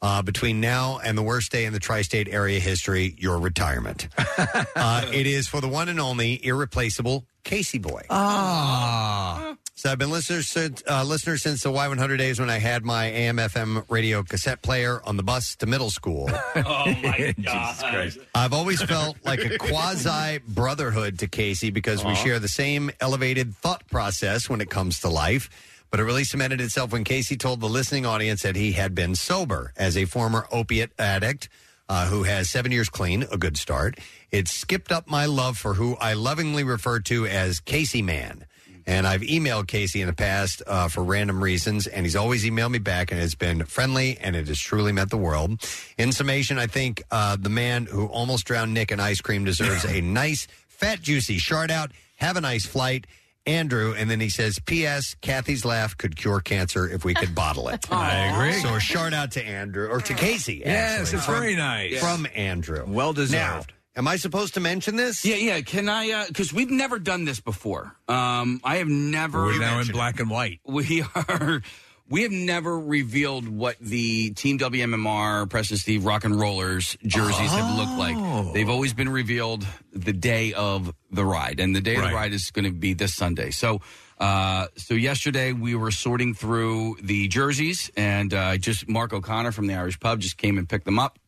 [0.00, 4.08] uh, between now and the worst day in the tri state area history, your retirement.
[4.76, 8.02] uh, it is for the one and only irreplaceable Casey Boy.
[8.10, 9.56] Ah.
[9.78, 13.04] So I've been listeners since, uh, listener since the Y100 days when I had my
[13.08, 16.30] AM/FM radio cassette player on the bus to middle school.
[16.56, 18.16] Oh my god!
[18.34, 22.14] I've always felt like a quasi brotherhood to Casey because we Aw.
[22.14, 25.50] share the same elevated thought process when it comes to life.
[25.90, 29.14] But it really cemented itself when Casey told the listening audience that he had been
[29.14, 31.50] sober as a former opiate addict
[31.90, 33.98] uh, who has seven years clean, a good start.
[34.32, 38.46] It skipped up my love for who I lovingly refer to as Casey Man.
[38.86, 42.70] And I've emailed Casey in the past uh, for random reasons, and he's always emailed
[42.70, 45.60] me back, and it's been friendly, and it has truly meant the world.
[45.98, 49.84] In summation, I think uh, the man who almost drowned Nick in ice cream deserves
[49.84, 51.90] a nice, fat, juicy shard out.
[52.16, 53.06] Have a nice flight.
[53.44, 55.14] Andrew, and then he says, P.S.
[55.20, 57.86] Kathy's laugh could cure cancer if we could bottle it.
[57.92, 58.60] I agree.
[58.60, 60.62] So a shout out to Andrew, or to Casey.
[60.64, 62.00] Yes, actually, it's from- very nice.
[62.00, 62.84] From Andrew.
[62.86, 63.72] Well deserved.
[63.96, 65.24] Now, am I supposed to mention this?
[65.24, 65.60] Yeah, yeah.
[65.62, 66.26] Can I?
[66.26, 67.96] Because we've never done this before.
[68.08, 69.44] Um, I have never.
[69.44, 70.60] We're now in black and white.
[70.66, 71.62] We are.
[72.08, 77.76] We have never revealed what the Team WMMR, Preston Steve Rock and Rollers jerseys have
[77.76, 78.42] looked Oh.
[78.44, 78.54] like.
[78.54, 82.32] They've always been revealed the day of the ride, and the day of the ride
[82.32, 83.50] is going to be this Sunday.
[83.50, 83.80] So,
[84.20, 89.66] uh, so yesterday we were sorting through the jerseys, and uh, just Mark O'Connor from
[89.66, 91.18] the Irish Pub just came and picked them up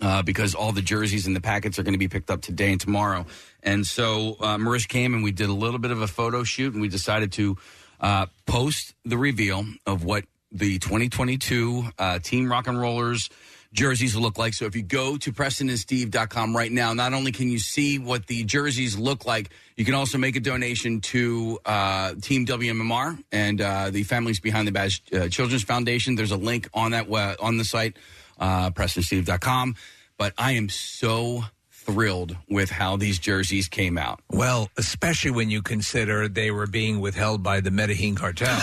[0.00, 2.72] uh, because all the jerseys and the packets are going to be picked up today
[2.72, 3.26] and tomorrow.
[3.62, 6.72] And so uh, Marish came and we did a little bit of a photo shoot,
[6.72, 7.56] and we decided to
[8.00, 13.28] uh, post the reveal of what the 2022 uh, Team Rock and Rollers
[13.72, 14.54] jerseys look like.
[14.54, 18.42] So if you go to PrestonandSteve.com right now, not only can you see what the
[18.44, 23.90] jerseys look like, you can also make a donation to uh, Team WMMR and uh,
[23.90, 26.16] the Families Behind the Badge uh, Children's Foundation.
[26.16, 27.08] There's a link on that
[27.40, 27.96] on the site,
[28.40, 29.76] uh, PrestonandSteve.com.
[30.18, 34.20] But I am so thrilled with how these jerseys came out.
[34.30, 38.50] Well, especially when you consider they were being withheld by the Medellin cartel.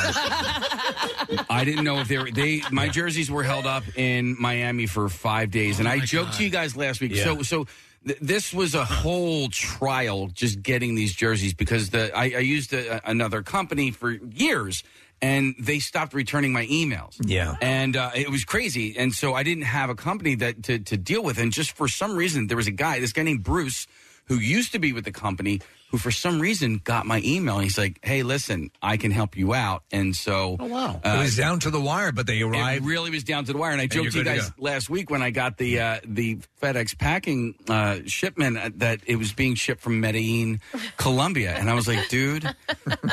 [1.50, 5.10] I didn't know if they were they my jerseys were held up in Miami for
[5.10, 7.14] five days, and I joked to you guys last week.
[7.16, 7.24] Yeah.
[7.24, 7.66] So so.
[8.06, 12.72] th- This was a whole trial just getting these jerseys because the I, I used
[12.74, 14.84] a, another company for years
[15.22, 17.16] and they stopped returning my emails.
[17.20, 17.56] Yeah.
[17.62, 18.96] and uh, it was crazy.
[18.98, 21.38] And so I didn't have a company that to, to deal with.
[21.40, 23.88] And just for some reason, there was a guy, this guy named Bruce,
[24.26, 27.56] who used to be with the company, who for some reason got my email.
[27.56, 31.18] And he's like, "Hey, listen, I can help you out." And so, oh wow, it
[31.18, 32.84] was down to the wire, but they arrived.
[32.84, 33.72] It really was down to the wire.
[33.72, 35.58] And I And joked to you're you good to guys last week when I got
[35.58, 40.60] the uh, the FedEx packing uh, shipment uh, that it was being shipped from Medellin,
[40.98, 42.46] Colombia, and I was like, dude,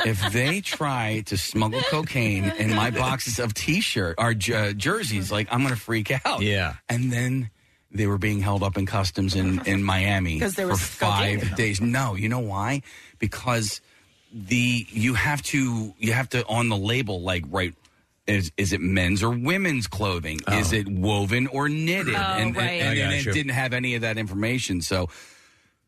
[0.05, 5.47] if they try to smuggle cocaine in my boxes of T-shirt or uh, jerseys, like
[5.51, 6.41] I'm gonna freak out.
[6.41, 6.75] Yeah.
[6.89, 7.49] and then.
[7.95, 11.55] They were being held up in customs in, in Miami 'Cause there for five cocaine.
[11.55, 11.81] days.
[11.81, 12.81] No, you know why?
[13.19, 13.81] Because
[14.33, 17.73] the you have to you have to on the label like right
[18.27, 20.39] is is it men's or women's clothing?
[20.47, 20.57] Oh.
[20.57, 22.15] Is it woven or knitted?
[22.15, 22.81] Oh, and, and- right.
[22.81, 24.81] and, I and it didn't have any of that information.
[24.81, 25.09] So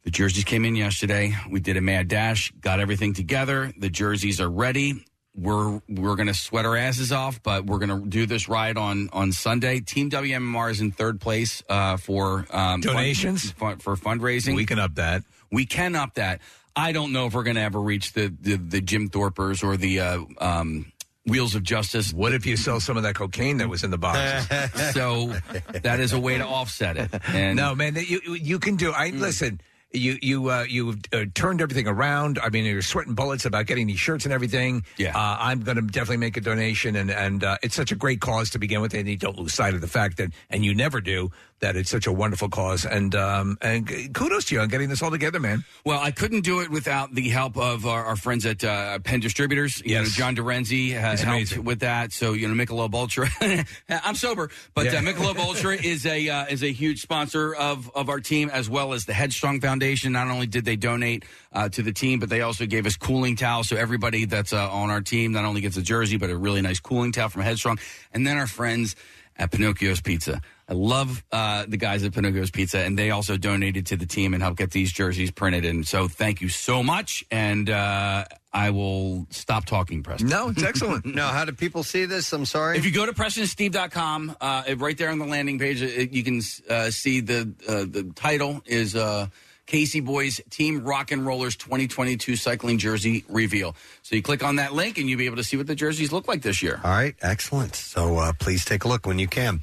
[0.03, 1.35] the jerseys came in yesterday.
[1.49, 3.73] We did a mad dash, got everything together.
[3.77, 5.03] The jerseys are ready.
[5.37, 9.31] We're we're gonna sweat our asses off, but we're gonna do this ride on on
[9.31, 9.79] Sunday.
[9.81, 13.51] Team WMMR is in third place uh, for um, Donations?
[13.51, 14.55] fun- for fundraising.
[14.55, 15.23] We can up that.
[15.51, 16.41] We can up that.
[16.75, 19.77] I don't know if we're going to ever reach the, the the Jim Thorpers or
[19.77, 20.91] the uh, um,
[21.25, 22.13] Wheels of Justice.
[22.13, 24.47] What if you sell some of that cocaine that was in the box?
[24.93, 25.33] so
[25.71, 27.09] that is a way to offset it.
[27.27, 28.91] And no, man, you you can do.
[28.91, 29.61] I listen.
[29.93, 32.39] You you uh, you uh, turned everything around.
[32.43, 34.83] I mean, you're sweating bullets about getting these shirts and everything.
[34.97, 35.17] Yeah.
[35.17, 38.19] uh, I'm going to definitely make a donation, and and uh, it's such a great
[38.19, 40.75] cause to begin with, and you don't lose sight of the fact that, and you
[40.75, 42.85] never do, that it's such a wonderful cause.
[42.85, 45.63] And um, and kudos to you on getting this all together, man.
[45.85, 49.19] Well, I couldn't do it without the help of our, our friends at uh, Penn
[49.21, 49.81] Distributors.
[49.83, 50.11] You know, Yes.
[50.15, 51.63] John Dorenzi has He's helped amazing.
[51.63, 52.11] with that.
[52.13, 53.27] So you know, Michelob Ultra.
[53.89, 54.99] I'm sober, but Yeah.
[54.99, 58.69] uh, Michelob Ultra is a uh, is a huge sponsor of of our team as
[58.69, 60.11] well as the Headstrong Foundation.
[60.13, 63.35] Not only did they donate uh, to the team, but they also gave us cooling
[63.35, 63.67] towels.
[63.69, 66.61] So everybody that's uh, on our team not only gets a jersey, but a really
[66.61, 67.79] nice cooling towel from Headstrong.
[68.13, 68.95] And then our friends
[69.37, 70.41] at Pinocchio's Pizza.
[70.69, 74.33] I love uh, the guys at Pinocchio's Pizza, and they also donated to the team
[74.33, 75.63] and helped get these jerseys printed.
[75.63, 77.23] And so, thank you so much.
[77.31, 80.27] And uh, I will stop talking, Preston.
[80.27, 81.05] No, it's excellent.
[81.15, 82.33] no, how do people see this?
[82.33, 82.77] I'm sorry.
[82.77, 86.41] If you go to PrestonandSteve.com, uh, right there on the landing page, it, you can
[86.69, 89.27] uh, see the uh, the title is uh,
[89.67, 93.75] Casey Boys Team Rock and Rollers 2022 Cycling Jersey Reveal.
[94.01, 96.11] So you click on that link, and you'll be able to see what the jerseys
[96.11, 96.79] look like this year.
[96.83, 97.75] All right, excellent.
[97.75, 99.59] So uh, please take a look when you can.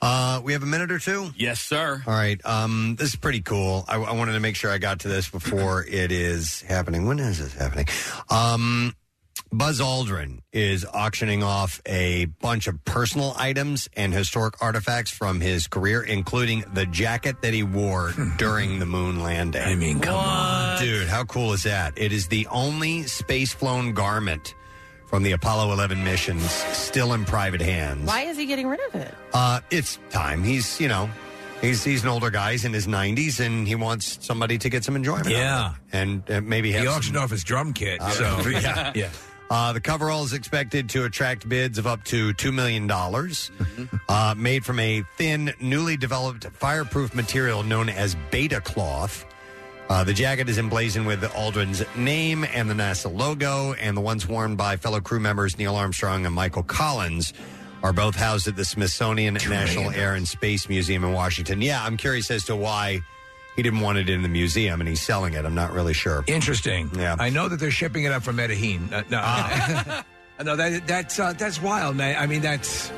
[0.00, 1.30] Uh, we have a minute or two.
[1.36, 2.02] Yes, sir.
[2.06, 3.84] All right, um, this is pretty cool.
[3.88, 7.06] I, I wanted to make sure I got to this before it is happening.
[7.06, 7.86] When is this happening?
[8.30, 8.94] Um,
[9.52, 15.66] Buzz Aldrin is auctioning off a bunch of personal items and historic artifacts from his
[15.66, 19.62] career, including the jacket that he wore during the moon landing.
[19.62, 20.78] I mean, come on.
[20.80, 21.94] Dude, how cool is that?
[21.96, 24.54] It is the only space flown garment
[25.06, 28.06] from the Apollo 11 missions still in private hands.
[28.06, 29.14] Why is he getting rid of it?
[29.32, 30.44] Uh, it's time.
[30.44, 31.08] He's, you know,
[31.62, 32.52] he's he's an older guy.
[32.52, 35.28] He's in his 90s, and he wants somebody to get some enjoyment.
[35.28, 35.70] out of Yeah.
[35.70, 35.76] it.
[35.92, 38.02] and uh, maybe have He some- auctioned off his drum kit.
[38.02, 39.08] Uh, So yeah, yeah.
[39.50, 42.86] Uh, the coverall is expected to attract bids of up to $2 million.
[42.88, 43.96] Mm-hmm.
[44.08, 49.24] Uh, made from a thin, newly developed fireproof material known as beta cloth.
[49.88, 54.28] Uh, the jacket is emblazoned with Aldrin's name and the NASA logo, and the ones
[54.28, 57.32] worn by fellow crew members Neil Armstrong and Michael Collins
[57.82, 61.62] are both housed at the Smithsonian National Air and Space Museum in Washington.
[61.62, 63.00] Yeah, I'm curious as to why
[63.58, 65.44] he didn't want it in the museum and he's selling it.
[65.44, 66.22] I'm not really sure.
[66.28, 66.88] Interesting.
[66.96, 67.16] Yeah.
[67.18, 68.88] I know that they're shipping it up from Medellin.
[68.94, 70.02] Uh, no,
[70.44, 72.14] No, that that's uh, that's wild, man.
[72.16, 72.92] I mean, that's.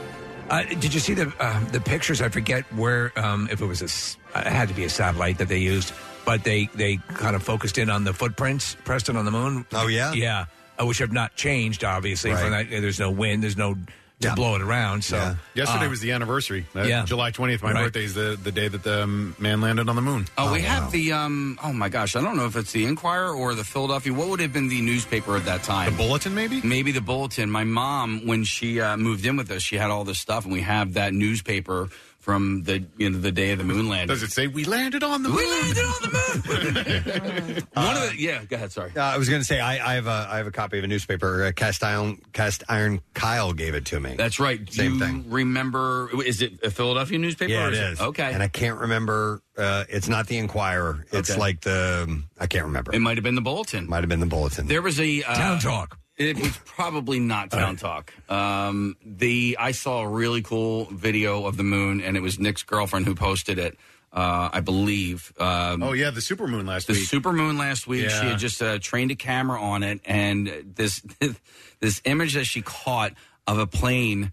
[0.51, 2.21] Uh, did you see the uh, the pictures?
[2.21, 4.91] I forget where um, if it was a s- uh, it had to be a
[4.91, 5.95] satellite that they used,
[6.27, 9.65] but they they kind of focused in on the footprints, Preston on the moon.
[9.73, 10.45] Oh yeah, yeah,
[10.79, 12.33] uh, which have not changed obviously.
[12.33, 12.41] Right.
[12.43, 13.77] From that, there's no wind, there's no
[14.21, 15.03] to blow it around.
[15.05, 16.67] So Yesterday uh, was the anniversary.
[16.77, 17.05] Uh, yeah.
[17.05, 17.63] July 20th.
[17.63, 17.85] My Right.
[17.85, 20.27] birthday is the, the day that the um, man landed on the moon.
[20.37, 21.59] Oh, we have the um.
[21.63, 24.13] Oh my gosh, I don't know if it's the Inquirer or the Philadelphia.
[24.13, 25.91] What would have been the newspaper at that time?
[25.93, 26.61] The Bulletin, maybe.
[26.63, 27.51] Maybe the Bulletin.
[27.51, 30.53] My mom, when she uh, moved in with us, she had all this stuff, and
[30.53, 31.89] we have that newspaper
[32.21, 34.09] from the you know the day of the moon landing.
[34.09, 35.39] Does it say we landed on the moon?
[35.39, 37.67] We landed on the moon.
[37.75, 38.45] One of the yeah.
[38.45, 38.71] Go ahead.
[38.73, 38.93] Sorry.
[38.95, 40.85] Uh, I was going to say I, I have a I have a copy of
[40.85, 41.45] a newspaper.
[41.45, 44.15] Uh, Cast Iron Cast Iron Kyle gave it to me.
[44.17, 44.71] That's right.
[44.73, 45.25] Same you thing.
[45.29, 46.11] Remember?
[46.25, 47.53] Is it a Philadelphia newspaper?
[47.53, 48.01] Yeah, or it is.
[48.01, 48.31] Okay.
[48.33, 49.43] and I can't remember.
[49.57, 51.07] Uh, it's not the Inquirer.
[51.13, 51.41] It's Okay.
[51.41, 52.95] like the I can't remember.
[52.95, 53.89] It might have been the Bulletin.
[53.89, 54.67] Might have been the Bulletin.
[54.67, 55.99] There was a uh, Town Talk.
[56.21, 58.13] It was probably not Town Talk.
[58.31, 62.63] Um, the I saw a really cool video of the moon, and it was Nick's
[62.63, 63.79] girlfriend who posted it.
[64.13, 65.33] Uh, I believe.
[65.39, 67.09] Um, Oh, yeah, the supermoon last the week.
[67.09, 68.11] The supermoon last week.
[68.11, 68.31] She Yeah.
[68.31, 71.01] had just uh, trained a camera on it, and this
[71.81, 73.15] this image that she caught
[73.47, 74.31] of a plane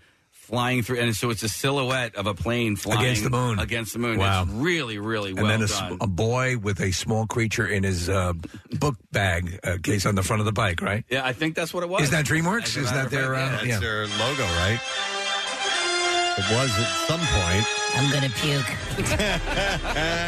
[0.48, 3.60] flying through, and so it's a silhouette of a plane flying Against the moon.
[3.60, 4.18] Against the moon.
[4.18, 4.44] Wow.
[4.44, 5.98] It's really, really well and then a, s- done.
[6.00, 8.32] a boy with a small creature in his uh,
[8.80, 11.04] book bag uh, case on the front of the bike, right?
[11.10, 12.04] yeah, I think that's what it was.
[12.04, 12.78] Is that DreamWorks?
[12.78, 13.80] A Is matter that of their, fact, uh, That's yeah.
[13.80, 14.80] their logo, right?
[16.40, 17.66] It was at some point.
[17.96, 18.70] I'm gonna puke.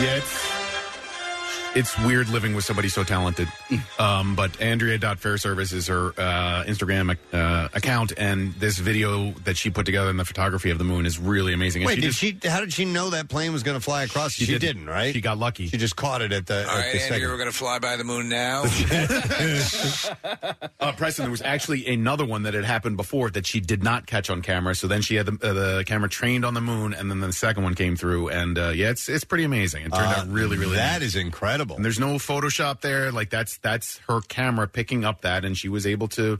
[0.00, 0.57] Yeah, it's
[1.74, 3.48] it's weird living with somebody so talented.
[3.98, 9.86] Um, but Andrea.fairservice is her uh, Instagram uh, account, and this video that she put
[9.86, 11.82] together in the photography of the moon is really amazing.
[11.82, 12.38] And Wait, did just- she?
[12.44, 14.32] How did she know that plane was going to fly across?
[14.32, 14.60] She, didn't.
[14.60, 15.12] didn't, right?
[15.14, 15.68] She got lucky.
[15.68, 16.64] She just caught it at the.
[16.64, 17.28] All at right, the Andrew, second.
[17.28, 18.64] we're going to fly by the moon now.
[20.80, 24.06] uh, Preston, there was actually another one that had happened before that she did not
[24.06, 24.74] catch on camera.
[24.74, 27.32] So then she had the, uh, the camera trained on the moon, and then the
[27.32, 28.28] second one came through.
[28.30, 29.86] And uh, yeah, it's it's pretty amazing.
[29.86, 30.76] It turned Uh, out really, really.
[30.76, 31.06] that neat.
[31.06, 31.57] is incredible.
[31.76, 33.10] And there's no Photoshop there.
[33.12, 36.38] Like that's that's her camera picking up that, and she was able to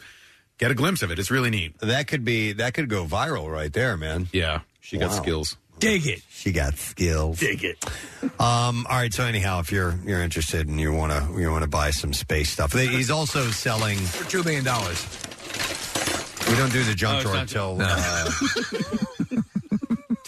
[0.58, 1.18] get a glimpse of it.
[1.18, 1.78] It's really neat.
[1.80, 2.52] That could be.
[2.52, 4.28] That could go viral right there, man.
[4.32, 5.16] Yeah, she got Wow.
[5.22, 5.56] skills.
[5.78, 6.22] Dig it.
[6.28, 7.38] She got skills.
[7.38, 7.84] Dig it.
[8.40, 9.14] Um, all right.
[9.14, 12.12] So anyhow, if you're you're interested and you want to you want to buy some
[12.12, 13.96] space stuff, They- he's also selling.
[13.98, 14.64] For $2 million.
[16.50, 18.30] We don't do the junk drawer it's till not- uh,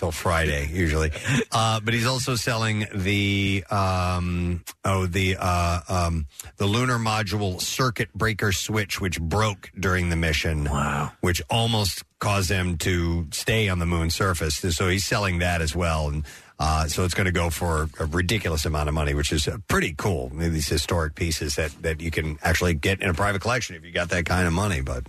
[0.01, 1.13] till Friday usually.
[1.53, 8.13] Uh, but he's also selling the um, oh the uh, um, the lunar module circuit
[8.15, 10.65] breaker switch, which broke during the mission.
[10.65, 11.13] Wow!
[11.21, 14.57] Which almost caused them to stay on the moon surface.
[14.57, 16.25] So he's selling that as well, and.
[16.63, 19.57] Uh, so it's going to go for a ridiculous amount of money, which is uh,
[19.67, 20.29] pretty cool.
[20.29, 23.93] These historic pieces that, that you can actually get in a private collection if you
[23.93, 24.83] got that kind of money.
[24.83, 25.05] But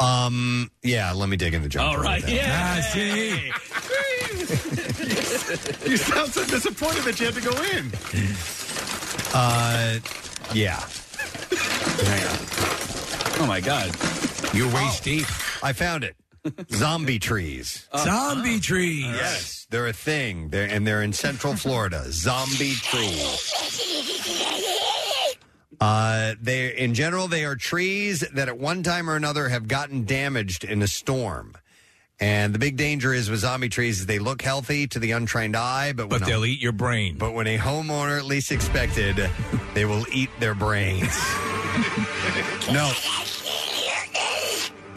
[0.00, 1.86] um, yeah, let me dig in the junk.
[1.88, 2.76] All drawer right, yeah.
[2.76, 3.52] Ah, see?
[5.90, 7.92] you sound so disappointed that you had to go in.
[9.34, 9.98] Uh,
[10.54, 10.80] yeah.
[13.40, 13.90] Oh my God!
[14.54, 15.26] You're waist deep.
[15.62, 16.16] I found it.
[16.72, 17.88] Zombie trees.
[17.96, 19.04] Zombie trees.
[19.04, 20.50] Yes, they're a thing.
[20.50, 22.04] They're and they're in Central Florida.
[22.10, 23.54] Zombie trees.
[25.80, 30.04] Uh, they in general they are trees that at one time or another have gotten
[30.04, 31.56] damaged in a storm.
[32.20, 35.54] And the big danger is with zombie trees is they look healthy to the untrained
[35.56, 37.16] eye, but when But a- they'll eat your brain.
[37.16, 39.30] But when a homeowner least expected,
[39.74, 41.16] they will eat their brains.
[42.72, 42.90] no.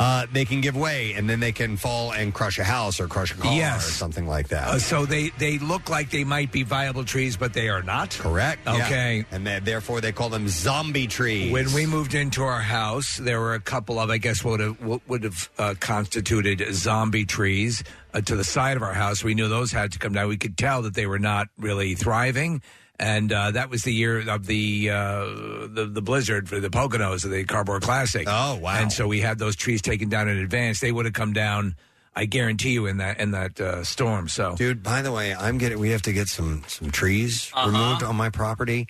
[0.02, 3.08] Uh, they can give way, and then they can fall and crush a house or
[3.08, 3.88] crush a car Yes.
[3.88, 4.68] or something like that.
[4.70, 8.10] Uh, so they, they look like they might be viable trees, but they are not.
[8.20, 8.62] Correct.
[8.66, 8.86] yeah.
[8.86, 9.26] Okay.
[9.30, 11.52] And then, therefore, they call them zombie trees.
[11.52, 14.60] When we moved into our house, there were a couple of, I guess, what would
[14.62, 17.84] have, what would have uh, constituted zombie trees
[18.16, 19.24] uh, to the side of our house.
[19.24, 20.28] We knew those had to come down.
[20.30, 22.64] We could tell that they were not really thriving.
[23.02, 25.26] And uh, that was the year of the, uh,
[25.74, 28.28] the the blizzard for the Poconos of the Cardboard Classic.
[28.30, 28.76] Oh wow!
[28.80, 30.80] And so we had those trees taken down in advance.
[30.82, 31.76] They would have come down,
[32.16, 34.28] I guarantee you, in that in that uh, storm.
[34.30, 35.80] So, Dude, by the way, I'm getting.
[35.80, 37.68] We have to get some some trees Uh-huh.
[37.72, 38.88] removed on my property.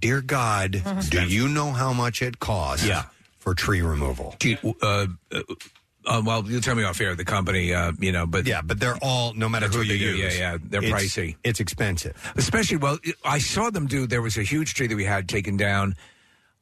[0.00, 2.86] Dear God, do you know how much it costs?
[2.86, 3.04] Yeah.
[3.38, 4.36] for tree removal.
[4.40, 5.42] Gee, uh, uh,
[6.06, 8.80] uh, well, you'll tell me off air the company, uh, you know, but yeah, but
[8.80, 10.18] they're all no matter who you use.
[10.38, 11.36] Yeah, yeah, they're It's- pricey.
[11.44, 12.14] It's expensive.
[12.36, 14.06] Especially, well, I saw them do.
[14.06, 15.94] There was a huge tree that we had taken down.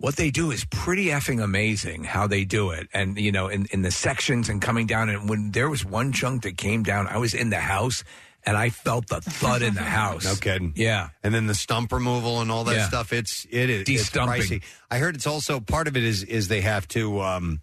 [0.01, 2.89] What they do is pretty effing amazing how they do it.
[2.95, 5.09] And, you know, in, in the sections and coming down.
[5.09, 8.05] And when there was one chunk that came down, I was in the house
[8.47, 10.25] and I felt the thud in the house.
[10.25, 10.73] No kidding.
[10.77, 11.09] Yeah.
[11.25, 12.87] And then the stump removal and all that Yeah.
[12.89, 13.13] stuff.
[13.13, 14.41] It's it is it's De-stumping.
[14.43, 14.63] pricey.
[14.89, 17.61] I heard it's also part of it is is they have to um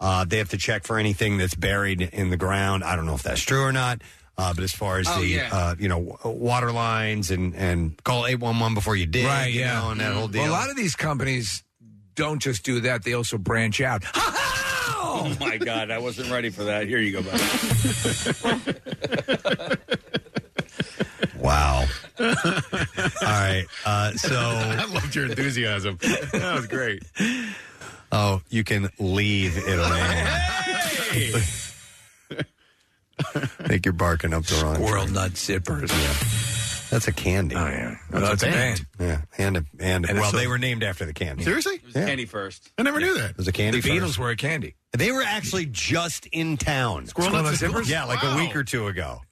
[0.00, 2.84] uh they have to check for anything that's buried in the ground.
[2.84, 4.00] I don't know if that's true or not.
[4.36, 5.48] Uh, but as far as Oh, the yeah.
[5.52, 9.26] uh, you know w- water lines and and call eight one one before you dig,
[9.26, 9.78] right, you yeah.
[9.80, 10.42] know, and that whole deal.
[10.42, 11.62] Well, a lot of these companies
[12.16, 14.02] don't just do that; they also branch out.
[15.16, 16.88] Oh my God, I wasn't ready for that.
[16.88, 17.38] Here you go, buddy.
[21.38, 21.86] Wow.
[22.18, 22.26] All
[23.22, 23.64] right.
[23.84, 25.98] Uh, so I loved your enthusiasm.
[26.00, 27.02] That was great.
[28.16, 29.92] Oh, you can leave it alone.
[33.34, 35.14] I think you're barking up the wrong Squirrel tree.
[35.14, 35.88] nut zippers.
[35.90, 36.88] Yeah.
[36.90, 37.56] That's a candy.
[37.56, 38.86] Oh yeah, that's, That's a band.
[39.00, 41.42] Yeah, and a, and, And well, a- they were named after the candy.
[41.42, 41.76] Seriously?
[41.76, 42.70] It was candy first.
[42.78, 43.30] I never knew that.
[43.30, 43.80] It was a candy.
[43.80, 44.18] The Beatles first.
[44.18, 44.76] were a candy.
[44.96, 47.06] They were actually just in town.
[47.06, 47.88] Squirrel Nut Zippers?
[47.88, 48.36] Yeah, like Wow.
[48.36, 49.22] a week or two ago.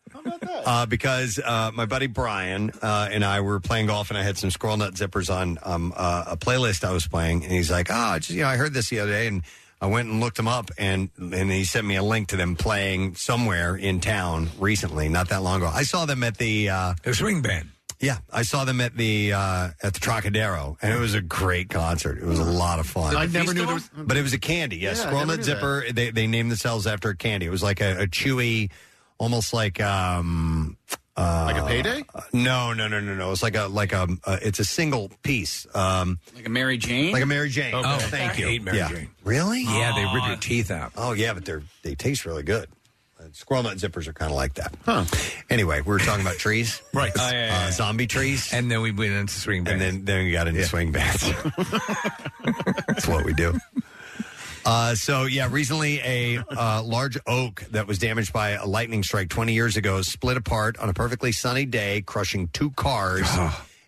[0.64, 4.38] Uh, because uh, my buddy Brian uh, and I were playing golf, and I had
[4.38, 7.88] some squirrel nut zippers on um, uh, a playlist I was playing, and he's like,
[7.90, 9.42] "Oh, just, you know, I heard this the other day, and
[9.80, 12.54] I went and looked them up, and and he sent me a link to them
[12.56, 15.70] playing somewhere in town recently, not that long ago.
[15.72, 17.70] I saw them at the uh, The swing band.
[17.98, 21.70] yeah, I saw them at the uh, at the Trocadero, and it was a great
[21.70, 22.18] concert.
[22.18, 23.16] It was a lot of fun.
[23.16, 23.90] I never knew there was.
[23.96, 24.76] But it was a candy.
[24.76, 25.84] Yeah, Yeah, I Squirrel never Nut knew Zipper.
[25.92, 27.46] They they named themselves after a candy.
[27.46, 28.70] It was like a, a chewy,
[29.22, 30.76] almost like um.
[31.14, 32.02] Uh, Like a payday?
[32.32, 33.32] No, no, no, no, no.
[33.32, 34.08] It's like a like a.
[34.24, 35.66] Uh, it's a single piece.
[35.74, 37.12] Um, Like a Mary Jane?
[37.12, 37.74] like a Mary Jane.
[37.76, 38.46] Oh, thank you.
[38.46, 38.88] I hate Mary yeah.
[38.88, 39.10] Jane.
[39.22, 39.62] Really?
[39.62, 40.92] Yeah, they rip your teeth out.
[40.96, 42.66] Oh yeah, but they're they taste really good.
[43.20, 44.74] Uh, Squirrel nut zippers are kind of like that.
[44.86, 45.04] Huh.
[45.50, 47.12] Anyway, we were talking about trees, Right.
[47.14, 47.70] Uh, Oh, yeah, yeah, yeah.
[47.72, 50.92] zombie trees, And then we went into swing and then then we got into swing
[50.92, 51.22] bands.
[52.88, 53.52] That's what we do.
[54.64, 59.28] Uh, so yeah, recently a uh, large oak that was damaged by a lightning strike
[59.28, 63.28] 20 years ago split apart on a perfectly sunny day, crushing two cars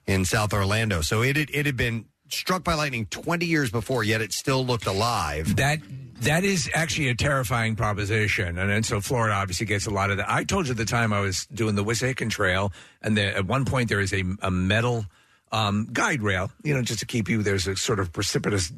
[0.06, 1.00] in South Orlando.
[1.00, 4.64] So it had, it had been struck by lightning 20 years before, yet it still
[4.64, 5.56] looked alive.
[5.56, 5.80] That
[6.20, 10.18] that is actually a terrifying proposition, and, and so Florida obviously gets a lot of
[10.18, 10.30] that.
[10.30, 12.72] I told you at the time I was doing the Wissahickon Trail,
[13.02, 15.06] and the, at one point there is a, a metal
[15.52, 17.42] um, guide rail, you know, just to keep you.
[17.42, 18.72] There's a sort of precipitous,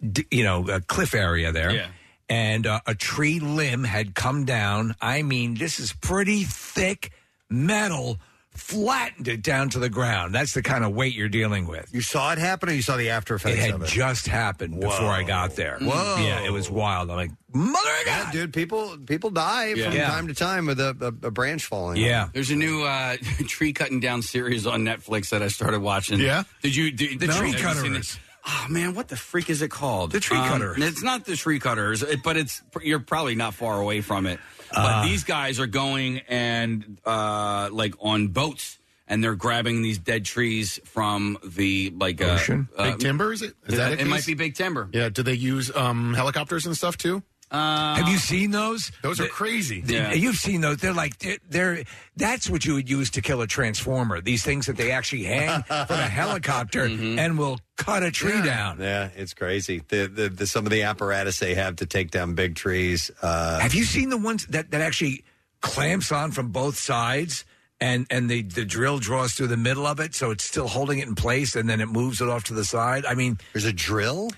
[0.00, 1.70] d- you know, a cliff area there.
[1.72, 1.86] Yeah.
[2.28, 4.96] And uh, a tree limb had come down.
[5.00, 7.12] I mean, this is pretty thick
[7.48, 8.18] metal,
[8.50, 10.34] flattened it down to the ground.
[10.34, 11.88] That's the kind of weight you're dealing with.
[11.94, 13.88] You saw it happen, or you saw the after effects It had of it?
[13.88, 15.78] just happened before I got there.
[15.80, 16.16] Whoa.
[16.18, 17.10] Yeah, it was wild.
[17.10, 19.84] I'm like, mother of Yeah, dude, people people die Yeah.
[19.84, 20.08] from Yeah.
[20.10, 21.98] time to time with a, a, a branch falling.
[21.98, 22.28] Yeah.
[22.32, 23.16] There's a new uh,
[23.46, 26.18] tree cutting down series on Netflix that I started watching.
[26.18, 26.42] Yeah?
[26.62, 26.90] Did you?
[26.90, 27.38] Did, The no.
[27.38, 28.14] Tree Have you seen Cutterers.
[28.14, 28.20] it?
[28.48, 30.12] Oh man, what the freak is it called?
[30.12, 30.76] The Tree Um, Cutters.
[30.80, 34.38] It's not the tree cutters, it- but it's you're probably not far away from it.
[34.72, 40.24] But these guys are going and uh, like on boats, and they're grabbing these dead
[40.24, 42.68] trees from the like uh, Ocean?
[42.76, 43.54] uh, Big timber, is it?
[43.66, 44.06] Is yeah, that a it case?
[44.08, 44.88] might be big timber.
[44.92, 45.08] Yeah.
[45.08, 47.22] Do they use um, helicopters and stuff too?
[47.50, 48.90] Uh, Have you seen those?
[49.02, 49.82] Those are The- crazy.
[49.86, 50.12] Yeah.
[50.12, 50.78] You've seen those.
[50.78, 51.84] They're like they're, they're
[52.16, 54.20] that's what you would use to kill a transformer.
[54.20, 57.18] These things that they actually hang from a helicopter Mm-hmm.
[57.20, 58.80] and will cut a tree down.
[58.80, 59.82] Yeah, it's crazy.
[59.88, 63.10] The, the, the some of the apparatus they have to take down big trees.
[63.22, 65.24] Uh, Have you seen the ones that, that actually
[65.60, 67.44] clamps on from both sides
[67.80, 70.98] and and the, the drill draws through the middle of it so it's still holding
[70.98, 73.04] it in place and then it moves it off to the side?
[73.06, 74.30] I mean, there's a drill.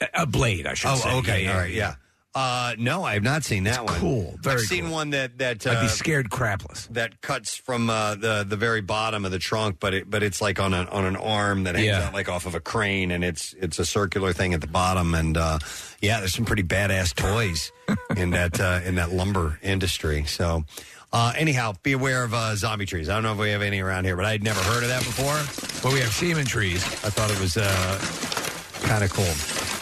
[0.00, 1.14] a, a blade, I should Oh, say.
[1.18, 1.94] okay, Yeah, all right, yeah.
[2.34, 3.94] Uh, no, I have not seen that one.
[4.00, 6.88] cool, very I've seen one that that uh, I'd be scared crapless.
[6.88, 10.40] that cuts from uh, the the very bottom of the trunk, but it but it's
[10.40, 12.06] like on an on an arm that hangs Yeah.
[12.08, 15.14] out like off of a crane, and it's it's a circular thing at the bottom,
[15.14, 15.60] and uh,
[16.02, 17.70] yeah, there's some pretty badass toys
[18.16, 20.24] in that uh, in that lumber industry.
[20.24, 20.64] So.
[21.16, 23.08] Uh, anyhow, be aware of uh, zombie trees.
[23.08, 25.04] I don't know if we have any around here, but I'd never heard of that
[25.04, 25.38] before.
[25.84, 26.82] Well, we have semen trees.
[26.82, 27.98] I thought it was uh,
[28.88, 29.73] kind of cool.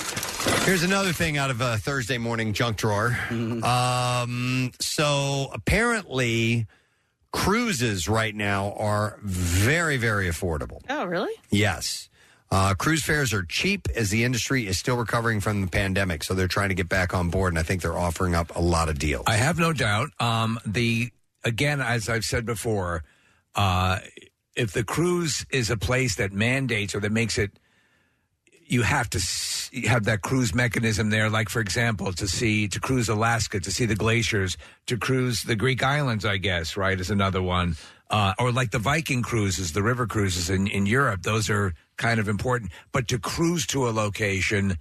[0.65, 3.17] Here's another thing out of uh, Thursday morning junk drawer.
[3.31, 6.67] Um, so apparently,
[7.33, 10.81] cruises right now are very, very affordable.
[10.89, 11.33] Oh, really?
[11.51, 12.09] Yes.
[12.51, 16.23] Uh, cruise fares are cheap as the industry is still recovering from the pandemic.
[16.23, 18.61] So they're trying to get back on board, and I think they're offering up a
[18.61, 19.25] lot of deals.
[19.27, 20.11] I have no doubt.
[20.21, 21.11] Um, the
[21.45, 23.05] again, as I've said before,
[23.55, 24.01] uh,
[24.55, 27.59] if the cruise is a place that mandates or that makes it,
[28.67, 29.21] you have to
[29.87, 31.29] have that cruise mechanism there.
[31.31, 35.57] Like for example, to see to cruise Alaska, to see the glaciers, to cruise the
[35.57, 36.25] Greek islands.
[36.25, 37.77] I guess right is another one.
[38.11, 42.21] Uh, or like the Viking cruises, the river cruises in, in Europe, those are kind
[42.21, 42.71] of important.
[42.93, 44.77] But to cruise to a location,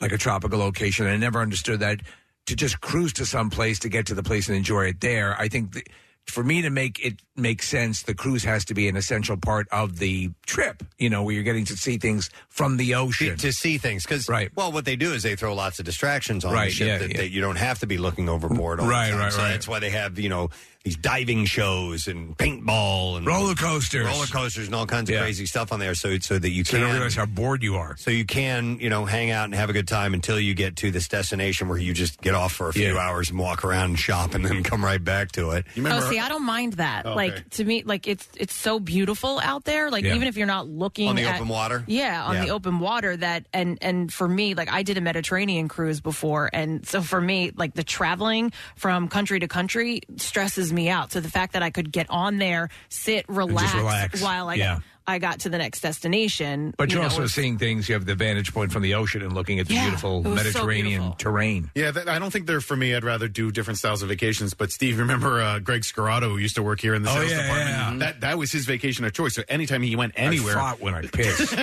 [0.00, 2.00] like a tropical location, I never understood that.
[2.46, 5.34] To just cruise to some place to get to the place and enjoy it there,
[5.36, 5.86] I think th-
[6.28, 9.68] for me to make it make sense, the cruise has to be an essential part
[9.70, 10.82] of the trip.
[10.98, 13.36] You know, where you're getting to see things from the ocean.
[13.38, 14.50] to see things because right.
[14.56, 16.98] well what they do is they throw lots of distractions on Right, the ship yeah,
[16.98, 17.16] that, yeah.
[17.18, 19.20] that you don't have to be looking overboard all Right, the time.
[19.20, 19.48] right, so right.
[19.50, 20.50] that's why they have you know
[20.86, 24.06] these diving shows and paintball and Roller coasters.
[24.06, 25.22] roller coasters and all kinds of Yeah.
[25.22, 27.62] crazy stuff on there so so that you So you can don't realize how bored
[27.64, 27.96] you are.
[27.98, 30.76] so you can you know hang out and have a good time until you get
[30.76, 33.00] to this destination where you just get off for a few Yeah.
[33.00, 36.20] hours and walk around and shop and then come right back to it oh, see,
[36.20, 37.04] I don't mind that.
[37.04, 37.16] Oh, okay.
[37.16, 39.90] Like to me, like it's it's so beautiful out there.
[39.90, 40.14] Like Yeah.
[40.14, 41.82] even if you're not looking On the at- open water?
[41.88, 42.44] yeah, on Yeah.
[42.44, 43.16] the open water.
[43.16, 47.20] That and and for me, like I did a Mediterranean cruise before, and so for
[47.20, 51.10] me, like the traveling from country to country stresses me out.
[51.10, 54.22] So the fact that I could get on there, sit, relax, relax.
[54.22, 54.78] while I Yeah.
[55.06, 56.74] Got, I got to the next destination.
[56.76, 57.88] But you you're know, also seeing things.
[57.88, 60.28] You have the vantage point from the ocean and looking at the Yeah, beautiful it
[60.28, 61.16] was so Mediterranean beautiful.
[61.16, 61.70] terrain.
[61.74, 62.94] Yeah, that, I don't think they're for me.
[62.94, 64.54] I'd rather do different styles of vacations.
[64.54, 67.30] But Steve, remember uh, Greg Scarrato, who used to work here in the Oh, sales
[67.30, 67.70] yeah, department?
[67.70, 67.96] yeah.
[67.98, 69.34] That that was his vacation of choice.
[69.34, 71.54] So anytime he went anywhere, fought when I pissed.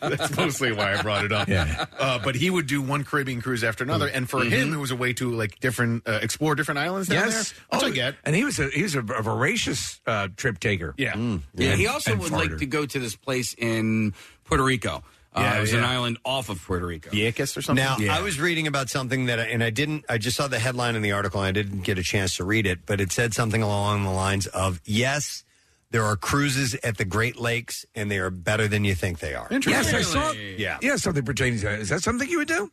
[0.00, 1.48] That's mostly why I brought it up.
[1.48, 1.86] Yeah.
[1.98, 4.90] Uh, but he would do one Caribbean cruise after another, and for him, it was
[4.90, 8.14] a way to like different uh, explore different islands down yes, there, which I get.
[8.24, 10.94] And he was a he was a, a voracious uh, trip taker.
[10.96, 11.16] Yeah,
[11.54, 12.50] Yeah, he also and would farter.
[12.50, 15.02] like to go to this place in Puerto Rico.
[15.34, 15.90] Uh, it was an yeah.
[15.90, 17.08] island off of Puerto Rico.
[17.08, 17.82] Vieques or something.
[17.82, 18.14] Now, Yeah.
[18.14, 21.00] I was reading about something that, and I didn't, I just saw the headline in
[21.00, 23.62] the article and I didn't get a chance to read it, but it said something
[23.62, 25.42] along the lines of yes,
[25.90, 29.34] there are cruises at the Great Lakes and they are better than you think they
[29.34, 29.48] are.
[29.50, 30.32] Yes, I saw.
[30.32, 30.76] Yeah.
[30.82, 31.78] yeah, something pertaining to that.
[31.78, 32.70] Is that something you would do?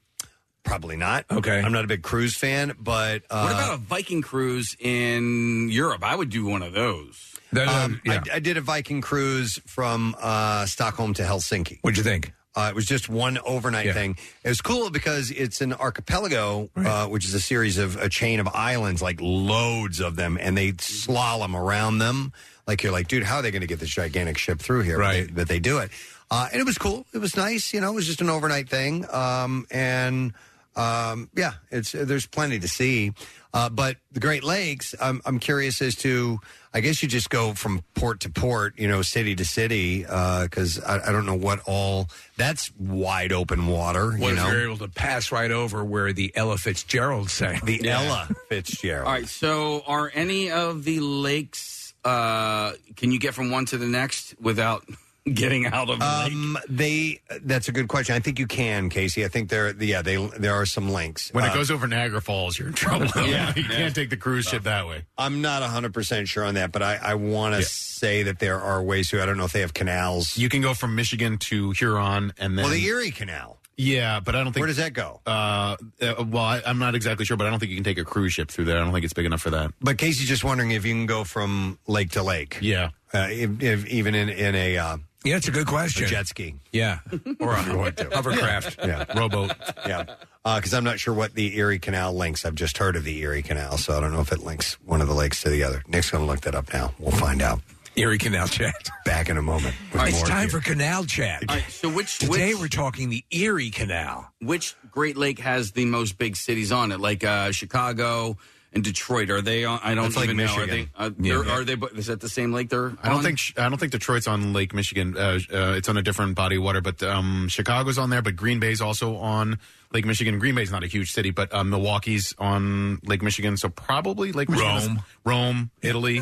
[0.65, 1.23] Probably not.
[1.31, 1.61] Okay.
[1.61, 3.23] I'm not a big cruise fan, but.
[3.29, 6.03] Uh, what about a Viking cruise in Europe?
[6.03, 7.35] I would do one of those.
[7.57, 11.79] Um, I, I did a Viking cruise from uh, Stockholm to Helsinki.
[11.81, 12.31] What'd you think?
[12.55, 13.93] Uh, it was just one overnight Yeah.
[13.93, 14.17] thing.
[14.43, 18.39] It was cool because it's an archipelago, uh, which is a series of a chain
[18.39, 22.33] of islands, like loads of them, and they slalom around them.
[22.67, 24.97] Like you're like, dude, how are they going to get this gigantic ship through here?
[24.97, 25.27] Right.
[25.27, 25.91] But they, but they do it,
[26.31, 27.05] uh, and it was cool.
[27.13, 27.73] It was nice.
[27.73, 30.33] You know, it was just an overnight thing, um, and
[30.75, 33.13] um, yeah, it's there's plenty to see.
[33.53, 36.39] Uh, but the Great Lakes, I'm, I'm curious as to.
[36.71, 40.79] I guess you just go from port to port, you know, city to city, because
[40.79, 42.09] I, I don't know what all.
[42.37, 44.51] That's wide open water, What you if know.
[44.51, 47.61] you're able to pass right over where the Ella Fitzgerald sang?
[47.65, 48.01] The Yeah.
[48.03, 49.07] Ella Fitzgerald.
[49.07, 49.27] All right.
[49.27, 51.95] So, are any of the lakes?
[52.05, 54.85] Uh, can you get from one to the next without
[55.25, 56.33] getting out of the lake?
[56.33, 57.21] Um, they.
[57.41, 58.15] That's a good question.
[58.15, 59.23] I think you can, Casey.
[59.25, 59.73] I think there.
[59.81, 60.17] Yeah, they.
[60.37, 61.29] There are some links.
[61.33, 63.07] When Uh, it goes over Niagara Falls, you're in trouble.
[63.29, 63.53] Yeah.
[63.55, 65.05] you can't take the cruise ship that way.
[65.17, 68.59] I'm not 100 percent sure on that, but I, I want to say that there
[68.59, 69.21] are ways to.
[69.21, 70.37] I don't know if they have canals.
[70.37, 73.57] You can go from Michigan to Huron, and then well, the Erie Canal.
[73.81, 74.59] Yeah, but I don't think.
[74.61, 75.21] Where does that go?
[75.25, 77.97] Uh, uh, well, I, I'm not exactly sure, but I don't think you can take
[77.97, 78.77] a cruise ship through there.
[78.77, 79.71] I don't think it's big enough for that.
[79.79, 82.57] But Casey's just wondering if you can go from lake to lake.
[82.61, 84.77] Yeah, uh, if, if, even in in a.
[84.77, 86.05] Uh, yeah, it's a good question.
[86.05, 86.55] A jet ski.
[86.71, 86.99] Yeah,
[87.39, 87.61] or a
[88.13, 88.79] hovercraft.
[88.83, 89.53] Yeah, rowboat.
[89.85, 90.05] Yeah,
[90.43, 92.45] because I'm not sure what the Erie Canal links.
[92.45, 95.01] I've just heard of the Erie Canal, so I don't know if it links one
[95.01, 95.83] of the lakes to the other.
[95.87, 96.93] Nick's going to look that up now.
[96.99, 97.59] We'll find out.
[97.95, 98.89] Erie Canal chat.
[99.03, 99.75] Back in a moment.
[99.93, 100.49] with it's more time here.
[100.49, 101.43] for Canal Chat.
[101.49, 104.31] All right, so which Today which, we're talking the Erie Canal.
[104.41, 107.01] which Great Lake has the most big cities on it?
[107.01, 108.37] Like uh, Chicago
[108.73, 109.29] and Detroit.
[109.29, 109.79] Are they on?
[109.83, 110.43] I don't That's like even know.
[110.45, 110.65] Are they?
[110.65, 110.89] Michigan.
[110.95, 111.33] Uh, Yeah.
[111.43, 111.75] they're- Are they?
[111.75, 112.69] bo- Is that the same lake?
[112.69, 112.93] They're.
[113.01, 113.23] I don't on?
[113.23, 115.17] think I don't think Detroit's on Lake Michigan.
[115.17, 118.21] Uh, uh, it's on a different body of water, but um, Chicago's on there.
[118.21, 119.57] But Green Bay's also on
[119.91, 120.37] Lake Michigan.
[120.39, 123.57] Green Bay's not a huge city, but um, Milwaukee's on Lake Michigan.
[123.57, 124.75] So probably Lake Michigan.
[124.77, 125.03] is- Rome.
[125.25, 126.21] Rome, Italy.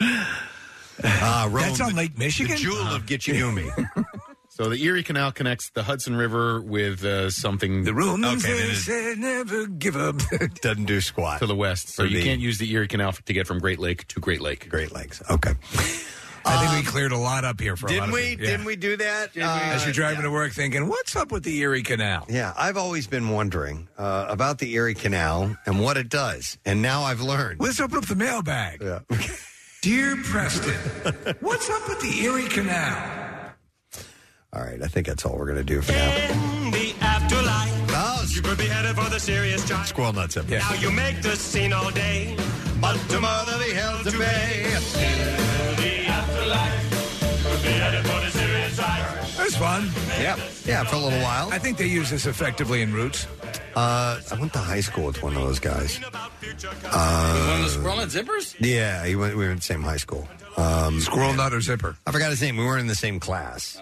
[0.00, 0.26] Uh,
[1.50, 2.56] Rome, That's on Lake Michigan.
[2.56, 3.70] the jewel of Gitche Gumee.
[4.62, 7.84] so the Erie Canal connects the Hudson River with uh, something.
[7.84, 10.16] The room Okay, they then say never give up.
[10.60, 11.38] Doesn't do squat.
[11.38, 11.88] to the west.
[11.88, 14.42] So you the- can't use the Erie Canal to get from Great Lake to Great
[14.42, 14.68] Lake.
[14.68, 15.22] Great Lakes.
[15.30, 15.52] Okay.
[16.44, 18.20] I think we cleared a lot up here for a lot Didn't of we?
[18.30, 18.44] people.
[18.44, 18.50] Yeah.
[18.50, 19.30] Didn't we do that?
[19.36, 22.76] Uh, As you're driving to work, thinking, "What's up with the Erie Canal?" Yeah, I've
[22.78, 27.20] always been wondering uh, about the Erie Canal and what it does, and now I've
[27.20, 27.60] learned.
[27.60, 28.82] Let's open up the mailbag.
[28.82, 29.00] Yeah.
[29.82, 30.74] Dear Preston,
[31.40, 33.19] what's up with the Erie Canal?
[34.52, 36.16] All right, I think that's all we're going to do for now.
[36.64, 39.84] In the afterlife, Oh, you could be headed for the serious time.
[39.86, 40.36] squirrel nuts.
[40.36, 40.48] up.
[40.48, 42.36] Now you make the scene all day,
[42.80, 44.64] but tomorrow be held to pay.
[44.64, 49.16] In the afterlife, could be headed for the serious time.
[49.36, 49.88] That's fun.
[50.20, 51.48] Yeah, yeah, for a little while.
[51.52, 53.26] I think they use this effectively in Roots.
[53.76, 56.00] Uh, I went to high school with one of those guys.
[56.00, 56.16] one of
[56.92, 58.56] Uh, the squirrel nut zippers.
[58.58, 60.26] yeah, he went, we were in the same high school.
[60.56, 61.96] Um, Squirrel Nut or Zipper?
[62.06, 62.56] I forgot his name.
[62.56, 63.80] We weren't in the same class.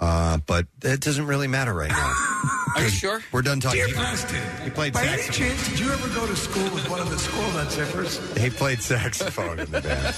[0.00, 2.14] Uh, but it doesn't really matter right now.
[2.76, 3.20] Are you sure?
[3.32, 3.78] We're done talking.
[3.80, 5.48] Dear He- Preston, he played by any saxophone.
[5.48, 8.38] chance, did you ever go to school with one of the school nut zippers?
[8.38, 10.14] He played saxophone in the band.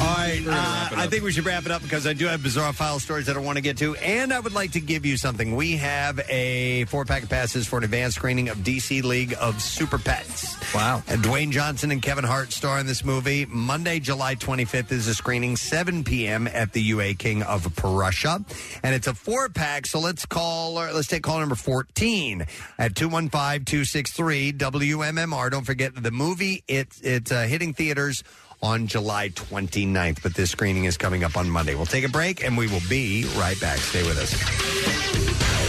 [0.00, 2.72] All right, uh, I think we should wrap it up because I do have bizarre
[2.72, 5.16] file stories that I want to get to, and I would like to give you
[5.16, 5.56] something.
[5.56, 9.60] We have a four pack of passes for an advanced screening of DC League of
[9.60, 10.72] Super Pets.
[10.72, 11.02] Wow!
[11.08, 13.44] And Dwayne Johnson and Kevin Hart star in this movie.
[13.46, 16.46] Monday, July 25th is a screening, 7 p.m.
[16.46, 18.44] at the UA King of Prussia,
[18.84, 19.86] and it's a four pack.
[19.86, 22.46] So let's call, or let's take call number 14
[22.78, 25.50] at 215-263 WMMR.
[25.50, 26.62] Don't forget the movie.
[26.68, 28.22] It's it's uh, hitting theaters
[28.62, 31.74] on July 29th, but this screening is coming up on Monday.
[31.74, 33.78] We'll take a break and we will be right back.
[33.78, 35.67] Stay with us.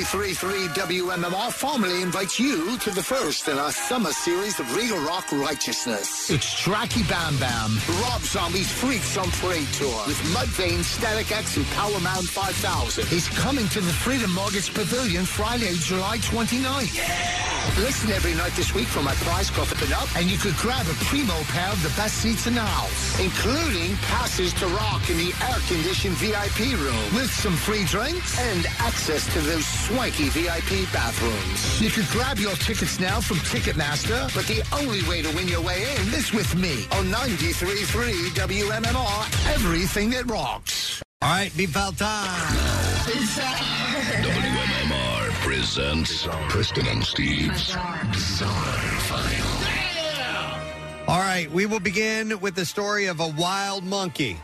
[0.00, 5.30] 93.3 WMMR formally invites you to the first in our summer series of Real Rock
[5.30, 6.30] Righteousness.
[6.30, 11.66] It's Jacky Bam Bam, Rob Zombie's Freaks on Parade Tour with Mudvayne, Static X, and
[11.76, 13.06] Power Man 5000.
[13.08, 17.50] He's coming to the Freedom Mortgage Pavilion Friday, July 29th.
[17.76, 20.94] Listen every night this week for my prize coffin up, and you could grab a
[21.04, 25.32] primo pair of the best seats in the house, including passes to rock in the
[25.44, 31.80] air-conditioned VIP room with some free drinks and access to those swanky VIP bathrooms.
[31.80, 35.62] You can grab your tickets now from Ticketmaster, but the only way to win your
[35.62, 41.02] way in is with me on 93.3 WMMR, everything that rocks.
[41.22, 42.54] All right, beef out time.
[44.22, 47.76] WMMR presents Preston and Steve's
[48.12, 48.78] Bizarre
[49.08, 49.66] File.
[51.08, 54.36] All right, we will begin with the story of a wild monkey.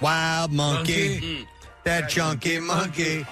[0.00, 1.10] Wild monkey.
[1.10, 1.48] Monkey.
[1.84, 3.26] That chunky monkey.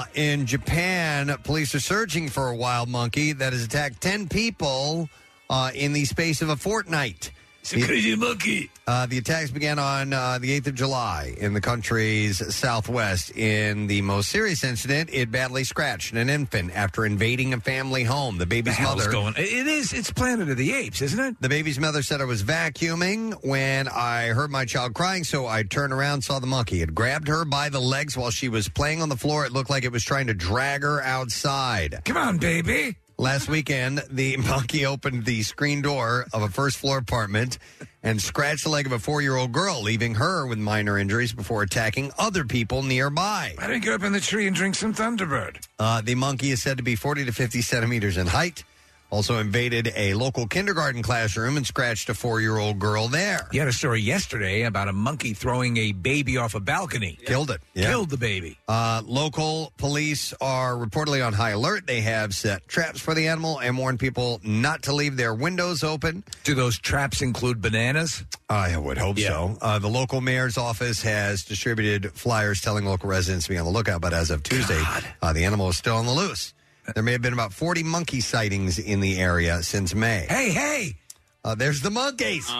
[0.00, 5.10] Uh, in Japan, police are searching for a wild monkey that has attacked 10 people
[5.50, 7.32] uh, in the space of a fortnight.
[7.60, 8.70] It's a crazy monkey.
[8.86, 13.30] Uh, the attacks began on uh, the 8th of July in the country's southwest.
[13.36, 18.38] In the most serious incident, it badly scratched an infant after invading a family home.
[18.38, 19.12] The baby's The hell's mother.
[19.12, 19.34] going?
[19.36, 19.92] It is.
[19.92, 21.36] It's Planet of the Apes, isn't it?
[21.40, 25.62] The baby's mother said I was vacuuming when I heard my child crying, so I
[25.62, 26.80] turned around, saw the monkey.
[26.82, 29.44] It grabbed her by the legs while she was playing on the floor.
[29.44, 32.00] It looked like it was trying to drag her outside.
[32.06, 32.96] Come on, baby.
[33.20, 37.58] Last weekend, the monkey opened the screen door of a first floor apartment
[38.02, 41.34] and scratched the leg of a four year old girl, leaving her with minor injuries
[41.34, 43.52] before attacking other people nearby.
[43.58, 45.58] Why don't you go up in the tree and drink some Thunderbird?
[45.78, 48.64] Uh, the monkey is said to be 40 to 50 centimeters in height.
[49.10, 53.48] Also invaded a local kindergarten classroom and scratched a four year old girl there.
[53.52, 57.18] You had a story yesterday about a monkey throwing a baby off a balcony.
[57.24, 57.60] Killed it.
[57.74, 57.88] Yeah.
[57.88, 58.58] Killed the baby.
[58.68, 61.86] Uh, local police are reportedly on high alert.
[61.86, 65.82] They have set traps for the animal and warned people not to leave their windows
[65.82, 66.24] open.
[66.44, 68.24] Do those traps include bananas?
[68.48, 69.58] I would hope so.
[69.60, 73.70] Uh, the local mayor's office has distributed flyers telling local residents to be on the
[73.70, 74.82] lookout, but as of Tuesday,
[75.22, 76.54] uh, the animal is still on the loose.
[76.94, 80.26] There may have been about 40 monkey sightings in the area since May.
[80.28, 80.96] Hey, hey!
[81.44, 82.50] Uh, there's the monkeys.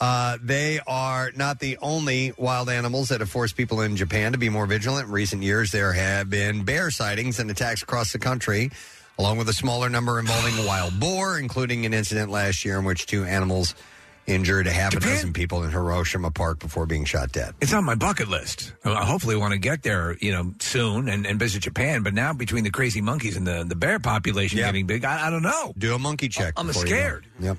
[0.00, 4.38] Uh, they are not the only wild animals that have forced people in Japan to
[4.38, 5.08] be more vigilant.
[5.08, 8.70] In recent years, there have been bear sightings and attacks across the country,
[9.18, 13.06] along with a smaller number involving wild boar, including an incident last year in which
[13.06, 13.74] two animals
[14.30, 17.54] injured a half a dozen people in Hiroshima Park before being shot dead.
[17.60, 18.72] It's on my bucket list.
[18.84, 22.02] I hopefully want to get there, you know, soon and, and visit Japan.
[22.02, 25.30] But now between the crazy monkeys and the, the bear population getting big, I, I
[25.30, 25.74] don't know.
[25.76, 26.54] Do a monkey check.
[26.56, 26.96] I'm before you go.
[26.96, 27.26] scared.
[27.40, 27.58] Yep.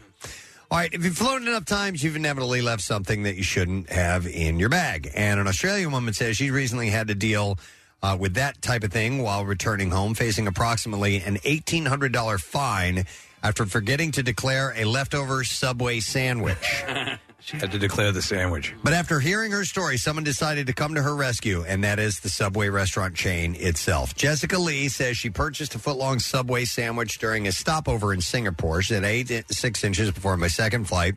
[0.72, 4.26] All right, if you've flown enough times, you've inevitably left something that you shouldn't have
[4.26, 5.12] in your bag.
[5.14, 7.60] And an Australian woman says she recently had to deal
[8.02, 13.06] uh, with that type of thing while returning home, facing approximately an $1,800 fine
[13.44, 16.84] after forgetting to declare a leftover Subway sandwich.
[17.44, 18.76] She had to declare the sandwich.
[18.84, 22.20] But after hearing her story, someone decided to come to her rescue, and that is
[22.20, 24.14] the Subway restaurant chain itself.
[24.14, 28.84] Jessica Lee says she purchased a footlong Subway sandwich during a stopover in Singapore.
[28.84, 31.16] She had ate six inches before my second flight,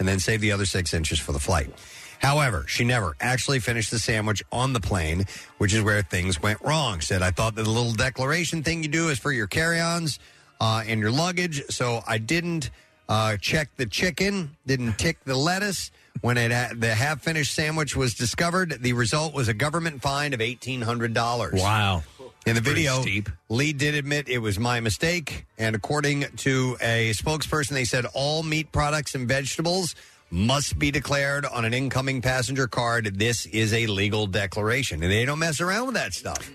[0.00, 1.72] and then saved the other six inches for the flight.
[2.18, 5.24] However, she never actually finished the sandwich on the plane,
[5.58, 7.00] which is where things went wrong.
[7.00, 10.18] Said, I thought that the little declaration thing you do is for your carry ons
[10.60, 12.70] uh, and your luggage, so I didn't
[13.08, 15.90] uh, check the chicken, didn't tick the lettuce.
[16.20, 20.34] When it had, the half finished sandwich was discovered, the result was a government fine
[20.34, 21.60] of $1,800.
[21.60, 22.02] Wow.
[22.46, 23.28] In the Pretty video, steep.
[23.48, 25.46] Lee did admit it was my mistake.
[25.58, 29.94] And according to a spokesperson, they said all meat products and vegetables
[30.30, 33.18] must be declared on an incoming passenger card.
[33.18, 35.02] This is a legal declaration.
[35.02, 36.50] And they don't mess around with that stuff.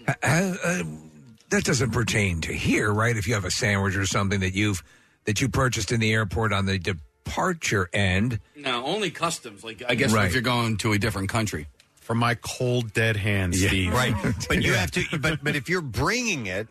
[1.55, 3.15] That doesn't pertain to here, right?
[3.15, 4.83] If you have a sandwich or something that you've
[5.23, 9.63] that you purchased in the airport on the departure end, No, only customs.
[9.63, 10.25] Like I guess Right.
[10.27, 11.67] if you're going to a different country.
[12.01, 13.93] from my cold dead hands, Steve.
[13.93, 14.13] Right,
[14.49, 15.03] but you have to.
[15.17, 16.67] But but if you're bringing it,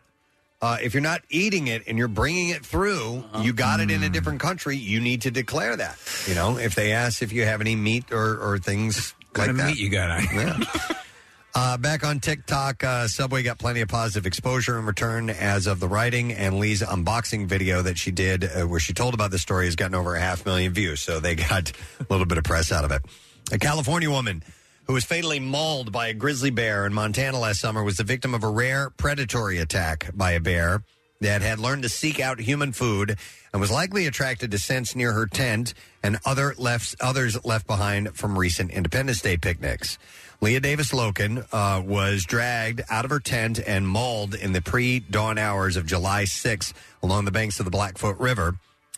[0.61, 3.43] uh, if you're not eating it and you're bringing it through, Uh-huh.
[3.43, 4.07] you got it in Mm.
[4.07, 4.77] a different country.
[4.77, 5.97] You need to declare that.
[6.29, 9.51] You know, if they ask if you have any meat or or things like kind
[9.51, 9.67] of that.
[9.69, 10.23] meat you got?
[10.31, 10.59] Yeah.
[11.57, 15.78] Uh, back on TikTok, uh, Subway got plenty of positive exposure in return as of
[15.78, 19.39] the writing, and Lee's unboxing video that she did, uh, where she told about the
[19.39, 21.00] story, has gotten over a half million views.
[21.00, 23.02] So they got a little bit of press out of it.
[23.52, 24.42] A California woman
[24.89, 28.34] who was fatally mauled by a grizzly bear in Montana last summer was the victim
[28.34, 30.83] of a rare predatory attack by a bear
[31.20, 33.16] that had learned to seek out human food
[33.52, 38.15] and was likely attracted to scents near her tent and other left, others left behind
[38.16, 39.99] from recent Independence Day picnics.
[40.41, 45.01] Leah Davis Lokan uh, was dragged out of her tent and mauled in the pre
[45.01, 46.73] dawn hours of July 6th
[47.03, 48.57] along the banks of the Blackfoot River.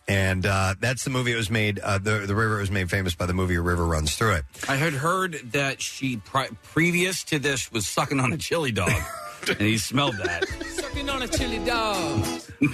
[0.09, 3.13] And uh, that's the movie it was made, uh, the, the river was made famous
[3.13, 4.45] by the movie A River Runs Through It.
[4.69, 8.89] I had heard that she, pri- previous to this, was sucking on a chili dog.
[9.47, 10.47] and he smelled that.
[10.47, 12.25] Sucking on a chili dog.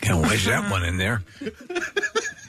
[0.00, 1.22] Can't wedge that one in there.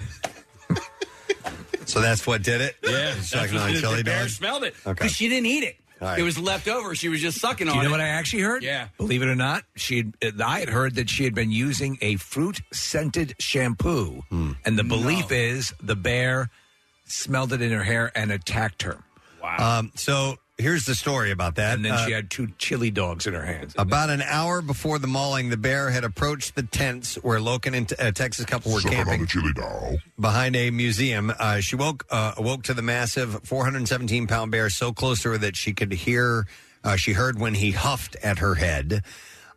[1.93, 2.75] So that's what did it?
[2.83, 4.29] Yeah, Sucking on chili the bear dog?
[4.29, 4.93] smelled it Okay.
[4.93, 5.77] because she didn't eat it.
[6.01, 6.19] Right.
[6.19, 6.95] It was left over.
[6.95, 7.91] She was just sucking Do on you know it.
[7.91, 8.63] what I actually heard?
[8.63, 8.87] Yeah.
[8.97, 12.15] Believe it or not, she had, I had heard that she had been using a
[12.17, 14.53] fruit scented shampoo, Hmm.
[14.65, 16.49] and the belief is the bear
[17.05, 18.97] smelled it in her hair and attacked her.
[19.41, 19.79] Wow.
[19.79, 21.75] Um, so here's the story about that.
[21.75, 23.73] And then Uh, she had two chili dogs in her hands.
[23.77, 27.91] About an hour before the mauling, the bear had approached the tents where Lokan and
[27.99, 29.97] a Texas couple were Sucking on camping the chili dog.
[30.19, 31.33] behind a museum.
[31.39, 35.37] Uh, she woke uh, awoke to the massive 417 pound bear so close to her
[35.37, 36.47] that she could hear.
[36.83, 39.03] Uh, she heard when he huffed at her head.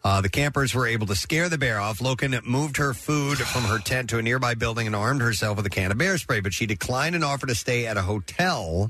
[0.04, 1.98] Uh, the campers were able to scare the bear off.
[1.98, 5.66] Lokan moved her food from her tent to a nearby building and armed herself with
[5.66, 8.88] a can of bear spray, but she declined an offer to stay at a hotel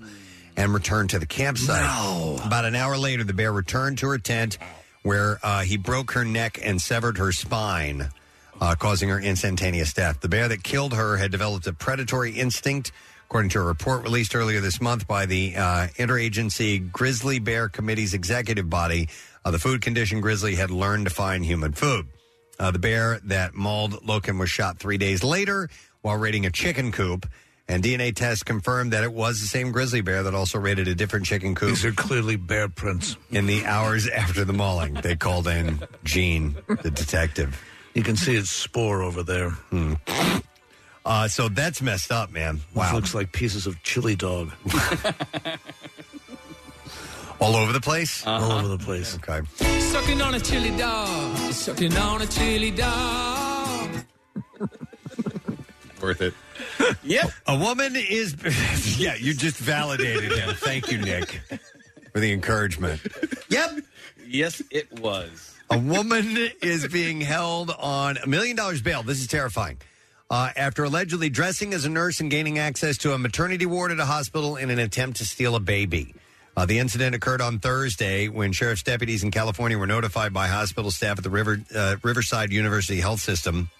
[0.56, 1.84] and returned to the campsite.
[2.44, 4.58] About an hour later, the bear returned to her tent
[5.02, 8.08] where uh, he broke her neck and severed her spine,
[8.60, 10.20] uh, causing her instantaneous death.
[10.20, 12.90] The bear that killed her had developed a predatory instinct,
[13.26, 18.14] according to a report released earlier this month by the uh, Interagency Grizzly Bear Committee's
[18.14, 19.08] executive body.
[19.44, 22.08] Uh, the food condition grizzly had learned to find human food.
[22.58, 25.68] Uh, the bear that mauled Lokan was shot three days later
[26.00, 27.26] while raiding a chicken coop.
[27.68, 30.94] And DNA tests confirmed that it was the same grizzly bear that also raided a
[30.94, 31.70] different chicken coop.
[31.70, 33.16] These are clearly bear prints.
[33.30, 37.60] In the hours after the mauling, they called in Gene, the detective.
[37.94, 39.50] You can see its spore over there.
[39.50, 39.94] Hmm.
[41.04, 42.60] Uh, so that's messed up, man.
[42.74, 42.94] Wow.
[42.94, 44.52] looks like pieces of chili dog.
[47.40, 48.26] All over the place?
[48.26, 49.16] All over the place.
[49.16, 49.40] Okay.
[49.80, 51.36] Sucking on a chili dog.
[51.52, 53.90] Sucking on a chili dog.
[56.00, 56.34] Worth it.
[57.04, 57.30] Yep.
[57.46, 58.36] A woman is.
[58.98, 60.54] yeah, you just validated him.
[60.56, 61.40] Thank you, Nick,
[62.12, 63.00] for the encouragement.
[63.48, 63.80] Yep.
[64.26, 65.56] Yes, it was.
[65.70, 69.02] A woman is being held on a million dollars bail.
[69.02, 69.78] This is terrifying.
[70.28, 74.00] Uh, after allegedly dressing as a nurse and gaining access to a maternity ward at
[74.00, 76.14] a hospital in an attempt to steal a baby.
[76.56, 80.90] Uh, the incident occurred on Thursday when sheriff's deputies in California were notified by hospital
[80.90, 83.70] staff at the River, uh, Riverside University Health System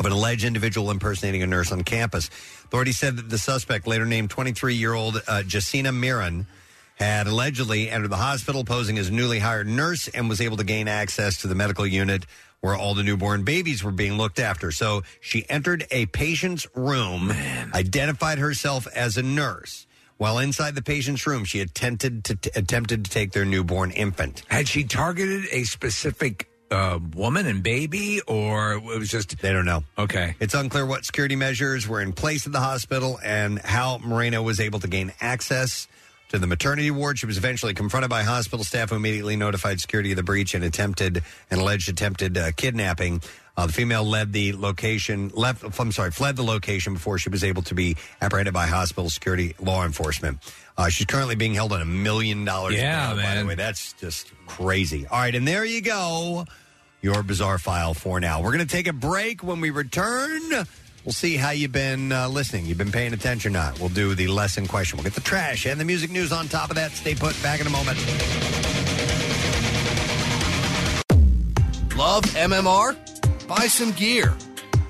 [0.00, 2.28] of an alleged individual impersonating a nurse on campus.
[2.64, 6.46] Authorities said that the suspect, later named 23 year old uh, Jacina Miran,
[6.94, 10.64] had allegedly entered the hospital posing as a newly hired nurse and was able to
[10.64, 12.24] gain access to the medical unit
[12.60, 14.70] where all the newborn babies were being looked after.
[14.70, 17.30] So she entered a patient's room,
[17.74, 19.86] identified herself as a nurse.
[20.18, 24.42] While inside the patient's room, she attempted to t- attempted to take their newborn infant.
[24.48, 29.64] Had she targeted a specific uh, woman and baby, or it was just they don't
[29.64, 29.82] know.
[29.98, 34.42] Okay, It's unclear what security measures were in place at the hospital and how Moreno
[34.42, 35.88] was able to gain access
[36.28, 37.18] to the maternity ward.
[37.18, 40.62] She was eventually confronted by hospital staff who immediately notified security of the breach and
[40.62, 43.20] attempted an alleged attempted uh, kidnapping.
[43.56, 45.64] Uh, the female led the location, left.
[45.78, 49.54] I'm sorry, fled the location before she was able to be apprehended by hospital security
[49.58, 50.38] law enforcement.
[50.80, 52.74] Uh, she's currently being held on a million dollars.
[52.74, 53.38] Yeah, bail, By man.
[53.38, 55.06] the way, that's just crazy.
[55.06, 56.46] All right, and there you go
[57.02, 58.42] your bizarre file for now.
[58.42, 59.42] We're going to take a break.
[59.42, 60.40] When we return,
[61.04, 62.66] we'll see how you've been uh, listening.
[62.66, 63.78] You've been paying attention or not.
[63.80, 64.96] We'll do the lesson question.
[64.98, 66.92] We'll get the trash and the music news on top of that.
[66.92, 67.40] Stay put.
[67.42, 67.98] Back in a moment.
[71.96, 72.96] Love MMR?
[73.46, 74.34] Buy some gear.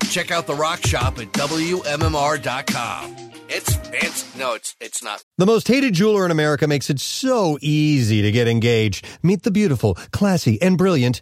[0.09, 3.15] Check out the rock shop at WMMR.com.
[3.53, 4.39] It's fancy.
[4.39, 5.25] No, it's it's not.
[5.37, 9.05] The most hated jeweler in America makes it so easy to get engaged.
[9.21, 11.21] Meet the beautiful, classy, and brilliant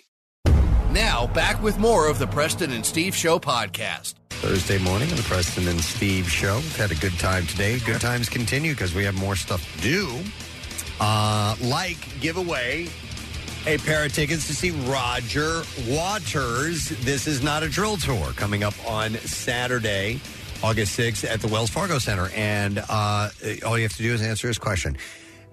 [0.91, 4.15] Now, back with more of the Preston and Steve Show podcast.
[4.29, 6.57] Thursday morning on the Preston and Steve Show.
[6.57, 7.79] We've had a good time today.
[7.79, 10.19] Good times continue because we have more stuff to do.
[10.99, 12.89] Uh, like give away
[13.65, 16.89] a pair of tickets to see Roger Waters.
[17.05, 20.19] This is not a drill tour coming up on Saturday,
[20.61, 22.29] August 6th at the Wells Fargo Center.
[22.35, 23.29] And uh,
[23.65, 24.97] all you have to do is answer his question.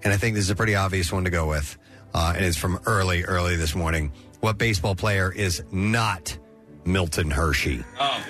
[0.03, 1.77] And I think this is a pretty obvious one to go with.
[2.13, 4.11] Uh, and it's from early, early this morning.
[4.39, 6.37] What baseball player is not
[6.85, 7.83] Milton Hershey?
[7.99, 8.23] Oh.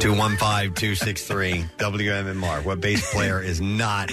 [0.00, 2.64] 215 263 WMMR.
[2.64, 4.10] What base player is not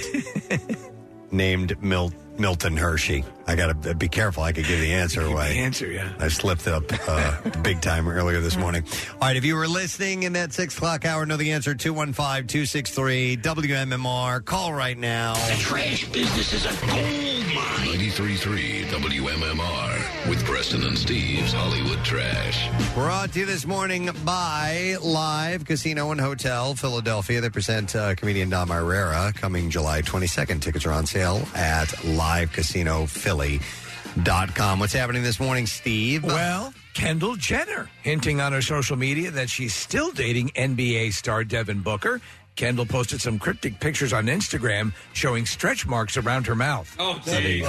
[1.30, 3.24] named Mil- Milton Hershey?
[3.46, 4.42] I got to be careful.
[4.42, 5.58] I could give the answer away.
[5.58, 6.12] answer, yeah.
[6.18, 8.84] I slipped up uh, big time earlier this morning.
[9.14, 12.46] All right, if you were listening in that six o'clock hour, know the answer 215
[12.46, 14.44] 263 WMMR.
[14.44, 15.34] Call right now.
[15.34, 17.98] The trash business is a gold mine.
[17.98, 19.91] 93.3 WMMR
[20.28, 22.68] with Preston and Steve's Hollywood Trash.
[22.94, 27.40] Brought to you this morning by Live Casino and Hotel Philadelphia.
[27.40, 30.60] They present uh, comedian Dom Irrera coming July 22nd.
[30.60, 34.78] Tickets are on sale at livecasinophilly.com.
[34.78, 36.22] What's happening this morning, Steve?
[36.24, 41.80] Well, Kendall Jenner hinting on her social media that she's still dating NBA star Devin
[41.80, 42.20] Booker.
[42.54, 46.94] Kendall posted some cryptic pictures on Instagram showing stretch marks around her mouth.
[46.98, 47.64] Oh, gee.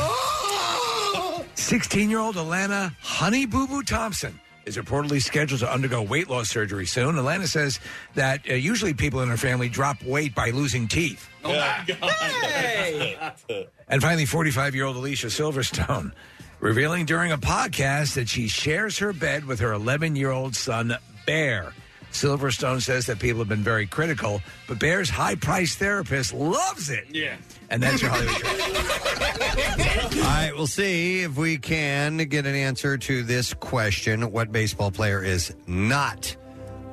[1.56, 6.50] 16 year old Alana Honey Boo Boo Thompson is reportedly scheduled to undergo weight loss
[6.50, 7.16] surgery soon.
[7.16, 7.80] Alana says
[8.16, 11.30] that uh, usually people in her family drop weight by losing teeth.
[11.44, 13.70] Oh, my God.
[13.90, 16.14] And finally, 45 year old Alicia Silverstone
[16.60, 20.96] revealing during a podcast that she shares her bed with her 11 year old son,
[21.26, 21.74] Bear.
[22.14, 27.06] Silverstone says that people have been very critical, but Bear's high priced therapist loves it.
[27.11, 27.35] Yeah.
[27.69, 28.35] And that's your Hollywood
[30.17, 34.32] All right, we'll see if we can get an answer to this question.
[34.32, 36.35] What baseball player is not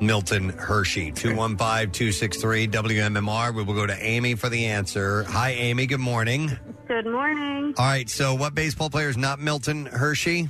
[0.01, 1.13] Milton Hershey?
[1.13, 3.55] 215 263 WMMR.
[3.55, 5.25] We will go to Amy for the answer.
[5.25, 5.87] Hi, Amy.
[5.87, 6.51] Good morning.
[6.89, 7.75] Good morning.
[7.77, 10.49] All right, so what baseball player is not Milton Hershey?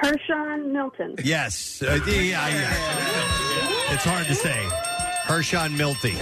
[0.00, 1.16] Hershon Milton.
[1.24, 1.82] Yes.
[1.82, 3.94] Uh, yeah, yeah.
[3.94, 4.68] It's hard to say.
[5.24, 6.16] Hershon Milty.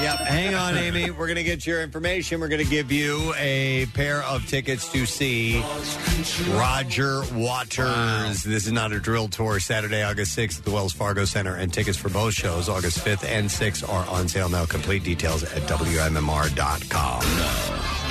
[0.00, 0.18] Yep.
[0.18, 1.10] Hang on, Amy.
[1.10, 2.40] We're going to get your information.
[2.40, 5.62] We're going to give you a pair of tickets to see
[6.50, 8.42] Roger Waters.
[8.42, 9.60] This is not a drill tour.
[9.60, 11.54] Saturday, August 6th at the Wells Fargo Center.
[11.54, 14.66] And tickets for both shows, August 5th and 6th, are on sale now.
[14.66, 17.22] Complete details at WMMR.com.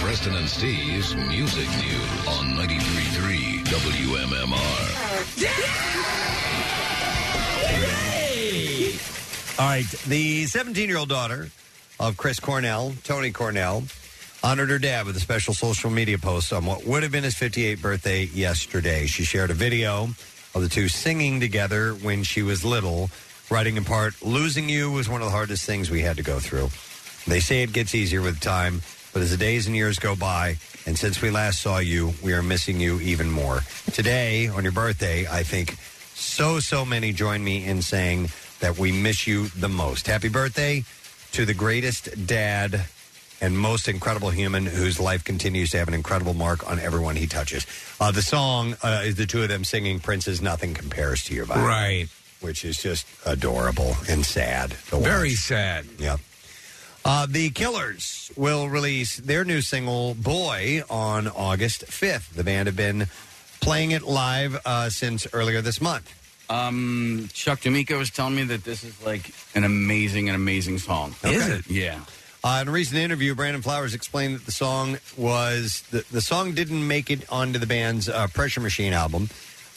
[0.02, 3.35] Preston and Steve's Music News on 93.3
[3.76, 4.56] WMMR.
[9.60, 9.86] All right.
[10.08, 11.50] The 17 year old daughter
[12.00, 13.84] of Chris Cornell, Toni Cornell,
[14.44, 17.36] honored her dad with a special social media post on what would have been his
[17.36, 19.08] 58th birthday yesterday.
[19.08, 20.04] She shared a video
[20.54, 23.10] of the two singing together when she was little,
[23.50, 26.40] writing in part, Losing you was one of the hardest things we had to go
[26.40, 26.70] through.
[27.28, 28.82] They say it gets easier with time,
[29.16, 32.34] but as the days and years go by, and since we last saw you, we
[32.34, 33.62] are missing you even more.
[33.94, 35.78] Today, on your birthday, I think
[36.16, 38.28] so, so many join me in saying
[38.60, 40.06] that we miss you the most.
[40.08, 40.84] Happy birthday
[41.32, 42.88] to the greatest dad
[43.40, 47.26] and most incredible human whose life continues to have an incredible mark on everyone he
[47.26, 47.66] touches.
[48.02, 51.46] Uh, the song uh, is the two of them singing Prince's Nothing Compares to Your
[51.46, 51.66] Vibe.
[51.66, 52.08] Right.
[52.42, 54.72] Which is just adorable and sad.
[54.90, 55.06] to watch.
[55.06, 55.86] Very sad.
[56.00, 56.20] Yep.
[57.08, 62.34] Uh, the Killers will release their new single "Boy" on August 5th.
[62.34, 63.06] The band have been
[63.62, 66.12] playing it live uh, since earlier this month.
[66.50, 71.14] Um, Chuck D'Amico was telling me that this is like an amazing, an amazing song.
[71.24, 71.70] Is it?
[71.70, 72.00] Yeah.
[72.44, 76.54] Uh, in a recent interview, Brandon Flowers explained that the song was the, the song
[76.54, 79.30] didn't make it onto the band's uh, Pressure Machine album.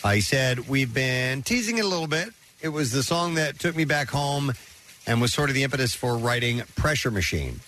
[0.02, 2.30] Uh, he said we've been teasing it a little bit.
[2.62, 4.52] It was the song that took me back home
[5.08, 7.60] and was sort of the impetus for writing Pressure Machine.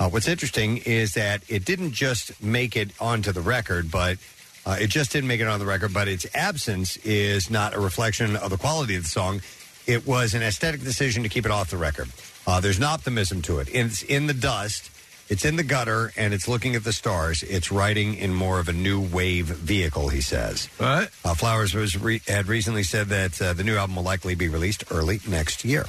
[0.00, 4.18] Uh, what's interesting is that it didn't just make it onto the record, but
[4.66, 5.94] uh, it just didn't make it on the record.
[5.94, 9.40] But its absence is not a reflection of the quality of the song.
[9.86, 12.08] It was an aesthetic decision to keep it off the record.
[12.46, 13.68] Uh, there's an optimism to it.
[13.72, 14.90] It's in the dust,
[15.28, 17.42] It's in the gutter and it's looking at the stars.
[17.42, 20.68] It's riding in more of a new wave vehicle, he says.
[20.78, 21.10] What?
[21.24, 24.48] Uh, Flowers was re- had recently said that uh, the new album will likely be
[24.48, 25.86] released early next year.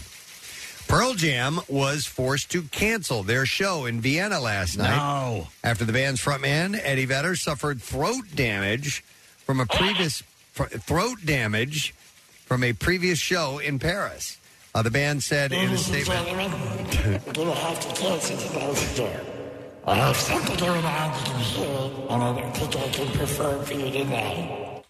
[0.87, 4.95] Pearl Jam was forced to cancel their show in Vienna last night.
[4.95, 5.47] No.
[5.63, 9.03] After the band's frontman, Eddie Vedder, suffered throat damage
[9.45, 11.93] from a previous fr- throat damage
[12.45, 14.37] from a previous show in Paris.
[14.73, 16.25] Uh, the band said in a Ladies and statement.
[16.91, 19.19] gentlemen, we're going to have to cancel today's show.
[19.85, 23.07] I have something going on you can hear it, and I don't think I can
[23.17, 24.83] perform for you tonight.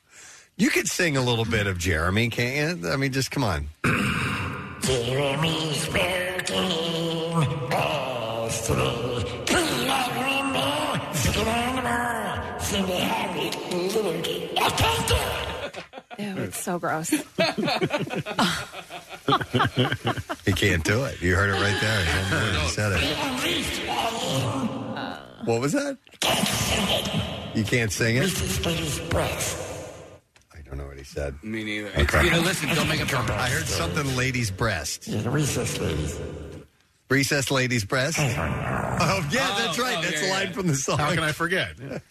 [0.58, 2.90] You could sing a little bit of Jeremy, can't you?
[2.90, 3.70] I mean, just come on.
[4.82, 9.24] Jeremy's working as three.
[9.46, 14.58] Clean out remember, sing on the ball, sing the habit, little kid.
[14.58, 15.84] I can't do it.
[16.20, 17.10] Ew, it's so gross.
[17.10, 17.18] He
[20.54, 21.22] can't do it.
[21.22, 22.06] You heard it right there.
[22.62, 23.02] He said it.
[25.46, 25.98] What was that?
[27.54, 28.24] You can't sing it?
[28.24, 28.26] I
[28.64, 28.88] don't know
[30.98, 31.44] what he said.
[31.44, 31.90] Me neither.
[31.96, 32.26] Okay.
[32.26, 35.08] You know, listen, don't make it for I heard something ladies' breast.
[35.08, 36.20] Recess ladies.
[37.10, 38.18] Recess ladies' breast?
[38.20, 38.24] Oh,
[39.32, 40.04] yeah, that's oh, right.
[40.04, 40.98] that's a line from the song.
[40.98, 41.78] How can I forget?
[41.78, 42.02] There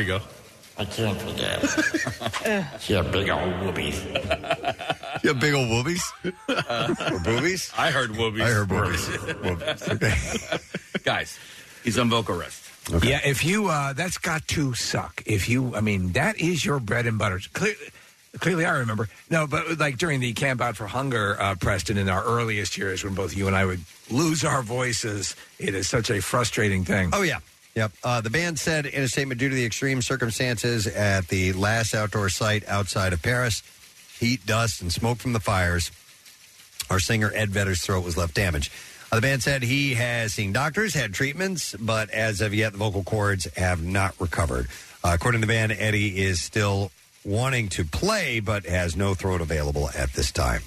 [0.00, 0.20] you go.
[0.76, 1.60] I can't forget.
[2.80, 4.02] she had big old whoopies.
[5.22, 6.02] You have big old whoobies?
[7.12, 7.70] or boobies?
[7.78, 8.42] I heard whoobies.
[8.42, 9.06] I heard whoobies.
[9.40, 10.64] Whoobies.
[10.98, 10.98] Okay.
[11.04, 11.38] Guys,
[11.84, 12.63] he's on vocal rest.
[13.02, 15.22] Yeah, if you uh, that's got to suck.
[15.26, 17.40] If you, I mean, that is your bread and butter.
[17.52, 17.76] Clearly,
[18.38, 19.08] clearly, I remember.
[19.30, 23.02] No, but like during the Camp Out for Hunger, uh, Preston, in our earliest years,
[23.02, 23.80] when both you and I would
[24.10, 27.10] lose our voices, it is such a frustrating thing.
[27.12, 27.38] Oh, yeah.
[27.74, 27.92] Yep.
[28.04, 31.94] Uh, the band said in a statement due to the extreme circumstances at the last
[31.94, 33.62] outdoor site outside of Paris,
[34.20, 35.90] heat, dust, and smoke from the fires,
[36.90, 38.70] our singer Ed Vedder's throat was left damaged.
[39.14, 42.78] Uh, the band said he has seen doctors, had treatments, but as of yet, the
[42.78, 44.66] vocal cords have not recovered.
[45.04, 46.90] Uh, according to the band, Eddie is still
[47.24, 50.62] wanting to play, but has no throat available at this time.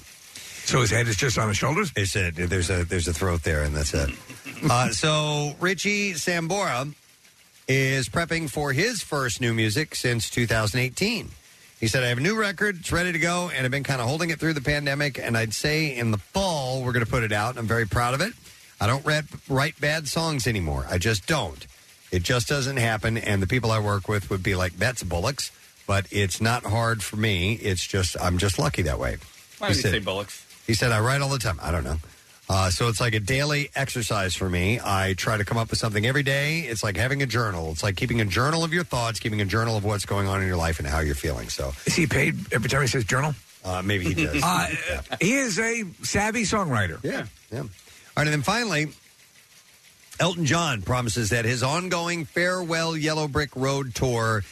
[0.64, 1.92] So his head is just on his shoulders.
[1.94, 4.14] It's a, there's a there's a throat there, and that's it.
[4.70, 6.94] uh, so Richie Sambora
[7.68, 11.28] is prepping for his first new music since 2018.
[11.80, 12.78] He said, I have a new record.
[12.80, 15.18] It's ready to go, and I've been kind of holding it through the pandemic.
[15.18, 17.50] And I'd say in the fall, we're going to put it out.
[17.50, 18.32] And I'm very proud of it.
[18.80, 20.86] I don't write, write bad songs anymore.
[20.90, 21.64] I just don't.
[22.10, 23.16] It just doesn't happen.
[23.16, 25.52] And the people I work with would be like, that's bullocks.
[25.86, 27.54] But it's not hard for me.
[27.54, 29.18] It's just, I'm just lucky that way.
[29.58, 30.44] Why He did you said- say bullocks?
[30.66, 31.58] he said, I write all the time.
[31.62, 31.96] I don't know.
[32.50, 34.80] Uh, so it's like a daily exercise for me.
[34.82, 36.60] I try to come up with something every day.
[36.60, 37.70] It's like having a journal.
[37.72, 40.40] It's like keeping a journal of your thoughts, keeping a journal of what's going on
[40.40, 41.50] in your life and how you're feeling.
[41.50, 43.34] So Is he paid every time he says journal?
[43.64, 44.40] uh, maybe he does.
[44.42, 44.66] Uh,
[45.20, 47.02] he is a savvy songwriter.
[47.04, 47.58] Yeah, yeah.
[47.60, 47.64] All
[48.16, 48.88] right, and then finally,
[50.18, 54.42] Elton John promises that his ongoing farewell Yellow Brick Road tour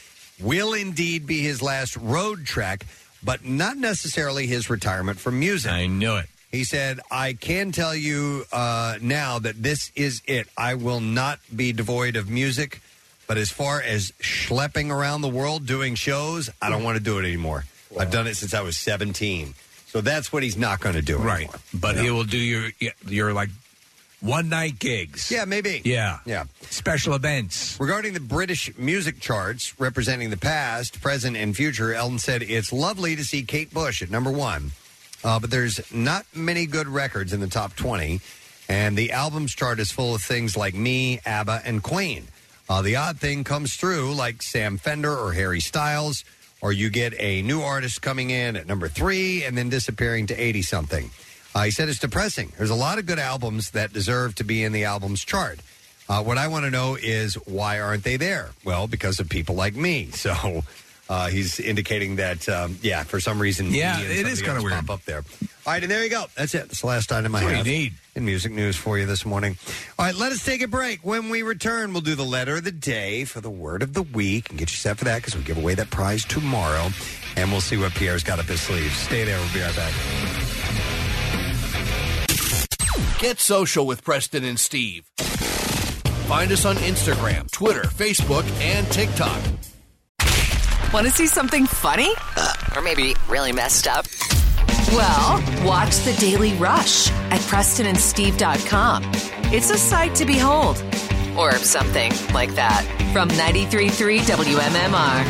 [0.40, 2.84] will indeed be his last road trek,
[3.24, 5.72] but not necessarily his retirement from music.
[5.72, 6.26] I knew it.
[6.56, 10.48] He said, I can tell you uh, now that this is it.
[10.56, 12.80] I will not be devoid of music,
[13.26, 17.18] but as far as schlepping around the world doing shows, I don't want to do
[17.18, 17.66] it anymore.
[18.00, 19.52] I've done it since I was 17.
[19.88, 22.70] So that's what he's not going to do Right, but he will do your
[23.06, 23.50] your like
[24.20, 25.30] one night gigs.
[25.30, 25.82] Yeah, maybe.
[25.84, 26.44] Yeah, Yeah.
[26.62, 27.78] Special events.
[27.78, 33.14] Regarding the British music charts representing the past, present, and future, Elton said it's lovely
[33.14, 34.72] to see Kate Bush at number one,
[35.26, 38.20] uh, but there's not many good records in the top 20,
[38.68, 42.28] and the albums chart is full of things like Me, ABBA, and Queen.
[42.68, 46.24] Uh, the odd thing comes through like Sam Fender or Harry Styles,
[46.60, 50.40] or you get a new artist coming in at number three and then disappearing to
[50.40, 51.10] 80 something.
[51.54, 52.52] Uh, he said it's depressing.
[52.56, 55.58] There's a lot of good albums that deserve to be in the albums chart.
[56.08, 58.50] Uh, what I want to know is why aren't they there?
[58.64, 60.10] Well, because of people like me.
[60.16, 60.62] So
[61.08, 64.44] uh, he's indicating that, um, yeah, for some reason, Yeah, me and it is something
[64.44, 64.86] kinda else weird.
[64.86, 65.22] Pop up there.
[65.66, 66.26] All right, and there you go.
[66.36, 66.68] That's it.
[66.68, 67.94] That's the last item I That's what have need.
[68.14, 69.56] in music news for you this morning.
[69.98, 71.00] All right, let us take a break.
[71.04, 74.02] When we return, we'll do the letter of the day for the word of the
[74.02, 76.90] week and get you set for that because we give away that prize tomorrow.
[77.36, 78.92] And we'll see what Pierre's got up his sleeve.
[78.92, 79.38] Stay there.
[79.38, 79.92] We'll be right back.
[83.18, 85.04] Get social with Preston and Steve.
[86.28, 89.40] Find us on Instagram, Twitter, Facebook, and TikTok.
[90.92, 92.10] Want to see something funny?
[92.74, 94.06] or maybe really messed up?
[94.92, 99.02] Well, watch The Daily Rush at PrestonandSteve.com.
[99.52, 100.82] It's a sight to behold.
[101.36, 102.84] Or something like that.
[103.12, 105.26] From 93.3 WMMR.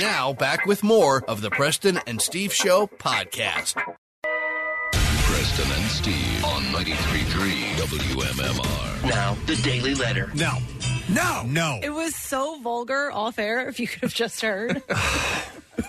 [0.00, 3.74] Now, back with more of the Preston and Steve Show podcast.
[4.92, 9.08] Preston and Steve on 93.3 WMMR.
[9.08, 10.30] Now, the Daily Letter.
[10.34, 10.58] No.
[11.08, 11.42] No.
[11.46, 11.80] No.
[11.82, 14.82] It was so vulgar off air, if you could have just heard.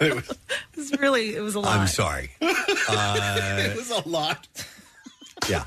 [0.02, 0.28] it
[0.76, 1.78] was really, it was a lot.
[1.80, 2.32] I'm sorry.
[2.88, 4.48] Uh, it was a lot.
[5.50, 5.64] yeah.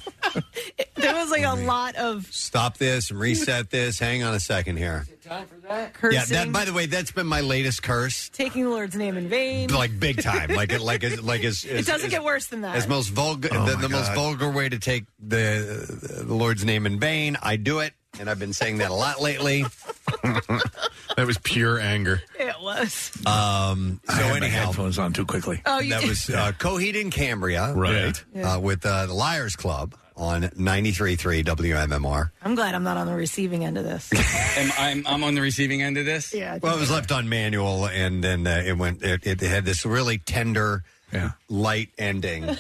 [0.95, 3.99] There was like a lot of Stop this and reset this.
[3.99, 5.05] Hang on a second here.
[5.25, 5.95] time for that.
[6.13, 8.29] Yeah, that by the way, that's been my latest curse.
[8.29, 9.69] taking the Lord's name in vain.
[9.71, 10.51] Like big time.
[10.51, 12.77] Like it like as like as, it doesn't as- get worse than that.
[12.77, 16.87] As most vulgar, Oh, the, the most vulgar way to take the the Lord's name
[16.87, 17.37] in vain.
[17.43, 19.65] I do it, and I've been saying that a lot lately.
[20.23, 22.23] that was pure anger.
[22.39, 23.13] it was.
[23.27, 25.61] Um, so I had my anyhow, headphones on too quickly.
[25.67, 26.09] Oh, you that did.
[26.11, 28.23] was uh, Coheed and Cambria, Right.
[28.35, 28.55] Yeah.
[28.55, 32.31] Uh, with uh, the Liars Club on 93.3 WMMR.
[32.43, 34.11] I'm glad I'm not on the receiving end of this.
[34.59, 36.35] Am, I'm, I'm on the receiving end of this.
[36.35, 36.49] Yeah.
[36.49, 39.03] I think Well, it was left on manual, and then uh, it went.
[39.03, 40.83] It, it had this really tender,
[41.49, 42.45] light ending.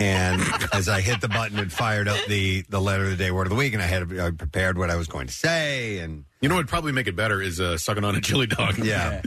[0.00, 0.40] and
[0.72, 3.46] as I hit the button, it fired up the the letter of the day, word
[3.46, 6.24] of the week, and I had I prepared what I was going to say, and
[6.40, 8.78] You know what would probably make it better is uh, sucking on a chili dog.
[8.78, 9.22] yeah.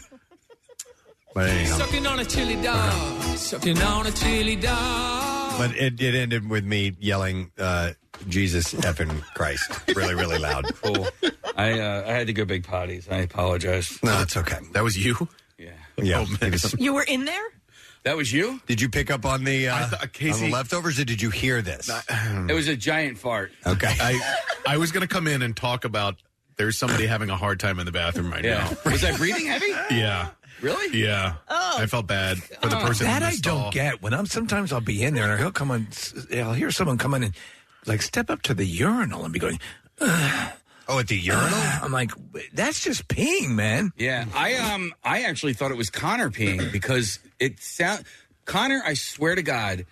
[1.34, 3.22] But anyhow, Sucking on a chili dog.
[3.38, 5.58] Sucking on a chili dog.
[5.58, 7.92] but it, it ended with me yelling, uh,
[8.28, 10.66] "Jesus effing Christ!" really, really loud.
[10.82, 11.08] Cool.
[11.56, 13.10] I uh, I had to go big potties.
[13.12, 13.98] I apologize.
[14.04, 14.58] No, it's okay.
[14.74, 15.28] That was you.
[15.58, 15.72] Yeah.
[15.98, 16.26] Yeah.
[16.42, 17.44] it was- You were in there?
[18.04, 18.60] That was you?
[18.68, 20.02] did you pick up on the uh, I thought-
[20.34, 21.90] on the leftovers, or did you hear this?
[22.50, 23.52] It was a giant fart.
[23.66, 23.94] Okay.
[24.00, 24.36] I
[24.68, 26.16] I was going to come in and talk about
[26.58, 28.74] there's somebody having a hard time in the bathroom right Yeah.
[28.86, 29.72] Was I breathing heavy?
[29.96, 30.30] Yeah.
[30.62, 31.00] Really?
[31.00, 31.36] Yeah.
[31.50, 31.78] Oh.
[31.80, 33.62] I felt bad for the person That in the I stall.
[33.64, 34.02] don't get.
[34.04, 35.88] When I'm sometimes I'll be in there and he'll come on.
[36.36, 37.36] I'll hear someone come in and
[37.88, 39.60] like step up to the urinal and be going.
[40.88, 41.48] Oh, at the urinal?
[41.82, 42.12] I'm like,
[42.54, 43.92] that's just peeing, man.
[43.98, 48.04] Yeah, I um I actually thought it was Connor peeing because it sound
[48.46, 48.82] Connor.
[48.86, 49.86] I swear to God,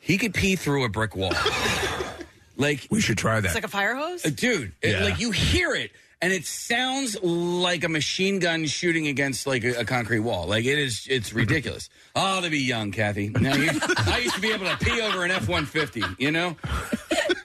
[0.00, 1.32] he could pee through a brick wall.
[2.56, 3.46] like We should try that.
[3.46, 4.24] It's like a fire hose?
[4.24, 5.04] uh, dude, it- Yeah.
[5.04, 5.90] like you hear it.
[6.20, 10.48] And it sounds like a machine gun shooting against like a, a concrete wall.
[10.48, 11.88] Like it is, it's ridiculous.
[12.16, 13.28] oh, to be young, Kathy.
[13.28, 16.02] Now you, I used to be able to pee over an F one fifty.
[16.18, 16.56] You know,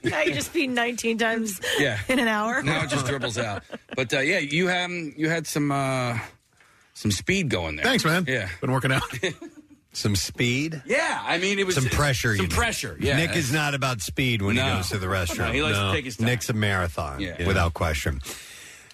[0.04, 1.98] now you just pee 19 times Yeah.
[2.08, 2.62] in an hour?
[2.62, 3.62] now it just dribbles out.
[3.96, 6.18] But uh, yeah, you had you had some uh,
[6.94, 7.84] some speed going there.
[7.84, 8.24] Thanks, man.
[8.28, 8.48] Yeah.
[8.60, 9.02] Been working out.
[9.96, 10.82] Some speed.
[10.86, 12.30] Yeah, I mean it was Some pressure.
[12.34, 12.50] Some you mean.
[12.50, 12.96] pressure.
[12.98, 14.64] Yeah, Nick is not about speed when No.
[14.64, 15.38] he goes to the restroom.
[15.46, 16.26] No, he likes to take his time.
[16.26, 17.46] Nick's a marathon, Yeah.
[17.46, 18.20] without question.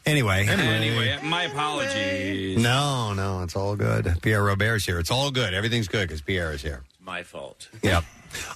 [0.05, 2.59] Anyway, Anyway, my apologies.
[2.59, 4.15] no, no, it's all good.
[4.21, 4.99] Pierre Robert's here.
[4.99, 5.55] It's all good.
[5.55, 6.83] Everything's good because Pierre is here.
[7.03, 7.71] My fault.
[7.83, 8.05] Yep.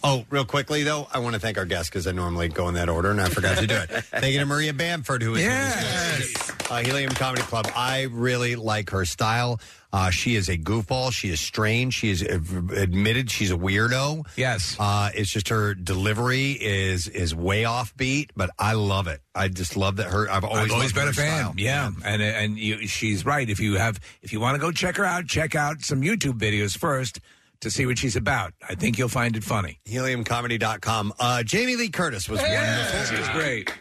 [0.02, 2.74] Oh, real quickly though, I want to thank our guests because I normally go in
[2.74, 3.90] that order and I forgot to do it.
[4.04, 6.52] Thank you to Maria Bamford, who is Yes.
[6.70, 7.70] uh, Helium Comedy Club.
[7.76, 9.60] I really like her style.
[9.92, 11.12] Uh, she is a goofball.
[11.12, 11.94] She is strange.
[11.94, 14.26] She is admitted she's a weirdo.
[14.36, 14.76] Yes.
[14.78, 19.20] Uh, it's just her delivery is is way offbeat, but I love it.
[19.36, 20.28] I just love that her.
[20.28, 21.42] I've always I've always been a fan.
[21.44, 21.54] style.
[21.56, 23.48] Yeah, and and you, she's right.
[23.48, 26.38] If you have, if you want to go check her out, check out some YouTube
[26.40, 27.20] videos first
[27.60, 28.52] to see what she's about.
[28.68, 29.81] I think you'll find it funny.
[29.86, 31.12] Heliumcomedy.com.
[31.18, 33.16] Uh, Jamie Lee Curtis was wonderful.
[33.16, 33.73] She's great.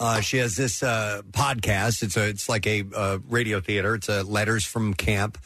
[0.00, 2.02] Uh, she has this uh, podcast.
[2.02, 3.94] It's a it's like a uh, radio theater.
[3.94, 5.38] It's a Letters from Camp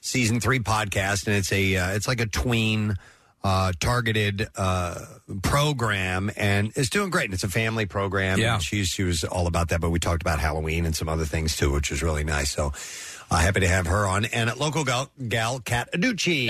[0.00, 2.94] season three podcast, and it's a uh, it's like a tween
[3.42, 5.00] uh, targeted uh,
[5.42, 7.26] program, and it's doing great.
[7.26, 8.38] And it's a family program.
[8.38, 8.54] Yeah.
[8.54, 9.80] and she's she was all about that.
[9.80, 12.50] But we talked about Halloween and some other things too, which was really nice.
[12.50, 12.72] So.
[13.30, 14.24] Uh, happy to have her on.
[14.26, 16.48] And at local gal, gal Kat Aducci.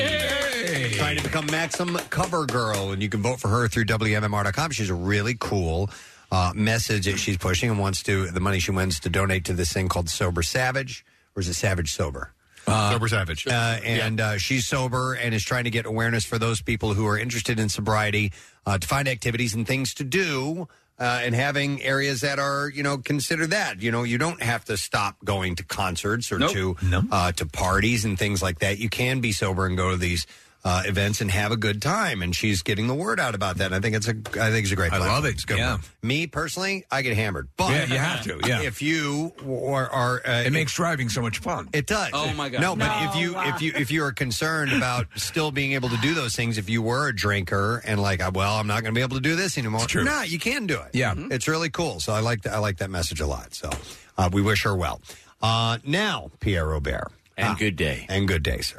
[0.96, 2.92] Trying to become Maxim cover girl.
[2.92, 4.70] And you can vote for her through WMMR.com.
[4.72, 5.90] She's a really cool
[6.30, 9.52] uh, message that she's pushing and wants to, the money she wins to donate to
[9.52, 11.04] this thing called Sober Savage.
[11.34, 12.32] Or is it Savage Sober?
[12.66, 13.46] Sober Savage.
[13.46, 17.06] Uh, and uh, she's sober and is trying to get awareness for those people who
[17.06, 18.32] are interested in sobriety
[18.66, 20.66] uh, to find activities and things to do.
[20.98, 23.82] Uh, and having areas that are, you know, consider that.
[23.82, 26.52] You know, you don't have to stop going to concerts or Nope.
[26.52, 26.76] to
[27.12, 28.78] uh, to parties and things like that.
[28.78, 30.26] You can be sober and go to these
[30.66, 32.22] uh, events and have a good time.
[32.22, 33.66] And she's getting the word out about that.
[33.66, 34.92] And I think it's a, I think it's a great.
[34.92, 35.34] I love it.
[35.34, 35.58] It's good.
[35.58, 35.78] Yeah.
[36.02, 38.62] Me personally, I get hammered, but Yeah, you have to, yeah.
[38.62, 41.68] if you or are, uh, It makes driving so much fun.
[41.72, 42.10] it does.
[42.12, 42.60] Oh, my God.
[42.62, 43.54] No, but No, if you wow.
[43.54, 46.68] if you if you are concerned about still being able to do those things, if
[46.68, 49.22] you were a drinker and like, uh, well, I'm not going to be able to
[49.22, 49.82] do this anymore.
[49.84, 50.02] It's true.
[50.04, 50.90] Nah, you can do it.
[50.94, 51.14] Yeah.
[51.30, 52.00] it's really cool.
[52.00, 52.54] So I like that.
[52.54, 53.54] I like that message a lot.
[53.54, 53.70] So
[54.18, 55.00] uh, we wish her well.
[55.40, 58.06] Uh, now, Pierre Robert, And good day.
[58.08, 58.78] and good day, sir.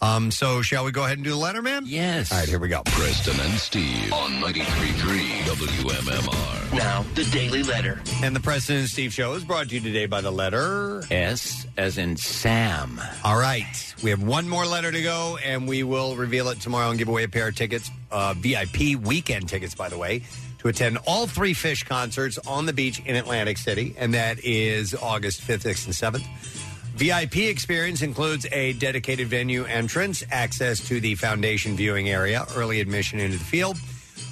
[0.00, 1.84] Um, so shall we go ahead and do the letter, man?
[1.86, 2.30] Yes.
[2.32, 2.82] All right, here we go.
[2.84, 6.76] Preston and Steve on 93.3 WMMR.
[6.76, 8.02] Now, the Daily Letter.
[8.22, 11.66] And the Preston and Steve Show is brought to you today by the letter S,
[11.76, 13.00] as in Sam.
[13.24, 13.94] All right.
[14.02, 17.08] We have one more letter to go, and we will reveal it tomorrow and give
[17.08, 20.22] away a pair of tickets, uh, VIP weekend tickets, by the way,
[20.58, 24.94] to attend all three Phish concerts on the beach in Atlantic City, and that is
[24.94, 26.26] August 5th, 6th, and 7th.
[26.94, 33.18] VIP experience includes a dedicated venue entrance, access to the foundation viewing area, early admission
[33.18, 33.76] into the field,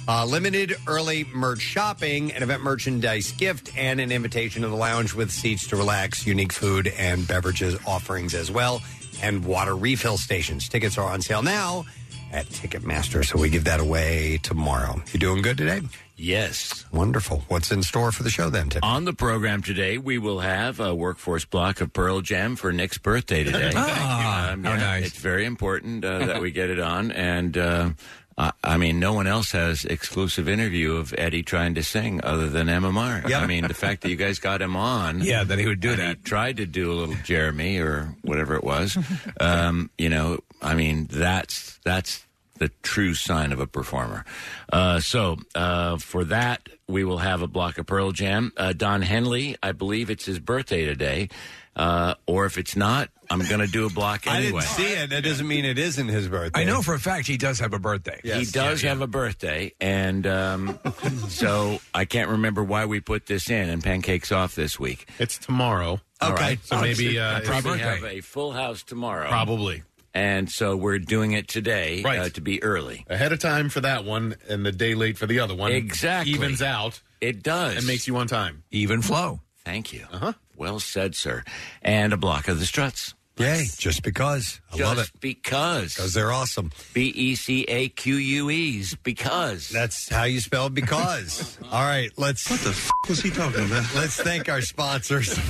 [0.07, 5.13] uh, limited early merch shopping, an event merchandise gift, and an invitation to the lounge
[5.13, 8.81] with seats to relax, unique food and beverages offerings as well,
[9.21, 10.69] and water refill stations.
[10.69, 11.83] Tickets are on sale now
[12.31, 15.01] at Ticketmaster, so we give that away tomorrow.
[15.11, 15.81] You doing good today?
[16.15, 16.85] Yes.
[16.91, 17.43] Wonderful.
[17.47, 18.83] What's in store for the show then, Tim?
[18.83, 22.97] On the program today, we will have a workforce block of Pearl Jam for Nick's
[22.97, 23.71] birthday today.
[23.75, 25.07] Ah, Um, yeah, nice.
[25.07, 27.11] It's very important uh, that we get it on.
[27.11, 27.89] And uh,
[28.37, 32.47] I I mean, no one else has exclusive interview of Eddie trying to sing other
[32.47, 33.27] than MMR.
[33.27, 33.39] Yeah.
[33.39, 35.21] I mean, the fact that you guys got him on.
[35.23, 36.23] Yeah, that he would do that.
[36.23, 38.97] Tried to do a little Jeremy or whatever it was.
[39.39, 42.25] um, you know, I mean, that's that's
[42.59, 44.25] the true sign of a performer.
[44.71, 48.51] Uh, so uh, for that, we will have a block of Pearl Jam.
[48.55, 51.29] Uh, Don Henley, I believe it's his birthday today.
[51.75, 54.59] Uh, or if it's not, I'm going to do a block I anyway.
[54.61, 55.09] didn't see it.
[55.09, 56.61] That doesn't mean it isn't his birthday.
[56.61, 58.19] I know for a fact he does have a birthday.
[58.23, 60.77] he does have a birthday, and um,
[61.29, 63.69] so I can't remember why we put this in.
[63.69, 65.07] And Pancake's off this week.
[65.17, 65.99] It's tomorrow.
[66.21, 66.41] All Okay.
[66.43, 66.59] right.
[66.63, 69.27] So maybe, uh, I it's probably have a full house tomorrow.
[69.27, 69.81] Probably.
[70.13, 72.19] And so we're doing it today Right.
[72.19, 73.05] uh, to be early.
[73.09, 75.71] Ahead of time for that one and the day late for the other one.
[75.71, 76.33] Exactly.
[76.33, 77.01] Evens out.
[77.19, 77.77] It does.
[77.83, 78.63] It makes you on time.
[78.71, 79.41] Even flow.
[79.65, 80.05] Thank you.
[80.11, 80.33] Uh-huh.
[80.55, 81.43] Well said, sir.
[81.81, 83.15] And a block of the struts.
[83.39, 84.61] Yay, just because.
[84.71, 85.09] I love it.
[85.19, 85.95] Because.
[85.95, 86.69] Because they're awesome.
[86.93, 88.93] B E C A Q U E's.
[89.01, 89.69] Because.
[89.69, 91.57] That's how you spell because.
[91.71, 92.47] All right, let's.
[92.51, 93.85] What the f- was he talking about?
[93.95, 95.35] Let's thank our sponsors.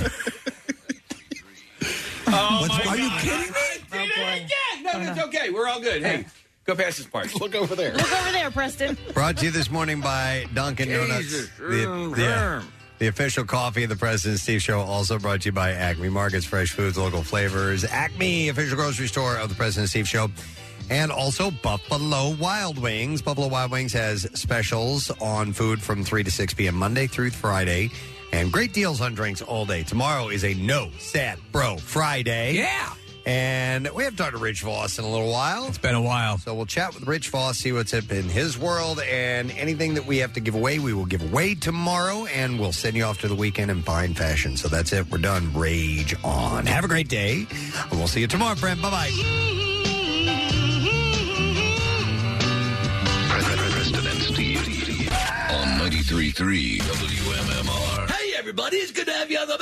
[2.26, 3.60] Oh, What's- my are you kidding me?
[3.98, 4.44] I did it
[4.84, 5.04] again.
[5.04, 5.50] No, it's okay.
[5.50, 6.02] We're all good.
[6.02, 6.26] Hey,
[6.64, 7.34] go past this part.
[7.40, 7.92] Look over there.
[7.94, 8.96] Look over there, Preston.
[9.12, 11.18] Brought to you this morning by Dunkin' Donuts.
[11.24, 11.50] Jesus.
[11.58, 12.64] The, Mm, the-
[13.00, 14.80] the official coffee of the Preston Steve Show.
[14.80, 17.84] Also brought to you by Acme Markets, fresh foods, local flavors.
[17.84, 20.28] Acme, official grocery store of the Preston Steve Show.
[20.90, 23.20] And also Buffalo Wild Wings.
[23.20, 26.76] Buffalo Wild Wings has specials on food from 3 to 6 p.m.
[26.76, 27.90] Monday through Friday.
[28.32, 29.82] And great deals on drinks all day.
[29.82, 32.54] Tomorrow is a No Sad Bro Friday.
[32.54, 32.92] Yeah.
[33.26, 35.66] And we haven't talked to Rich Voss in a little while.
[35.66, 36.36] It's been a while.
[36.38, 40.04] So we'll chat with Rich Voss, see what's up in his world, and anything that
[40.06, 43.20] we have to give away, we will give away tomorrow, and we'll send you off
[43.20, 44.56] to the weekend in fine fashion.
[44.56, 45.10] So that's it.
[45.10, 45.52] We're done.
[45.54, 46.66] Rage on.
[46.66, 47.46] Have a great day,
[47.90, 48.82] and we'll see you tomorrow, friend.
[48.82, 49.10] Bye bye.
[53.84, 54.58] Preston and Steve
[55.50, 58.10] on 93.3 WMMR.
[58.10, 59.54] Hey, everybody, it's good to have you on the